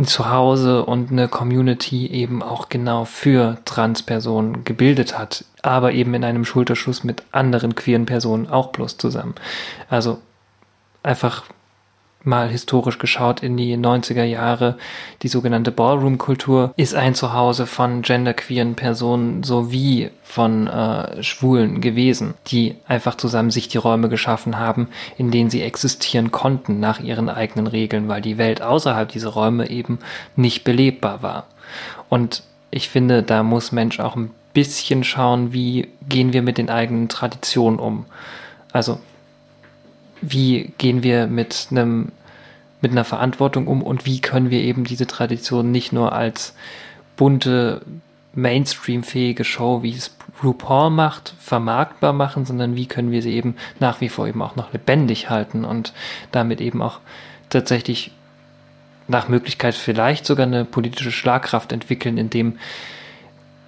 Zuhause 0.04 0.84
und 0.84 1.12
eine 1.12 1.30
Community 1.30 2.08
eben 2.08 2.44
auch 2.44 2.68
genau 2.68 3.06
für 3.06 3.58
Transpersonen 3.64 4.66
gebildet 4.66 5.18
hat, 5.18 5.46
aber 5.62 5.94
eben 5.94 6.14
in 6.14 6.26
einem 6.26 6.44
Schulterschluss 6.44 7.06
mit 7.06 7.24
anderen 7.32 7.76
queeren 7.76 8.06
Personen 8.06 8.48
auch 8.50 8.74
bloß 8.74 8.98
zusammen. 8.98 9.36
Also 9.90 10.20
einfach 11.02 11.46
mal 12.26 12.50
historisch 12.50 12.98
geschaut 12.98 13.42
in 13.42 13.58
die 13.58 13.78
90er 13.78 14.24
Jahre, 14.24 14.78
die 15.22 15.28
sogenannte 15.28 15.72
Ballroom-Kultur 15.72 16.74
ist 16.78 16.96
ein 16.96 17.16
Zuhause 17.16 17.66
von 17.66 18.02
genderqueeren 18.02 18.76
Personen 18.76 19.44
sowie 19.44 20.10
von 20.24 20.68
äh, 20.68 21.24
Schwulen 21.24 21.82
gewesen, 21.82 22.34
die 22.48 22.76
einfach 22.88 23.16
zusammen 23.16 23.52
sich 23.52 23.68
die 23.68 23.78
Räume 23.78 24.10
geschaffen 24.10 24.60
haben, 24.60 24.90
in 25.18 25.32
denen 25.32 25.50
sie 25.50 25.62
existieren 25.62 26.32
konnten 26.32 26.80
nach 26.80 27.00
ihren 27.00 27.30
eigenen 27.30 27.68
Regeln, 27.68 28.08
weil 28.08 28.22
die 28.22 28.38
Welt 28.38 28.62
außerhalb 28.62 29.10
dieser 29.10 29.30
Räume 29.30 29.70
eben 29.70 30.00
nicht 30.36 30.64
belebbar 30.64 31.22
war. 31.22 31.48
Und 32.10 32.44
ich 32.72 32.90
finde, 32.90 33.24
da 33.24 33.44
muss 33.44 33.72
Mensch 33.72 34.00
auch 34.00 34.16
ein 34.16 34.32
bisschen 34.54 35.04
schauen, 35.04 35.54
wie 35.54 35.90
gehen 36.10 36.34
wir 36.34 36.42
mit 36.42 36.58
den 36.58 36.70
eigenen 36.70 37.10
Traditionen 37.10 37.80
um. 37.80 38.06
Also 38.72 39.00
wie 40.32 40.74
gehen 40.78 41.04
wir 41.04 41.28
mit 41.28 41.68
einem 41.72 42.12
mit 42.82 42.92
einer 42.92 43.06
Verantwortung 43.06 43.68
um 43.68 43.82
und 43.82 44.06
wie 44.06 44.22
können 44.22 44.52
wir 44.52 44.60
eben 44.60 44.84
diese 44.84 45.08
Tradition 45.08 45.72
nicht 45.72 45.92
nur 45.92 46.14
als 46.14 46.54
bunte 47.16 47.82
Mainstream-fähige 48.36 49.44
Show, 49.44 49.82
wie 49.82 49.94
es 49.94 50.16
RuPaul 50.44 50.92
macht, 50.92 51.34
vermarktbar 51.40 52.14
machen, 52.14 52.46
sondern 52.46 52.76
wie 52.76 52.86
können 52.86 53.12
wir 53.12 53.22
sie 53.22 53.34
eben 53.34 53.56
nach 53.80 54.02
wie 54.02 54.10
vor 54.10 54.28
eben 54.28 54.42
auch 54.42 54.56
noch 54.56 54.74
lebendig 54.74 55.30
halten 55.30 55.66
und 55.66 55.94
damit 56.32 56.62
eben 56.62 56.82
auch 56.82 57.00
tatsächlich 57.50 58.12
nach 59.08 59.30
Möglichkeit 59.30 59.76
vielleicht 59.76 60.26
sogar 60.26 60.46
eine 60.46 60.66
politische 60.66 61.12
Schlagkraft 61.12 61.72
entwickeln, 61.72 62.18
indem 62.18 62.58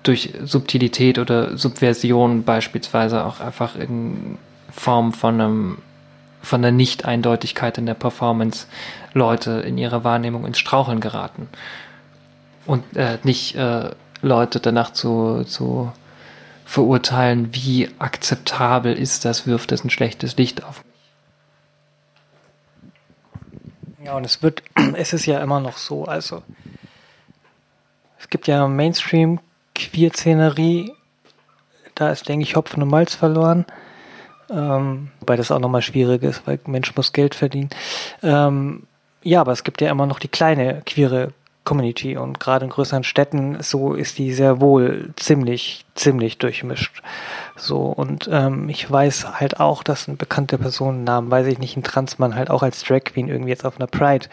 durch 0.04 0.34
Subtilität 0.44 1.20
oder 1.20 1.58
Subversion 1.58 2.44
beispielsweise 2.44 3.26
auch 3.26 3.40
einfach 3.40 3.76
in 3.76 4.38
Form 4.72 5.14
von 5.14 5.42
einem 5.42 5.78
von 6.48 6.62
der 6.62 6.72
Nicht-Eindeutigkeit 6.72 7.78
in 7.78 7.86
der 7.86 7.94
Performance 7.94 8.68
Leute 9.14 9.52
in 9.52 9.78
ihrer 9.78 10.04
Wahrnehmung 10.04 10.46
ins 10.46 10.60
Straucheln 10.60 11.02
geraten. 11.02 11.50
Und 12.66 12.84
äh, 12.96 13.18
nicht 13.24 13.56
äh, 13.56 13.92
Leute 14.22 14.60
danach 14.60 14.94
zu, 14.94 15.44
zu 15.44 15.92
verurteilen, 16.66 17.54
wie 17.54 17.90
akzeptabel 18.00 18.94
ist 18.94 19.26
das, 19.26 19.46
wirft 19.46 19.72
es 19.72 19.84
ein 19.84 19.90
schlechtes 19.90 20.38
Licht 20.38 20.64
auf. 20.64 20.84
Ja, 24.04 24.16
und 24.16 24.26
es 24.26 24.42
wird, 24.42 24.64
es 24.96 25.14
ist 25.14 25.26
ja 25.26 25.40
immer 25.40 25.60
noch 25.60 25.78
so, 25.78 26.06
also 26.06 26.44
es 28.20 28.30
gibt 28.30 28.48
ja 28.48 28.68
Mainstream-Queer-Szenerie, 28.68 30.94
da 31.96 32.10
ist, 32.10 32.28
denke 32.28 32.44
ich, 32.44 32.56
Hopfen 32.56 32.84
und 32.84 32.90
Malz 32.90 33.16
verloren. 33.16 33.66
Ähm, 34.50 35.10
wobei 35.20 35.36
das 35.36 35.52
auch 35.52 35.60
nochmal 35.60 35.82
schwierig 35.82 36.24
ist, 36.24 36.46
weil 36.46 36.60
Mensch 36.66 36.96
muss 36.96 37.14
Geld 37.14 37.36
verdienen. 37.36 37.70
Ähm, 38.24 38.84
ja, 39.24 39.42
aber 39.42 39.52
es 39.52 39.64
gibt 39.64 39.82
ja 39.82 39.92
immer 39.92 40.06
noch 40.06 40.20
die 40.20 40.30
kleine 40.30 40.82
queere 40.86 41.34
Community 41.68 42.16
und 42.16 42.40
gerade 42.40 42.64
in 42.64 42.72
größeren 42.72 43.04
Städten 43.04 43.58
so 43.62 43.94
ist 43.94 44.18
die 44.20 44.32
sehr 44.32 44.62
wohl 44.62 45.10
ziemlich 45.18 45.84
ziemlich 45.96 46.38
durchmischt 46.38 47.04
so 47.58 47.88
und 47.88 48.30
ähm, 48.32 48.70
ich 48.70 48.90
weiß 48.90 49.38
halt 49.38 49.60
auch 49.60 49.84
dass 49.84 50.08
ein 50.08 50.16
bekannter 50.16 50.58
Personennamen 50.58 51.30
weiß 51.30 51.46
ich 51.48 51.60
nicht 51.60 51.76
ein 51.76 51.84
Transmann 51.84 52.36
halt 52.36 52.50
auch 52.50 52.64
als 52.64 52.84
Drag 52.84 53.04
Queen 53.04 53.28
irgendwie 53.28 53.50
jetzt 53.50 53.66
auf 53.66 53.76
einer 53.76 53.88
Pride 53.88 54.28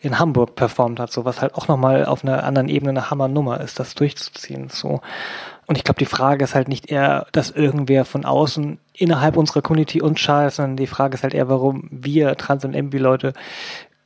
in 0.00 0.18
Hamburg 0.18 0.56
performt 0.56 0.98
hat 0.98 1.12
so 1.12 1.24
was 1.24 1.40
halt 1.40 1.54
auch 1.54 1.68
noch 1.68 1.76
mal 1.76 2.06
auf 2.06 2.24
einer 2.24 2.42
anderen 2.42 2.68
Ebene 2.68 2.90
eine 2.90 3.08
Hammernummer 3.08 3.60
ist 3.60 3.78
das 3.78 3.94
durchzuziehen 3.94 4.68
so 4.68 5.00
und 5.70 5.76
ich 5.76 5.84
glaube, 5.84 6.00
die 6.00 6.04
Frage 6.04 6.42
ist 6.42 6.56
halt 6.56 6.66
nicht 6.66 6.90
eher, 6.90 7.28
dass 7.30 7.52
irgendwer 7.52 8.04
von 8.04 8.24
außen 8.24 8.80
innerhalb 9.00 9.38
unserer 9.38 9.62
Community 9.62 10.02
uns 10.02 10.20
schadet, 10.20 10.52
sondern 10.52 10.76
die 10.76 10.86
Frage 10.86 11.14
ist 11.14 11.22
halt 11.22 11.32
eher, 11.32 11.48
warum 11.48 11.88
wir 11.90 12.36
Trans- 12.36 12.66
und 12.66 12.74
MB-Leute 12.74 13.32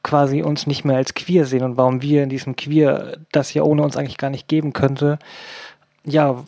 quasi 0.04 0.42
uns 0.42 0.68
nicht 0.68 0.84
mehr 0.84 0.96
als 0.96 1.14
queer 1.14 1.46
sehen 1.46 1.64
und 1.64 1.76
warum 1.76 2.00
wir 2.00 2.22
in 2.22 2.28
diesem 2.28 2.54
Queer 2.54 3.18
das 3.32 3.52
ja 3.54 3.64
ohne 3.64 3.82
uns 3.82 3.96
eigentlich 3.96 4.18
gar 4.18 4.30
nicht 4.30 4.46
geben 4.46 4.72
könnte. 4.72 5.18
Ja, 6.04 6.44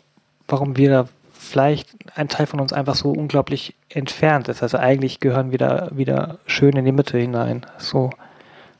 warum 0.47 0.77
wir 0.77 0.89
da 0.89 1.07
vielleicht 1.33 1.89
ein 2.15 2.29
Teil 2.29 2.45
von 2.45 2.61
uns 2.61 2.71
einfach 2.71 2.95
so 2.95 3.11
unglaublich 3.11 3.75
entfernt 3.89 4.47
ist. 4.47 4.63
Also 4.63 4.77
eigentlich 4.77 5.19
gehören 5.19 5.51
wir 5.51 5.57
da 5.57 5.89
wieder 5.91 6.37
schön 6.45 6.77
in 6.77 6.85
die 6.85 6.91
Mitte 6.93 7.17
hinein. 7.17 7.65
So. 7.77 8.11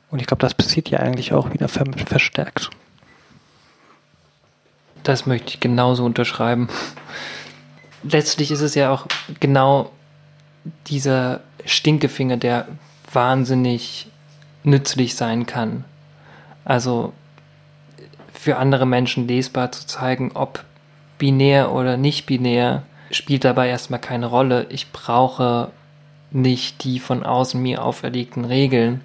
Und 0.10 0.22
ich 0.22 0.28
glaube, 0.28 0.42
das 0.42 0.54
passiert 0.54 0.90
ja 0.90 1.00
eigentlich 1.00 1.34
auch 1.34 1.52
wieder 1.52 1.68
verstärkt. 1.68 2.70
Das 5.04 5.26
möchte 5.26 5.50
ich 5.50 5.60
genauso 5.60 6.06
unterschreiben. 6.06 6.70
Letztlich 8.04 8.52
ist 8.52 8.62
es 8.62 8.76
ja 8.76 8.92
auch 8.92 9.08
genau 9.40 9.92
dieser 10.88 11.42
Stinkefinger, 11.66 12.38
der 12.38 12.68
wahnsinnig 13.12 14.08
nützlich 14.64 15.16
sein 15.16 15.46
kann. 15.46 15.86
Also 16.66 17.14
für 18.34 18.58
andere 18.58 18.86
Menschen 18.86 19.28
lesbar 19.28 19.72
zu 19.72 19.88
zeigen, 19.88 20.32
ob 20.34 20.64
binär 21.18 21.72
oder 21.72 21.98
nicht 21.98 22.26
binär, 22.26 22.84
spielt 23.12 23.44
dabei 23.44 23.70
erstmal 23.70 24.00
keine 24.00 24.28
Rolle. 24.28 24.68
Ich 24.70 24.92
brauche 24.92 25.72
nicht 26.32 26.84
die 26.84 27.00
von 27.00 27.24
außen 27.24 27.62
mir 27.62 27.84
auferlegten 27.84 28.46
Regeln, 28.46 29.02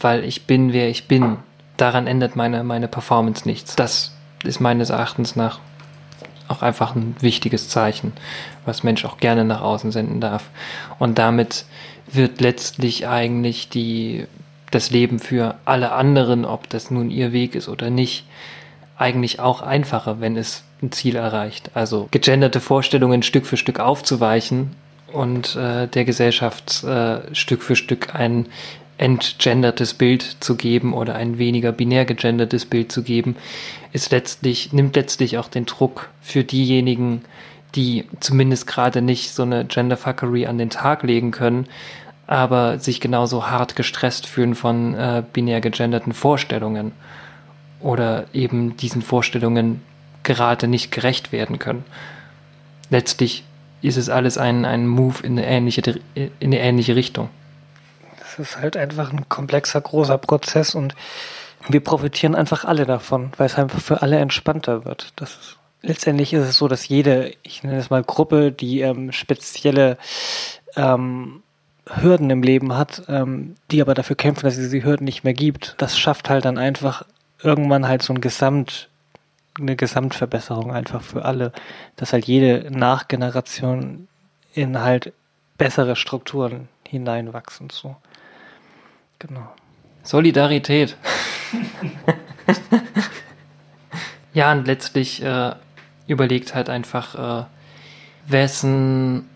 weil 0.00 0.24
ich 0.24 0.46
bin, 0.46 0.72
wer 0.72 0.88
ich 0.88 1.08
bin. 1.08 1.36
Daran 1.76 2.06
ändert 2.06 2.36
meine, 2.36 2.64
meine 2.64 2.88
Performance 2.88 3.46
nichts. 3.46 3.76
Das 3.76 4.12
ist 4.44 4.60
meines 4.60 4.90
Erachtens 4.90 5.36
nach 5.36 5.60
auch 6.48 6.62
einfach 6.62 6.94
ein 6.94 7.14
wichtiges 7.20 7.68
Zeichen, 7.68 8.12
was 8.64 8.82
Mensch 8.82 9.04
auch 9.04 9.18
gerne 9.18 9.44
nach 9.44 9.60
außen 9.60 9.92
senden 9.92 10.20
darf. 10.20 10.50
Und 10.98 11.18
damit 11.18 11.64
wird 12.12 12.40
letztlich 12.40 13.06
eigentlich 13.06 13.68
die, 13.68 14.26
das 14.70 14.90
Leben 14.90 15.18
für 15.18 15.56
alle 15.64 15.92
anderen, 15.92 16.44
ob 16.44 16.68
das 16.68 16.90
nun 16.90 17.10
ihr 17.10 17.32
Weg 17.32 17.54
ist 17.54 17.68
oder 17.68 17.90
nicht, 17.90 18.26
eigentlich 18.96 19.40
auch 19.40 19.62
einfacher, 19.62 20.20
wenn 20.20 20.36
es 20.36 20.64
ein 20.82 20.92
Ziel 20.92 21.16
erreicht. 21.16 21.70
Also 21.74 22.08
gegenderte 22.10 22.60
Vorstellungen 22.60 23.22
Stück 23.22 23.46
für 23.46 23.56
Stück 23.56 23.80
aufzuweichen 23.80 24.74
und 25.12 25.56
äh, 25.56 25.86
der 25.86 26.04
Gesellschaft 26.04 26.84
äh, 26.84 27.34
Stück 27.34 27.62
für 27.62 27.76
Stück 27.76 28.14
ein 28.14 28.46
entgendertes 28.98 29.94
Bild 29.94 30.36
zu 30.40 30.56
geben 30.56 30.92
oder 30.92 31.14
ein 31.14 31.38
weniger 31.38 31.72
binär 31.72 32.04
gegendertes 32.04 32.66
Bild 32.66 32.92
zu 32.92 33.02
geben, 33.02 33.36
ist 33.92 34.10
letztlich, 34.10 34.72
nimmt 34.72 34.96
letztlich 34.96 35.38
auch 35.38 35.48
den 35.48 35.66
Druck 35.66 36.10
für 36.20 36.44
diejenigen, 36.44 37.22
die 37.74 38.06
zumindest 38.20 38.66
gerade 38.66 39.00
nicht 39.00 39.30
so 39.32 39.44
eine 39.44 39.64
Genderfuckery 39.64 40.46
an 40.46 40.58
den 40.58 40.70
Tag 40.70 41.04
legen 41.04 41.30
können, 41.30 41.66
aber 42.26 42.78
sich 42.78 43.00
genauso 43.00 43.48
hart 43.48 43.76
gestresst 43.76 44.26
fühlen 44.26 44.54
von 44.54 44.94
äh, 44.94 45.22
binär 45.32 45.60
gegenderten 45.60 46.12
Vorstellungen 46.12 46.92
oder 47.80 48.26
eben 48.32 48.76
diesen 48.76 49.02
Vorstellungen 49.02 49.80
gerade 50.24 50.66
nicht 50.66 50.90
gerecht 50.90 51.30
werden 51.30 51.58
können. 51.58 51.84
Letztlich 52.90 53.44
ist 53.80 53.96
es 53.96 54.08
alles 54.08 54.38
ein, 54.38 54.64
ein 54.64 54.88
Move 54.88 55.22
in 55.22 55.38
eine 55.38 55.46
ähnliche, 55.46 56.00
in 56.14 56.30
eine 56.40 56.58
ähnliche 56.58 56.96
Richtung 56.96 57.28
ist 58.38 58.58
halt 58.58 58.76
einfach 58.76 59.12
ein 59.12 59.28
komplexer, 59.28 59.80
großer 59.80 60.18
Prozess 60.18 60.74
und 60.74 60.94
wir 61.68 61.82
profitieren 61.82 62.34
einfach 62.34 62.64
alle 62.64 62.86
davon, 62.86 63.32
weil 63.36 63.46
es 63.46 63.56
einfach 63.56 63.80
für 63.80 64.02
alle 64.02 64.18
entspannter 64.18 64.84
wird. 64.84 65.12
Das 65.16 65.30
ist, 65.30 65.56
letztendlich 65.82 66.32
ist 66.32 66.48
es 66.48 66.56
so, 66.56 66.68
dass 66.68 66.88
jede, 66.88 67.34
ich 67.42 67.62
nenne 67.62 67.78
es 67.78 67.90
mal 67.90 68.02
Gruppe, 68.02 68.52
die 68.52 68.80
ähm, 68.80 69.12
spezielle 69.12 69.98
ähm, 70.76 71.42
Hürden 71.86 72.30
im 72.30 72.42
Leben 72.42 72.76
hat, 72.76 73.02
ähm, 73.08 73.54
die 73.70 73.80
aber 73.80 73.94
dafür 73.94 74.16
kämpfen, 74.16 74.44
dass 74.44 74.56
es 74.56 74.70
diese 74.70 74.84
Hürden 74.84 75.04
nicht 75.04 75.24
mehr 75.24 75.34
gibt, 75.34 75.74
das 75.78 75.98
schafft 75.98 76.28
halt 76.28 76.44
dann 76.44 76.58
einfach 76.58 77.04
irgendwann 77.42 77.88
halt 77.88 78.02
so 78.02 78.12
ein 78.12 78.20
Gesamt, 78.20 78.88
eine 79.58 79.76
Gesamtverbesserung 79.76 80.72
einfach 80.72 81.02
für 81.02 81.24
alle, 81.24 81.52
dass 81.96 82.12
halt 82.12 82.26
jede 82.26 82.70
Nachgeneration 82.70 84.08
in 84.54 84.80
halt 84.80 85.12
bessere 85.56 85.96
Strukturen 85.96 86.68
hineinwachsen 86.86 87.70
so. 87.70 87.96
Genau. 89.18 89.48
Solidarität. 90.02 90.96
ja, 94.32 94.52
und 94.52 94.66
letztlich 94.66 95.22
äh, 95.22 95.54
überlegt 96.06 96.54
halt 96.54 96.70
einfach, 96.70 97.42
äh, 97.42 97.46
wessen 98.26 99.28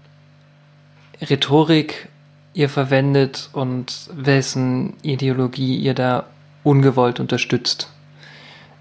Rhetorik 1.20 2.09
ihr 2.54 2.68
verwendet 2.68 3.48
und 3.52 4.10
wessen 4.12 4.94
Ideologie 5.02 5.76
ihr 5.76 5.94
da 5.94 6.26
ungewollt 6.64 7.18
unterstützt. 7.20 7.88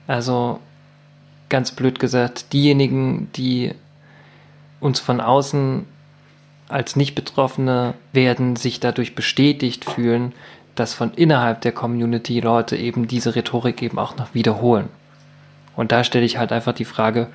Also 0.08 0.60
ganz 1.50 1.72
blöd 1.72 2.00
gesagt, 2.00 2.54
diejenigen, 2.54 3.32
die 3.34 3.74
uns 4.80 5.00
von 5.00 5.22
außen 5.22 5.86
als 6.68 6.96
Nicht-Betroffene 6.96 7.94
werden 8.14 8.56
sich 8.56 8.80
dadurch 8.80 9.16
bestätigt 9.16 9.86
fühlen, 9.86 10.34
dass 10.82 10.96
von 10.96 11.14
innerhalb 11.14 11.62
der 11.62 11.74
Community 11.74 12.40
Leute 12.40 12.76
eben 12.76 13.08
diese 13.08 13.36
Rhetorik 13.36 13.84
eben 13.84 14.00
auch 14.00 14.18
noch 14.18 14.34
wiederholen. 14.34 14.90
Und 15.76 15.92
da 15.92 16.04
stelle 16.04 16.26
ich 16.26 16.40
halt 16.40 16.52
einfach 16.52 16.74
die 16.74 16.86
Frage, 16.86 17.28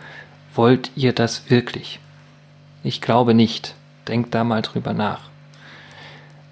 wollt 0.53 0.91
ihr 0.97 1.13
das 1.13 1.49
wirklich? 1.49 2.01
Ich 2.83 3.01
glaube 3.01 3.35
nicht. 3.35 3.77
Denkt 4.09 4.35
da 4.35 4.43
mal 4.43 4.63
drüber 4.63 4.95
nach. 4.95 5.21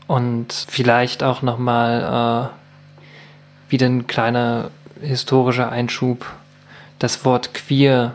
Und 0.07 0.53
vielleicht 0.69 1.25
auch 1.25 1.43
nochmal 1.43 2.51
äh, 2.53 3.73
wieder 3.73 3.87
ein 3.87 4.07
kleiner 4.07 4.71
historischer 5.01 5.73
Einschub. 5.73 6.27
Das 7.01 7.25
Wort 7.25 7.55
queer 7.55 8.15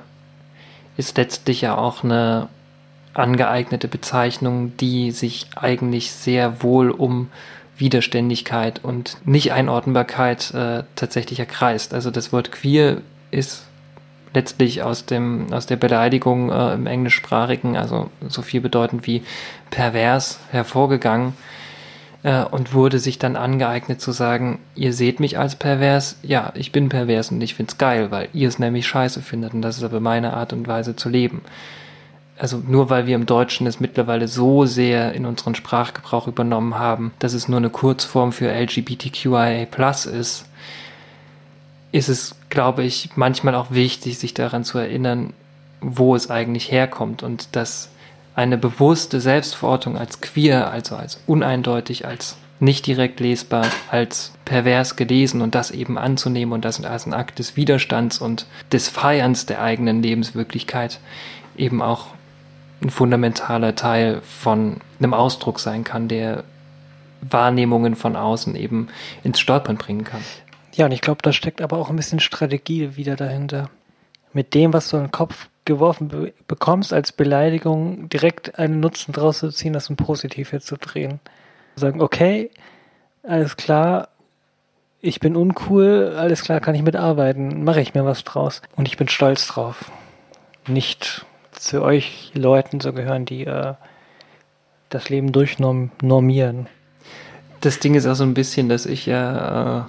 ist 0.95 1.17
letztlich 1.17 1.59
ja 1.59 1.77
auch 1.77 2.05
eine 2.05 2.47
angeeignete 3.13 3.89
Bezeichnung, 3.89 4.77
die 4.77 5.11
sich 5.11 5.47
eigentlich 5.57 6.13
sehr 6.13 6.63
wohl 6.63 6.91
um 6.91 7.29
Widerständigkeit 7.79 8.83
und 8.83 9.17
Nicht-Einordnbarkeit 9.25 10.53
äh, 10.53 10.83
tatsächlich 10.95 11.39
erkreist. 11.39 11.93
Also 11.93 12.11
das 12.11 12.31
Wort 12.31 12.51
queer 12.51 13.01
ist 13.31 13.63
letztlich 14.33 14.83
aus 14.83 15.05
dem 15.05 15.51
aus 15.51 15.65
der 15.65 15.75
Beleidigung 15.75 16.51
äh, 16.51 16.73
im 16.73 16.85
englischsprachigen, 16.85 17.75
also 17.75 18.09
so 18.27 18.41
viel 18.41 18.61
bedeutend 18.61 19.07
wie 19.07 19.23
pervers 19.71 20.39
hervorgegangen 20.51 21.33
äh, 22.23 22.43
und 22.43 22.73
wurde 22.73 22.99
sich 22.99 23.17
dann 23.17 23.35
angeeignet 23.35 24.01
zu 24.01 24.11
sagen, 24.11 24.59
ihr 24.75 24.93
seht 24.93 25.19
mich 25.19 25.39
als 25.39 25.55
pervers, 25.55 26.17
ja, 26.21 26.51
ich 26.55 26.71
bin 26.71 26.89
pervers 26.89 27.31
und 27.31 27.41
ich 27.41 27.55
find's 27.55 27.77
geil, 27.77 28.11
weil 28.11 28.29
ihr 28.33 28.47
es 28.47 28.59
nämlich 28.59 28.87
scheiße 28.87 29.21
findet 29.21 29.53
und 29.53 29.61
das 29.61 29.77
ist 29.77 29.83
aber 29.83 29.99
meine 29.99 30.33
Art 30.33 30.53
und 30.53 30.67
Weise 30.67 30.95
zu 30.95 31.09
leben 31.09 31.41
also 32.39 32.61
nur 32.65 32.89
weil 32.89 33.05
wir 33.05 33.15
im 33.15 33.25
Deutschen 33.25 33.67
es 33.67 33.79
mittlerweile 33.79 34.27
so 34.27 34.65
sehr 34.65 35.13
in 35.13 35.25
unseren 35.25 35.55
Sprachgebrauch 35.55 36.27
übernommen 36.27 36.79
haben, 36.79 37.11
dass 37.19 37.33
es 37.33 37.47
nur 37.49 37.57
eine 37.57 37.69
Kurzform 37.69 38.31
für 38.31 38.49
LGBTQIA 38.51 39.63
ist, 39.63 40.45
ist 41.91 42.07
es, 42.07 42.35
glaube 42.49 42.83
ich, 42.83 43.09
manchmal 43.15 43.55
auch 43.55 43.71
wichtig, 43.71 44.19
sich 44.19 44.33
daran 44.33 44.63
zu 44.63 44.77
erinnern, 44.77 45.33
wo 45.81 46.15
es 46.15 46.29
eigentlich 46.29 46.71
herkommt 46.71 47.23
und 47.23 47.55
dass 47.55 47.89
eine 48.35 48.57
bewusste 48.57 49.19
Selbstverortung 49.19 49.97
als 49.97 50.21
queer, 50.21 50.71
also 50.71 50.95
als 50.95 51.21
uneindeutig, 51.27 52.05
als 52.05 52.37
nicht 52.61 52.85
direkt 52.87 53.19
lesbar, 53.19 53.65
als 53.89 54.33
pervers 54.45 54.95
gelesen 54.95 55.41
und 55.41 55.55
das 55.55 55.71
eben 55.71 55.97
anzunehmen 55.97 56.53
und 56.53 56.63
das 56.63 56.83
als 56.83 57.05
ein 57.05 57.13
Akt 57.13 57.39
des 57.39 57.55
Widerstands 57.57 58.19
und 58.19 58.45
des 58.71 58.87
Feierns 58.87 59.45
der 59.45 59.61
eigenen 59.61 60.01
Lebenswirklichkeit 60.01 60.99
eben 61.57 61.81
auch 61.81 62.07
ein 62.81 62.89
fundamentaler 62.89 63.75
Teil 63.75 64.21
von 64.21 64.77
einem 64.99 65.13
Ausdruck 65.13 65.59
sein 65.59 65.83
kann, 65.83 66.07
der 66.07 66.43
Wahrnehmungen 67.21 67.95
von 67.95 68.15
außen 68.15 68.55
eben 68.55 68.87
ins 69.23 69.39
Stolpern 69.39 69.77
bringen 69.77 70.03
kann. 70.03 70.21
Ja, 70.73 70.85
und 70.85 70.91
ich 70.91 71.01
glaube, 71.01 71.21
da 71.21 71.33
steckt 71.33 71.61
aber 71.61 71.77
auch 71.77 71.89
ein 71.89 71.95
bisschen 71.95 72.19
Strategie 72.19 72.95
wieder 72.95 73.15
dahinter. 73.15 73.69
Mit 74.31 74.53
dem, 74.53 74.71
was 74.71 74.89
du 74.89 74.97
in 74.97 75.03
den 75.03 75.11
Kopf 75.11 75.49
geworfen 75.65 76.07
be 76.07 76.33
bekommst 76.47 76.93
als 76.93 77.11
Beleidigung, 77.11 78.09
direkt 78.09 78.57
einen 78.57 78.79
Nutzen 78.79 79.11
draus 79.11 79.39
zu 79.39 79.49
ziehen, 79.49 79.73
das 79.73 79.89
ein 79.89 79.97
Positiv 79.97 80.51
zu 80.61 80.77
drehen. 80.77 81.19
Sagen, 81.75 82.01
okay, 82.01 82.49
alles 83.23 83.57
klar, 83.57 84.09
ich 85.01 85.19
bin 85.19 85.35
uncool, 85.35 86.15
alles 86.17 86.43
klar, 86.43 86.59
kann 86.59 86.75
ich 86.75 86.81
mitarbeiten, 86.81 87.63
mache 87.63 87.81
ich 87.81 87.93
mir 87.93 88.05
was 88.05 88.23
draus. 88.23 88.61
Und 88.75 88.87
ich 88.87 88.97
bin 88.97 89.07
stolz 89.07 89.47
drauf. 89.47 89.91
Nicht 90.67 91.25
zu 91.59 91.81
euch 91.81 92.31
Leuten 92.33 92.79
so 92.79 92.93
gehören, 92.93 93.25
die 93.25 93.45
äh, 93.45 93.73
das 94.89 95.09
Leben 95.09 95.31
durchnormieren. 95.31 96.67
Das 97.61 97.79
Ding 97.79 97.95
ist 97.95 98.07
auch 98.07 98.15
so 98.15 98.23
ein 98.23 98.33
bisschen, 98.33 98.69
dass 98.69 98.85
ich 98.85 99.05
ja 99.05 99.79
äh, 99.79 99.83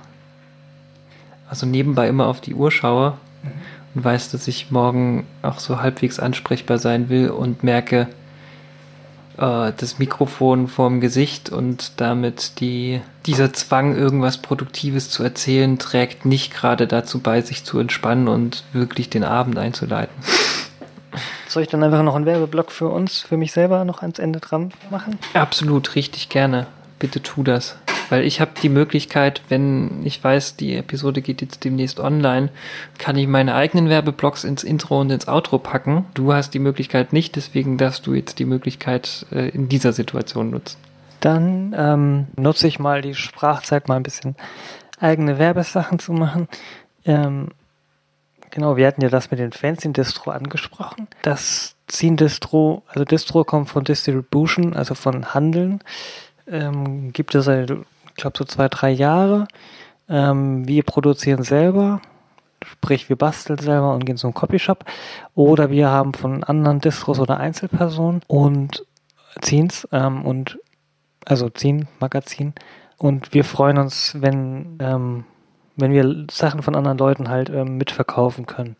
also 1.49 1.67
nebenbei 1.67 2.09
immer 2.09 2.27
auf 2.27 2.41
die 2.41 2.55
Uhr 2.55 2.71
schaue 2.71 3.15
mhm. 3.43 3.51
und 3.95 4.05
weiß, 4.05 4.31
dass 4.31 4.49
ich 4.49 4.71
morgen 4.71 5.27
auch 5.43 5.59
so 5.59 5.81
halbwegs 5.81 6.19
ansprechbar 6.19 6.79
sein 6.79 7.09
will 7.09 7.31
und 7.31 7.63
merke, 7.63 8.09
äh, 9.39 9.73
das 9.77 9.99
Mikrofon 9.99 10.69
vorm 10.69 11.01
Gesicht 11.01 11.51
und 11.51 12.01
damit 12.01 12.61
die, 12.61 13.01
dieser 13.27 13.53
Zwang, 13.53 13.97
irgendwas 13.97 14.39
Produktives 14.39 15.09
zu 15.09 15.23
erzählen, 15.23 15.79
trägt 15.79 16.25
nicht 16.25 16.53
gerade 16.53 16.87
dazu 16.87 17.21
bei, 17.21 17.41
sich 17.41 17.65
zu 17.65 17.79
entspannen 17.79 18.29
und 18.29 18.65
wirklich 18.73 19.09
den 19.09 19.25
Abend 19.25 19.59
einzuleiten. 19.59 20.15
Soll 21.51 21.65
ich 21.65 21.69
dann 21.69 21.83
einfach 21.83 22.05
noch 22.05 22.15
einen 22.15 22.27
Werbeblock 22.27 22.71
für 22.71 22.87
uns, 22.87 23.23
für 23.23 23.37
mich 23.37 23.51
selber 23.51 23.85
noch 23.85 24.03
ans 24.03 24.21
Ende 24.21 24.39
dran 24.39 24.71
machen? 24.89 25.19
Absolut, 25.35 25.97
richtig 25.97 26.29
gerne. 26.29 26.69
Bitte 27.01 27.25
tu 27.25 27.43
das. 27.43 27.77
Weil 28.09 28.23
ich 28.23 28.41
habe 28.41 28.53
die 28.63 28.69
Möglichkeit, 28.69 29.43
wenn 29.49 30.07
ich 30.07 30.23
weiß, 30.23 30.55
die 30.55 30.77
Episode 30.77 31.23
geht 31.23 31.43
jetzt 31.43 31.65
demnächst 31.65 31.99
online, 31.99 32.51
kann 32.99 33.17
ich 33.17 33.27
meine 33.27 33.57
eigenen 33.57 33.89
Werbeblocks 33.89 34.45
ins 34.45 34.63
Intro 34.63 35.01
und 35.01 35.11
ins 35.11 35.27
Outro 35.27 35.59
packen. 35.59 36.05
Du 36.15 36.33
hast 36.33 36.55
die 36.55 36.61
Möglichkeit 36.61 37.13
nicht, 37.13 37.35
deswegen 37.35 37.79
darfst 37.79 38.07
du 38.07 38.15
jetzt 38.15 38.39
die 38.39 38.45
Möglichkeit 38.45 39.27
äh, 39.33 39.49
in 39.49 39.69
dieser 39.69 39.93
Situation 39.93 40.51
nutzen. 40.51 40.79
Dann 41.19 41.75
ähm, 41.77 42.27
nutze 42.37 42.69
ich 42.69 42.79
mal 42.79 43.03
die 43.03 43.17
Sprachzeit, 43.17 43.89
mal 43.89 43.97
ein 43.97 44.05
bisschen 44.05 44.37
eigene 45.01 45.41
Werbesachen 45.41 45.99
zu 45.99 46.13
machen. 46.13 46.47
Ähm, 47.05 47.49
Genau, 48.51 48.77
wir 48.77 48.87
hatten 48.87 49.03
ja 49.03 49.09
das 49.09 49.31
mit 49.31 49.39
den 49.39 49.53
Fancy 49.53 49.93
Distro 49.93 50.31
angesprochen. 50.31 51.09
Das 51.23 51.77
Ziehen 51.87 52.17
Distro, 52.17 52.83
also 52.89 53.05
Distro 53.05 53.45
kommt 53.45 53.69
von 53.69 53.85
Distribution, 53.85 54.75
also 54.75 54.95
von 54.95 55.35
Handeln. 55.35 55.81
Ähm, 56.49 57.13
gibt 57.13 57.35
es 57.35 57.45
seit, 57.45 57.71
ich 57.71 58.15
glaube, 58.17 58.37
so 58.37 58.45
zwei, 58.45 58.69
drei 58.69 58.91
Jahre. 58.91 59.47
Ähm, 60.09 60.67
wir 60.67 60.83
produzieren 60.83 61.43
selber, 61.43 62.01
sprich 62.65 63.09
wir 63.09 63.17
basteln 63.17 63.59
selber 63.59 63.95
und 63.95 64.05
gehen 64.05 64.17
zum 64.17 64.35
Copyshop. 64.35 64.85
Oder 65.35 65.71
wir 65.71 65.89
haben 65.89 66.15
von 66.15 66.43
anderen 66.43 66.81
Distros 66.81 67.21
oder 67.21 67.39
Einzelpersonen 67.39 68.23
und 68.27 68.85
ziehen's 69.41 69.87
ähm, 69.93 70.25
und 70.25 70.59
also 71.25 71.49
ziehen 71.49 71.89
Magazin. 72.01 72.55
Und 72.97 73.33
wir 73.33 73.45
freuen 73.45 73.79
uns, 73.79 74.17
wenn 74.21 74.79
ähm, 74.81 75.25
wenn 75.81 75.93
wir 75.93 76.27
Sachen 76.31 76.63
von 76.63 76.77
anderen 76.77 76.99
Leuten 76.99 77.29
halt 77.29 77.51
ähm, 77.51 77.77
mitverkaufen 77.77 78.47
können. 78.47 78.77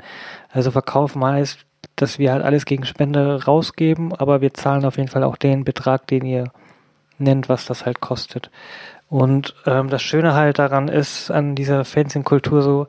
Also 0.51 0.71
verkaufen 0.71 1.25
heißt, 1.25 1.65
dass 1.97 2.19
wir 2.19 2.33
halt 2.33 2.43
alles 2.43 2.65
gegen 2.65 2.85
Spende 2.85 3.45
rausgeben, 3.45 4.15
aber 4.15 4.41
wir 4.41 4.55
zahlen 4.55 4.85
auf 4.85 4.97
jeden 4.97 5.09
Fall 5.09 5.25
auch 5.25 5.37
den 5.37 5.65
Betrag, 5.65 6.07
den 6.07 6.25
ihr 6.25 6.53
nennt, 7.19 7.49
was 7.49 7.67
das 7.67 7.85
halt 7.85 8.01
kostet. 8.01 8.51
Und 9.09 9.55
ähm, 9.67 9.89
das 9.89 10.03
Schöne 10.03 10.35
halt 10.35 10.59
daran 10.59 10.89
ist, 10.89 11.31
an 11.31 11.55
dieser 11.55 11.85
Fanzine-Kultur 11.85 12.63
so, 12.63 12.87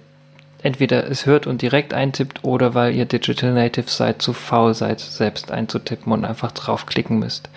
entweder 0.64 1.08
es 1.08 1.26
hört 1.26 1.46
und 1.46 1.62
direkt 1.62 1.94
eintippt 1.94 2.42
oder 2.42 2.74
weil 2.74 2.92
ihr 2.96 3.04
Digital 3.04 3.52
Native 3.52 3.88
seid, 3.88 4.20
zu 4.20 4.32
faul 4.32 4.74
seid, 4.74 4.98
selbst 4.98 5.52
einzutippen 5.52 6.12
und 6.12 6.24
einfach 6.24 6.50
draufklicken 6.50 7.20
müsst. 7.20 7.48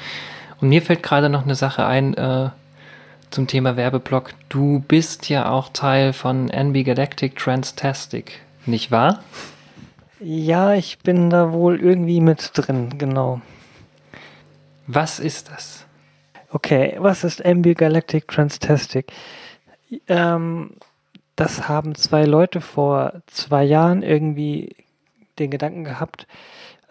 Und 0.62 0.70
mir 0.70 0.84
fällt 0.84 1.02
gerade 1.02 1.30
noch 1.30 1.44
eine 1.44 1.56
Sache 1.56 1.88
ein 1.88 2.14
äh, 2.14 2.50
zum 3.32 3.48
Thema 3.48 3.76
Werbeblock. 3.76 4.34
Du 4.48 4.84
bist 4.88 5.28
ja 5.28 5.50
auch 5.50 5.70
Teil 5.74 6.14
von 6.14 6.52
NB 6.52 6.84
Galactic 6.84 7.36
Transtastic, 7.36 8.42
nicht 8.68 8.92
wahr? 8.92 9.24
Ja, 10.22 10.74
ich 10.74 11.00
bin 11.00 11.30
da 11.30 11.54
wohl 11.54 11.80
irgendwie 11.80 12.20
mit 12.20 12.52
drin, 12.54 12.98
genau. 12.98 13.40
Was 14.86 15.20
ist 15.20 15.50
das? 15.50 15.86
Okay, 16.52 16.98
was 17.00 17.24
ist 17.24 17.40
MB 17.46 17.76
Galactic 17.76 18.28
Transtastic? 18.28 19.14
Ähm, 20.08 20.72
das 21.38 21.70
haben 21.70 21.96
zwei 21.96 22.26
Leute 22.26 22.60
vor 22.60 23.22
zwei 23.28 23.64
Jahren 23.64 24.04
irgendwie 24.04 24.76
den 25.38 25.52
Gedanken 25.52 25.86
gehabt, 25.86 26.28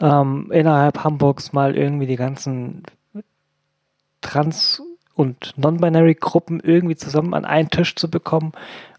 ähm, 0.00 0.50
innerhalb 0.50 1.05
Hamburgs 1.05 1.52
mal 1.52 1.76
irgendwie 1.76 2.06
die 2.06 2.16
ganzen 2.16 2.84
Trans- 4.22 4.80
und 5.14 5.52
Non-Binary-Gruppen 5.56 6.60
irgendwie 6.60 6.96
zusammen 6.96 7.34
an 7.34 7.44
einen 7.44 7.68
Tisch 7.68 7.94
zu 7.94 8.09
bekommen, 8.09 8.52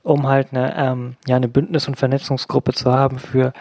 um 0.03 0.27
halt 0.27 0.49
eine, 0.51 0.76
ähm, 0.77 1.15
ja, 1.26 1.38
eine 1.38 1.47
Bündnis- 1.47 1.88
und 1.88 1.95
Vernetzungsgruppe 1.95 2.73
zu 2.73 2.93
haben 2.93 3.18
für 3.18 3.53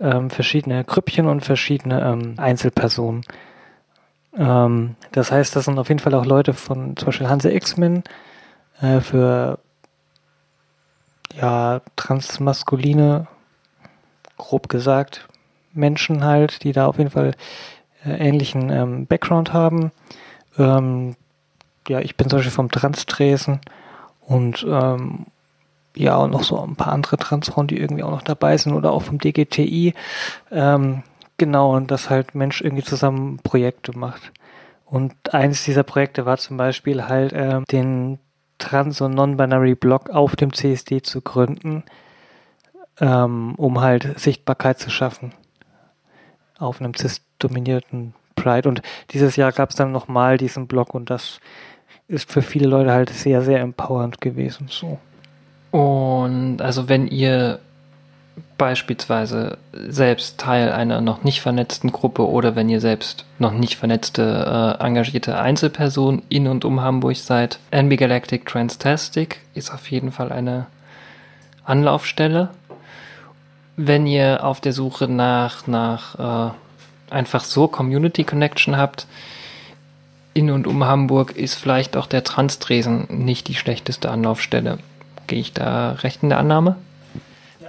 ähm, 0.00 0.30
verschiedene 0.30 0.84
Grüppchen 0.84 1.26
und 1.26 1.44
verschiedene 1.44 2.00
ähm, 2.00 2.34
Einzelpersonen. 2.38 3.22
Ähm, 4.36 4.96
das 5.12 5.30
heißt, 5.30 5.54
das 5.54 5.66
sind 5.66 5.78
auf 5.78 5.88
jeden 5.88 6.00
Fall 6.00 6.14
auch 6.14 6.24
Leute 6.24 6.54
von 6.54 6.96
zum 6.96 7.06
Beispiel 7.06 7.28
Hanse 7.28 7.52
X-Men 7.52 8.02
äh, 8.80 9.00
für 9.00 9.58
ja, 11.36 11.80
transmaskuline, 11.96 13.26
grob 14.36 14.68
gesagt, 14.68 15.28
Menschen 15.72 16.24
halt, 16.24 16.64
die 16.64 16.72
da 16.72 16.86
auf 16.86 16.98
jeden 16.98 17.10
Fall 17.10 17.32
äh, 18.04 18.10
ähnlichen 18.10 18.70
ähm, 18.70 19.06
Background 19.06 19.52
haben. 19.52 19.92
Ähm, 20.58 21.16
ja, 21.88 22.00
ich 22.00 22.16
bin 22.16 22.28
zum 22.28 22.38
Beispiel 22.38 22.52
vom 22.52 22.70
Trans-Tresen 22.70 23.60
und 24.20 24.64
ähm, 24.68 25.26
ja, 25.96 26.16
und 26.16 26.30
noch 26.30 26.44
so 26.44 26.60
ein 26.60 26.76
paar 26.76 26.92
andere 26.92 27.16
Transfrauen, 27.16 27.66
die 27.66 27.78
irgendwie 27.78 28.02
auch 28.02 28.10
noch 28.10 28.22
dabei 28.22 28.56
sind 28.56 28.72
oder 28.72 28.92
auch 28.92 29.02
vom 29.02 29.18
DGTI. 29.18 29.94
Ähm, 30.50 31.02
genau, 31.36 31.74
und 31.76 31.90
dass 31.90 32.10
halt 32.10 32.34
Mensch 32.34 32.60
irgendwie 32.60 32.84
zusammen 32.84 33.38
Projekte 33.42 33.96
macht. 33.96 34.32
Und 34.84 35.14
eines 35.32 35.64
dieser 35.64 35.82
Projekte 35.82 36.26
war 36.26 36.36
zum 36.38 36.56
Beispiel 36.56 37.06
halt 37.06 37.32
äh, 37.32 37.60
den 37.70 38.18
Trans- 38.58 39.00
und 39.00 39.14
Non-Binary 39.14 39.74
Blog 39.74 40.10
auf 40.10 40.36
dem 40.36 40.52
CSD 40.52 41.02
zu 41.02 41.20
gründen, 41.22 41.84
ähm, 43.00 43.54
um 43.56 43.80
halt 43.80 44.18
Sichtbarkeit 44.18 44.78
zu 44.78 44.90
schaffen 44.90 45.32
auf 46.58 46.80
einem 46.80 46.94
cis-dominierten 46.94 48.14
Pride. 48.36 48.68
Und 48.68 48.82
dieses 49.10 49.36
Jahr 49.36 49.52
gab 49.52 49.70
es 49.70 49.76
dann 49.76 49.92
nochmal 49.92 50.36
diesen 50.36 50.66
Blog 50.66 50.94
und 50.94 51.10
das 51.10 51.40
ist 52.06 52.30
für 52.30 52.42
viele 52.42 52.68
Leute 52.68 52.92
halt 52.92 53.10
sehr, 53.10 53.42
sehr 53.42 53.60
empowernd 53.60 54.20
gewesen. 54.20 54.66
So. 54.68 54.98
Und 55.70 56.60
also 56.60 56.88
wenn 56.88 57.06
ihr 57.06 57.60
beispielsweise 58.58 59.56
selbst 59.72 60.38
Teil 60.38 60.70
einer 60.70 61.00
noch 61.00 61.22
nicht 61.22 61.40
vernetzten 61.40 61.92
Gruppe 61.92 62.28
oder 62.28 62.56
wenn 62.56 62.68
ihr 62.68 62.80
selbst 62.80 63.24
noch 63.38 63.52
nicht 63.52 63.76
vernetzte, 63.76 64.76
äh, 64.78 64.84
engagierte 64.84 65.38
Einzelperson 65.38 66.22
in 66.28 66.46
und 66.46 66.64
um 66.64 66.80
Hamburg 66.82 67.16
seid, 67.16 67.58
NB 67.70 67.96
Galactic 67.96 68.44
Transtastic 68.46 69.40
ist 69.54 69.72
auf 69.72 69.90
jeden 69.90 70.12
Fall 70.12 70.30
eine 70.30 70.66
Anlaufstelle. 71.64 72.50
Wenn 73.76 74.06
ihr 74.06 74.44
auf 74.44 74.60
der 74.60 74.74
Suche 74.74 75.08
nach, 75.08 75.66
nach 75.66 76.50
äh, 76.50 76.52
einfach 77.10 77.44
so 77.44 77.66
Community 77.66 78.24
Connection 78.24 78.76
habt, 78.76 79.06
in 80.34 80.50
und 80.50 80.66
um 80.66 80.84
Hamburg 80.84 81.32
ist 81.32 81.54
vielleicht 81.54 81.96
auch 81.96 82.06
der 82.06 82.24
Transtresen 82.24 83.06
nicht 83.08 83.48
die 83.48 83.54
schlechteste 83.54 84.10
Anlaufstelle. 84.10 84.78
Gehe 85.30 85.38
ich 85.38 85.52
da 85.52 85.92
recht 85.92 86.24
in 86.24 86.28
der 86.30 86.38
Annahme? 86.38 86.74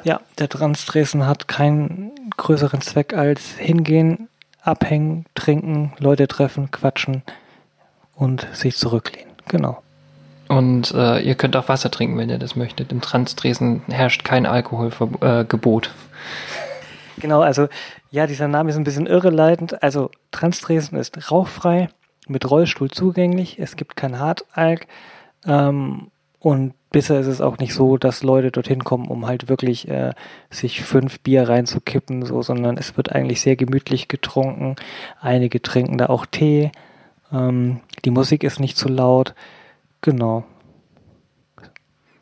Ja, 0.03 0.19
der 0.39 0.49
Trans-Dresden 0.49 1.27
hat 1.27 1.47
keinen 1.47 2.09
größeren 2.35 2.81
Zweck 2.81 3.13
als 3.13 3.51
hingehen, 3.51 4.29
abhängen, 4.63 5.27
trinken, 5.35 5.93
Leute 5.99 6.27
treffen, 6.27 6.71
quatschen 6.71 7.21
und 8.15 8.47
sich 8.53 8.75
zurücklehnen. 8.77 9.31
Genau. 9.47 9.83
Und 10.47 10.91
äh, 10.95 11.19
ihr 11.19 11.35
könnt 11.35 11.55
auch 11.55 11.69
Wasser 11.69 11.91
trinken, 11.91 12.17
wenn 12.17 12.31
ihr 12.31 12.39
das 12.39 12.55
möchtet. 12.55 12.91
Im 12.91 12.99
Trans-Dresden 12.99 13.83
herrscht 13.89 14.23
kein 14.23 14.47
Alkoholgebot. 14.47 15.85
Äh, 15.85 17.21
genau, 17.21 17.41
also 17.41 17.67
ja, 18.09 18.25
dieser 18.25 18.47
Name 18.47 18.71
ist 18.71 18.75
ein 18.75 18.83
bisschen 18.85 19.05
irreleitend. 19.05 19.83
Also 19.83 20.09
Trans-Dresden 20.31 20.95
ist 20.95 21.29
rauchfrei, 21.29 21.89
mit 22.27 22.49
Rollstuhl 22.49 22.89
zugänglich. 22.89 23.59
Es 23.59 23.75
gibt 23.75 23.95
kein 23.95 24.17
Hartalk. 24.17 24.87
Ähm, 25.45 26.09
und 26.39 26.73
bisher 26.91 27.19
ist 27.19 27.27
es 27.27 27.41
auch 27.41 27.57
nicht 27.57 27.73
so, 27.73 27.97
dass 27.97 28.21
Leute 28.21 28.51
dorthin 28.51 28.83
kommen, 28.83 29.07
um 29.07 29.25
halt 29.25 29.49
wirklich 29.49 29.87
äh, 29.87 30.13
sich 30.49 30.81
fünf 30.83 31.19
Bier 31.21 31.49
reinzukippen, 31.49 32.25
so, 32.25 32.41
sondern 32.41 32.77
es 32.77 32.97
wird 32.97 33.11
eigentlich 33.11 33.41
sehr 33.41 33.55
gemütlich 33.55 34.07
getrunken. 34.07 34.75
Einige 35.19 35.61
trinken 35.61 35.97
da 35.97 36.07
auch 36.07 36.25
Tee. 36.25 36.71
Ähm, 37.31 37.79
die 38.05 38.11
Musik 38.11 38.43
ist 38.43 38.59
nicht 38.59 38.77
zu 38.77 38.89
laut. 38.89 39.33
Genau. 40.01 40.43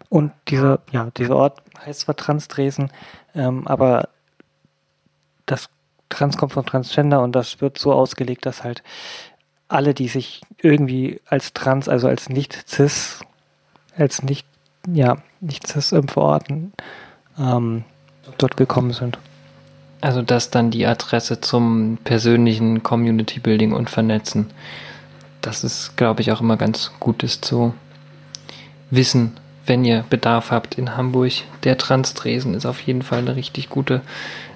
Und 0.08 0.32
dieser, 0.48 0.80
ja, 0.92 1.10
dieser 1.18 1.36
Ort 1.36 1.62
heißt 1.86 2.02
zwar 2.02 2.16
Trans-Dresden, 2.16 2.92
ähm, 3.36 3.68
aber 3.68 4.10
das 5.46 5.70
Trans 6.10 6.38
kommt 6.38 6.54
von 6.54 6.66
Transgender 6.66 7.22
und 7.22 7.36
das 7.36 7.62
wird 7.62 7.78
so 7.78 7.94
ausgelegt, 7.94 8.46
dass 8.46 8.64
halt 8.64 8.84
alle, 9.68 9.94
die 9.94 10.08
sich 10.08 10.42
irgendwie 10.58 11.22
als 11.28 11.54
Trans, 11.54 11.88
also 11.88 12.08
als 12.08 12.30
nicht 12.30 12.68
cis 12.68 13.22
als 14.00 14.24
nicht, 14.24 14.48
ja, 14.94 15.18
nichts 15.42 15.92
ähm, 15.92 16.08
verorten, 16.08 16.74
ähm, 17.38 17.84
dort 18.38 18.60
willkommen 18.60 18.92
sind. 18.92 19.18
Also 20.02 20.22
das 20.22 20.50
dann 20.50 20.72
die 20.72 20.86
Adresse 20.86 21.42
zum 21.42 21.98
persönlichen 22.04 22.84
Community 22.84 23.40
Building 23.40 23.74
und 23.74 23.90
Vernetzen. 23.90 24.48
Das 25.42 25.64
ist, 25.64 25.98
glaube 25.98 26.22
ich, 26.22 26.32
auch 26.32 26.42
immer 26.42 26.58
ganz 26.58 26.92
gut 27.00 27.24
ist 27.24 27.44
zu 27.44 27.74
wissen, 28.90 29.38
wenn 29.66 29.86
ihr 29.86 30.06
Bedarf 30.10 30.52
habt 30.52 30.78
in 30.78 30.96
Hamburg. 30.96 31.34
Der 31.64 31.78
Trans-Tresen 31.78 32.54
ist 32.54 32.66
auf 32.66 32.82
jeden 32.82 33.02
Fall 33.02 33.20
eine 33.20 33.36
richtig 33.36 33.70
gute 33.70 34.02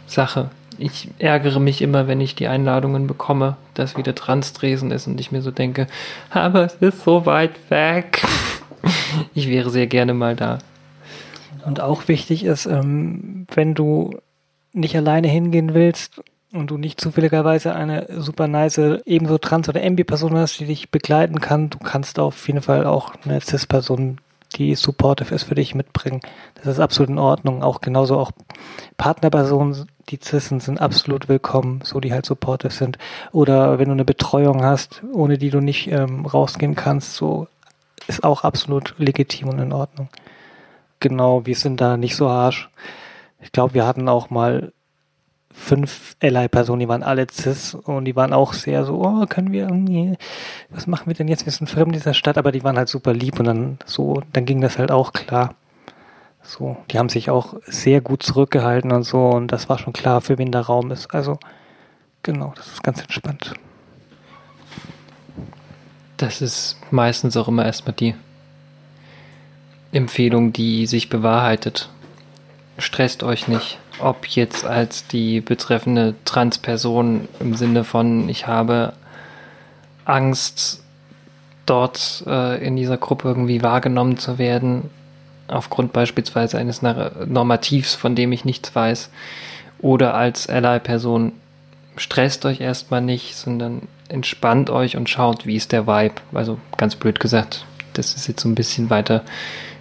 Sache. 0.07 0.49
Ich 0.77 1.09
ärgere 1.19 1.59
mich 1.59 1.81
immer, 1.81 2.07
wenn 2.07 2.19
ich 2.19 2.35
die 2.35 2.47
Einladungen 2.47 3.05
bekomme, 3.05 3.57
dass 3.73 3.95
wieder 3.95 4.15
Trans-Tresen 4.15 4.91
ist 4.91 5.07
und 5.07 5.19
ich 5.19 5.31
mir 5.31 5.41
so 5.41 5.51
denke, 5.51 5.87
aber 6.29 6.65
es 6.65 6.75
ist 6.75 7.03
so 7.03 7.25
weit 7.25 7.51
weg. 7.69 8.23
Ich 9.33 9.47
wäre 9.47 9.69
sehr 9.69 9.87
gerne 9.87 10.13
mal 10.13 10.35
da. 10.35 10.59
Und 11.65 11.79
auch 11.79 12.07
wichtig 12.07 12.43
ist, 12.43 12.65
ähm, 12.65 13.47
wenn 13.53 13.73
du 13.73 14.19
nicht 14.73 14.95
alleine 14.95 15.27
hingehen 15.27 15.73
willst 15.73 16.21
und 16.51 16.69
du 16.71 16.77
nicht 16.77 16.99
zufälligerweise 16.99 17.73
eine 17.73 18.07
super 18.21 18.47
nice, 18.47 18.79
ebenso 19.05 19.37
trans- 19.37 19.69
oder 19.69 19.81
MB-Person 19.81 20.35
hast, 20.35 20.59
die 20.59 20.65
dich 20.65 20.91
begleiten 20.91 21.39
kann, 21.39 21.69
du 21.69 21.79
kannst 21.79 22.19
auf 22.19 22.47
jeden 22.47 22.61
Fall 22.61 22.85
auch 22.85 23.13
eine 23.23 23.39
Cis-Person, 23.39 24.17
die 24.55 24.75
supportive 24.75 25.33
ist, 25.33 25.43
für 25.43 25.55
dich 25.55 25.73
mitbringen. 25.73 26.21
Das 26.55 26.67
ist 26.67 26.79
absolut 26.79 27.09
in 27.09 27.17
Ordnung. 27.17 27.63
Auch 27.63 27.81
genauso 27.81 28.19
auch 28.19 28.31
Partnerpersonen, 28.97 29.87
die 30.09 30.19
Cis 30.21 30.49
sind, 30.49 30.61
sind 30.61 30.81
absolut 30.81 31.29
willkommen, 31.29 31.81
so 31.83 31.99
die 31.99 32.13
halt 32.13 32.25
supportive 32.25 32.73
sind. 32.73 32.97
Oder 33.31 33.79
wenn 33.79 33.87
du 33.87 33.93
eine 33.93 34.05
Betreuung 34.05 34.63
hast, 34.63 35.01
ohne 35.11 35.37
die 35.37 35.49
du 35.49 35.59
nicht 35.59 35.91
ähm, 35.91 36.25
rausgehen 36.25 36.75
kannst, 36.75 37.15
so 37.15 37.47
ist 38.07 38.23
auch 38.23 38.43
absolut 38.43 38.95
legitim 38.97 39.49
und 39.49 39.59
in 39.59 39.73
Ordnung. 39.73 40.09
Genau, 40.99 41.45
wir 41.45 41.55
sind 41.55 41.81
da 41.81 41.97
nicht 41.97 42.15
so 42.15 42.29
harsch. 42.29 42.69
Ich 43.41 43.51
glaube, 43.51 43.73
wir 43.73 43.85
hatten 43.85 44.07
auch 44.07 44.29
mal 44.29 44.71
fünf 45.53 46.15
Ally-Personen, 46.21 46.79
die 46.79 46.87
waren 46.87 47.03
alle 47.03 47.27
cis 47.31 47.75
und 47.75 48.05
die 48.05 48.15
waren 48.15 48.33
auch 48.33 48.53
sehr 48.53 48.85
so, 48.85 49.01
oh, 49.03 49.25
können 49.27 49.51
wir 49.51 49.63
irgendwie, 49.63 50.17
was 50.69 50.87
machen 50.87 51.07
wir 51.07 51.13
denn 51.13 51.27
jetzt? 51.27 51.45
Wir 51.45 51.53
sind 51.53 51.69
fremd 51.69 51.87
in 51.89 51.93
dieser 51.93 52.13
Stadt, 52.13 52.37
aber 52.37 52.51
die 52.51 52.63
waren 52.63 52.77
halt 52.77 52.89
super 52.89 53.13
lieb 53.13 53.39
und 53.39 53.45
dann 53.45 53.77
so, 53.85 54.21
dann 54.33 54.45
ging 54.45 54.61
das 54.61 54.79
halt 54.79 54.91
auch 54.91 55.13
klar. 55.13 55.55
So, 56.41 56.77
die 56.91 56.99
haben 56.99 57.09
sich 57.09 57.29
auch 57.29 57.55
sehr 57.65 58.01
gut 58.01 58.23
zurückgehalten 58.23 58.91
und 58.91 59.03
so 59.03 59.29
und 59.29 59.47
das 59.49 59.69
war 59.69 59.77
schon 59.77 59.93
klar, 59.93 60.21
für 60.21 60.37
wen 60.37 60.51
der 60.51 60.61
Raum 60.61 60.91
ist. 60.91 61.13
Also, 61.13 61.37
genau, 62.23 62.53
das 62.55 62.67
ist 62.67 62.83
ganz 62.83 63.01
entspannt. 63.01 63.53
Das 66.17 66.41
ist 66.41 66.77
meistens 66.91 67.35
auch 67.37 67.47
immer 67.47 67.65
erstmal 67.65 67.93
die 67.93 68.15
Empfehlung, 69.91 70.53
die 70.53 70.85
sich 70.85 71.09
bewahrheitet. 71.09 71.89
Stresst 72.77 73.23
euch 73.23 73.47
nicht 73.47 73.77
ob 73.99 74.25
jetzt 74.27 74.65
als 74.65 75.07
die 75.07 75.41
betreffende 75.41 76.15
Transperson 76.25 77.27
im 77.39 77.55
Sinne 77.55 77.83
von, 77.83 78.27
ich 78.29 78.47
habe 78.47 78.93
Angst, 80.05 80.81
dort 81.65 82.23
äh, 82.27 82.65
in 82.65 82.75
dieser 82.75 82.97
Gruppe 82.97 83.29
irgendwie 83.29 83.61
wahrgenommen 83.61 84.17
zu 84.17 84.37
werden, 84.37 84.89
aufgrund 85.47 85.93
beispielsweise 85.93 86.57
eines 86.57 86.81
Normativs, 86.81 87.95
von 87.95 88.15
dem 88.15 88.31
ich 88.31 88.43
nichts 88.43 88.75
weiß, 88.75 89.09
oder 89.79 90.13
als 90.13 90.49
Ally-Person, 90.49 91.33
stresst 91.95 92.45
euch 92.45 92.59
erstmal 92.59 93.01
nicht, 93.01 93.35
sondern 93.35 93.87
entspannt 94.13 94.69
euch 94.69 94.95
und 94.95 95.09
schaut, 95.09 95.45
wie 95.45 95.55
ist 95.55 95.71
der 95.71 95.87
Vibe. 95.87 96.15
Also 96.33 96.59
ganz 96.77 96.95
blöd 96.95 97.19
gesagt, 97.19 97.65
das 97.93 98.13
ist 98.13 98.27
jetzt 98.27 98.41
so 98.41 98.49
ein 98.49 98.55
bisschen 98.55 98.89
weiter 98.89 99.23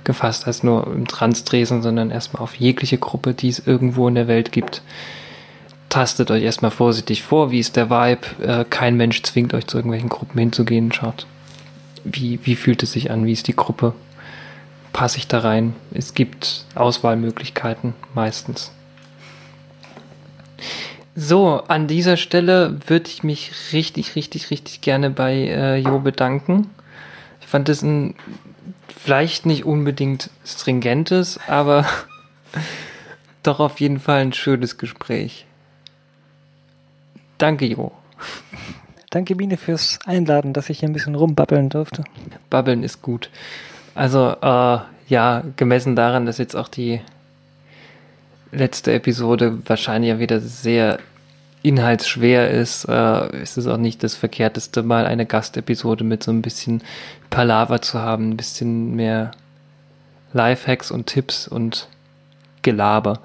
gefasst 0.04 0.46
als 0.46 0.62
nur 0.62 0.86
im 0.86 1.06
Trans-Dresen, 1.06 1.82
sondern 1.82 2.10
erstmal 2.10 2.42
auf 2.42 2.56
jegliche 2.56 2.98
Gruppe, 2.98 3.34
die 3.34 3.48
es 3.48 3.64
irgendwo 3.66 4.08
in 4.08 4.14
der 4.14 4.28
Welt 4.28 4.50
gibt. 4.50 4.82
Tastet 5.88 6.30
euch 6.30 6.42
erstmal 6.42 6.70
vorsichtig 6.70 7.22
vor, 7.22 7.50
wie 7.50 7.60
ist 7.60 7.76
der 7.76 7.90
Vibe. 7.90 8.42
Äh, 8.42 8.64
kein 8.68 8.96
Mensch 8.96 9.22
zwingt 9.22 9.54
euch 9.54 9.66
zu 9.66 9.76
irgendwelchen 9.76 10.08
Gruppen 10.08 10.38
hinzugehen. 10.38 10.90
Schaut, 10.92 11.26
wie, 12.04 12.40
wie 12.44 12.56
fühlt 12.56 12.82
es 12.82 12.92
sich 12.92 13.10
an, 13.10 13.26
wie 13.26 13.32
ist 13.32 13.46
die 13.46 13.56
Gruppe. 13.56 13.92
Passe 14.92 15.18
ich 15.18 15.28
da 15.28 15.40
rein? 15.40 15.74
Es 15.92 16.14
gibt 16.14 16.64
Auswahlmöglichkeiten 16.74 17.94
meistens. 18.14 18.72
So, 21.14 21.62
an 21.68 21.88
dieser 21.88 22.16
Stelle 22.16 22.78
würde 22.86 23.08
ich 23.08 23.22
mich 23.22 23.52
richtig, 23.72 24.16
richtig, 24.16 24.50
richtig 24.50 24.80
gerne 24.80 25.10
bei 25.10 25.34
äh, 25.34 25.76
Jo 25.76 25.98
bedanken. 25.98 26.70
Ich 27.40 27.46
fand 27.46 27.68
es 27.68 27.82
ein 27.82 28.14
vielleicht 28.98 29.46
nicht 29.46 29.64
unbedingt 29.64 30.30
stringentes, 30.44 31.38
aber 31.48 31.84
doch 33.42 33.60
auf 33.60 33.80
jeden 33.80 34.00
Fall 34.00 34.20
ein 34.20 34.32
schönes 34.32 34.78
Gespräch. 34.78 35.46
Danke, 37.38 37.66
Jo. 37.66 37.92
Danke, 39.10 39.36
Biene, 39.36 39.58
fürs 39.58 39.98
Einladen, 40.06 40.54
dass 40.54 40.70
ich 40.70 40.78
hier 40.78 40.88
ein 40.88 40.94
bisschen 40.94 41.16
rumbabbeln 41.16 41.68
durfte. 41.68 42.04
Babbeln 42.48 42.82
ist 42.82 43.02
gut. 43.02 43.28
Also, 43.94 44.36
äh, 44.40 44.78
ja, 45.08 45.42
gemessen 45.56 45.96
daran, 45.96 46.24
dass 46.24 46.38
jetzt 46.38 46.56
auch 46.56 46.68
die 46.68 47.02
letzte 48.52 48.92
Episode 48.92 49.58
wahrscheinlich 49.66 50.10
ja 50.10 50.18
wieder 50.18 50.40
sehr 50.40 50.98
inhaltsschwer 51.62 52.50
ist, 52.50 52.84
äh, 52.88 53.42
ist 53.42 53.56
es 53.56 53.66
auch 53.66 53.76
nicht 53.76 54.02
das 54.02 54.14
Verkehrteste, 54.14 54.82
mal 54.82 55.06
eine 55.06 55.26
Gastepisode 55.26 56.04
mit 56.04 56.22
so 56.22 56.30
ein 56.32 56.42
bisschen 56.42 56.82
Palaver 57.30 57.80
zu 57.80 58.00
haben, 58.00 58.30
ein 58.30 58.36
bisschen 58.36 58.94
mehr 58.94 59.30
Lifehacks 60.32 60.90
und 60.90 61.06
Tipps 61.06 61.46
und 61.46 61.88
Gelaber. 62.62 63.20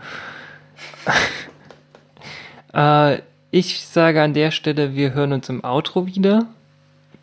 äh, 2.73 3.21
ich 3.49 3.85
sage 3.85 4.21
an 4.21 4.33
der 4.33 4.51
Stelle, 4.51 4.93
wir 4.93 5.13
hören 5.13 5.33
uns 5.33 5.49
im 5.49 5.63
Outro 5.63 6.05
wieder. 6.05 6.45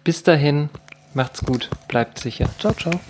Bis 0.02 0.22
dahin, 0.22 0.68
macht's 1.14 1.44
gut, 1.44 1.70
bleibt 1.88 2.18
sicher. 2.18 2.48
Ciao, 2.58 2.72
ciao. 2.74 3.00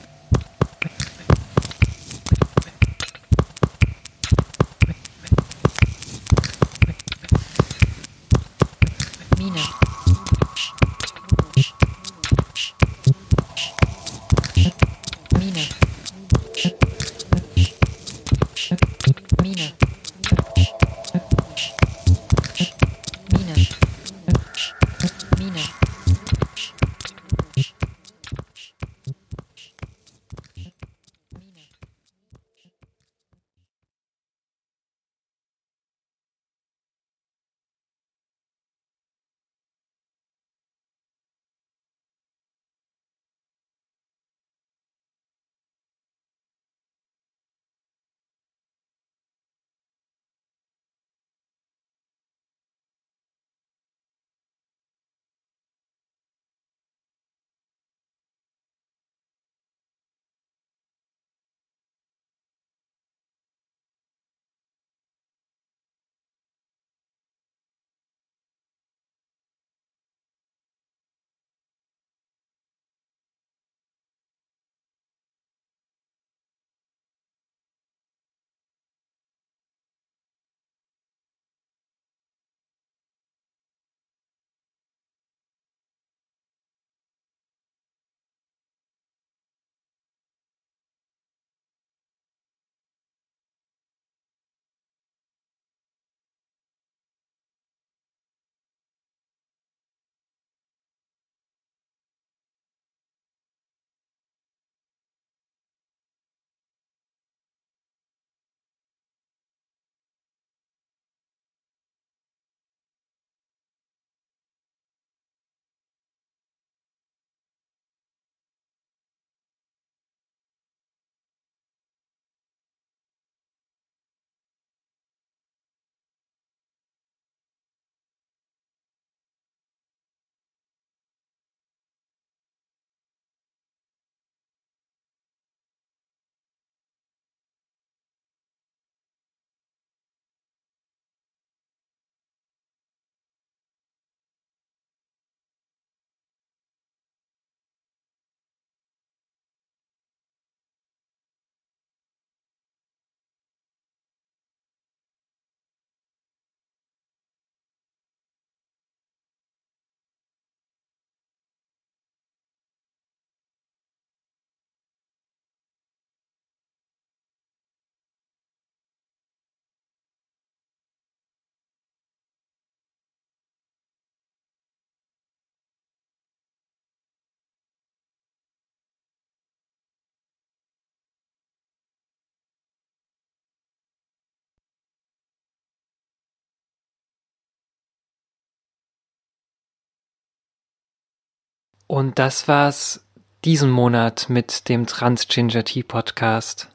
Und 191.86 192.18
das 192.18 192.48
war's 192.48 193.04
diesen 193.44 193.70
Monat 193.70 194.30
mit 194.30 194.68
dem 194.68 194.86
Trans 194.86 195.28
Ginger 195.28 195.64
Tea 195.64 195.82
Podcast. 195.82 196.70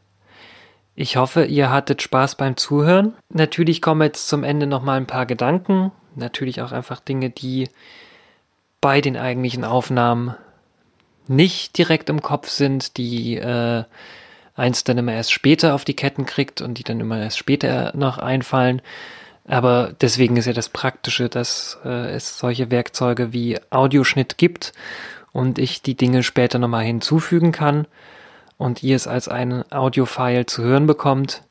Ich 0.95 1.17
hoffe, 1.17 1.45
ihr 1.45 1.71
hattet 1.71 2.01
Spaß 2.01 2.35
beim 2.35 2.57
Zuhören. 2.57 3.13
Natürlich 3.29 3.81
kommen 3.81 4.01
jetzt 4.01 4.27
zum 4.27 4.43
Ende 4.43 4.67
nochmal 4.67 4.97
ein 4.97 5.07
paar 5.07 5.25
Gedanken. 5.25 5.91
Natürlich 6.15 6.61
auch 6.61 6.71
einfach 6.71 6.99
Dinge, 6.99 7.29
die 7.29 7.69
bei 8.81 9.01
den 9.01 9.17
eigentlichen 9.17 9.63
Aufnahmen 9.63 10.35
nicht 11.27 11.77
direkt 11.77 12.09
im 12.09 12.21
Kopf 12.21 12.49
sind, 12.49 12.97
die 12.97 13.37
äh, 13.37 13.83
eins 14.55 14.83
dann 14.83 14.97
immer 14.97 15.13
erst 15.13 15.31
später 15.31 15.73
auf 15.73 15.85
die 15.85 15.95
Ketten 15.95 16.25
kriegt 16.25 16.61
und 16.61 16.77
die 16.77 16.83
dann 16.83 16.99
immer 16.99 17.19
erst 17.19 17.37
später 17.37 17.93
noch 17.95 18.17
einfallen. 18.17 18.81
Aber 19.49 19.93
deswegen 19.99 20.37
ist 20.37 20.45
ja 20.45 20.53
das 20.53 20.69
Praktische, 20.69 21.27
dass 21.27 21.79
äh, 21.83 22.11
es 22.11 22.37
solche 22.37 22.69
Werkzeuge 22.69 23.33
wie 23.33 23.57
Audioschnitt 23.71 24.37
gibt 24.37 24.73
und 25.33 25.57
ich 25.57 25.81
die 25.81 25.95
Dinge 25.95 26.21
später 26.21 26.59
nochmal 26.59 26.83
hinzufügen 26.83 27.51
kann 27.51 27.87
und 28.57 28.83
ihr 28.83 28.95
es 28.95 29.07
als 29.07 29.27
ein 29.27 29.69
Audiofile 29.71 30.45
zu 30.45 30.61
hören 30.61 30.85
bekommt. 30.85 31.41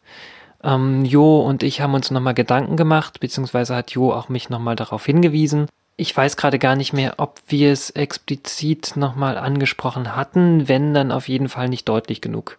Ähm, 0.62 1.04
Jo 1.04 1.40
und 1.40 1.64
ich 1.64 1.80
haben 1.80 1.94
uns 1.94 2.12
nochmal 2.12 2.34
Gedanken 2.34 2.76
gemacht, 2.76 3.18
beziehungsweise 3.18 3.74
hat 3.74 3.90
Jo 3.90 4.12
auch 4.12 4.28
mich 4.28 4.48
nochmal 4.48 4.76
darauf 4.76 5.04
hingewiesen. 5.04 5.66
Ich 5.96 6.16
weiß 6.16 6.36
gerade 6.36 6.60
gar 6.60 6.76
nicht 6.76 6.92
mehr, 6.92 7.14
ob 7.16 7.40
wir 7.48 7.72
es 7.72 7.90
explizit 7.90 8.92
nochmal 8.94 9.36
angesprochen 9.36 10.14
hatten, 10.14 10.68
wenn 10.68 10.94
dann 10.94 11.10
auf 11.10 11.28
jeden 11.28 11.48
Fall 11.48 11.68
nicht 11.68 11.88
deutlich 11.88 12.20
genug. 12.20 12.58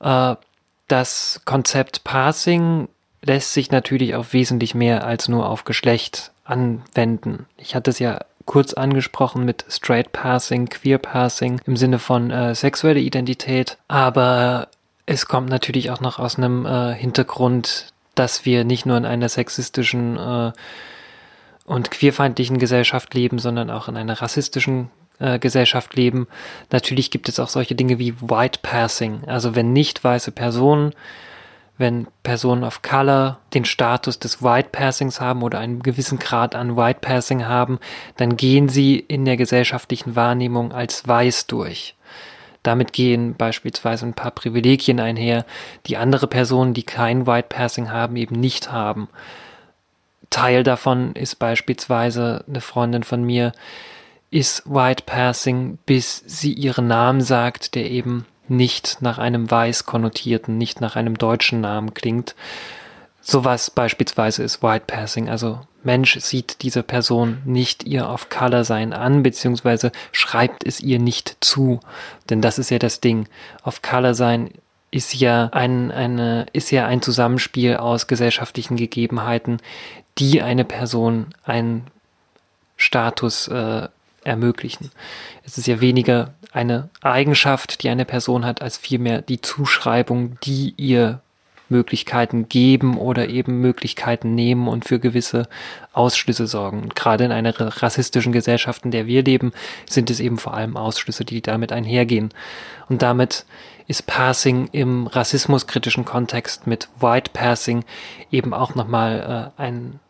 Äh, 0.00 0.36
das 0.88 1.40
Konzept 1.46 2.04
Parsing 2.04 2.88
lässt 3.22 3.52
sich 3.52 3.70
natürlich 3.70 4.14
auf 4.14 4.32
wesentlich 4.32 4.74
mehr 4.74 5.04
als 5.04 5.28
nur 5.28 5.48
auf 5.48 5.64
Geschlecht 5.64 6.32
anwenden. 6.44 7.46
Ich 7.56 7.74
hatte 7.74 7.90
es 7.90 7.98
ja 7.98 8.20
kurz 8.46 8.72
angesprochen 8.72 9.44
mit 9.44 9.64
Straight 9.68 10.12
Passing, 10.12 10.68
Queer 10.68 10.98
Passing 10.98 11.60
im 11.66 11.76
Sinne 11.76 11.98
von 11.98 12.30
äh, 12.30 12.54
sexuelle 12.54 13.00
Identität, 13.00 13.76
aber 13.88 14.68
es 15.04 15.26
kommt 15.26 15.50
natürlich 15.50 15.90
auch 15.90 16.00
noch 16.00 16.18
aus 16.18 16.38
einem 16.38 16.64
äh, 16.64 16.94
Hintergrund, 16.94 17.92
dass 18.14 18.44
wir 18.44 18.64
nicht 18.64 18.86
nur 18.86 18.96
in 18.96 19.04
einer 19.04 19.28
sexistischen 19.28 20.16
äh, 20.16 20.52
und 21.64 21.90
queerfeindlichen 21.90 22.58
Gesellschaft 22.58 23.12
leben, 23.12 23.38
sondern 23.38 23.70
auch 23.70 23.88
in 23.88 23.96
einer 23.96 24.20
rassistischen 24.20 24.90
äh, 25.18 25.38
Gesellschaft 25.38 25.94
leben. 25.94 26.26
Natürlich 26.70 27.10
gibt 27.10 27.28
es 27.28 27.38
auch 27.38 27.48
solche 27.50 27.74
Dinge 27.74 27.98
wie 27.98 28.14
White 28.20 28.60
Passing, 28.62 29.24
also 29.26 29.54
wenn 29.54 29.72
nicht 29.72 30.02
weiße 30.02 30.32
Personen 30.32 30.94
wenn 31.78 32.08
Personen 32.24 32.64
of 32.64 32.82
Color 32.82 33.38
den 33.54 33.64
Status 33.64 34.18
des 34.18 34.42
White 34.42 34.70
Passings 34.72 35.20
haben 35.20 35.42
oder 35.42 35.60
einen 35.60 35.80
gewissen 35.82 36.18
Grad 36.18 36.54
an 36.54 36.76
White 36.76 36.98
Passing 37.00 37.46
haben, 37.46 37.78
dann 38.16 38.36
gehen 38.36 38.68
sie 38.68 38.98
in 38.98 39.24
der 39.24 39.36
gesellschaftlichen 39.36 40.16
Wahrnehmung 40.16 40.72
als 40.72 41.06
weiß 41.06 41.46
durch. 41.46 41.94
Damit 42.64 42.92
gehen 42.92 43.34
beispielsweise 43.36 44.04
ein 44.04 44.14
paar 44.14 44.32
Privilegien 44.32 44.98
einher, 44.98 45.46
die 45.86 45.96
andere 45.96 46.26
Personen, 46.26 46.74
die 46.74 46.82
kein 46.82 47.26
White 47.26 47.48
Passing 47.48 47.90
haben, 47.90 48.16
eben 48.16 48.34
nicht 48.34 48.72
haben. 48.72 49.08
Teil 50.30 50.64
davon 50.64 51.14
ist 51.14 51.36
beispielsweise 51.36 52.44
eine 52.48 52.60
Freundin 52.60 53.04
von 53.04 53.22
mir, 53.22 53.52
ist 54.30 54.64
White 54.66 55.04
Passing, 55.06 55.78
bis 55.86 56.22
sie 56.26 56.52
ihren 56.52 56.88
Namen 56.88 57.20
sagt, 57.20 57.74
der 57.74 57.90
eben 57.90 58.26
nicht 58.50 58.98
nach 59.00 59.18
einem 59.18 59.50
weiß 59.50 59.86
konnotierten, 59.86 60.58
nicht 60.58 60.80
nach 60.80 60.96
einem 60.96 61.18
deutschen 61.18 61.60
Namen 61.60 61.94
klingt. 61.94 62.34
Sowas 63.20 63.70
beispielsweise 63.70 64.42
ist 64.42 64.62
White 64.62 64.84
Passing, 64.86 65.28
also 65.28 65.60
Mensch 65.82 66.18
sieht 66.20 66.62
diese 66.62 66.82
Person 66.82 67.38
nicht 67.44 67.84
ihr 67.84 68.08
auf 68.08 68.28
Color 68.28 68.64
sein 68.64 68.92
an, 68.92 69.22
beziehungsweise 69.22 69.92
schreibt 70.12 70.66
es 70.66 70.80
ihr 70.80 70.98
nicht 70.98 71.36
zu. 71.40 71.80
Denn 72.30 72.40
das 72.40 72.58
ist 72.58 72.70
ja 72.70 72.78
das 72.78 73.00
Ding. 73.00 73.28
Auf 73.62 73.82
Color 73.82 74.14
sein 74.14 74.50
ist 74.90 75.14
ja 75.14 75.50
ein, 75.52 75.90
eine, 75.90 76.46
ist 76.52 76.70
ja 76.70 76.86
ein 76.86 77.02
Zusammenspiel 77.02 77.76
aus 77.76 78.06
gesellschaftlichen 78.06 78.76
Gegebenheiten, 78.76 79.58
die 80.18 80.42
eine 80.42 80.64
Person 80.64 81.26
einen 81.44 81.86
Status 82.76 83.48
äh, 83.48 83.88
ermöglichen. 84.28 84.90
Es 85.44 85.58
ist 85.58 85.66
ja 85.66 85.80
weniger 85.80 86.34
eine 86.52 86.88
Eigenschaft, 87.02 87.82
die 87.82 87.88
eine 87.88 88.04
Person 88.04 88.44
hat, 88.44 88.62
als 88.62 88.76
vielmehr 88.76 89.22
die 89.22 89.40
Zuschreibung, 89.40 90.38
die 90.42 90.74
ihr 90.76 91.20
Möglichkeiten 91.68 92.48
geben 92.48 92.96
oder 92.96 93.28
eben 93.28 93.60
Möglichkeiten 93.60 94.34
nehmen 94.34 94.68
und 94.68 94.84
für 94.86 94.98
gewisse 94.98 95.48
Ausschlüsse 95.92 96.46
sorgen. 96.46 96.80
Und 96.80 96.96
gerade 96.96 97.24
in 97.24 97.32
einer 97.32 97.54
rassistischen 97.58 98.32
Gesellschaft, 98.32 98.84
in 98.84 98.90
der 98.90 99.06
wir 99.06 99.22
leben, 99.22 99.52
sind 99.88 100.10
es 100.10 100.20
eben 100.20 100.38
vor 100.38 100.54
allem 100.54 100.76
Ausschlüsse, 100.76 101.24
die 101.24 101.42
damit 101.42 101.72
einhergehen. 101.72 102.30
Und 102.88 103.02
damit 103.02 103.44
ist 103.86 104.06
Passing 104.06 104.68
im 104.72 105.06
rassismuskritischen 105.06 106.04
Kontext 106.04 106.66
mit 106.66 106.88
White 107.00 107.30
Passing 107.32 107.84
eben 108.30 108.54
auch 108.54 108.74
nochmal 108.74 109.52
äh, 109.58 109.62
ein 109.62 110.00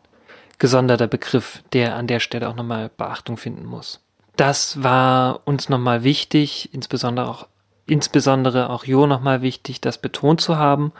gesonderter 0.59 1.07
Begriff, 1.07 1.63
der 1.73 1.95
an 1.95 2.07
der 2.07 2.19
Stelle 2.19 2.49
auch 2.49 2.55
nochmal 2.55 2.89
Beachtung 2.95 3.37
finden 3.37 3.65
muss. 3.65 4.01
Das 4.39 4.81
war 4.81 5.41
uns 5.43 5.67
nochmal 5.67 6.05
wichtig, 6.05 6.69
insbesondere 6.71 7.27
auch, 7.27 7.47
insbesondere 7.87 8.69
auch 8.69 8.85
Jo 8.85 9.05
nochmal 9.05 9.41
wichtig, 9.41 9.81
das 9.81 9.97
betont 9.97 10.39
zu 10.39 10.55
haben. 10.55 10.93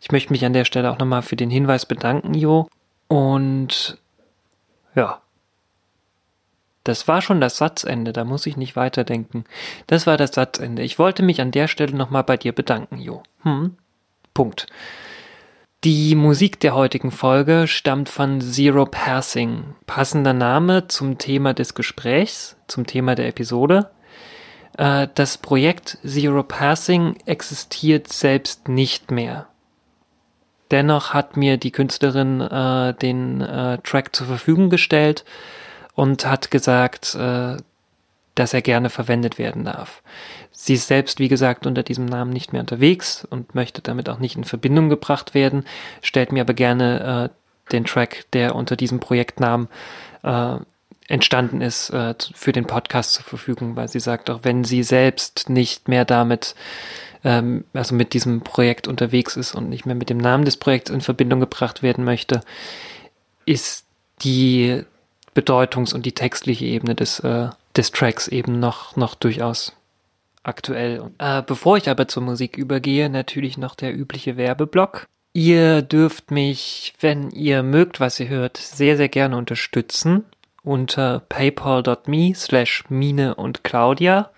Ich 0.00 0.12
möchte 0.12 0.32
mich 0.32 0.44
an 0.44 0.52
der 0.52 0.64
Stelle 0.64 0.92
auch 0.92 0.98
nochmal 1.00 1.22
für 1.22 1.34
den 1.34 1.50
Hinweis 1.50 1.84
bedanken, 1.84 2.32
Jo. 2.34 2.68
Und 3.08 3.98
ja, 4.94 5.20
das 6.84 7.08
war 7.08 7.22
schon 7.22 7.40
das 7.40 7.56
Satzende, 7.56 8.12
da 8.12 8.22
muss 8.22 8.46
ich 8.46 8.56
nicht 8.56 8.76
weiterdenken. 8.76 9.46
Das 9.88 10.06
war 10.06 10.16
das 10.16 10.30
Satzende. 10.30 10.82
Ich 10.82 10.96
wollte 10.96 11.24
mich 11.24 11.40
an 11.40 11.50
der 11.50 11.66
Stelle 11.66 11.96
nochmal 11.96 12.22
bei 12.22 12.36
dir 12.36 12.52
bedanken, 12.52 12.98
Jo. 12.98 13.24
Hm. 13.42 13.76
Punkt. 14.32 14.68
Die 15.86 16.16
Musik 16.16 16.58
der 16.58 16.74
heutigen 16.74 17.12
Folge 17.12 17.68
stammt 17.68 18.08
von 18.08 18.40
Zero 18.40 18.86
Passing. 18.86 19.76
Passender 19.86 20.32
Name 20.32 20.88
zum 20.88 21.16
Thema 21.16 21.54
des 21.54 21.76
Gesprächs, 21.76 22.56
zum 22.66 22.88
Thema 22.88 23.14
der 23.14 23.28
Episode. 23.28 23.88
Äh, 24.76 25.06
das 25.14 25.38
Projekt 25.38 25.98
Zero 26.04 26.42
Passing 26.42 27.14
existiert 27.24 28.12
selbst 28.12 28.66
nicht 28.66 29.12
mehr. 29.12 29.46
Dennoch 30.72 31.14
hat 31.14 31.36
mir 31.36 31.56
die 31.56 31.70
Künstlerin 31.70 32.40
äh, 32.40 32.92
den 32.94 33.40
äh, 33.40 33.78
Track 33.84 34.16
zur 34.16 34.26
Verfügung 34.26 34.70
gestellt 34.70 35.24
und 35.94 36.26
hat 36.26 36.50
gesagt, 36.50 37.14
äh, 37.14 37.58
dass 38.34 38.54
er 38.54 38.62
gerne 38.62 38.90
verwendet 38.90 39.38
werden 39.38 39.64
darf. 39.64 40.02
Sie 40.66 40.74
ist 40.74 40.88
selbst, 40.88 41.20
wie 41.20 41.28
gesagt, 41.28 41.64
unter 41.64 41.84
diesem 41.84 42.06
Namen 42.06 42.32
nicht 42.32 42.52
mehr 42.52 42.60
unterwegs 42.60 43.24
und 43.30 43.54
möchte 43.54 43.82
damit 43.82 44.08
auch 44.08 44.18
nicht 44.18 44.34
in 44.34 44.42
Verbindung 44.42 44.88
gebracht 44.88 45.32
werden, 45.32 45.64
stellt 46.02 46.32
mir 46.32 46.40
aber 46.40 46.54
gerne 46.54 47.30
äh, 47.30 47.72
den 47.72 47.84
Track, 47.84 48.24
der 48.32 48.56
unter 48.56 48.74
diesem 48.74 48.98
Projektnamen 48.98 49.68
äh, 50.24 50.56
entstanden 51.06 51.60
ist, 51.60 51.90
äh, 51.90 52.16
für 52.34 52.50
den 52.50 52.66
Podcast 52.66 53.12
zur 53.12 53.22
Verfügung, 53.22 53.76
weil 53.76 53.86
sie 53.86 54.00
sagt, 54.00 54.28
auch 54.28 54.40
wenn 54.42 54.64
sie 54.64 54.82
selbst 54.82 55.48
nicht 55.48 55.86
mehr 55.86 56.04
damit, 56.04 56.56
ähm, 57.22 57.62
also 57.72 57.94
mit 57.94 58.12
diesem 58.12 58.40
Projekt 58.40 58.88
unterwegs 58.88 59.36
ist 59.36 59.54
und 59.54 59.68
nicht 59.68 59.86
mehr 59.86 59.94
mit 59.94 60.10
dem 60.10 60.18
Namen 60.18 60.44
des 60.44 60.56
Projekts 60.56 60.90
in 60.90 61.00
Verbindung 61.00 61.38
gebracht 61.38 61.84
werden 61.84 62.04
möchte, 62.04 62.40
ist 63.44 63.84
die 64.22 64.82
Bedeutungs- 65.32 65.94
und 65.94 66.06
die 66.06 66.12
textliche 66.12 66.64
Ebene 66.64 66.96
des 66.96 67.20
äh, 67.20 67.50
des 67.76 67.92
Tracks 67.92 68.28
eben 68.28 68.58
noch, 68.58 68.96
noch 68.96 69.14
durchaus 69.14 69.72
aktuell. 70.46 71.10
Äh, 71.18 71.42
bevor 71.42 71.76
ich 71.76 71.88
aber 71.88 72.08
zur 72.08 72.22
Musik 72.22 72.56
übergehe, 72.56 73.10
natürlich 73.10 73.58
noch 73.58 73.74
der 73.74 73.96
übliche 73.96 74.36
Werbeblock. 74.36 75.06
Ihr 75.32 75.82
dürft 75.82 76.30
mich, 76.30 76.94
wenn 77.00 77.30
ihr 77.30 77.62
mögt, 77.62 78.00
was 78.00 78.18
ihr 78.20 78.28
hört, 78.28 78.56
sehr, 78.56 78.96
sehr 78.96 79.08
gerne 79.08 79.36
unterstützen 79.36 80.24
unter 80.66 81.20
paypal.me 81.28 82.34
slash 82.34 82.84
Mine 82.88 83.36
und 83.36 83.62
Claudia. 83.62 84.30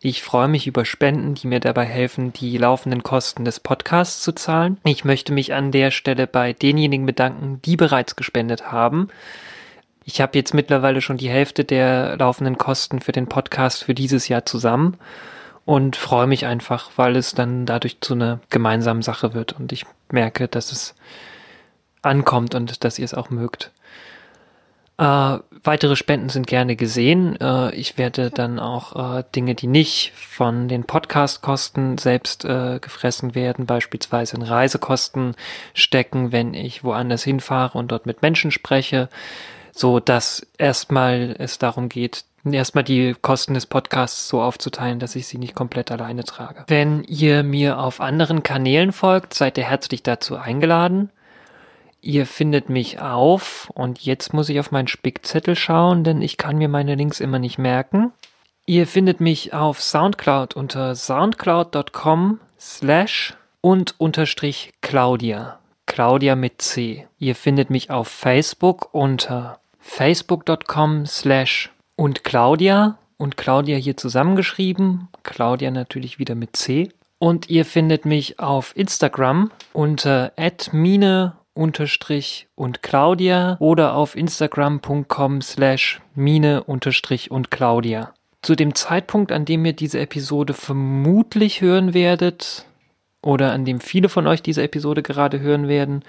Ich 0.00 0.22
freue 0.22 0.48
mich 0.48 0.66
über 0.66 0.84
Spenden, 0.84 1.34
die 1.34 1.46
mir 1.46 1.60
dabei 1.60 1.84
helfen, 1.84 2.32
die 2.32 2.58
laufenden 2.58 3.04
Kosten 3.04 3.44
des 3.44 3.60
Podcasts 3.60 4.20
zu 4.20 4.32
zahlen. 4.32 4.78
Ich 4.82 5.04
möchte 5.04 5.32
mich 5.32 5.54
an 5.54 5.70
der 5.70 5.92
Stelle 5.92 6.26
bei 6.26 6.52
denjenigen 6.52 7.06
bedanken, 7.06 7.62
die 7.62 7.76
bereits 7.76 8.16
gespendet 8.16 8.72
haben. 8.72 9.08
Ich 10.04 10.20
habe 10.20 10.36
jetzt 10.36 10.54
mittlerweile 10.54 11.00
schon 11.00 11.16
die 11.16 11.30
Hälfte 11.30 11.64
der 11.64 12.16
laufenden 12.16 12.58
Kosten 12.58 13.00
für 13.00 13.12
den 13.12 13.28
Podcast 13.28 13.84
für 13.84 13.94
dieses 13.94 14.28
Jahr 14.28 14.44
zusammen 14.44 14.96
und 15.64 15.96
freue 15.96 16.26
mich 16.26 16.46
einfach, 16.46 16.90
weil 16.96 17.16
es 17.16 17.34
dann 17.34 17.66
dadurch 17.66 18.00
zu 18.00 18.14
einer 18.14 18.40
gemeinsamen 18.50 19.02
Sache 19.02 19.34
wird 19.34 19.52
und 19.52 19.72
ich 19.72 19.84
merke, 20.10 20.48
dass 20.48 20.72
es 20.72 20.94
ankommt 22.02 22.54
und 22.54 22.84
dass 22.84 22.98
ihr 22.98 23.04
es 23.04 23.14
auch 23.14 23.30
mögt. 23.30 23.70
Äh, 24.98 25.38
weitere 25.64 25.96
Spenden 25.96 26.28
sind 26.28 26.46
gerne 26.46 26.76
gesehen. 26.76 27.40
Äh, 27.40 27.74
ich 27.74 27.96
werde 27.96 28.30
dann 28.30 28.58
auch 28.58 29.18
äh, 29.18 29.24
Dinge, 29.34 29.54
die 29.54 29.66
nicht 29.66 30.12
von 30.14 30.68
den 30.68 30.84
Podcast-Kosten 30.84 31.96
selbst 31.96 32.44
äh, 32.44 32.78
gefressen 32.80 33.34
werden, 33.34 33.64
beispielsweise 33.64 34.36
in 34.36 34.42
Reisekosten 34.42 35.34
stecken, 35.74 36.30
wenn 36.30 36.54
ich 36.54 36.84
woanders 36.84 37.22
hinfahre 37.22 37.78
und 37.78 37.90
dort 37.90 38.04
mit 38.04 38.20
Menschen 38.20 38.50
spreche 38.50 39.08
so 39.72 40.00
dass 40.00 40.46
erstmal 40.58 41.34
es 41.38 41.58
darum 41.58 41.88
geht, 41.88 42.24
erstmal 42.44 42.84
die 42.84 43.14
Kosten 43.20 43.54
des 43.54 43.66
Podcasts 43.66 44.28
so 44.28 44.42
aufzuteilen, 44.42 44.98
dass 44.98 45.16
ich 45.16 45.26
sie 45.26 45.38
nicht 45.38 45.54
komplett 45.54 45.90
alleine 45.90 46.24
trage. 46.24 46.64
Wenn 46.68 47.04
ihr 47.04 47.42
mir 47.42 47.78
auf 47.78 48.00
anderen 48.00 48.42
Kanälen 48.42 48.92
folgt, 48.92 49.34
seid 49.34 49.58
ihr 49.58 49.64
herzlich 49.64 50.02
dazu 50.02 50.36
eingeladen. 50.36 51.10
Ihr 52.00 52.26
findet 52.26 52.68
mich 52.68 53.00
auf 53.00 53.70
und 53.74 54.00
jetzt 54.00 54.34
muss 54.34 54.48
ich 54.48 54.58
auf 54.58 54.72
meinen 54.72 54.88
Spickzettel 54.88 55.54
schauen, 55.54 56.02
denn 56.02 56.20
ich 56.20 56.36
kann 56.36 56.58
mir 56.58 56.68
meine 56.68 56.96
Links 56.96 57.20
immer 57.20 57.38
nicht 57.38 57.58
merken. 57.58 58.12
Ihr 58.66 58.86
findet 58.86 59.20
mich 59.20 59.54
auf 59.54 59.80
Soundcloud 59.80 60.54
unter 60.54 60.94
soundcloud.com 60.94 62.40
slash 62.58 63.34
und 63.60 63.94
unterstrich 63.98 64.72
Claudia. 64.80 65.58
Claudia 65.86 66.36
mit 66.36 66.60
C. 66.62 67.06
Ihr 67.18 67.34
findet 67.34 67.70
mich 67.70 67.90
auf 67.90 68.08
Facebook 68.08 68.92
unter 68.92 69.60
facebook.com 69.82 71.04
slash 71.06 71.70
und 71.96 72.24
Claudia 72.24 72.98
und 73.18 73.36
Claudia 73.36 73.76
hier 73.76 73.96
zusammengeschrieben. 73.96 75.08
Claudia 75.22 75.70
natürlich 75.70 76.18
wieder 76.18 76.34
mit 76.34 76.56
C. 76.56 76.88
Und 77.18 77.50
ihr 77.50 77.64
findet 77.64 78.04
mich 78.04 78.40
auf 78.40 78.76
Instagram 78.76 79.52
unter 79.72 80.32
mine 80.72 81.34
unterstrich 81.54 82.48
und 82.54 82.82
Claudia 82.82 83.56
oder 83.60 83.94
auf 83.94 84.16
instagram.com 84.16 85.42
slash 85.42 86.00
mine 86.14 86.64
unterstrich 86.64 87.30
und 87.30 87.50
Claudia. 87.50 88.12
Zu 88.40 88.56
dem 88.56 88.74
Zeitpunkt, 88.74 89.30
an 89.30 89.44
dem 89.44 89.64
ihr 89.64 89.72
diese 89.72 90.00
Episode 90.00 90.54
vermutlich 90.54 91.60
hören 91.60 91.94
werdet 91.94 92.66
oder 93.22 93.52
an 93.52 93.64
dem 93.64 93.78
viele 93.78 94.08
von 94.08 94.26
euch 94.26 94.42
diese 94.42 94.62
Episode 94.62 95.02
gerade 95.02 95.38
hören 95.38 95.68
werden, 95.68 96.02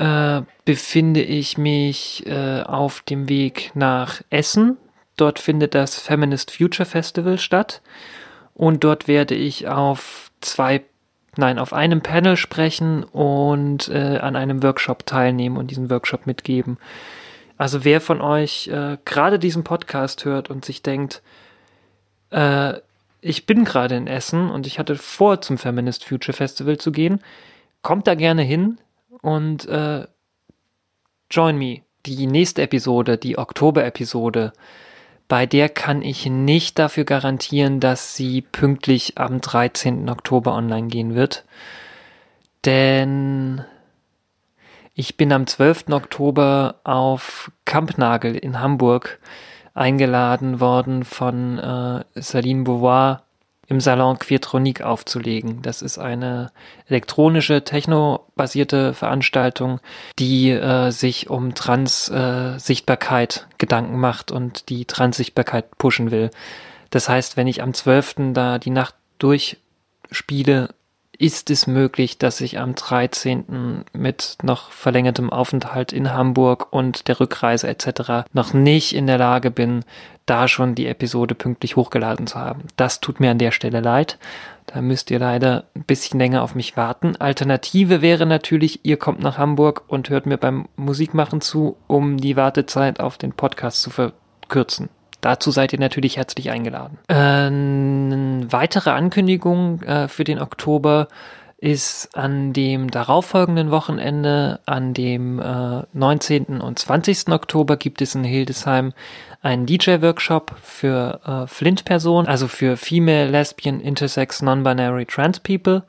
äh, 0.00 0.42
befinde 0.64 1.22
ich 1.22 1.58
mich 1.58 2.26
äh, 2.26 2.62
auf 2.62 3.02
dem 3.02 3.28
Weg 3.28 3.70
nach 3.74 4.22
Essen. 4.30 4.78
Dort 5.16 5.38
findet 5.38 5.74
das 5.74 5.98
Feminist 5.98 6.50
Future 6.50 6.88
Festival 6.88 7.36
statt 7.36 7.82
und 8.54 8.82
dort 8.82 9.08
werde 9.08 9.34
ich 9.34 9.68
auf 9.68 10.30
zwei 10.40 10.82
nein, 11.36 11.58
auf 11.58 11.74
einem 11.74 12.00
Panel 12.00 12.38
sprechen 12.38 13.04
und 13.04 13.88
äh, 13.88 14.16
an 14.18 14.36
einem 14.36 14.62
Workshop 14.62 15.04
teilnehmen 15.04 15.58
und 15.58 15.70
diesen 15.70 15.90
Workshop 15.90 16.26
mitgeben. 16.26 16.78
Also 17.58 17.84
wer 17.84 18.00
von 18.00 18.22
euch 18.22 18.68
äh, 18.68 18.96
gerade 19.04 19.38
diesen 19.38 19.64
Podcast 19.64 20.24
hört 20.24 20.48
und 20.48 20.64
sich 20.64 20.82
denkt, 20.82 21.20
äh, 22.30 22.72
ich 23.20 23.44
bin 23.44 23.66
gerade 23.66 23.96
in 23.96 24.06
Essen 24.06 24.50
und 24.50 24.66
ich 24.66 24.78
hatte 24.78 24.96
vor, 24.96 25.42
zum 25.42 25.58
Feminist 25.58 26.06
Future 26.06 26.34
Festival 26.34 26.78
zu 26.78 26.90
gehen, 26.90 27.20
kommt 27.82 28.06
da 28.06 28.14
gerne 28.14 28.42
hin 28.42 28.78
und 29.22 29.66
äh, 29.66 30.06
join 31.30 31.56
me. 31.56 31.82
Die 32.06 32.26
nächste 32.26 32.62
Episode, 32.62 33.18
die 33.18 33.36
Oktober-Episode, 33.36 34.52
bei 35.28 35.46
der 35.46 35.68
kann 35.68 36.02
ich 36.02 36.26
nicht 36.26 36.78
dafür 36.78 37.04
garantieren, 37.04 37.78
dass 37.78 38.16
sie 38.16 38.40
pünktlich 38.40 39.18
am 39.18 39.40
13. 39.40 40.08
Oktober 40.08 40.54
online 40.54 40.88
gehen 40.88 41.14
wird. 41.14 41.44
Denn 42.64 43.64
ich 44.94 45.16
bin 45.16 45.32
am 45.32 45.46
12. 45.46 45.90
Oktober 45.90 46.80
auf 46.84 47.52
Kampnagel 47.64 48.34
in 48.34 48.60
Hamburg 48.60 49.20
eingeladen 49.74 50.58
worden 50.58 51.04
von 51.04 51.58
äh, 51.58 52.04
Saline 52.14 52.64
Beauvoir 52.64 53.22
im 53.70 53.80
Salon 53.80 54.18
Quietronique 54.18 54.82
aufzulegen. 54.82 55.62
Das 55.62 55.80
ist 55.80 55.96
eine 55.96 56.50
elektronische, 56.88 57.62
techno-basierte 57.62 58.94
Veranstaltung, 58.94 59.78
die 60.18 60.50
äh, 60.50 60.90
sich 60.90 61.30
um 61.30 61.54
Trans-Sichtbarkeit 61.54 63.46
äh, 63.48 63.54
Gedanken 63.58 63.98
macht 63.98 64.32
und 64.32 64.68
die 64.70 64.86
Trans-Sichtbarkeit 64.86 65.78
pushen 65.78 66.10
will. 66.10 66.30
Das 66.90 67.08
heißt, 67.08 67.36
wenn 67.36 67.46
ich 67.46 67.62
am 67.62 67.72
12. 67.72 68.32
da 68.34 68.58
die 68.58 68.70
Nacht 68.70 68.96
durchspiele, 69.18 70.74
ist 71.20 71.50
es 71.50 71.66
möglich, 71.66 72.16
dass 72.16 72.40
ich 72.40 72.58
am 72.58 72.74
13. 72.74 73.84
mit 73.92 74.38
noch 74.42 74.70
verlängertem 74.70 75.30
Aufenthalt 75.30 75.92
in 75.92 76.14
Hamburg 76.14 76.72
und 76.72 77.08
der 77.08 77.20
Rückreise 77.20 77.68
etc. 77.68 78.26
noch 78.32 78.54
nicht 78.54 78.94
in 78.94 79.06
der 79.06 79.18
Lage 79.18 79.50
bin, 79.50 79.84
da 80.24 80.48
schon 80.48 80.74
die 80.74 80.86
Episode 80.86 81.34
pünktlich 81.34 81.76
hochgeladen 81.76 82.26
zu 82.26 82.38
haben. 82.38 82.62
Das 82.76 83.00
tut 83.00 83.20
mir 83.20 83.32
an 83.32 83.38
der 83.38 83.50
Stelle 83.50 83.80
leid. 83.80 84.18
Da 84.64 84.80
müsst 84.80 85.10
ihr 85.10 85.18
leider 85.18 85.64
ein 85.74 85.84
bisschen 85.84 86.18
länger 86.18 86.42
auf 86.42 86.54
mich 86.54 86.78
warten. 86.78 87.16
Alternative 87.16 88.00
wäre 88.00 88.24
natürlich, 88.24 88.80
ihr 88.84 88.96
kommt 88.96 89.20
nach 89.20 89.36
Hamburg 89.36 89.82
und 89.88 90.08
hört 90.08 90.24
mir 90.24 90.38
beim 90.38 90.68
Musikmachen 90.76 91.42
zu, 91.42 91.76
um 91.86 92.16
die 92.16 92.36
Wartezeit 92.36 92.98
auf 92.98 93.18
den 93.18 93.32
Podcast 93.32 93.82
zu 93.82 93.90
verkürzen. 93.90 94.88
Dazu 95.20 95.50
seid 95.50 95.72
ihr 95.72 95.78
natürlich 95.78 96.16
herzlich 96.16 96.50
eingeladen. 96.50 96.98
Äh, 97.08 98.50
weitere 98.50 98.90
Ankündigung 98.90 99.82
äh, 99.82 100.08
für 100.08 100.24
den 100.24 100.40
Oktober 100.40 101.08
ist 101.58 102.16
an 102.16 102.54
dem 102.54 102.90
darauffolgenden 102.90 103.70
Wochenende, 103.70 104.60
an 104.64 104.94
dem 104.94 105.38
äh, 105.38 105.82
19. 105.92 106.60
und 106.60 106.78
20. 106.78 107.28
Oktober 107.28 107.76
gibt 107.76 108.00
es 108.00 108.14
in 108.14 108.24
Hildesheim 108.24 108.94
einen 109.42 109.66
DJ-Workshop 109.66 110.54
für 110.62 111.20
äh, 111.26 111.46
Flint-Personen, 111.46 112.28
also 112.28 112.48
für 112.48 112.78
Female, 112.78 113.30
Lesbian, 113.30 113.80
Intersex, 113.80 114.40
Non-Binary, 114.40 115.04
Trans 115.04 115.40
People 115.40 115.82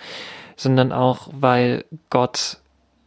sondern 0.56 0.92
auch, 0.92 1.28
weil 1.32 1.84
Gott 2.10 2.58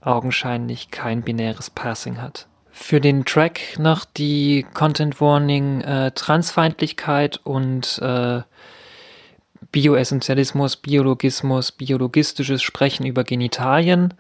augenscheinlich 0.02 0.92
kein 0.92 1.22
binäres 1.22 1.70
Passing 1.70 2.22
hat. 2.22 2.48
Für 2.72 3.02
den 3.02 3.26
Track 3.26 3.78
noch 3.78 4.06
die 4.06 4.66
Content 4.74 5.22
Warning 5.22 5.82
äh, 5.82 6.12
Transfeindlichkeit 6.12 7.40
und 7.44 8.00
äh, 8.00 8.42
Bioessentialismus, 9.72 10.78
Biologismus, 10.78 11.72
biologistisches 11.72 12.62
Sprechen 12.62 13.06
über 13.06 13.24
Genitalien. 13.24 14.14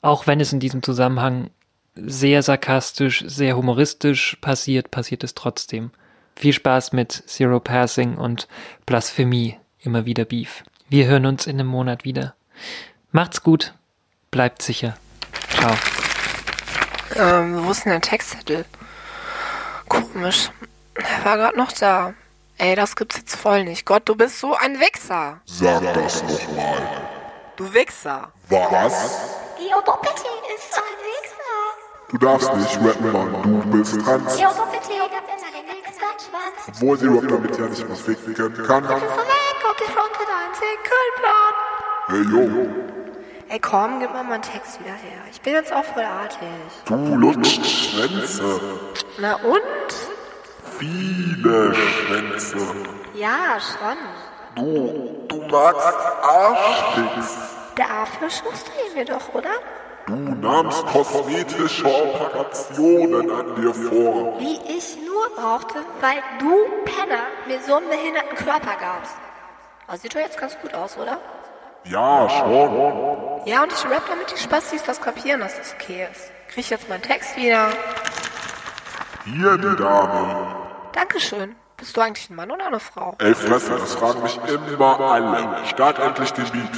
Auch 0.00 0.26
wenn 0.26 0.40
es 0.40 0.52
in 0.52 0.60
diesem 0.60 0.82
Zusammenhang 0.82 1.50
sehr 1.94 2.42
sarkastisch, 2.42 3.24
sehr 3.26 3.56
humoristisch 3.56 4.36
passiert, 4.40 4.90
passiert 4.90 5.24
es 5.24 5.34
trotzdem. 5.34 5.90
Viel 6.36 6.52
Spaß 6.52 6.92
mit 6.92 7.12
Zero 7.12 7.60
Passing 7.60 8.16
und 8.16 8.46
Blasphemie, 8.84 9.56
immer 9.80 10.04
wieder 10.04 10.26
Beef. 10.26 10.62
Wir 10.88 11.06
hören 11.06 11.26
uns 11.26 11.46
in 11.46 11.58
einem 11.58 11.68
Monat 11.68 12.04
wieder. 12.04 12.34
Macht's 13.10 13.42
gut. 13.42 13.74
Bleibt 14.30 14.62
sicher. 14.62 14.96
Ciao. 15.50 15.74
Ähm, 17.14 17.64
wo 17.64 17.70
ist 17.70 17.84
denn 17.84 17.92
der 17.92 18.00
Textzettel? 18.00 18.64
Komisch. 19.88 20.50
Er 20.94 21.24
war 21.24 21.36
gerade 21.36 21.56
noch 21.56 21.72
da. 21.72 22.14
Ey, 22.58 22.74
das 22.74 22.96
gibt's 22.96 23.16
jetzt 23.18 23.36
voll 23.36 23.64
nicht. 23.64 23.84
Gott, 23.84 24.08
du 24.08 24.14
bist 24.14 24.40
so 24.40 24.54
ein 24.54 24.80
Wichser. 24.80 25.40
Sag 25.44 25.94
das 25.94 26.22
nochmal. 26.22 27.08
Du 27.56 27.72
Wichser. 27.72 28.32
Was? 28.48 29.36
Theodopetin 29.56 30.38
ist 30.54 30.74
ein 30.74 30.96
Wichser. 31.02 31.56
Du 32.10 32.18
darfst 32.18 32.54
nicht 32.54 32.76
rappen, 32.76 33.12
Mann. 33.12 33.42
Du 33.42 33.78
bist 33.78 34.00
trans. 34.00 34.36
Theodopetin 34.36 35.00
hat 35.00 35.22
einen 35.54 35.68
Wichsgott-Schwanz. 35.68 36.68
Obwohl 36.68 36.98
sie 36.98 37.08
rappt 37.08 37.30
damit 37.30 37.58
ja 37.58 37.66
nicht 37.66 37.88
was 37.88 38.00
ficken 38.00 38.34
kann. 38.34 38.52
Ist 38.84 38.90
so 38.90 38.96
weg 38.96 39.60
und 39.70 39.80
ich 39.80 39.96
runter 39.96 40.26
deinen. 40.26 40.46
Hey, 42.08 42.22
yo. 42.22 42.95
Ey, 43.48 43.60
komm, 43.60 44.00
gib 44.00 44.12
mal 44.12 44.24
meinen 44.24 44.42
Text 44.42 44.80
wieder 44.80 44.90
her. 44.90 45.22
Ich 45.30 45.40
bin 45.40 45.52
jetzt 45.52 45.72
auch 45.72 45.84
voll 45.84 46.02
artig. 46.02 46.48
Du 46.84 47.14
lutscht 47.14 47.64
Schwänze. 47.64 48.60
Na 49.18 49.36
und? 49.36 49.62
Viele 50.78 51.72
Schwänze. 51.74 52.58
Ja, 53.14 53.58
schon. 53.60 53.96
Du, 54.56 55.26
du 55.28 55.42
magst 55.46 55.96
Arschsticks. 56.22 57.38
Dafür 57.76 58.30
schustern 58.30 58.94
wir 58.94 59.04
doch, 59.04 59.32
oder? 59.32 59.50
Du 60.06 60.14
nahmst 60.16 60.84
kosmetische 60.86 61.86
Operationen 61.86 63.30
an 63.30 63.54
dir 63.54 63.72
vor. 63.74 64.38
Die 64.40 64.58
ich 64.76 64.96
nur 65.06 65.28
brauchte, 65.36 65.84
weil 66.00 66.18
du, 66.40 66.64
Penner, 66.84 67.26
mir 67.46 67.60
so 67.60 67.76
einen 67.76 67.88
behinderten 67.88 68.36
Körper 68.36 68.76
gabst. 68.80 69.14
Aber 69.86 69.98
sieht 69.98 70.14
doch 70.14 70.20
jetzt 70.20 70.38
ganz 70.38 70.58
gut 70.60 70.74
aus, 70.74 70.96
oder? 70.96 71.18
Ja, 71.90 72.28
schon. 72.28 73.46
Ja, 73.46 73.62
und 73.62 73.72
ich 73.72 73.84
rap 73.84 74.02
damit 74.08 74.32
die 74.32 74.38
Spastis 74.40 74.82
das 74.82 75.00
kapieren, 75.00 75.40
dass 75.40 75.56
das 75.56 75.74
okay 75.74 76.08
ist. 76.10 76.32
Krieg 76.48 76.64
ich 76.64 76.70
jetzt 76.70 76.88
meinen 76.88 77.02
Text 77.02 77.36
wieder? 77.36 77.68
Hier 79.24 79.56
die 79.56 79.76
Dame. 79.76 80.56
Dankeschön. 80.92 81.54
Bist 81.76 81.96
du 81.96 82.00
eigentlich 82.00 82.30
ein 82.30 82.36
Mann 82.36 82.50
oder 82.50 82.66
eine 82.66 82.80
Frau? 82.80 83.14
Ey, 83.18 83.34
Fresse, 83.34 83.76
das 83.78 83.94
fragen 83.94 84.22
mich 84.22 84.38
immer 84.48 84.98
alle. 84.98 85.66
Start 85.66 85.98
endlich 85.98 86.32
den 86.32 86.50
Beat. 86.50 86.70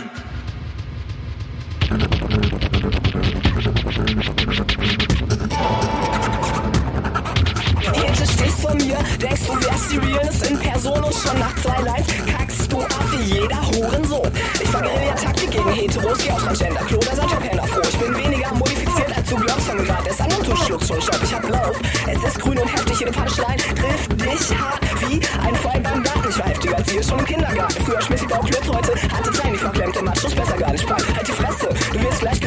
Hier 8.19 8.27
stehst 8.27 8.61
vor 8.61 8.75
mir, 8.75 8.99
denkst 9.23 9.43
du 9.47 9.55
wärst 9.65 9.93
die 9.93 9.99
Realness 9.99 10.43
in 10.43 10.59
Person 10.59 11.05
und 11.05 11.15
schon 11.15 11.39
nach 11.39 11.55
zwei 11.63 11.81
Lines 11.83 12.07
kackst 12.27 12.73
du 12.73 12.81
ab 12.81 13.05
wie 13.13 13.35
jeder 13.35 13.63
Hurensohn. 13.63 14.31
Ich 14.61 14.73
war 14.73 14.83
Guerilla-Taktik 14.83 15.51
gegen 15.53 15.71
Heteros, 15.71 16.19
geh 16.19 16.33
auf 16.33 16.43
Transgender, 16.43 16.81
Klo, 16.81 16.99
da 16.99 17.15
seid 17.15 17.41
Penner 17.41 17.67
froh. 17.69 17.81
Ich 17.89 17.97
bin 17.97 18.17
weniger 18.17 18.53
modifiziert 18.55 19.17
als 19.17 19.29
du 19.31 19.37
glaubst, 19.37 19.67
fange 19.69 19.85
grad 19.85 20.05
erst 20.05 20.21
an 20.21 20.33
und 20.33 20.49
du 20.49 20.57
schluckst 20.57 20.89
schon 20.89 21.01
Stopp. 21.01 21.21
Ich 21.23 21.33
hab 21.33 21.49
Lauf, 21.49 21.77
es 22.09 22.25
ist 22.25 22.41
grün 22.41 22.59
und 22.59 22.73
heftig, 22.73 22.99
jede 22.99 23.13
Punchline 23.13 23.57
trifft 23.57 24.13
dich 24.21 24.59
hart 24.59 24.81
wie 25.07 25.21
ein 25.47 25.55
Pfeil 25.55 25.81
beim 25.81 26.03
Garten. 26.03 26.29
Ich 26.29 26.39
war 26.41 26.47
heftiger 26.47 26.77
als 26.77 26.93
ihr 26.93 27.03
schon 27.05 27.19
im 27.21 27.25
Kindergarten. 27.25 27.85
Früher 27.85 28.03
schmiss 28.03 28.23
ich 28.23 28.29
Bauklötze, 28.29 28.69
heute 28.69 28.93
hatte 29.15 29.33
Zähne, 29.33 29.53
die 29.53 29.59
verklemmte 29.59 30.03
Machos 30.03 30.35
besser 30.35 30.57
gar 30.57 30.73
nicht 30.73 30.83
spannend. 30.83 31.17
Halt 31.17 31.29
die 31.29 31.33
Fresse, 31.33 31.69
du 31.93 32.03
wirst 32.03 32.21
gleich 32.21 32.38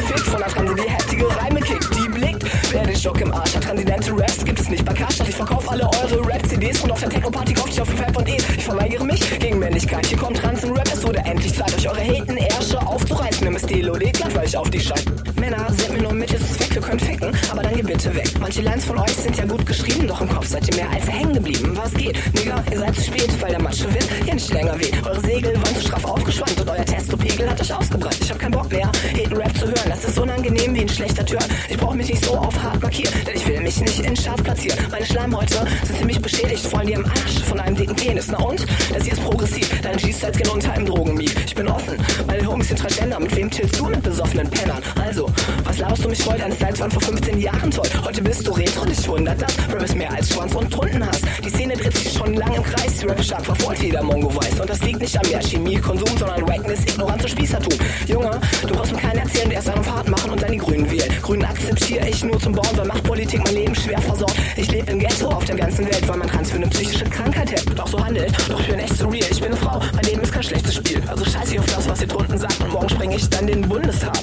Stock 3.02 3.20
im 3.20 3.34
Arsch 3.34 3.56
hat, 3.56 3.64
transidente 3.64 4.12
Raps 4.12 4.44
gibt 4.44 4.60
es 4.60 4.68
nicht 4.68 4.84
bei 4.84 4.94
Karstadt. 4.94 5.28
Ich 5.28 5.34
verkauf 5.34 5.68
alle 5.68 5.82
eure 5.82 6.21
Rap-CDs 6.62 6.80
und 6.82 6.92
auf 6.92 7.00
der 7.00 7.08
Techno-Party 7.10 7.54
kauft 7.54 7.72
ich 7.72 7.80
auf 7.80 7.88
Fab 7.88 8.16
und 8.16 8.28
E. 8.28 8.36
Ich 8.56 8.64
verweigere 8.64 9.04
mich 9.04 9.38
gegen 9.38 9.58
Männlichkeit. 9.58 10.06
Hier 10.06 10.18
kommt 10.18 10.36
Trans 10.36 10.62
im 10.62 10.72
Rap, 10.72 10.88
es 10.92 11.02
wurde 11.04 11.18
endlich 11.18 11.54
Zeit, 11.54 11.74
euch 11.76 11.88
eure 11.88 12.00
Haten 12.00 12.36
Ärsche 12.36 12.86
aufzureißen. 12.86 13.46
Im 13.46 13.58
Stilo 13.58 13.96
lädt 13.96 14.14
glatt, 14.14 14.34
weil 14.34 14.46
ich 14.46 14.56
auf 14.56 14.70
die 14.70 14.80
scheiße. 14.80 15.04
Männer 15.40 15.66
sind 15.72 15.92
mir 15.94 16.02
nur 16.02 16.12
Mittel 16.12 16.38
zum 16.38 16.56
Zweck, 16.56 16.74
wir 16.74 16.82
können 16.82 17.00
ficken, 17.00 17.32
aber 17.50 17.62
dann 17.62 17.74
geh 17.74 17.82
bitte 17.82 18.14
weg. 18.14 18.30
Manche 18.40 18.62
Lines 18.62 18.84
von 18.84 18.98
euch 18.98 19.16
sind 19.16 19.36
ja 19.36 19.44
gut 19.44 19.66
geschrieben, 19.66 20.06
doch 20.06 20.20
im 20.20 20.28
Kopf 20.28 20.46
seid 20.46 20.68
ihr 20.68 20.76
mehr 20.76 20.90
als 20.90 21.10
hängen 21.10 21.32
geblieben. 21.32 21.72
Was 21.74 21.92
geht? 21.94 22.16
Nigga, 22.34 22.62
ihr 22.70 22.78
seid 22.78 22.94
zu 22.94 23.02
spät, 23.02 23.42
weil 23.42 23.50
der 23.50 23.62
Matsche 23.62 23.92
Wind 23.92 24.08
hier 24.24 24.34
nicht 24.34 24.52
länger 24.52 24.78
weht. 24.78 24.94
Eure 25.04 25.20
Segel 25.20 25.54
waren 25.54 25.74
zu 25.74 25.80
straff 25.82 26.04
aufgespannt 26.04 26.60
und 26.60 26.70
euer 26.70 26.84
Testopegel 26.84 27.50
hat 27.50 27.60
euch 27.60 27.74
ausgebrannt. 27.74 28.18
Ich 28.20 28.30
hab 28.30 28.38
keinen 28.38 28.52
Bock 28.52 28.70
mehr, 28.70 28.86
Haten-Rap 28.86 29.56
zu 29.58 29.66
hören. 29.66 29.88
Das 29.88 30.04
ist 30.04 30.18
unangenehm 30.18 30.74
wie 30.74 30.82
ein 30.82 30.88
schlechter 30.88 31.26
Turn. 31.26 31.44
Ich 31.68 31.76
brauch 31.76 31.94
mich 31.94 32.08
nicht 32.08 32.24
so 32.24 32.36
auf 32.36 32.62
hart 32.62 32.80
markieren, 32.80 33.12
denn 33.26 33.36
ich 33.36 33.46
will 33.48 33.60
mich 33.60 33.80
nicht 33.80 34.00
in 34.00 34.14
Charts 34.14 34.42
platzieren. 34.42 34.78
Meine 34.90 35.06
Schleimhäute 35.06 35.66
sind 35.84 35.98
ziemlich 35.98 36.22
beschädigt, 36.22 36.51
allem 36.82 36.86
die 36.86 36.96
am 36.96 37.04
Arsch 37.04 37.42
von 37.44 37.60
einem 37.60 37.76
dicken 37.76 37.96
Penis. 37.96 38.28
Na 38.30 38.38
und? 38.38 38.66
Das 38.92 39.04
hier 39.04 39.12
ist 39.12 39.22
progressiv, 39.22 39.70
dein 39.80 39.96
G-Side 39.96 40.32
genau 40.32 40.54
unter 40.54 40.72
einem 40.72 40.86
Drogenmief. 40.86 41.34
Ich 41.46 41.54
bin 41.54 41.68
offen, 41.68 41.96
meine 42.26 42.46
Homies 42.46 42.68
sind 42.68 42.78
Transgender. 42.78 43.20
Mit 43.20 43.34
wem 43.36 43.50
chillst 43.50 43.78
du 43.78 43.86
mit 43.86 44.02
besoffenen 44.02 44.48
Pennern? 44.50 44.82
Also, 45.02 45.30
was 45.64 45.78
laberst 45.78 46.04
du 46.04 46.08
mich 46.08 46.22
voll? 46.22 46.36
Deine 46.36 46.54
Styles 46.54 46.80
waren 46.80 46.90
vor 46.90 47.02
15 47.02 47.40
Jahren 47.40 47.70
toll. 47.70 47.88
Heute 48.04 48.22
bist 48.22 48.46
du 48.46 48.52
retro, 48.52 48.84
dich 48.84 49.08
wundert 49.08 49.40
das. 49.40 49.56
Rap 49.72 49.82
ist 49.82 49.96
mehr 49.96 50.12
als 50.12 50.32
Schwanz 50.32 50.54
und 50.54 50.70
Tunden 50.70 51.06
hast. 51.06 51.24
Die 51.44 51.50
Szene 51.50 51.74
dreht 51.74 51.96
sich 51.96 52.12
schon 52.12 52.34
lang 52.34 52.54
im 52.54 52.62
Kreis. 52.62 53.04
Rap 53.04 53.22
stark 53.22 53.44
verfolgt, 53.44 53.82
wie 53.82 53.90
der 53.90 54.02
Mongo 54.02 54.34
weiß. 54.34 54.60
Und 54.60 54.68
das 54.68 54.82
liegt 54.82 55.00
nicht 55.00 55.16
an 55.18 55.28
mehr 55.28 55.40
Chemiekonsum, 55.40 56.18
sondern 56.18 56.42
Wackness, 56.48 56.80
Ignoranz 56.84 57.22
und 57.22 57.30
Spießertum. 57.30 57.78
Junge, 58.06 58.40
du 58.62 58.74
brauchst 58.74 58.92
mir 58.92 58.98
keinen 58.98 59.18
erzählen, 59.18 59.48
der 59.48 59.56
erst 59.56 59.70
einen 59.70 59.84
Fahrt 59.84 60.08
machen 60.08 60.30
und 60.30 60.42
dann 60.42 60.52
die 60.52 60.58
Grünen 60.58 60.90
wählen. 60.90 61.10
Grünen 61.22 61.44
akzeptiere 61.44 62.08
ich 62.08 62.22
nur 62.24 62.38
zum 62.38 62.52
Bauen, 62.52 62.76
weil 62.76 62.86
Machtpolitik 62.86 63.42
mein 63.44 63.54
Leben 63.54 63.74
schwer 63.74 64.00
versorgt. 64.00 64.36
Ich 64.56 64.70
lebe 64.70 64.90
im 64.92 64.98
Ghetto 64.98 65.28
auf 65.28 65.44
der 65.44 65.56
ganzen 65.56 65.86
Welt, 65.86 66.06
weil 66.08 66.18
man 66.18 66.28
Trans 66.42 66.50
für 66.50 66.56
eine 66.56 66.68
psychische 66.68 67.04
Krankheit 67.04 67.50
hält. 67.50 67.78
Doch 67.78 67.86
so 67.86 68.04
handelt, 68.04 68.32
doch 68.48 68.58
ich 68.60 68.68
bin 68.68 68.78
echt 68.78 68.96
so 68.96 69.08
real. 69.08 69.26
Ich 69.30 69.40
bin 69.40 69.52
eine 69.52 69.56
Frau, 69.56 69.80
mein 69.94 70.04
Leben 70.04 70.22
ist 70.22 70.32
kein 70.32 70.42
schlechtes 70.42 70.74
Spiel. 70.74 71.02
Also 71.06 71.24
scheiß 71.24 71.52
ich 71.52 71.58
auf 71.58 71.66
das, 71.66 71.88
was 71.88 72.00
ihr 72.00 72.08
drunten 72.08 72.38
sagt 72.38 72.60
und 72.60 72.72
morgen 72.72 72.88
springe 72.88 73.16
ich 73.16 73.28
dann 73.30 73.46
den 73.46 73.68
Bundestag. 73.68 74.16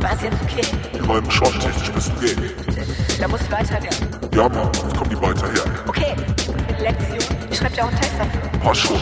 War 0.00 0.12
es 0.12 0.22
jetzt 0.22 0.36
okay? 0.42 0.62
Ich 0.92 1.08
räume 1.08 1.30
schon 1.30 1.52
technisch 1.58 1.90
bist 1.90 2.12
du 2.14 2.20
gay. 2.20 2.36
Da 3.20 3.28
muss 3.28 3.40
ich 3.40 3.50
weiterlernen. 3.50 3.90
Ja, 4.34 4.48
Mann, 4.48 4.70
jetzt 4.72 4.96
kommen 4.96 5.10
die 5.10 5.20
weiter 5.20 5.46
her. 5.52 5.64
Okay, 5.88 6.14
Lektion. 6.80 7.38
Ich 7.50 7.58
schreib 7.58 7.74
dir 7.74 7.84
auch 7.84 7.88
einen 7.88 8.00
Text 8.00 8.14
dafür. 8.18 8.60
Passt 8.60 8.80
schon. 8.80 9.00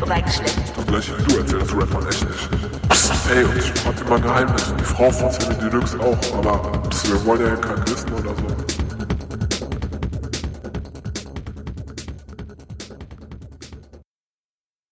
So 0.00 0.04
reingeschleppt. 0.04 0.58
Das 0.76 0.86
gleiche 0.86 1.18
wie 1.18 1.32
du 1.32 1.38
erzählst, 1.38 1.70
du 1.70 1.78
Rapper 1.78 2.08
echt 2.08 2.24
nicht. 2.28 2.48
Ey, 3.34 3.44
und 3.44 3.56
ich 3.56 3.86
hatte 3.86 4.04
mal 4.04 4.16
ein 4.16 4.22
Geheimnis. 4.22 4.74
Die 4.78 4.84
Frau 4.84 5.10
von 5.10 5.30
Sammy 5.30 5.54
Deluxe 5.54 5.98
auch, 6.00 6.38
aber 6.38 6.82
pss, 6.90 7.10
wir 7.10 7.24
wollen 7.24 7.46
ja 7.46 7.56
kein 7.56 7.88
wissen 7.88 8.12
oder 8.12 8.34
so. 8.36 8.73